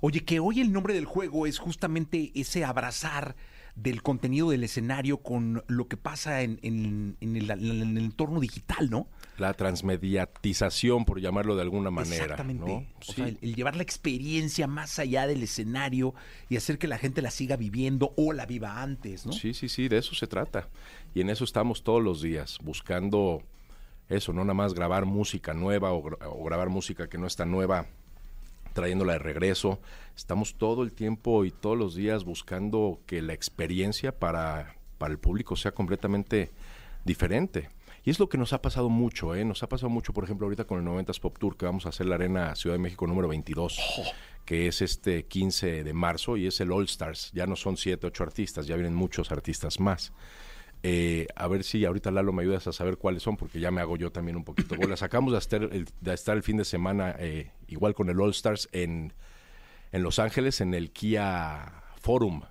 Oye, 0.00 0.24
que 0.24 0.40
hoy 0.40 0.60
el 0.60 0.72
nombre 0.72 0.94
del 0.94 1.04
juego 1.04 1.46
es 1.46 1.58
justamente 1.58 2.32
ese 2.34 2.64
abrazar 2.64 3.36
del 3.76 4.02
contenido 4.02 4.50
del 4.50 4.64
escenario 4.64 5.18
con 5.18 5.62
lo 5.68 5.86
que 5.88 5.96
pasa 5.96 6.42
en, 6.42 6.58
en- 6.62 7.16
en 7.20 7.36
el, 7.36 7.50
en 7.50 7.80
el 7.96 7.98
entorno 7.98 8.40
digital, 8.40 8.90
¿no? 8.90 9.06
La 9.38 9.54
transmediatización, 9.54 11.04
por 11.04 11.20
llamarlo 11.20 11.54
de 11.56 11.62
alguna 11.62 11.90
manera. 11.90 12.22
Exactamente. 12.24 12.66
¿no? 12.66 12.74
O 12.78 12.84
Sí. 13.02 13.12
sea, 13.14 13.28
el, 13.28 13.38
el 13.40 13.54
llevar 13.54 13.76
la 13.76 13.82
experiencia 13.82 14.66
más 14.66 14.98
allá 14.98 15.26
del 15.26 15.42
escenario 15.42 16.14
y 16.48 16.56
hacer 16.56 16.78
que 16.78 16.88
la 16.88 16.98
gente 16.98 17.22
la 17.22 17.30
siga 17.30 17.56
viviendo 17.56 18.12
o 18.16 18.32
la 18.32 18.44
viva 18.46 18.82
antes, 18.82 19.24
¿no? 19.26 19.32
Sí, 19.32 19.54
sí, 19.54 19.68
sí, 19.68 19.88
de 19.88 19.98
eso 19.98 20.14
se 20.14 20.26
trata. 20.26 20.68
Y 21.14 21.20
en 21.20 21.30
eso 21.30 21.44
estamos 21.44 21.82
todos 21.82 22.02
los 22.02 22.20
días, 22.22 22.58
buscando 22.62 23.42
eso, 24.08 24.32
no 24.32 24.42
nada 24.42 24.54
más 24.54 24.74
grabar 24.74 25.06
música 25.06 25.54
nueva 25.54 25.92
o, 25.92 26.02
gra- 26.02 26.18
o 26.28 26.44
grabar 26.44 26.68
música 26.68 27.08
que 27.08 27.16
no 27.18 27.26
está 27.26 27.46
nueva, 27.46 27.86
trayéndola 28.72 29.14
de 29.14 29.18
regreso. 29.18 29.80
Estamos 30.16 30.54
todo 30.56 30.82
el 30.82 30.92
tiempo 30.92 31.44
y 31.44 31.50
todos 31.50 31.78
los 31.78 31.94
días 31.94 32.24
buscando 32.24 33.00
que 33.06 33.22
la 33.22 33.32
experiencia 33.32 34.18
para, 34.18 34.76
para 34.98 35.12
el 35.12 35.18
público 35.18 35.56
sea 35.56 35.72
completamente 35.72 36.50
diferente. 37.04 37.68
Y 38.02 38.10
es 38.10 38.18
lo 38.18 38.28
que 38.28 38.38
nos 38.38 38.52
ha 38.52 38.62
pasado 38.62 38.88
mucho, 38.88 39.34
¿eh? 39.34 39.44
Nos 39.44 39.62
ha 39.62 39.68
pasado 39.68 39.90
mucho, 39.90 40.12
por 40.12 40.24
ejemplo, 40.24 40.46
ahorita 40.46 40.64
con 40.64 40.78
el 40.78 40.86
90s 40.86 41.20
Pop 41.20 41.36
Tour, 41.38 41.56
que 41.56 41.66
vamos 41.66 41.84
a 41.84 41.90
hacer 41.90 42.06
la 42.06 42.14
Arena 42.14 42.54
Ciudad 42.54 42.74
de 42.74 42.78
México 42.78 43.06
número 43.06 43.28
22, 43.28 43.78
que 44.46 44.68
es 44.68 44.80
este 44.80 45.26
15 45.26 45.84
de 45.84 45.92
marzo 45.92 46.36
y 46.36 46.46
es 46.46 46.60
el 46.60 46.72
All 46.72 46.84
Stars. 46.84 47.30
Ya 47.34 47.46
no 47.46 47.56
son 47.56 47.76
7, 47.76 48.06
8 48.06 48.22
artistas, 48.22 48.66
ya 48.66 48.76
vienen 48.76 48.94
muchos 48.94 49.30
artistas 49.30 49.80
más. 49.80 50.12
Eh, 50.82 51.26
a 51.36 51.46
ver 51.46 51.62
si 51.62 51.84
ahorita 51.84 52.10
Lalo 52.10 52.32
me 52.32 52.42
ayudas 52.42 52.66
a 52.66 52.72
saber 52.72 52.96
cuáles 52.96 53.22
son, 53.22 53.36
porque 53.36 53.60
ya 53.60 53.70
me 53.70 53.82
hago 53.82 53.98
yo 53.98 54.10
también 54.10 54.36
un 54.36 54.44
poquito 54.44 54.76
bolas. 54.76 55.02
Acabamos 55.02 55.32
de 55.32 55.38
estar 55.38 55.62
el, 55.62 55.86
de 56.00 56.14
estar 56.14 56.36
el 56.36 56.42
fin 56.42 56.56
de 56.56 56.64
semana 56.64 57.14
eh, 57.18 57.50
igual 57.70 57.94
con 57.94 58.10
el 58.10 58.20
All 58.20 58.30
Stars 58.30 58.68
en, 58.72 59.12
en 59.92 60.02
Los 60.02 60.18
Ángeles, 60.18 60.60
en 60.60 60.74
el 60.74 60.90
Kia 60.90 61.72
Forum. 62.00 62.42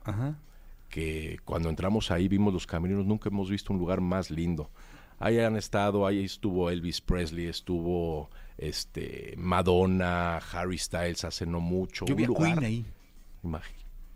Que 0.89 1.37
cuando 1.45 1.69
entramos 1.69 2.09
ahí 2.09 2.27
vimos 2.27 2.53
los 2.53 2.65
camerinos, 2.65 3.05
nunca 3.05 3.29
hemos 3.29 3.49
visto 3.49 3.71
un 3.71 3.79
lugar 3.79 4.01
más 4.01 4.31
lindo. 4.31 4.71
Ahí 5.19 5.37
han 5.39 5.55
estado, 5.55 6.07
ahí 6.07 6.23
estuvo 6.23 6.69
Elvis 6.69 7.01
Presley, 7.01 7.47
estuvo 7.47 8.29
este 8.57 9.33
Madonna, 9.37 10.37
Harry 10.37 10.77
Styles 10.77 11.23
hace 11.25 11.45
no 11.45 11.59
mucho. 11.59 12.05
Yo 12.05 12.15
vi 12.15 12.25
un 12.25 12.35
a 12.35 12.39
Queen 12.39 12.63
ahí. 12.63 12.85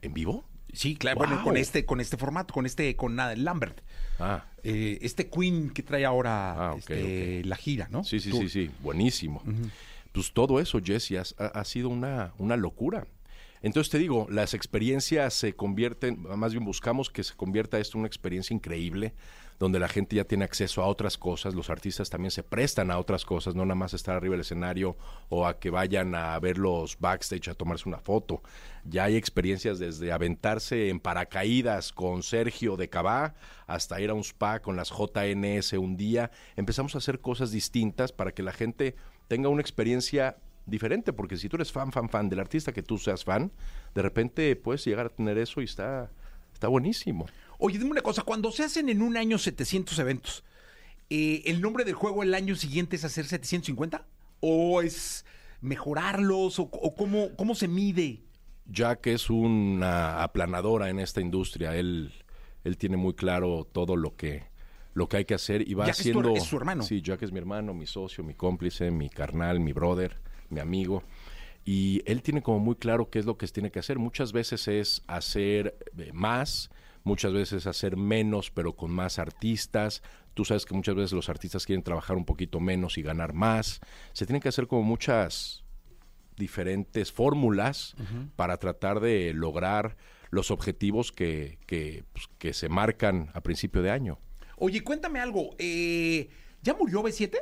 ¿En 0.01 0.13
vivo? 0.13 0.45
Sí, 0.73 0.95
claro, 0.95 1.19
bueno, 1.19 1.43
con 1.43 1.55
este, 1.55 1.85
con 1.85 2.01
este 2.01 2.17
formato, 2.17 2.53
con 2.53 2.65
este, 2.65 2.95
con 2.95 3.15
nada, 3.15 3.35
Lambert. 3.35 3.81
Ah. 4.19 4.45
Eh, 4.63 4.97
este 5.01 5.29
Queen 5.29 5.69
que 5.69 5.83
trae 5.83 6.03
ahora 6.03 6.71
ok, 6.73 6.79
este, 6.79 7.43
la 7.45 7.55
gira, 7.55 7.87
¿no? 7.91 8.03
Sí, 8.03 8.19
sí, 8.19 8.31
Tour. 8.31 8.41
sí, 8.43 8.49
sí, 8.49 8.71
buenísimo. 8.81 9.43
Pues 10.13 10.31
todo 10.31 10.61
eso, 10.61 10.79
Jesse, 10.81 11.35
ha, 11.37 11.45
ha 11.47 11.65
sido 11.65 11.89
una, 11.89 12.33
una 12.37 12.55
locura. 12.55 13.05
Entonces 13.63 13.89
te 13.89 13.97
digo, 13.97 14.27
las 14.29 14.53
experiencias 14.53 15.33
se 15.33 15.55
convierten, 15.55 16.21
más 16.37 16.51
bien 16.51 16.65
buscamos 16.65 17.09
que 17.09 17.23
se 17.23 17.33
convierta 17.33 17.79
esto 17.79 17.97
en 17.97 18.01
una 18.01 18.07
experiencia 18.07 18.53
increíble, 18.53 19.13
donde 19.57 19.79
la 19.79 19.87
gente 19.87 20.17
ya 20.17 20.25
tiene 20.25 20.43
acceso 20.43 20.81
a 20.83 20.87
otras 20.87 21.17
cosas, 21.17 21.55
los 21.55 21.69
artistas 21.69 22.09
también 22.09 22.31
se 22.31 22.43
prestan 22.43 22.91
a 22.91 22.99
otras 22.99 23.23
cosas, 23.23 23.55
no 23.55 23.63
nada 23.63 23.75
más 23.75 23.93
estar 23.93 24.17
arriba 24.17 24.33
del 24.33 24.41
escenario 24.41 24.97
o 25.29 25.47
a 25.47 25.59
que 25.59 25.69
vayan 25.69 26.13
a 26.13 26.37
ver 26.39 26.57
los 26.57 26.99
backstage 26.99 27.47
a 27.47 27.53
tomarse 27.53 27.87
una 27.87 27.99
foto. 27.99 28.43
Ya 28.83 29.05
hay 29.05 29.15
experiencias 29.15 29.79
desde 29.79 30.11
aventarse 30.11 30.89
en 30.89 30.99
paracaídas 30.99 31.93
con 31.93 32.21
Sergio 32.21 32.75
de 32.75 32.89
Cabá 32.89 33.35
hasta 33.65 34.01
ir 34.01 34.09
a 34.09 34.13
un 34.13 34.25
spa 34.25 34.59
con 34.59 34.75
las 34.75 34.89
JNS 34.89 35.71
un 35.73 35.95
día. 35.95 36.31
Empezamos 36.57 36.95
a 36.95 36.97
hacer 36.97 37.21
cosas 37.21 37.51
distintas 37.51 38.11
para 38.11 38.33
que 38.33 38.43
la 38.43 38.51
gente 38.51 38.97
tenga 39.27 39.49
una 39.49 39.61
experiencia 39.61 40.37
diferente, 40.65 41.13
porque 41.13 41.37
si 41.37 41.49
tú 41.49 41.57
eres 41.57 41.71
fan, 41.71 41.91
fan, 41.91 42.09
fan 42.09 42.29
del 42.29 42.39
artista 42.39 42.71
que 42.71 42.83
tú 42.83 42.97
seas 42.97 43.23
fan, 43.23 43.51
de 43.93 44.01
repente 44.01 44.55
puedes 44.55 44.85
llegar 44.85 45.07
a 45.07 45.09
tener 45.09 45.37
eso 45.37 45.61
y 45.61 45.65
está, 45.65 46.11
está 46.53 46.67
buenísimo. 46.67 47.25
Oye, 47.57 47.77
dime 47.77 47.91
una 47.91 48.01
cosa, 48.01 48.23
cuando 48.23 48.51
se 48.51 48.63
hacen 48.63 48.89
en 48.89 49.01
un 49.01 49.17
año 49.17 49.37
700 49.37 49.97
eventos, 49.99 50.43
eh, 51.09 51.43
¿el 51.45 51.61
nombre 51.61 51.83
del 51.83 51.95
juego 51.95 52.23
el 52.23 52.33
año 52.33 52.55
siguiente 52.55 52.95
es 52.95 53.03
hacer 53.03 53.25
750? 53.25 54.05
¿O 54.39 54.81
es 54.81 55.25
mejorarlos? 55.61 56.59
¿O, 56.59 56.63
o 56.63 56.95
cómo, 56.95 57.35
cómo 57.35 57.55
se 57.55 57.67
mide? 57.67 58.23
Jack 58.65 59.07
es 59.07 59.29
una 59.29 60.23
aplanadora 60.23 60.89
en 60.89 60.99
esta 60.99 61.21
industria. 61.21 61.75
Él, 61.75 62.13
él 62.63 62.77
tiene 62.77 62.97
muy 62.97 63.13
claro 63.13 63.67
todo 63.71 63.95
lo 63.95 64.15
que, 64.15 64.43
lo 64.93 65.07
que 65.09 65.17
hay 65.17 65.25
que 65.25 65.33
hacer 65.33 65.67
y 65.67 65.73
va 65.73 65.85
Jack 65.87 65.99
es 65.99 66.11
tu- 66.11 66.19
haciendo. 66.19 66.35
es 66.35 66.43
su 66.43 66.57
hermano. 66.57 66.83
Sí, 66.83 67.01
Jack 67.01 67.23
es 67.23 67.31
mi 67.31 67.39
hermano, 67.39 67.73
mi 67.73 67.87
socio, 67.87 68.23
mi 68.23 68.33
cómplice, 68.33 68.91
mi 68.91 69.09
carnal, 69.09 69.59
mi 69.59 69.73
brother, 69.73 70.19
mi 70.49 70.59
amigo. 70.59 71.03
Y 71.65 72.01
él 72.05 72.21
tiene 72.21 72.41
como 72.41 72.59
muy 72.59 72.75
claro 72.75 73.09
qué 73.09 73.19
es 73.19 73.25
lo 73.25 73.37
que 73.37 73.47
tiene 73.47 73.71
que 73.71 73.79
hacer. 73.79 73.97
Muchas 73.97 74.33
veces 74.33 74.67
es 74.67 75.01
hacer 75.07 75.77
eh, 75.97 76.11
más, 76.13 76.69
muchas 77.03 77.31
veces 77.33 77.65
hacer 77.67 77.95
menos, 77.97 78.51
pero 78.51 78.75
con 78.75 78.91
más 78.91 79.17
artistas. 79.17 80.03
Tú 80.33 80.43
sabes 80.45 80.65
que 80.65 80.73
muchas 80.75 80.95
veces 80.95 81.13
los 81.13 81.29
artistas 81.29 81.65
quieren 81.65 81.83
trabajar 81.83 82.17
un 82.17 82.25
poquito 82.25 82.59
menos 82.59 82.97
y 82.97 83.01
ganar 83.01 83.33
más. 83.33 83.79
Se 84.13 84.25
tienen 84.25 84.41
que 84.41 84.49
hacer 84.49 84.67
como 84.67 84.83
muchas 84.83 85.63
diferentes 86.35 87.11
fórmulas 87.11 87.95
para 88.35 88.57
tratar 88.57 88.99
de 88.99 89.33
lograr 89.33 89.95
los 90.31 90.49
objetivos 90.51 91.11
que, 91.11 91.59
que, 91.67 92.03
pues, 92.11 92.27
que 92.39 92.53
se 92.53 92.67
marcan 92.69 93.29
a 93.33 93.41
principio 93.41 93.81
de 93.83 93.91
año. 93.91 94.17
Oye, 94.63 94.81
cuéntame 94.81 95.19
algo. 95.19 95.55
eh, 95.57 96.29
¿Ya 96.61 96.73
murió 96.73 97.03
B7? 97.03 97.35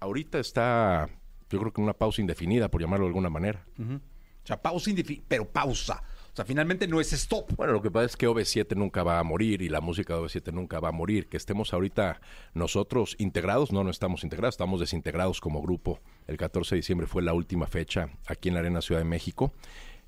Ahorita 0.00 0.38
está, 0.38 1.06
yo 1.50 1.58
creo 1.58 1.70
que 1.74 1.80
en 1.82 1.84
una 1.84 1.92
pausa 1.92 2.22
indefinida, 2.22 2.70
por 2.70 2.80
llamarlo 2.80 3.04
de 3.04 3.08
alguna 3.10 3.28
manera. 3.28 3.66
O 3.78 4.46
sea, 4.46 4.62
pausa 4.62 4.88
indefinida, 4.88 5.26
pero 5.28 5.46
pausa. 5.46 6.02
O 6.32 6.36
sea, 6.38 6.46
finalmente 6.46 6.88
no 6.88 7.02
es 7.02 7.12
stop. 7.12 7.54
Bueno, 7.54 7.74
lo 7.74 7.82
que 7.82 7.90
pasa 7.90 8.06
es 8.06 8.16
que 8.16 8.26
OV7 8.26 8.74
nunca 8.76 9.02
va 9.02 9.18
a 9.18 9.24
morir 9.24 9.60
y 9.60 9.68
la 9.68 9.82
música 9.82 10.14
de 10.14 10.20
OV7 10.20 10.50
nunca 10.54 10.80
va 10.80 10.88
a 10.88 10.92
morir. 10.92 11.28
Que 11.28 11.36
estemos 11.36 11.74
ahorita 11.74 12.22
nosotros 12.54 13.14
integrados, 13.18 13.70
no, 13.70 13.84
no 13.84 13.90
estamos 13.90 14.24
integrados, 14.24 14.54
estamos 14.54 14.80
desintegrados 14.80 15.42
como 15.42 15.60
grupo. 15.60 16.00
El 16.26 16.38
14 16.38 16.76
de 16.76 16.78
diciembre 16.78 17.06
fue 17.06 17.22
la 17.22 17.34
última 17.34 17.66
fecha 17.66 18.08
aquí 18.26 18.48
en 18.48 18.54
la 18.54 18.60
Arena 18.60 18.80
Ciudad 18.80 19.02
de 19.02 19.04
México. 19.04 19.52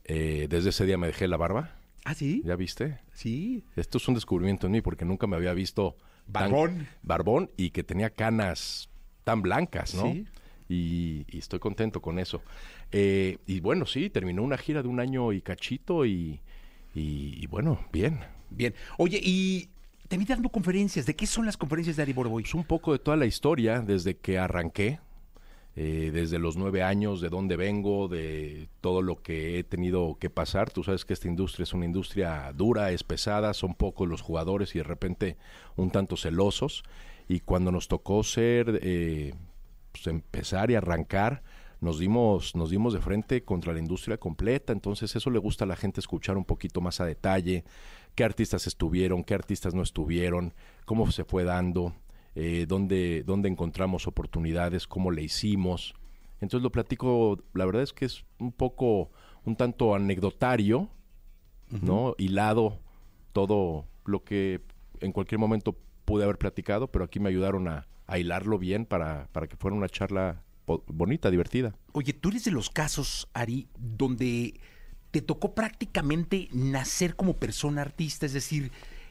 Eh, 0.04 0.46
desde 0.48 0.70
ese 0.70 0.86
día 0.86 0.96
me 0.96 1.08
dejé 1.08 1.28
la 1.28 1.36
barba. 1.36 1.76
¿Ah, 2.06 2.14
sí? 2.14 2.40
¿Ya 2.46 2.56
viste? 2.56 3.00
Sí. 3.12 3.62
Esto 3.76 3.98
es 3.98 4.08
un 4.08 4.14
descubrimiento 4.14 4.66
en 4.68 4.72
mí 4.72 4.80
porque 4.80 5.04
nunca 5.04 5.26
me 5.26 5.36
había 5.36 5.52
visto 5.52 5.96
tan- 6.32 6.50
Barbón. 6.50 6.86
barbón 7.02 7.50
y 7.56 7.70
que 7.70 7.82
tenía 7.82 8.10
canas 8.10 8.88
tan 9.24 9.42
blancas, 9.42 9.94
¿no? 9.94 10.12
Sí. 10.12 10.26
Y, 10.68 11.24
y 11.28 11.38
estoy 11.38 11.58
contento 11.58 12.00
con 12.00 12.18
eso. 12.18 12.42
Eh, 12.92 13.38
y 13.46 13.60
bueno, 13.60 13.86
sí, 13.86 14.08
terminó 14.10 14.42
una 14.42 14.56
gira 14.56 14.82
de 14.82 14.88
un 14.88 15.00
año 15.00 15.32
y 15.32 15.40
cachito 15.42 16.06
y, 16.06 16.40
y- 16.94 17.34
y 17.42 17.46
bueno, 17.46 17.80
bien. 17.92 18.20
Bien. 18.50 18.74
Oye, 18.98 19.20
y 19.22 19.68
te 20.08 20.16
vi 20.16 20.24
dando 20.24 20.48
conferencias. 20.48 21.06
¿De 21.06 21.14
qué 21.14 21.26
son 21.26 21.46
las 21.46 21.56
conferencias 21.56 21.96
de 21.96 22.02
Ari 22.02 22.12
Boroboy? 22.12 22.42
Pues 22.42 22.54
un 22.54 22.64
poco 22.64 22.92
de 22.92 22.98
toda 22.98 23.16
la 23.16 23.26
historia 23.26 23.80
desde 23.80 24.16
que 24.16 24.38
arranqué, 24.38 24.98
eh, 25.76 26.10
desde 26.12 26.38
los 26.38 26.56
nueve 26.56 26.82
años, 26.82 27.20
de 27.20 27.28
dónde 27.28 27.56
vengo, 27.56 28.08
de 28.08 28.68
todo 28.80 29.02
lo 29.02 29.22
que 29.22 29.58
he 29.58 29.64
tenido 29.64 30.16
que 30.18 30.28
pasar. 30.28 30.70
Tú 30.70 30.82
sabes 30.82 31.04
que 31.04 31.12
esta 31.12 31.28
industria 31.28 31.62
es 31.62 31.72
una 31.72 31.84
industria 31.84 32.52
dura, 32.52 32.90
es 32.90 33.04
pesada, 33.04 33.54
son 33.54 33.74
pocos 33.74 34.08
los 34.08 34.20
jugadores 34.20 34.74
y 34.74 34.78
de 34.78 34.84
repente 34.84 35.36
un 35.76 35.90
tanto 35.90 36.16
celosos. 36.16 36.82
Y 37.28 37.40
cuando 37.40 37.70
nos 37.70 37.86
tocó 37.86 38.24
ser, 38.24 38.80
eh, 38.82 39.34
pues 39.92 40.06
empezar 40.08 40.70
y 40.70 40.74
arrancar, 40.74 41.42
nos 41.80 41.98
nos 42.00 42.70
dimos 42.70 42.92
de 42.92 43.00
frente 43.00 43.42
contra 43.44 43.72
la 43.72 43.78
industria 43.78 44.18
completa. 44.18 44.72
Entonces 44.72 45.14
eso 45.14 45.30
le 45.30 45.38
gusta 45.38 45.64
a 45.64 45.68
la 45.68 45.76
gente 45.76 46.00
escuchar 46.00 46.36
un 46.36 46.44
poquito 46.44 46.80
más 46.80 47.00
a 47.00 47.06
detalle, 47.06 47.64
qué 48.14 48.24
artistas 48.24 48.66
estuvieron, 48.66 49.24
qué 49.24 49.34
artistas 49.34 49.74
no 49.74 49.82
estuvieron, 49.82 50.52
cómo 50.84 51.10
se 51.10 51.24
fue 51.24 51.44
dando, 51.44 51.94
eh, 52.34 52.66
dónde, 52.68 53.22
dónde 53.24 53.48
encontramos 53.48 54.06
oportunidades, 54.06 54.86
cómo 54.86 55.10
le 55.10 55.22
hicimos. 55.22 55.94
Entonces 56.40 56.62
lo 56.62 56.72
platico, 56.72 57.38
la 57.54 57.66
verdad 57.66 57.82
es 57.82 57.92
que 57.92 58.04
es 58.06 58.24
un 58.38 58.52
poco, 58.52 59.10
un 59.44 59.56
tanto 59.56 59.94
anecdotario, 59.94 60.88
¿no? 61.82 62.14
Hilado 62.18 62.80
todo 63.32 63.86
lo 64.04 64.24
que 64.24 64.60
en 65.00 65.12
cualquier 65.12 65.38
momento 65.38 65.76
pude 66.04 66.24
haber 66.24 66.38
platicado, 66.38 66.88
pero 66.88 67.04
aquí 67.04 67.20
me 67.20 67.28
ayudaron 67.28 67.68
a, 67.68 67.86
a 68.06 68.18
hilarlo 68.18 68.58
bien 68.58 68.86
para, 68.86 69.28
para 69.32 69.46
que 69.46 69.56
fuera 69.56 69.76
una 69.76 69.88
charla 69.88 70.42
bonita, 70.86 71.30
divertida. 71.30 71.74
Oye, 71.92 72.12
tú 72.12 72.28
eres 72.30 72.44
de 72.44 72.50
los 72.50 72.70
casos, 72.70 73.28
Ari, 73.34 73.68
donde 73.78 74.60
te 75.10 75.20
tocó 75.20 75.54
prácticamente 75.54 76.48
nacer 76.52 77.16
como 77.16 77.34
persona 77.34 77.82
artista, 77.82 78.26
es 78.26 78.32
decir, 78.32 78.70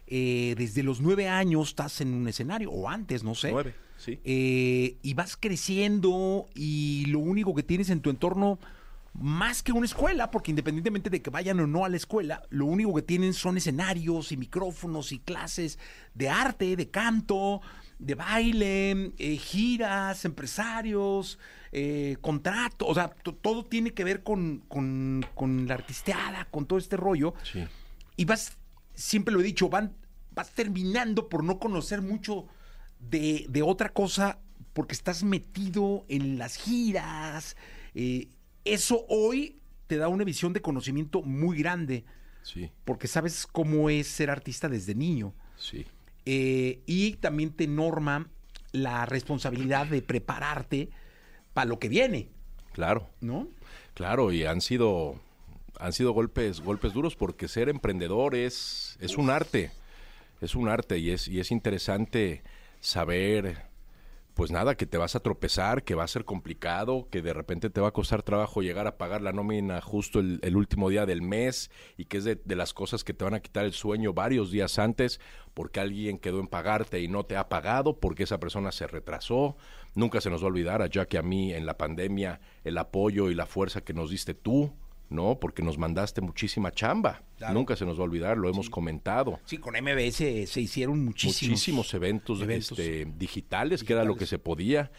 eh, 0.09 0.55
desde 0.57 0.83
los 0.83 0.99
nueve 1.01 1.27
años 1.29 1.69
estás 1.69 2.01
en 2.01 2.13
un 2.13 2.27
escenario, 2.27 2.71
o 2.71 2.89
antes, 2.89 3.23
no 3.23 3.35
sé. 3.35 3.51
Nueve, 3.51 3.75
sí. 3.97 4.19
Eh, 4.23 4.97
y 5.01 5.13
vas 5.13 5.37
creciendo 5.37 6.47
y 6.55 7.05
lo 7.07 7.19
único 7.19 7.53
que 7.55 7.63
tienes 7.63 7.89
en 7.89 8.01
tu 8.01 8.09
entorno, 8.09 8.59
más 9.13 9.63
que 9.63 9.71
una 9.71 9.85
escuela, 9.85 10.29
porque 10.31 10.51
independientemente 10.51 11.09
de 11.09 11.21
que 11.21 11.29
vayan 11.29 11.59
o 11.59 11.67
no 11.67 11.83
a 11.83 11.89
la 11.89 11.97
escuela, 11.97 12.43
lo 12.49 12.65
único 12.65 12.93
que 12.95 13.01
tienen 13.01 13.33
son 13.33 13.57
escenarios 13.57 14.31
y 14.31 14.37
micrófonos 14.37 15.11
y 15.11 15.19
clases 15.19 15.79
de 16.13 16.29
arte, 16.29 16.75
de 16.75 16.89
canto, 16.89 17.61
de 17.97 18.15
baile, 18.15 19.11
eh, 19.17 19.35
giras, 19.37 20.25
empresarios, 20.25 21.37
eh, 21.71 22.17
contratos, 22.21 22.87
o 22.89 22.93
sea, 22.93 23.09
to- 23.09 23.33
todo 23.35 23.65
tiene 23.65 23.91
que 23.93 24.03
ver 24.03 24.23
con, 24.23 24.59
con- 24.67 25.25
con 25.35 25.67
la 25.67 25.73
artisteada, 25.73 26.45
con 26.49 26.65
todo 26.65 26.79
este 26.79 26.95
rollo. 26.95 27.33
Sí. 27.43 27.65
Y 28.15 28.25
vas, 28.25 28.57
siempre 28.99 29.33
lo 29.33 29.39
he 29.39 29.43
dicho, 29.43 29.69
van, 29.69 29.95
vas 30.31 30.51
terminando 30.51 31.29
por 31.29 31.43
no 31.43 31.57
conocer 31.59 32.01
mucho 32.01 32.45
de, 32.99 33.45
de 33.49 33.61
otra 33.61 33.89
cosa 33.89 34.39
porque 34.73 34.93
estás 34.93 35.23
metido 35.23 36.05
en 36.09 36.37
las 36.37 36.55
giras. 36.57 37.55
eh, 37.95 38.27
eso 38.65 39.05
hoy 39.07 39.57
te 39.87 39.97
da 39.97 40.09
una 40.09 40.23
visión 40.25 40.53
de 40.53 40.61
conocimiento 40.61 41.21
muy 41.23 41.57
grande 41.57 42.03
Sí, 42.43 42.69
porque 42.85 43.07
sabes 43.07 43.47
cómo 43.47 43.89
es 43.89 44.07
ser 44.07 44.29
artista 44.29 44.67
desde 44.69 44.95
niño. 44.95 45.33
sí. 45.57 45.85
Eh, 46.25 46.81
y 46.85 47.13
también 47.15 47.51
te 47.51 47.65
norma 47.67 48.29
la 48.71 49.05
responsabilidad 49.05 49.87
de 49.87 50.01
prepararte 50.03 50.89
para 51.53 51.65
lo 51.65 51.79
que 51.79 51.89
viene, 51.89 52.29
Claro. 52.73 53.09
¿no? 53.21 53.47
Claro, 53.95 54.31
y 54.31 54.43
han 54.45 54.61
sido 54.61 55.19
han 55.79 55.93
sido 55.93 56.11
golpes 56.11 56.61
golpes 56.61 56.93
duros 56.93 57.15
porque 57.15 57.47
ser 57.47 57.69
emprendedor 57.69 58.35
es 58.35 58.97
es 58.99 59.17
un 59.17 59.29
arte. 59.29 59.71
Es 60.41 60.55
un 60.55 60.69
arte 60.69 60.99
y 60.99 61.09
es 61.09 61.27
y 61.27 61.39
es 61.39 61.51
interesante 61.51 62.43
saber 62.79 63.69
pues 64.39 64.51
nada, 64.51 64.75
que 64.75 64.85
te 64.85 64.97
vas 64.97 65.17
a 65.17 65.19
tropezar, 65.19 65.83
que 65.83 65.95
va 65.95 66.05
a 66.05 66.07
ser 66.07 66.23
complicado, 66.23 67.09
que 67.11 67.21
de 67.21 67.33
repente 67.33 67.69
te 67.69 67.81
va 67.81 67.89
a 67.89 67.91
costar 67.91 68.23
trabajo 68.23 68.61
llegar 68.61 68.87
a 68.87 68.97
pagar 68.97 69.21
la 69.21 69.33
nómina 69.33 69.81
justo 69.81 70.21
el, 70.21 70.39
el 70.43 70.55
último 70.55 70.87
día 70.87 71.05
del 71.05 71.21
mes 71.21 71.69
y 71.97 72.05
que 72.05 72.19
es 72.19 72.23
de, 72.23 72.35
de 72.35 72.55
las 72.55 72.73
cosas 72.73 73.03
que 73.03 73.13
te 73.13 73.25
van 73.25 73.33
a 73.33 73.41
quitar 73.41 73.65
el 73.65 73.73
sueño 73.73 74.13
varios 74.13 74.49
días 74.49 74.79
antes 74.79 75.19
porque 75.53 75.81
alguien 75.81 76.19
quedó 76.19 76.39
en 76.39 76.47
pagarte 76.47 77.01
y 77.01 77.09
no 77.09 77.25
te 77.25 77.35
ha 77.35 77.49
pagado, 77.49 77.99
porque 77.99 78.23
esa 78.23 78.39
persona 78.39 78.71
se 78.71 78.87
retrasó. 78.87 79.57
Nunca 79.93 80.21
se 80.21 80.29
nos 80.29 80.41
va 80.41 80.45
a 80.45 80.51
olvidar 80.51 80.81
a 80.81 80.87
Jack 80.87 81.15
y 81.15 81.17
a 81.17 81.21
mí 81.21 81.53
en 81.53 81.65
la 81.65 81.77
pandemia 81.77 82.39
el 82.63 82.77
apoyo 82.77 83.29
y 83.29 83.35
la 83.35 83.45
fuerza 83.45 83.81
que 83.81 83.93
nos 83.93 84.09
diste 84.09 84.35
tú, 84.35 84.71
¿no? 85.09 85.39
Porque 85.39 85.61
nos 85.63 85.77
mandaste 85.77 86.21
muchísima 86.21 86.71
chamba. 86.71 87.23
Claro. 87.37 87.53
Nunca 87.53 87.75
se 87.75 87.85
nos 87.85 87.97
va 87.97 88.01
a 88.01 88.05
olvidar, 88.05 88.37
lo 88.37 88.49
hemos 88.49 88.69
comentado 88.69 89.39
Sí, 89.45 89.57
con 89.57 89.73
MBS 89.73 90.49
se 90.49 90.61
hicieron 90.61 91.03
muchísimos, 91.03 91.49
muchísimos 91.49 91.93
eventos, 91.93 92.41
eventos. 92.41 92.77
este, 92.77 93.05
digitales, 93.17 93.83
que 93.83 93.93
era 93.93 94.03
lo 94.03 94.15
que 94.15 94.25
se 94.25 94.39
podía. 94.39 94.91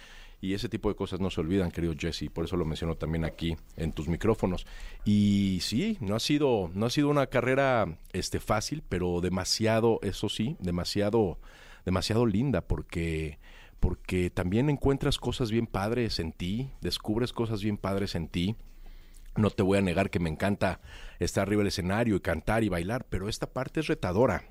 Y 0.42 0.54
ese 0.54 0.70
tipo 0.70 0.88
de 0.88 0.94
cosas 0.94 1.20
no 1.20 1.28
se 1.28 1.40
olvidan, 1.42 1.70
querido 1.70 1.92
Jesse, 1.98 2.30
por 2.32 2.46
eso 2.46 2.56
lo 2.56 2.64
menciono 2.64 2.94
también 2.96 3.26
aquí 3.26 3.56
en 3.76 3.92
tus 3.92 4.08
micrófonos. 4.08 4.66
Y 5.04 5.58
sí, 5.60 5.98
no 6.00 6.16
ha 6.16 6.20
sido, 6.20 6.70
no 6.72 6.86
ha 6.86 6.90
sido 6.90 7.10
una 7.10 7.26
carrera 7.26 7.98
este, 8.14 8.40
fácil, 8.40 8.82
pero 8.88 9.20
demasiado, 9.20 9.98
eso 10.02 10.30
sí, 10.30 10.56
demasiado, 10.58 11.38
demasiado 11.84 12.24
linda, 12.24 12.62
porque, 12.62 13.38
porque 13.80 14.30
también 14.30 14.70
encuentras 14.70 15.18
cosas 15.18 15.50
bien 15.50 15.66
padres 15.66 16.18
en 16.18 16.32
ti, 16.32 16.70
descubres 16.80 17.34
cosas 17.34 17.62
bien 17.62 17.76
padres 17.76 18.14
en 18.14 18.28
ti 18.28 18.56
No 19.36 19.50
te 19.50 19.62
voy 19.62 19.78
a 19.78 19.82
negar 19.82 20.10
que 20.10 20.18
me 20.18 20.30
encanta 20.30 20.80
estar 21.18 21.42
arriba 21.42 21.60
del 21.60 21.68
escenario 21.68 22.16
y 22.16 22.20
cantar 22.20 22.64
y 22.64 22.68
bailar, 22.68 23.06
pero 23.08 23.28
esta 23.28 23.46
parte 23.52 23.80
es 23.80 23.86
retadora, 23.86 24.44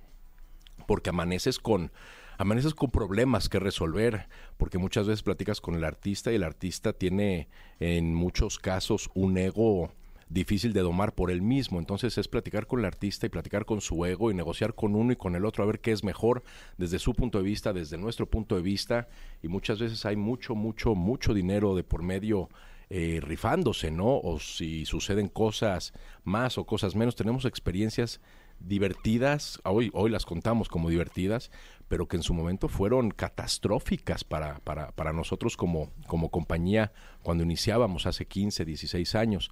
porque 0.87 1.09
amaneces 1.09 1.59
con 1.59 1.91
amaneces 2.37 2.73
con 2.73 2.89
problemas 2.89 3.49
que 3.49 3.59
resolver, 3.59 4.29
porque 4.55 4.77
muchas 4.77 5.05
veces 5.05 5.23
platicas 5.23 5.59
con 5.59 5.75
el 5.75 5.83
artista 5.83 6.31
y 6.31 6.35
el 6.35 6.43
artista 6.43 6.93
tiene 6.93 7.49
en 7.81 8.15
muchos 8.15 8.59
casos 8.59 9.09
un 9.13 9.37
ego 9.37 9.91
difícil 10.29 10.71
de 10.73 10.81
domar 10.81 11.13
por 11.13 11.31
él 11.31 11.41
mismo. 11.41 11.79
Entonces 11.79 12.17
es 12.17 12.27
platicar 12.27 12.67
con 12.67 12.79
el 12.79 12.85
artista 12.85 13.25
y 13.25 13.29
platicar 13.29 13.65
con 13.65 13.81
su 13.81 14.05
ego 14.05 14.31
y 14.31 14.35
negociar 14.35 14.73
con 14.73 14.95
uno 14.95 15.11
y 15.11 15.15
con 15.15 15.35
el 15.35 15.43
otro 15.43 15.63
a 15.63 15.67
ver 15.67 15.79
qué 15.79 15.91
es 15.91 16.03
mejor 16.03 16.43
desde 16.77 16.99
su 16.99 17.13
punto 17.13 17.39
de 17.39 17.43
vista, 17.43 17.73
desde 17.73 17.97
nuestro 17.97 18.29
punto 18.29 18.55
de 18.55 18.61
vista. 18.61 19.09
Y 19.43 19.47
muchas 19.47 19.79
veces 19.79 20.05
hay 20.05 20.15
mucho, 20.15 20.55
mucho, 20.55 20.95
mucho 20.95 21.33
dinero 21.33 21.75
de 21.75 21.83
por 21.83 22.03
medio 22.03 22.49
eh, 22.89 23.19
rifándose, 23.21 23.91
¿no? 23.91 24.17
O 24.17 24.39
si 24.39 24.85
suceden 24.85 25.27
cosas 25.27 25.93
más 26.23 26.57
o 26.57 26.65
cosas 26.65 26.95
menos. 26.95 27.15
Tenemos 27.15 27.45
experiencias 27.45 28.19
divertidas, 28.59 29.59
hoy, 29.63 29.89
hoy 29.93 30.09
las 30.09 30.25
contamos 30.25 30.69
como 30.69 30.89
divertidas, 30.89 31.51
pero 31.87 32.07
que 32.07 32.17
en 32.17 32.23
su 32.23 32.33
momento 32.33 32.67
fueron 32.67 33.11
catastróficas 33.11 34.23
para, 34.23 34.59
para, 34.59 34.91
para 34.91 35.13
nosotros 35.13 35.55
como, 35.55 35.91
como 36.07 36.29
compañía 36.29 36.91
cuando 37.21 37.43
iniciábamos 37.43 38.05
hace 38.05 38.25
15, 38.25 38.65
16 38.65 39.15
años. 39.15 39.51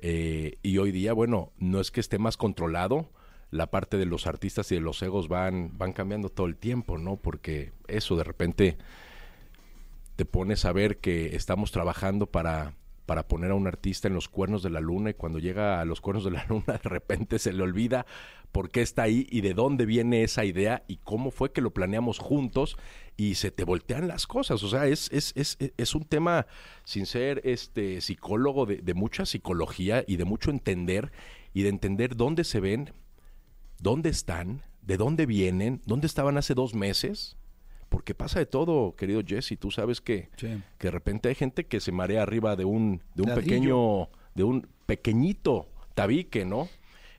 Eh, 0.00 0.58
y 0.62 0.78
hoy 0.78 0.92
día, 0.92 1.12
bueno, 1.12 1.52
no 1.58 1.80
es 1.80 1.90
que 1.90 2.00
esté 2.00 2.18
más 2.18 2.36
controlado, 2.36 3.10
la 3.50 3.70
parte 3.70 3.96
de 3.96 4.06
los 4.06 4.26
artistas 4.26 4.70
y 4.72 4.76
de 4.76 4.80
los 4.80 5.00
egos 5.02 5.28
van, 5.28 5.76
van 5.78 5.92
cambiando 5.92 6.28
todo 6.28 6.46
el 6.46 6.56
tiempo, 6.56 6.98
¿no? 6.98 7.16
Porque 7.16 7.72
eso 7.88 8.16
de 8.16 8.24
repente 8.24 8.76
te 10.16 10.24
pones 10.24 10.64
a 10.64 10.72
ver 10.72 10.98
que 10.98 11.36
estamos 11.36 11.70
trabajando 11.70 12.26
para, 12.26 12.74
para 13.04 13.28
poner 13.28 13.50
a 13.50 13.54
un 13.54 13.66
artista 13.66 14.08
en 14.08 14.14
los 14.14 14.28
cuernos 14.28 14.62
de 14.62 14.70
la 14.70 14.80
luna 14.80 15.10
y 15.10 15.14
cuando 15.14 15.38
llega 15.38 15.80
a 15.80 15.84
los 15.84 16.00
cuernos 16.00 16.24
de 16.24 16.32
la 16.32 16.44
luna 16.48 16.80
de 16.82 16.88
repente 16.88 17.38
se 17.38 17.52
le 17.52 17.62
olvida 17.62 18.06
por 18.50 18.70
qué 18.70 18.80
está 18.80 19.02
ahí 19.02 19.26
y 19.30 19.42
de 19.42 19.52
dónde 19.52 19.84
viene 19.84 20.22
esa 20.22 20.44
idea 20.44 20.82
y 20.88 20.96
cómo 20.96 21.30
fue 21.30 21.52
que 21.52 21.60
lo 21.60 21.74
planeamos 21.74 22.18
juntos 22.18 22.76
y 23.16 23.34
se 23.34 23.50
te 23.50 23.64
voltean 23.64 24.08
las 24.08 24.26
cosas. 24.26 24.62
O 24.62 24.68
sea, 24.68 24.86
es, 24.86 25.10
es, 25.12 25.32
es, 25.36 25.58
es 25.76 25.94
un 25.94 26.04
tema, 26.04 26.46
sin 26.84 27.04
ser 27.04 27.42
este 27.44 28.00
psicólogo, 28.00 28.64
de, 28.64 28.78
de 28.78 28.94
mucha 28.94 29.26
psicología 29.26 30.04
y 30.06 30.16
de 30.16 30.24
mucho 30.24 30.50
entender 30.50 31.12
y 31.52 31.62
de 31.62 31.68
entender 31.68 32.16
dónde 32.16 32.44
se 32.44 32.60
ven, 32.60 32.92
dónde 33.78 34.08
están, 34.08 34.62
de 34.80 34.96
dónde 34.96 35.26
vienen, 35.26 35.82
dónde 35.84 36.06
estaban 36.06 36.38
hace 36.38 36.54
dos 36.54 36.74
meses. 36.74 37.36
Porque 38.06 38.14
pasa 38.14 38.38
de 38.38 38.46
todo, 38.46 38.94
querido 38.94 39.20
Jesse. 39.26 39.58
Tú 39.58 39.72
sabes 39.72 40.00
que, 40.00 40.30
que 40.36 40.60
de 40.78 40.90
repente 40.92 41.28
hay 41.28 41.34
gente 41.34 41.66
que 41.66 41.80
se 41.80 41.90
marea 41.90 42.22
arriba 42.22 42.54
de 42.54 42.64
un, 42.64 43.02
de 43.16 43.22
un 43.22 43.30
Ladrillo. 43.30 43.48
pequeño, 43.48 44.08
de 44.36 44.44
un 44.44 44.68
pequeñito 44.86 45.66
tabique, 45.96 46.44
¿no? 46.44 46.68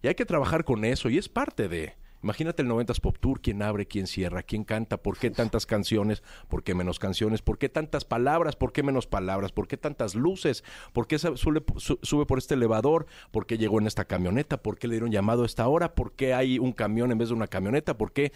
Y 0.02 0.08
hay 0.08 0.16
que 0.16 0.24
trabajar 0.24 0.64
con 0.64 0.86
eso 0.86 1.10
y 1.10 1.18
es 1.18 1.28
parte 1.28 1.68
de... 1.68 1.96
Imagínate 2.24 2.62
el 2.62 2.70
90s 2.70 3.02
Pop 3.02 3.18
Tour, 3.20 3.42
quién 3.42 3.62
abre, 3.64 3.86
quién 3.86 4.08
cierra, 4.08 4.44
quién 4.44 4.64
canta, 4.64 4.96
por 4.96 5.18
qué 5.18 5.30
tantas 5.30 5.66
canciones, 5.66 6.24
por 6.48 6.64
qué 6.64 6.74
menos 6.74 7.00
canciones, 7.00 7.42
por 7.42 7.58
qué 7.58 7.68
tantas 7.68 8.06
palabras, 8.06 8.56
por 8.56 8.72
qué 8.72 8.82
menos 8.82 9.08
palabras, 9.08 9.52
por 9.52 9.68
qué 9.68 9.76
tantas 9.76 10.16
luces, 10.16 10.64
por 10.94 11.06
qué 11.08 11.20
sube 11.20 12.26
por 12.26 12.38
este 12.38 12.54
elevador, 12.54 13.08
por 13.32 13.46
qué 13.46 13.58
llegó 13.58 13.80
en 13.80 13.88
esta 13.88 14.06
camioneta, 14.06 14.64
por 14.64 14.80
qué 14.80 14.88
le 14.88 14.94
dieron 14.94 15.12
llamado 15.12 15.44
a 15.44 15.46
esta 15.46 15.68
hora, 15.68 15.96
por 15.96 16.14
qué 16.14 16.34
hay 16.34 16.60
un 16.60 16.72
camión 16.72 17.12
en 17.12 17.18
vez 17.18 17.28
de 17.28 17.36
una 17.36 17.48
camioneta, 17.48 17.98
por 17.98 18.14
qué 18.14 18.32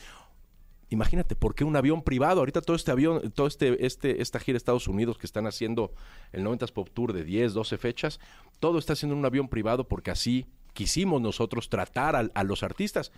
Imagínate, 0.91 1.37
¿por 1.37 1.55
qué 1.55 1.63
un 1.63 1.77
avión 1.77 2.03
privado? 2.03 2.41
Ahorita 2.41 2.61
todo 2.61 2.75
este 2.75 2.91
avión, 2.91 3.31
todo 3.31 3.47
este, 3.47 3.85
este, 3.85 4.21
esta 4.21 4.39
gira 4.39 4.57
a 4.57 4.57
Estados 4.57 4.89
Unidos 4.89 5.17
que 5.17 5.25
están 5.25 5.47
haciendo 5.47 5.93
el 6.33 6.43
90s 6.43 6.73
Pop 6.73 6.89
Tour 6.93 7.13
de 7.13 7.23
10, 7.23 7.53
12 7.53 7.77
fechas, 7.77 8.19
todo 8.59 8.77
está 8.77 8.91
haciendo 8.93 9.13
en 9.13 9.19
un 9.19 9.25
avión 9.25 9.47
privado 9.47 9.87
porque 9.87 10.11
así 10.11 10.47
quisimos 10.73 11.21
nosotros 11.21 11.69
tratar 11.69 12.17
a, 12.17 12.29
a 12.33 12.43
los 12.43 12.61
artistas. 12.61 13.13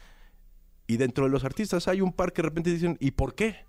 Y 0.86 0.98
dentro 0.98 1.26
de 1.26 1.32
los 1.32 1.46
artistas 1.46 1.88
hay 1.88 2.02
un 2.02 2.14
par 2.14 2.32
que 2.32 2.44
de 2.44 2.50
repente 2.50 2.70
dicen, 2.70 2.96
¿y 3.00 3.10
por 3.10 3.34
qué? 3.34 3.66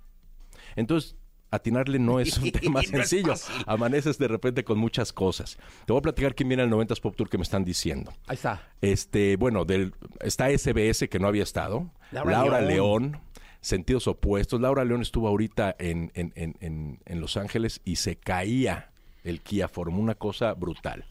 Entonces, 0.76 1.16
atinarle 1.50 1.98
no 1.98 2.20
es 2.20 2.36
un 2.36 2.52
tema 2.52 2.82
sencillo. 2.82 3.32
Amaneces 3.66 4.18
de 4.18 4.28
repente 4.28 4.64
con 4.64 4.78
muchas 4.78 5.14
cosas. 5.14 5.56
Te 5.86 5.92
voy 5.94 6.00
a 6.00 6.02
platicar 6.02 6.34
quién 6.34 6.48
viene 6.48 6.62
al 6.62 6.70
90s 6.70 7.00
Pop 7.00 7.16
Tour 7.16 7.30
que 7.30 7.38
me 7.38 7.44
están 7.44 7.64
diciendo. 7.64 8.12
Ahí 8.26 8.34
está. 8.34 8.68
Este, 8.80 9.36
bueno, 9.36 9.64
del, 9.64 9.94
está 10.20 10.50
SBS 10.50 11.08
que 11.08 11.18
no 11.18 11.26
había 11.26 11.42
estado. 11.42 11.90
Laura 12.10 12.32
Laura, 12.32 12.60
León. 12.60 13.02
León. 13.12 13.20
Sentidos 13.64 14.06
opuestos. 14.08 14.60
Laura 14.60 14.84
León 14.84 15.00
estuvo 15.00 15.26
ahorita 15.26 15.74
en, 15.78 16.12
en, 16.14 16.32
en, 16.36 16.54
en, 16.60 17.00
en 17.06 17.20
Los 17.22 17.38
Ángeles 17.38 17.80
y 17.82 17.96
se 17.96 18.16
caía 18.16 18.90
el 19.22 19.40
Kia 19.40 19.68
Formó 19.68 20.02
una 20.02 20.14
cosa 20.14 20.52
brutal. 20.52 21.06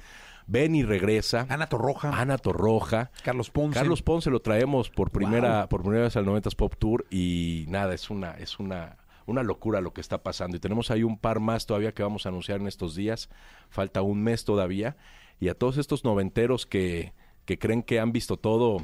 Benny 0.46 0.84
regresa. 0.84 1.48
Ana 1.50 1.68
Torroja. 1.68 2.12
Ana 2.12 2.38
Torroja. 2.38 3.10
Carlos 3.24 3.50
Ponce. 3.50 3.80
Carlos 3.80 4.04
Ponce 4.04 4.30
lo 4.30 4.40
traemos 4.40 4.92
por 4.92 5.10
primera, 5.10 5.68
por 5.68 5.82
primera 5.82 6.04
vez 6.04 6.16
al 6.16 6.28
90s 6.28 6.56
Pop 6.56 6.76
Tour 6.78 7.08
y 7.10 7.66
nada, 7.70 7.96
es 7.96 8.12
una, 8.12 8.32
es 8.34 8.60
una, 8.60 8.98
una 9.26 9.42
locura 9.42 9.82
lo 9.82 9.92
que 9.94 10.02
está 10.02 10.22
pasando. 10.22 10.56
Y 10.56 10.60
tenemos 10.60 10.92
ahí 10.92 11.02
un 11.02 11.18
par 11.18 11.40
más 11.40 11.66
todavía 11.66 11.94
que 11.94 12.04
vamos 12.04 12.28
a 12.28 12.30
anunciar 12.30 12.60
en 12.60 12.68
estos 12.68 12.94
días. 12.94 13.30
Falta 13.70 14.04
un 14.04 14.22
mes 14.22 14.46
todavía. 14.46 14.96
Y 15.40 15.50
a 15.50 15.56
todos 15.56 15.78
estos 15.78 16.04
noventeros 16.04 16.68
que, 16.68 17.14
que 17.46 17.58
creen 17.58 17.82
que 17.82 18.00
han 18.00 18.12
visto 18.12 18.38
todo, 18.38 18.84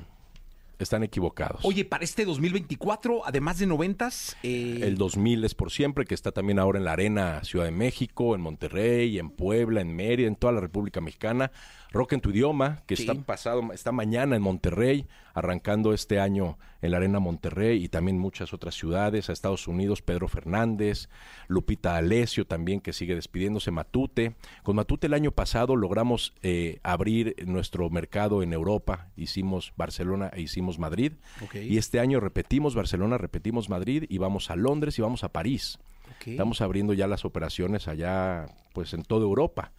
están 0.80 1.04
equivocados. 1.04 1.62
Oye, 1.64 1.86
para 1.86 2.04
este 2.04 2.26
2024, 2.26 3.26
además 3.26 3.60
de 3.60 3.68
noventas, 3.68 4.38
eh, 4.44 4.80
El 4.82 4.98
2000 4.98 5.44
es 5.44 5.54
por 5.54 5.72
siempre, 5.72 6.06
que 6.06 6.16
está 6.16 6.32
también 6.32 6.58
ahora 6.58 6.80
en 6.80 6.86
la 6.86 6.94
Arena 6.94 7.44
Ciudad 7.44 7.66
de 7.66 7.72
México, 7.72 8.34
en 8.34 8.42
Monterrey, 8.42 9.20
en 9.20 9.30
Puebla, 9.30 9.82
en 9.82 9.96
Mérida, 9.96 10.28
en 10.28 10.36
toda 10.36 10.54
la 10.54 10.62
República 10.62 11.02
Mexicana. 11.02 11.52
Rock 11.92 12.14
en 12.14 12.22
tu 12.22 12.30
idioma, 12.30 12.84
que 12.86 12.96
Sí. 12.96 13.04
está 13.04 13.16
pasado, 13.24 13.74
está 13.74 13.92
mañana 13.92 14.36
en 14.36 14.42
Monterrey, 14.44 15.08
arrancando 15.34 15.94
este 15.94 16.20
año 16.20 16.60
en 16.82 16.92
la 16.92 16.98
Arena 16.98 17.20
Monterrey 17.20 17.84
y 17.84 17.90
también 17.90 18.20
muchas 18.20 18.54
otras 18.54 18.76
ciudades, 18.76 19.30
a 19.30 19.34
Estados 19.34 19.68
Unidos, 19.68 20.02
Pedro 20.04 20.28
Fernández, 20.28 21.10
Lupita 21.48 21.96
Alessio 21.98 22.46
también, 22.46 22.80
que 22.80 22.94
sigue 22.94 23.16
despidiéndose, 23.16 23.72
Matute. 23.72 24.36
Con 24.64 24.76
Matute 24.76 25.08
el 25.08 25.14
año 25.16 25.32
pasado 25.32 25.76
logramos 25.76 26.34
eh, 26.44 26.80
abrir 26.84 27.36
nuestro 27.48 27.90
mercado 27.90 28.44
en 28.44 28.54
Europa, 28.54 29.08
hicimos 29.18 29.74
Barcelona 29.76 30.30
e 30.34 30.42
hicimos 30.42 30.78
Madrid. 30.78 31.14
Y 31.54 31.78
este 31.78 32.00
año 32.00 32.20
repetimos 32.20 32.76
Barcelona, 32.76 33.18
repetimos 33.18 33.68
Madrid 33.70 34.06
y 34.10 34.20
vamos 34.20 34.52
a 34.52 34.56
Londres 34.56 35.00
y 35.00 35.02
vamos 35.02 35.24
a 35.24 35.30
París. 35.30 35.80
Estamos 36.26 36.62
abriendo 36.62 36.94
ya 36.94 37.08
las 37.08 37.26
operaciones 37.26 37.88
allá, 37.88 38.46
pues 38.74 38.94
en 38.94 39.04
toda 39.04 39.24
Europa 39.24 39.72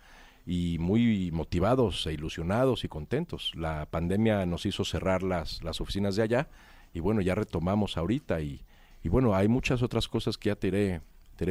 y 0.51 0.79
muy 0.81 1.31
motivados 1.31 2.05
e 2.09 2.13
ilusionados 2.13 2.83
y 2.83 2.89
contentos. 2.89 3.53
La 3.55 3.87
pandemia 3.87 4.45
nos 4.47 4.67
hizo 4.67 4.85
cerrar 4.85 5.23
las, 5.23 5.63
las 5.63 5.81
oficinas 5.81 6.17
de 6.17 6.25
allá 6.25 6.49
y 6.93 6.99
bueno, 6.99 7.21
ya 7.21 7.37
retomamos 7.37 7.97
ahorita 7.97 8.41
y, 8.41 8.61
y 9.05 9.09
bueno, 9.09 9.37
hay 9.37 9.47
muchas 9.47 9.81
otras 9.81 10.09
cosas 10.09 10.37
que 10.37 10.49
ya 10.49 10.57
te 10.57 10.67
iré, 10.67 11.03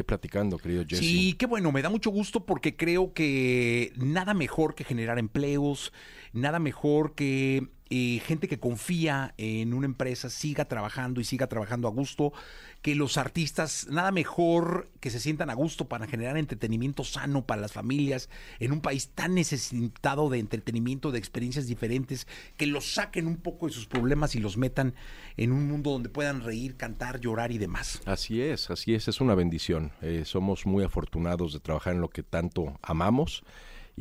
platicando, 0.04 0.58
querido 0.58 0.84
Jesse. 0.86 1.00
Sí, 1.00 1.34
qué 1.40 1.46
bueno, 1.46 1.72
me 1.72 1.82
da 1.82 1.90
mucho 1.90 2.12
gusto 2.12 2.46
porque 2.46 2.76
creo 2.76 3.14
que 3.14 3.94
nada 3.96 4.34
mejor 4.34 4.76
que 4.76 4.84
generar 4.84 5.18
empleos, 5.18 5.94
nada 6.34 6.60
mejor 6.60 7.16
que 7.16 7.70
eh, 7.90 8.22
gente 8.26 8.50
que 8.50 8.60
confía 8.60 9.34
en 9.38 9.74
una 9.74 9.86
empresa 9.86 10.30
siga 10.30 10.66
trabajando 10.66 11.22
y 11.22 11.24
siga 11.24 11.48
trabajando 11.48 11.88
a 11.88 11.92
gusto, 11.92 12.34
que 12.82 12.96
los 12.96 13.18
artistas, 13.18 13.88
nada 13.90 14.12
mejor 14.12 14.90
que 15.00 15.10
se 15.10 15.20
sientan 15.20 15.50
a 15.50 15.54
gusto 15.54 15.88
para 15.88 16.08
generar 16.08 16.38
entretenimiento 16.38 17.04
sano 17.04 17.46
para 17.46 17.62
las 17.62 17.74
familias 17.74 18.30
en 18.60 18.72
un 18.72 18.82
país 18.82 19.10
tan 19.10 19.36
necesitado 19.36 20.30
de 20.30 20.40
entretenimiento, 20.40 21.12
de 21.12 21.20
experiencias 21.20 21.68
diferentes, 21.68 22.28
que 22.58 22.68
los 22.68 22.94
saquen 22.94 23.28
un 23.28 23.38
poco 23.38 23.68
de 23.68 23.74
sus 23.74 23.86
problemas 23.86 24.36
y 24.36 24.40
los 24.40 24.58
metan 24.58 24.94
en 25.36 25.52
un 25.52 25.68
mundo 25.68 25.92
donde 25.92 26.10
puedan 26.10 26.42
reír, 26.42 26.78
cantar, 26.78 27.20
llorar 27.20 27.52
y 27.52 27.58
demás. 27.58 28.02
Así 28.06 28.42
es, 28.42 28.70
así 28.70 28.94
es, 28.94 29.08
es 29.08 29.20
una 29.20 29.36
bendición. 29.36 29.92
Eh, 30.02 30.24
somos 30.26 30.66
muy 30.66 30.84
afortunados 30.84 31.54
de 31.54 31.60
trabajar 31.60 31.94
en 31.94 32.02
lo 32.02 32.10
que 32.10 32.24
tanto 32.24 32.80
amamos 32.82 33.44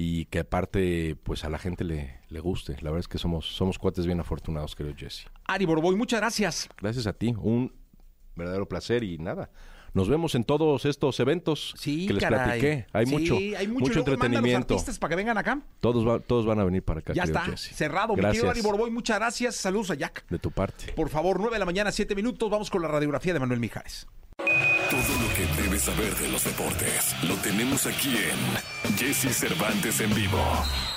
y 0.01 0.27
que 0.27 0.39
aparte 0.41 1.17
pues 1.25 1.43
a 1.43 1.51
la 1.51 1.59
gente 1.59 1.83
le, 1.83 2.21
le 2.29 2.39
guste. 2.39 2.75
La 2.75 2.91
verdad 2.91 3.01
es 3.01 3.09
que 3.09 3.19
somos, 3.19 3.47
somos 3.47 3.79
cuates 3.81 4.07
bien 4.07 4.21
afortunados, 4.21 4.77
querido 4.77 4.95
Jesse. 4.97 5.27
Ari 5.47 5.65
Borboy, 5.65 5.97
muchas 5.97 6.21
gracias. 6.21 6.69
Gracias 6.81 7.09
a 7.09 7.13
ti, 7.13 7.35
un 7.37 7.73
verdadero 8.39 8.67
placer 8.67 9.05
y 9.05 9.19
nada. 9.19 9.51
Nos 9.95 10.09
vemos 10.09 10.35
en 10.35 10.45
todos 10.45 10.85
estos 10.85 11.19
eventos 11.19 11.75
que 11.83 12.13
les 12.13 12.23
caray. 12.23 12.45
platiqué. 12.61 12.87
Hay 12.93 13.07
Sí, 13.07 13.13
mucho, 13.13 13.35
hay 13.37 13.67
mucho, 13.67 13.87
luego 13.87 13.89
los 13.89 13.97
entretenimiento. 13.97 14.77
para 15.01 15.09
que 15.09 15.17
vengan 15.17 15.39
acá. 15.39 15.61
Todos, 15.81 16.07
va- 16.07 16.21
todos 16.21 16.45
van 16.47 16.61
a 16.61 16.65
venir 16.65 16.83
para 16.83 17.01
acá. 17.01 17.15
Ya 17.15 17.25
está, 17.25 17.41
Jesse. 17.41 17.75
cerrado. 17.75 18.15
Mi 18.15 18.21
querido 18.23 18.45
Gracias 18.45 18.65
Borboy, 18.65 18.91
muchas 18.91 19.19
gracias. 19.19 19.57
Saludos 19.57 19.91
a 19.91 19.95
Jack. 19.95 20.25
de 20.29 20.39
tu 20.39 20.51
parte. 20.51 20.93
Por 20.93 21.09
favor, 21.09 21.41
9 21.41 21.55
de 21.55 21.59
la 21.59 21.65
mañana, 21.65 21.91
7 21.91 22.15
minutos. 22.15 22.51
Vamos 22.51 22.71
con 22.71 22.83
la 22.83 22.89
radiografía 22.89 23.33
de 23.33 23.41
Manuel 23.41 23.61
Mijares. 23.61 24.07
Todo 24.91 25.01
lo 25.01 25.35
que 25.35 25.63
debes 25.63 25.83
saber 25.83 26.15
de 26.15 26.29
los 26.29 26.45
deportes 26.45 27.15
lo 27.25 27.35
tenemos 27.37 27.85
aquí 27.87 28.17
en 28.17 28.97
Jesse 28.97 29.37
Cervantes 29.37 30.01
en 30.01 30.15
vivo. 30.15 30.39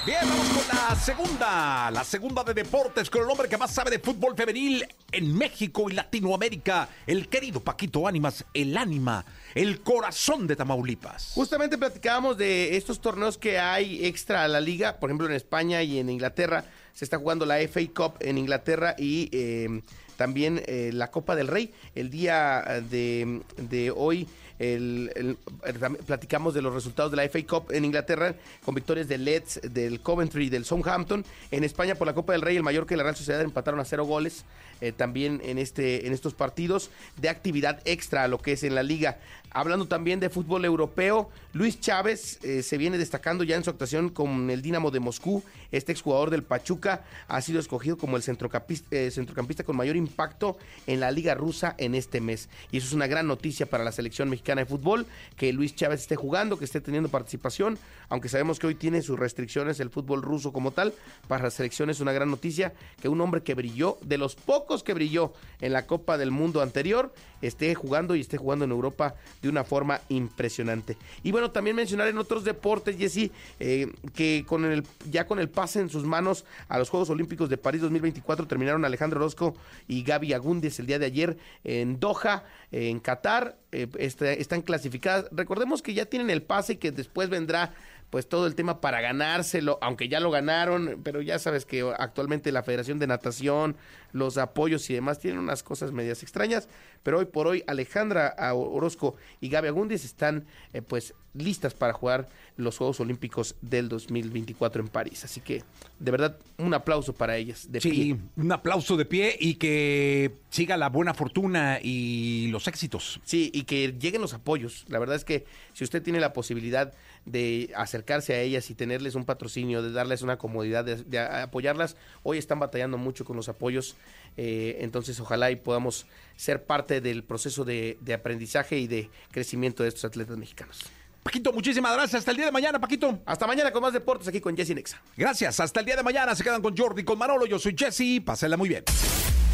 Bien, 0.05 0.19
vamos 0.21 0.47
con 0.47 0.67
la 0.69 0.95
segunda, 0.95 1.91
la 1.91 2.03
segunda 2.05 2.43
de 2.45 2.53
deportes, 2.53 3.09
con 3.09 3.23
el 3.23 3.29
hombre 3.29 3.49
que 3.49 3.57
más 3.57 3.73
sabe 3.73 3.91
de 3.91 3.99
fútbol 3.99 4.33
femenil 4.37 4.87
en 5.11 5.37
México 5.37 5.89
y 5.89 5.93
Latinoamérica, 5.93 6.87
el 7.05 7.27
querido 7.27 7.59
Paquito 7.59 8.07
Ánimas, 8.07 8.45
el 8.53 8.77
ánima, 8.77 9.25
el 9.55 9.81
corazón 9.81 10.47
de 10.47 10.55
Tamaulipas. 10.55 11.33
Justamente 11.35 11.77
platicábamos 11.77 12.37
de 12.37 12.77
estos 12.77 13.01
torneos 13.01 13.37
que 13.37 13.59
hay 13.59 14.05
extra 14.05 14.45
a 14.45 14.47
la 14.47 14.61
liga, 14.61 15.01
por 15.01 15.09
ejemplo 15.09 15.27
en 15.27 15.33
España 15.33 15.83
y 15.83 15.99
en 15.99 16.09
Inglaterra 16.09 16.63
se 16.93 17.05
está 17.05 17.17
jugando 17.17 17.45
la 17.45 17.57
FA 17.67 17.81
Cup 17.93 18.13
en 18.19 18.37
Inglaterra 18.37 18.95
y 18.97 19.29
eh, 19.31 19.81
también 20.17 20.61
eh, 20.67 20.91
la 20.93 21.11
Copa 21.11 21.35
del 21.35 21.47
Rey. 21.47 21.73
El 21.95 22.09
día 22.09 22.63
eh, 22.67 22.81
de, 22.81 23.41
de 23.69 23.91
hoy 23.91 24.27
el- 24.59 25.37
tam- 25.79 25.97
platicamos 25.97 26.53
de 26.53 26.61
los 26.61 26.73
resultados 26.73 27.09
de 27.11 27.17
la 27.17 27.23
FA 27.27 27.39
Cup 27.47 27.71
en 27.71 27.83
Inglaterra 27.85 28.35
con 28.63 28.75
victorias 28.75 29.07
del 29.07 29.25
Leeds, 29.25 29.61
del 29.73 30.01
Coventry 30.01 30.45
y 30.45 30.49
del 30.49 30.65
Southampton. 30.65 31.25
En 31.49 31.63
España 31.63 31.95
por 31.95 32.05
la 32.07 32.13
Copa 32.13 32.33
del 32.33 32.41
Rey 32.43 32.57
el 32.57 32.63
Mallorca 32.63 32.93
y 32.93 32.97
la 32.97 33.03
Real 33.03 33.15
Sociedad 33.15 33.41
empataron 33.41 33.79
a 33.79 33.85
cero 33.85 34.05
goles 34.05 34.45
eh, 34.81 34.91
también 34.91 35.41
en, 35.43 35.57
este, 35.57 36.05
en 36.07 36.13
estos 36.13 36.33
partidos 36.33 36.89
de 37.17 37.29
actividad 37.29 37.81
extra 37.85 38.23
a 38.23 38.27
lo 38.27 38.37
que 38.39 38.51
es 38.53 38.63
en 38.63 38.75
la 38.75 38.83
liga. 38.83 39.17
Hablando 39.53 39.85
también 39.85 40.21
de 40.21 40.29
fútbol 40.29 40.63
europeo, 40.63 41.29
Luis 41.51 41.77
Chávez 41.81 42.39
eh, 42.41 42.63
se 42.63 42.77
viene 42.77 42.97
destacando 42.97 43.43
ya 43.43 43.57
en 43.57 43.65
su 43.65 43.69
actuación 43.69 44.09
con 44.09 44.49
el 44.49 44.61
Dinamo 44.61 44.91
de 44.91 45.01
Moscú. 45.01 45.43
Este 45.73 45.91
exjugador 45.91 46.29
del 46.29 46.43
Pachuca 46.43 47.03
ha 47.27 47.41
sido 47.41 47.59
escogido 47.59 47.97
como 47.97 48.15
el 48.15 48.23
centrocampista, 48.23 48.87
eh, 48.95 49.11
centrocampista 49.11 49.65
con 49.65 49.75
mayor 49.75 49.97
impacto 49.97 50.57
en 50.87 51.01
la 51.01 51.11
liga 51.11 51.35
rusa 51.35 51.75
en 51.77 51.95
este 51.95 52.21
mes. 52.21 52.47
Y 52.71 52.77
eso 52.77 52.87
es 52.87 52.93
una 52.93 53.07
gran 53.07 53.27
noticia 53.27 53.65
para 53.65 53.83
la 53.83 53.91
selección 53.91 54.29
mexicana 54.29 54.61
de 54.61 54.67
fútbol, 54.67 55.05
que 55.35 55.51
Luis 55.51 55.75
Chávez 55.75 55.99
esté 55.99 56.15
jugando, 56.15 56.57
que 56.57 56.63
esté 56.63 56.79
teniendo 56.79 57.09
participación, 57.09 57.77
aunque 58.07 58.29
sabemos 58.29 58.57
que 58.57 58.67
hoy 58.67 58.75
tiene 58.75 59.01
sus 59.01 59.19
restricciones 59.19 59.81
el 59.81 59.89
fútbol 59.89 60.21
ruso 60.21 60.53
como 60.53 60.71
tal. 60.71 60.93
Para 61.27 61.43
la 61.43 61.51
selección 61.51 61.89
es 61.89 61.99
una 61.99 62.13
gran 62.13 62.31
noticia 62.31 62.73
que 63.01 63.09
un 63.09 63.19
hombre 63.19 63.43
que 63.43 63.53
brilló, 63.53 63.97
de 64.01 64.17
los 64.17 64.35
pocos 64.35 64.81
que 64.81 64.93
brilló 64.93 65.33
en 65.59 65.73
la 65.73 65.87
Copa 65.87 66.17
del 66.17 66.31
Mundo 66.31 66.61
anterior, 66.61 67.13
esté 67.41 67.75
jugando 67.75 68.15
y 68.15 68.21
esté 68.21 68.37
jugando 68.37 68.63
en 68.63 68.71
Europa 68.71 69.15
de 69.41 69.49
una 69.49 69.63
forma 69.63 70.01
impresionante. 70.09 70.97
Y 71.23 71.31
bueno, 71.31 71.51
también 71.51 71.75
mencionar 71.75 72.07
en 72.07 72.17
otros 72.17 72.43
deportes, 72.43 72.97
Jesse, 72.97 73.31
eh, 73.59 73.91
que 74.13 74.45
con 74.47 74.65
el, 74.65 74.83
ya 75.09 75.25
con 75.25 75.39
el 75.39 75.49
pase 75.49 75.79
en 75.79 75.89
sus 75.89 76.03
manos 76.03 76.45
a 76.67 76.77
los 76.77 76.89
Juegos 76.89 77.09
Olímpicos 77.09 77.49
de 77.49 77.57
París 77.57 77.81
2024 77.81 78.47
terminaron 78.47 78.85
Alejandro 78.85 79.19
Orozco 79.19 79.55
y 79.87 80.03
Gaby 80.03 80.33
Agúndez 80.33 80.79
el 80.79 80.85
día 80.85 80.99
de 80.99 81.05
ayer 81.07 81.37
en 81.63 81.99
Doha, 81.99 82.43
en 82.71 82.99
Qatar. 82.99 83.57
eh, 83.73 83.87
está- 83.99 84.33
están 84.33 84.61
clasificadas. 84.63 85.27
Recordemos 85.31 85.81
que 85.81 85.93
ya 85.93 86.05
tienen 86.05 86.29
el 86.29 86.41
pase 86.41 86.73
y 86.73 86.75
que 86.75 86.91
después 86.91 87.29
vendrá 87.29 87.73
pues 88.11 88.27
todo 88.27 88.45
el 88.45 88.55
tema 88.55 88.81
para 88.81 88.99
ganárselo, 88.99 89.79
aunque 89.81 90.09
ya 90.09 90.19
lo 90.19 90.29
ganaron, 90.29 90.99
pero 91.01 91.21
ya 91.21 91.39
sabes 91.39 91.65
que 91.65 91.81
actualmente 91.97 92.51
la 92.51 92.61
Federación 92.61 92.99
de 92.99 93.07
Natación, 93.07 93.77
los 94.11 94.37
apoyos 94.37 94.87
y 94.89 94.93
demás 94.93 95.19
tienen 95.19 95.39
unas 95.39 95.63
cosas 95.63 95.93
medias 95.93 96.21
extrañas, 96.21 96.67
pero 97.03 97.19
hoy 97.19 97.25
por 97.25 97.47
hoy 97.47 97.63
Alejandra 97.67 98.35
Orozco 98.53 99.15
y 99.39 99.47
Gaby 99.47 99.69
Agúndez 99.69 100.03
están 100.03 100.45
eh, 100.73 100.81
pues 100.81 101.13
listas 101.33 101.73
para 101.73 101.93
jugar 101.93 102.27
los 102.57 102.77
Juegos 102.77 102.99
Olímpicos 102.99 103.55
del 103.61 103.89
2024 103.89 104.81
en 104.81 104.87
París, 104.89 105.23
así 105.23 105.41
que 105.41 105.63
de 105.99 106.11
verdad 106.11 106.37
un 106.57 106.73
aplauso 106.73 107.13
para 107.13 107.37
ellas 107.37 107.71
de 107.71 107.81
Sí, 107.81 107.89
pie. 107.89 108.17
un 108.37 108.51
aplauso 108.51 108.97
de 108.97 109.05
pie 109.05 109.35
y 109.39 109.55
que 109.55 110.33
siga 110.49 110.77
la 110.77 110.89
buena 110.89 111.13
fortuna 111.13 111.79
y 111.81 112.49
los 112.51 112.67
éxitos. 112.67 113.19
Sí, 113.23 113.49
y 113.53 113.63
que 113.63 113.95
lleguen 113.99 114.21
los 114.21 114.33
apoyos. 114.33 114.85
La 114.89 114.99
verdad 114.99 115.15
es 115.15 115.25
que 115.25 115.45
si 115.73 115.83
usted 115.83 116.03
tiene 116.03 116.19
la 116.19 116.33
posibilidad 116.33 116.93
de 117.25 117.71
acercarse 117.75 118.33
a 118.33 118.41
ellas 118.41 118.69
y 118.69 118.75
tenerles 118.75 119.15
un 119.15 119.25
patrocinio, 119.25 119.81
de 119.81 119.91
darles 119.91 120.21
una 120.21 120.37
comodidad, 120.37 120.83
de, 120.85 120.97
de 120.97 121.19
apoyarlas, 121.19 121.95
hoy 122.23 122.37
están 122.37 122.59
batallando 122.59 122.97
mucho 122.97 123.25
con 123.25 123.35
los 123.37 123.49
apoyos. 123.49 123.95
eh, 124.37 124.77
entonces, 124.81 125.19
ojalá 125.19 125.51
y 125.51 125.55
podamos 125.55 126.05
ser 126.35 126.63
parte 126.63 127.01
del 127.01 127.23
proceso 127.23 127.63
de, 127.65 127.97
de 128.01 128.13
aprendizaje 128.13 128.77
y 128.77 128.87
de 128.87 129.09
crecimiento 129.31 129.83
de 129.83 129.89
estos 129.89 130.05
atletas 130.05 130.37
mexicanos. 130.37 130.79
Paquito, 131.23 131.53
muchísimas 131.53 131.93
gracias. 131.93 132.19
Hasta 132.19 132.31
el 132.31 132.37
día 132.37 132.47
de 132.47 132.51
mañana, 132.51 132.79
Paquito. 132.79 133.19
Hasta 133.25 133.45
mañana 133.45 133.71
con 133.71 133.81
más 133.81 133.93
deportes 133.93 134.27
aquí 134.27 134.41
con 134.41 134.55
Jesse 134.55 134.73
Nexa. 134.73 135.01
Gracias. 135.15 135.59
Hasta 135.59 135.79
el 135.79 135.85
día 135.85 135.95
de 135.95 136.03
mañana. 136.03 136.35
Se 136.35 136.43
quedan 136.43 136.61
con 136.61 136.75
Jordi, 136.75 137.03
con 137.03 137.17
Manolo. 137.17 137.45
Yo 137.45 137.59
soy 137.59 137.75
Jesse. 137.77 138.21
Pásenla 138.25 138.57
muy 138.57 138.69
bien. 138.69 138.83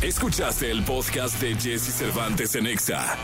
Escuchaste 0.01 0.71
el 0.71 0.83
podcast 0.83 1.41
de 1.41 1.55
Jesse 1.55 1.93
Cervantes 1.93 2.55
en 2.55 2.67
Exa. 2.67 3.17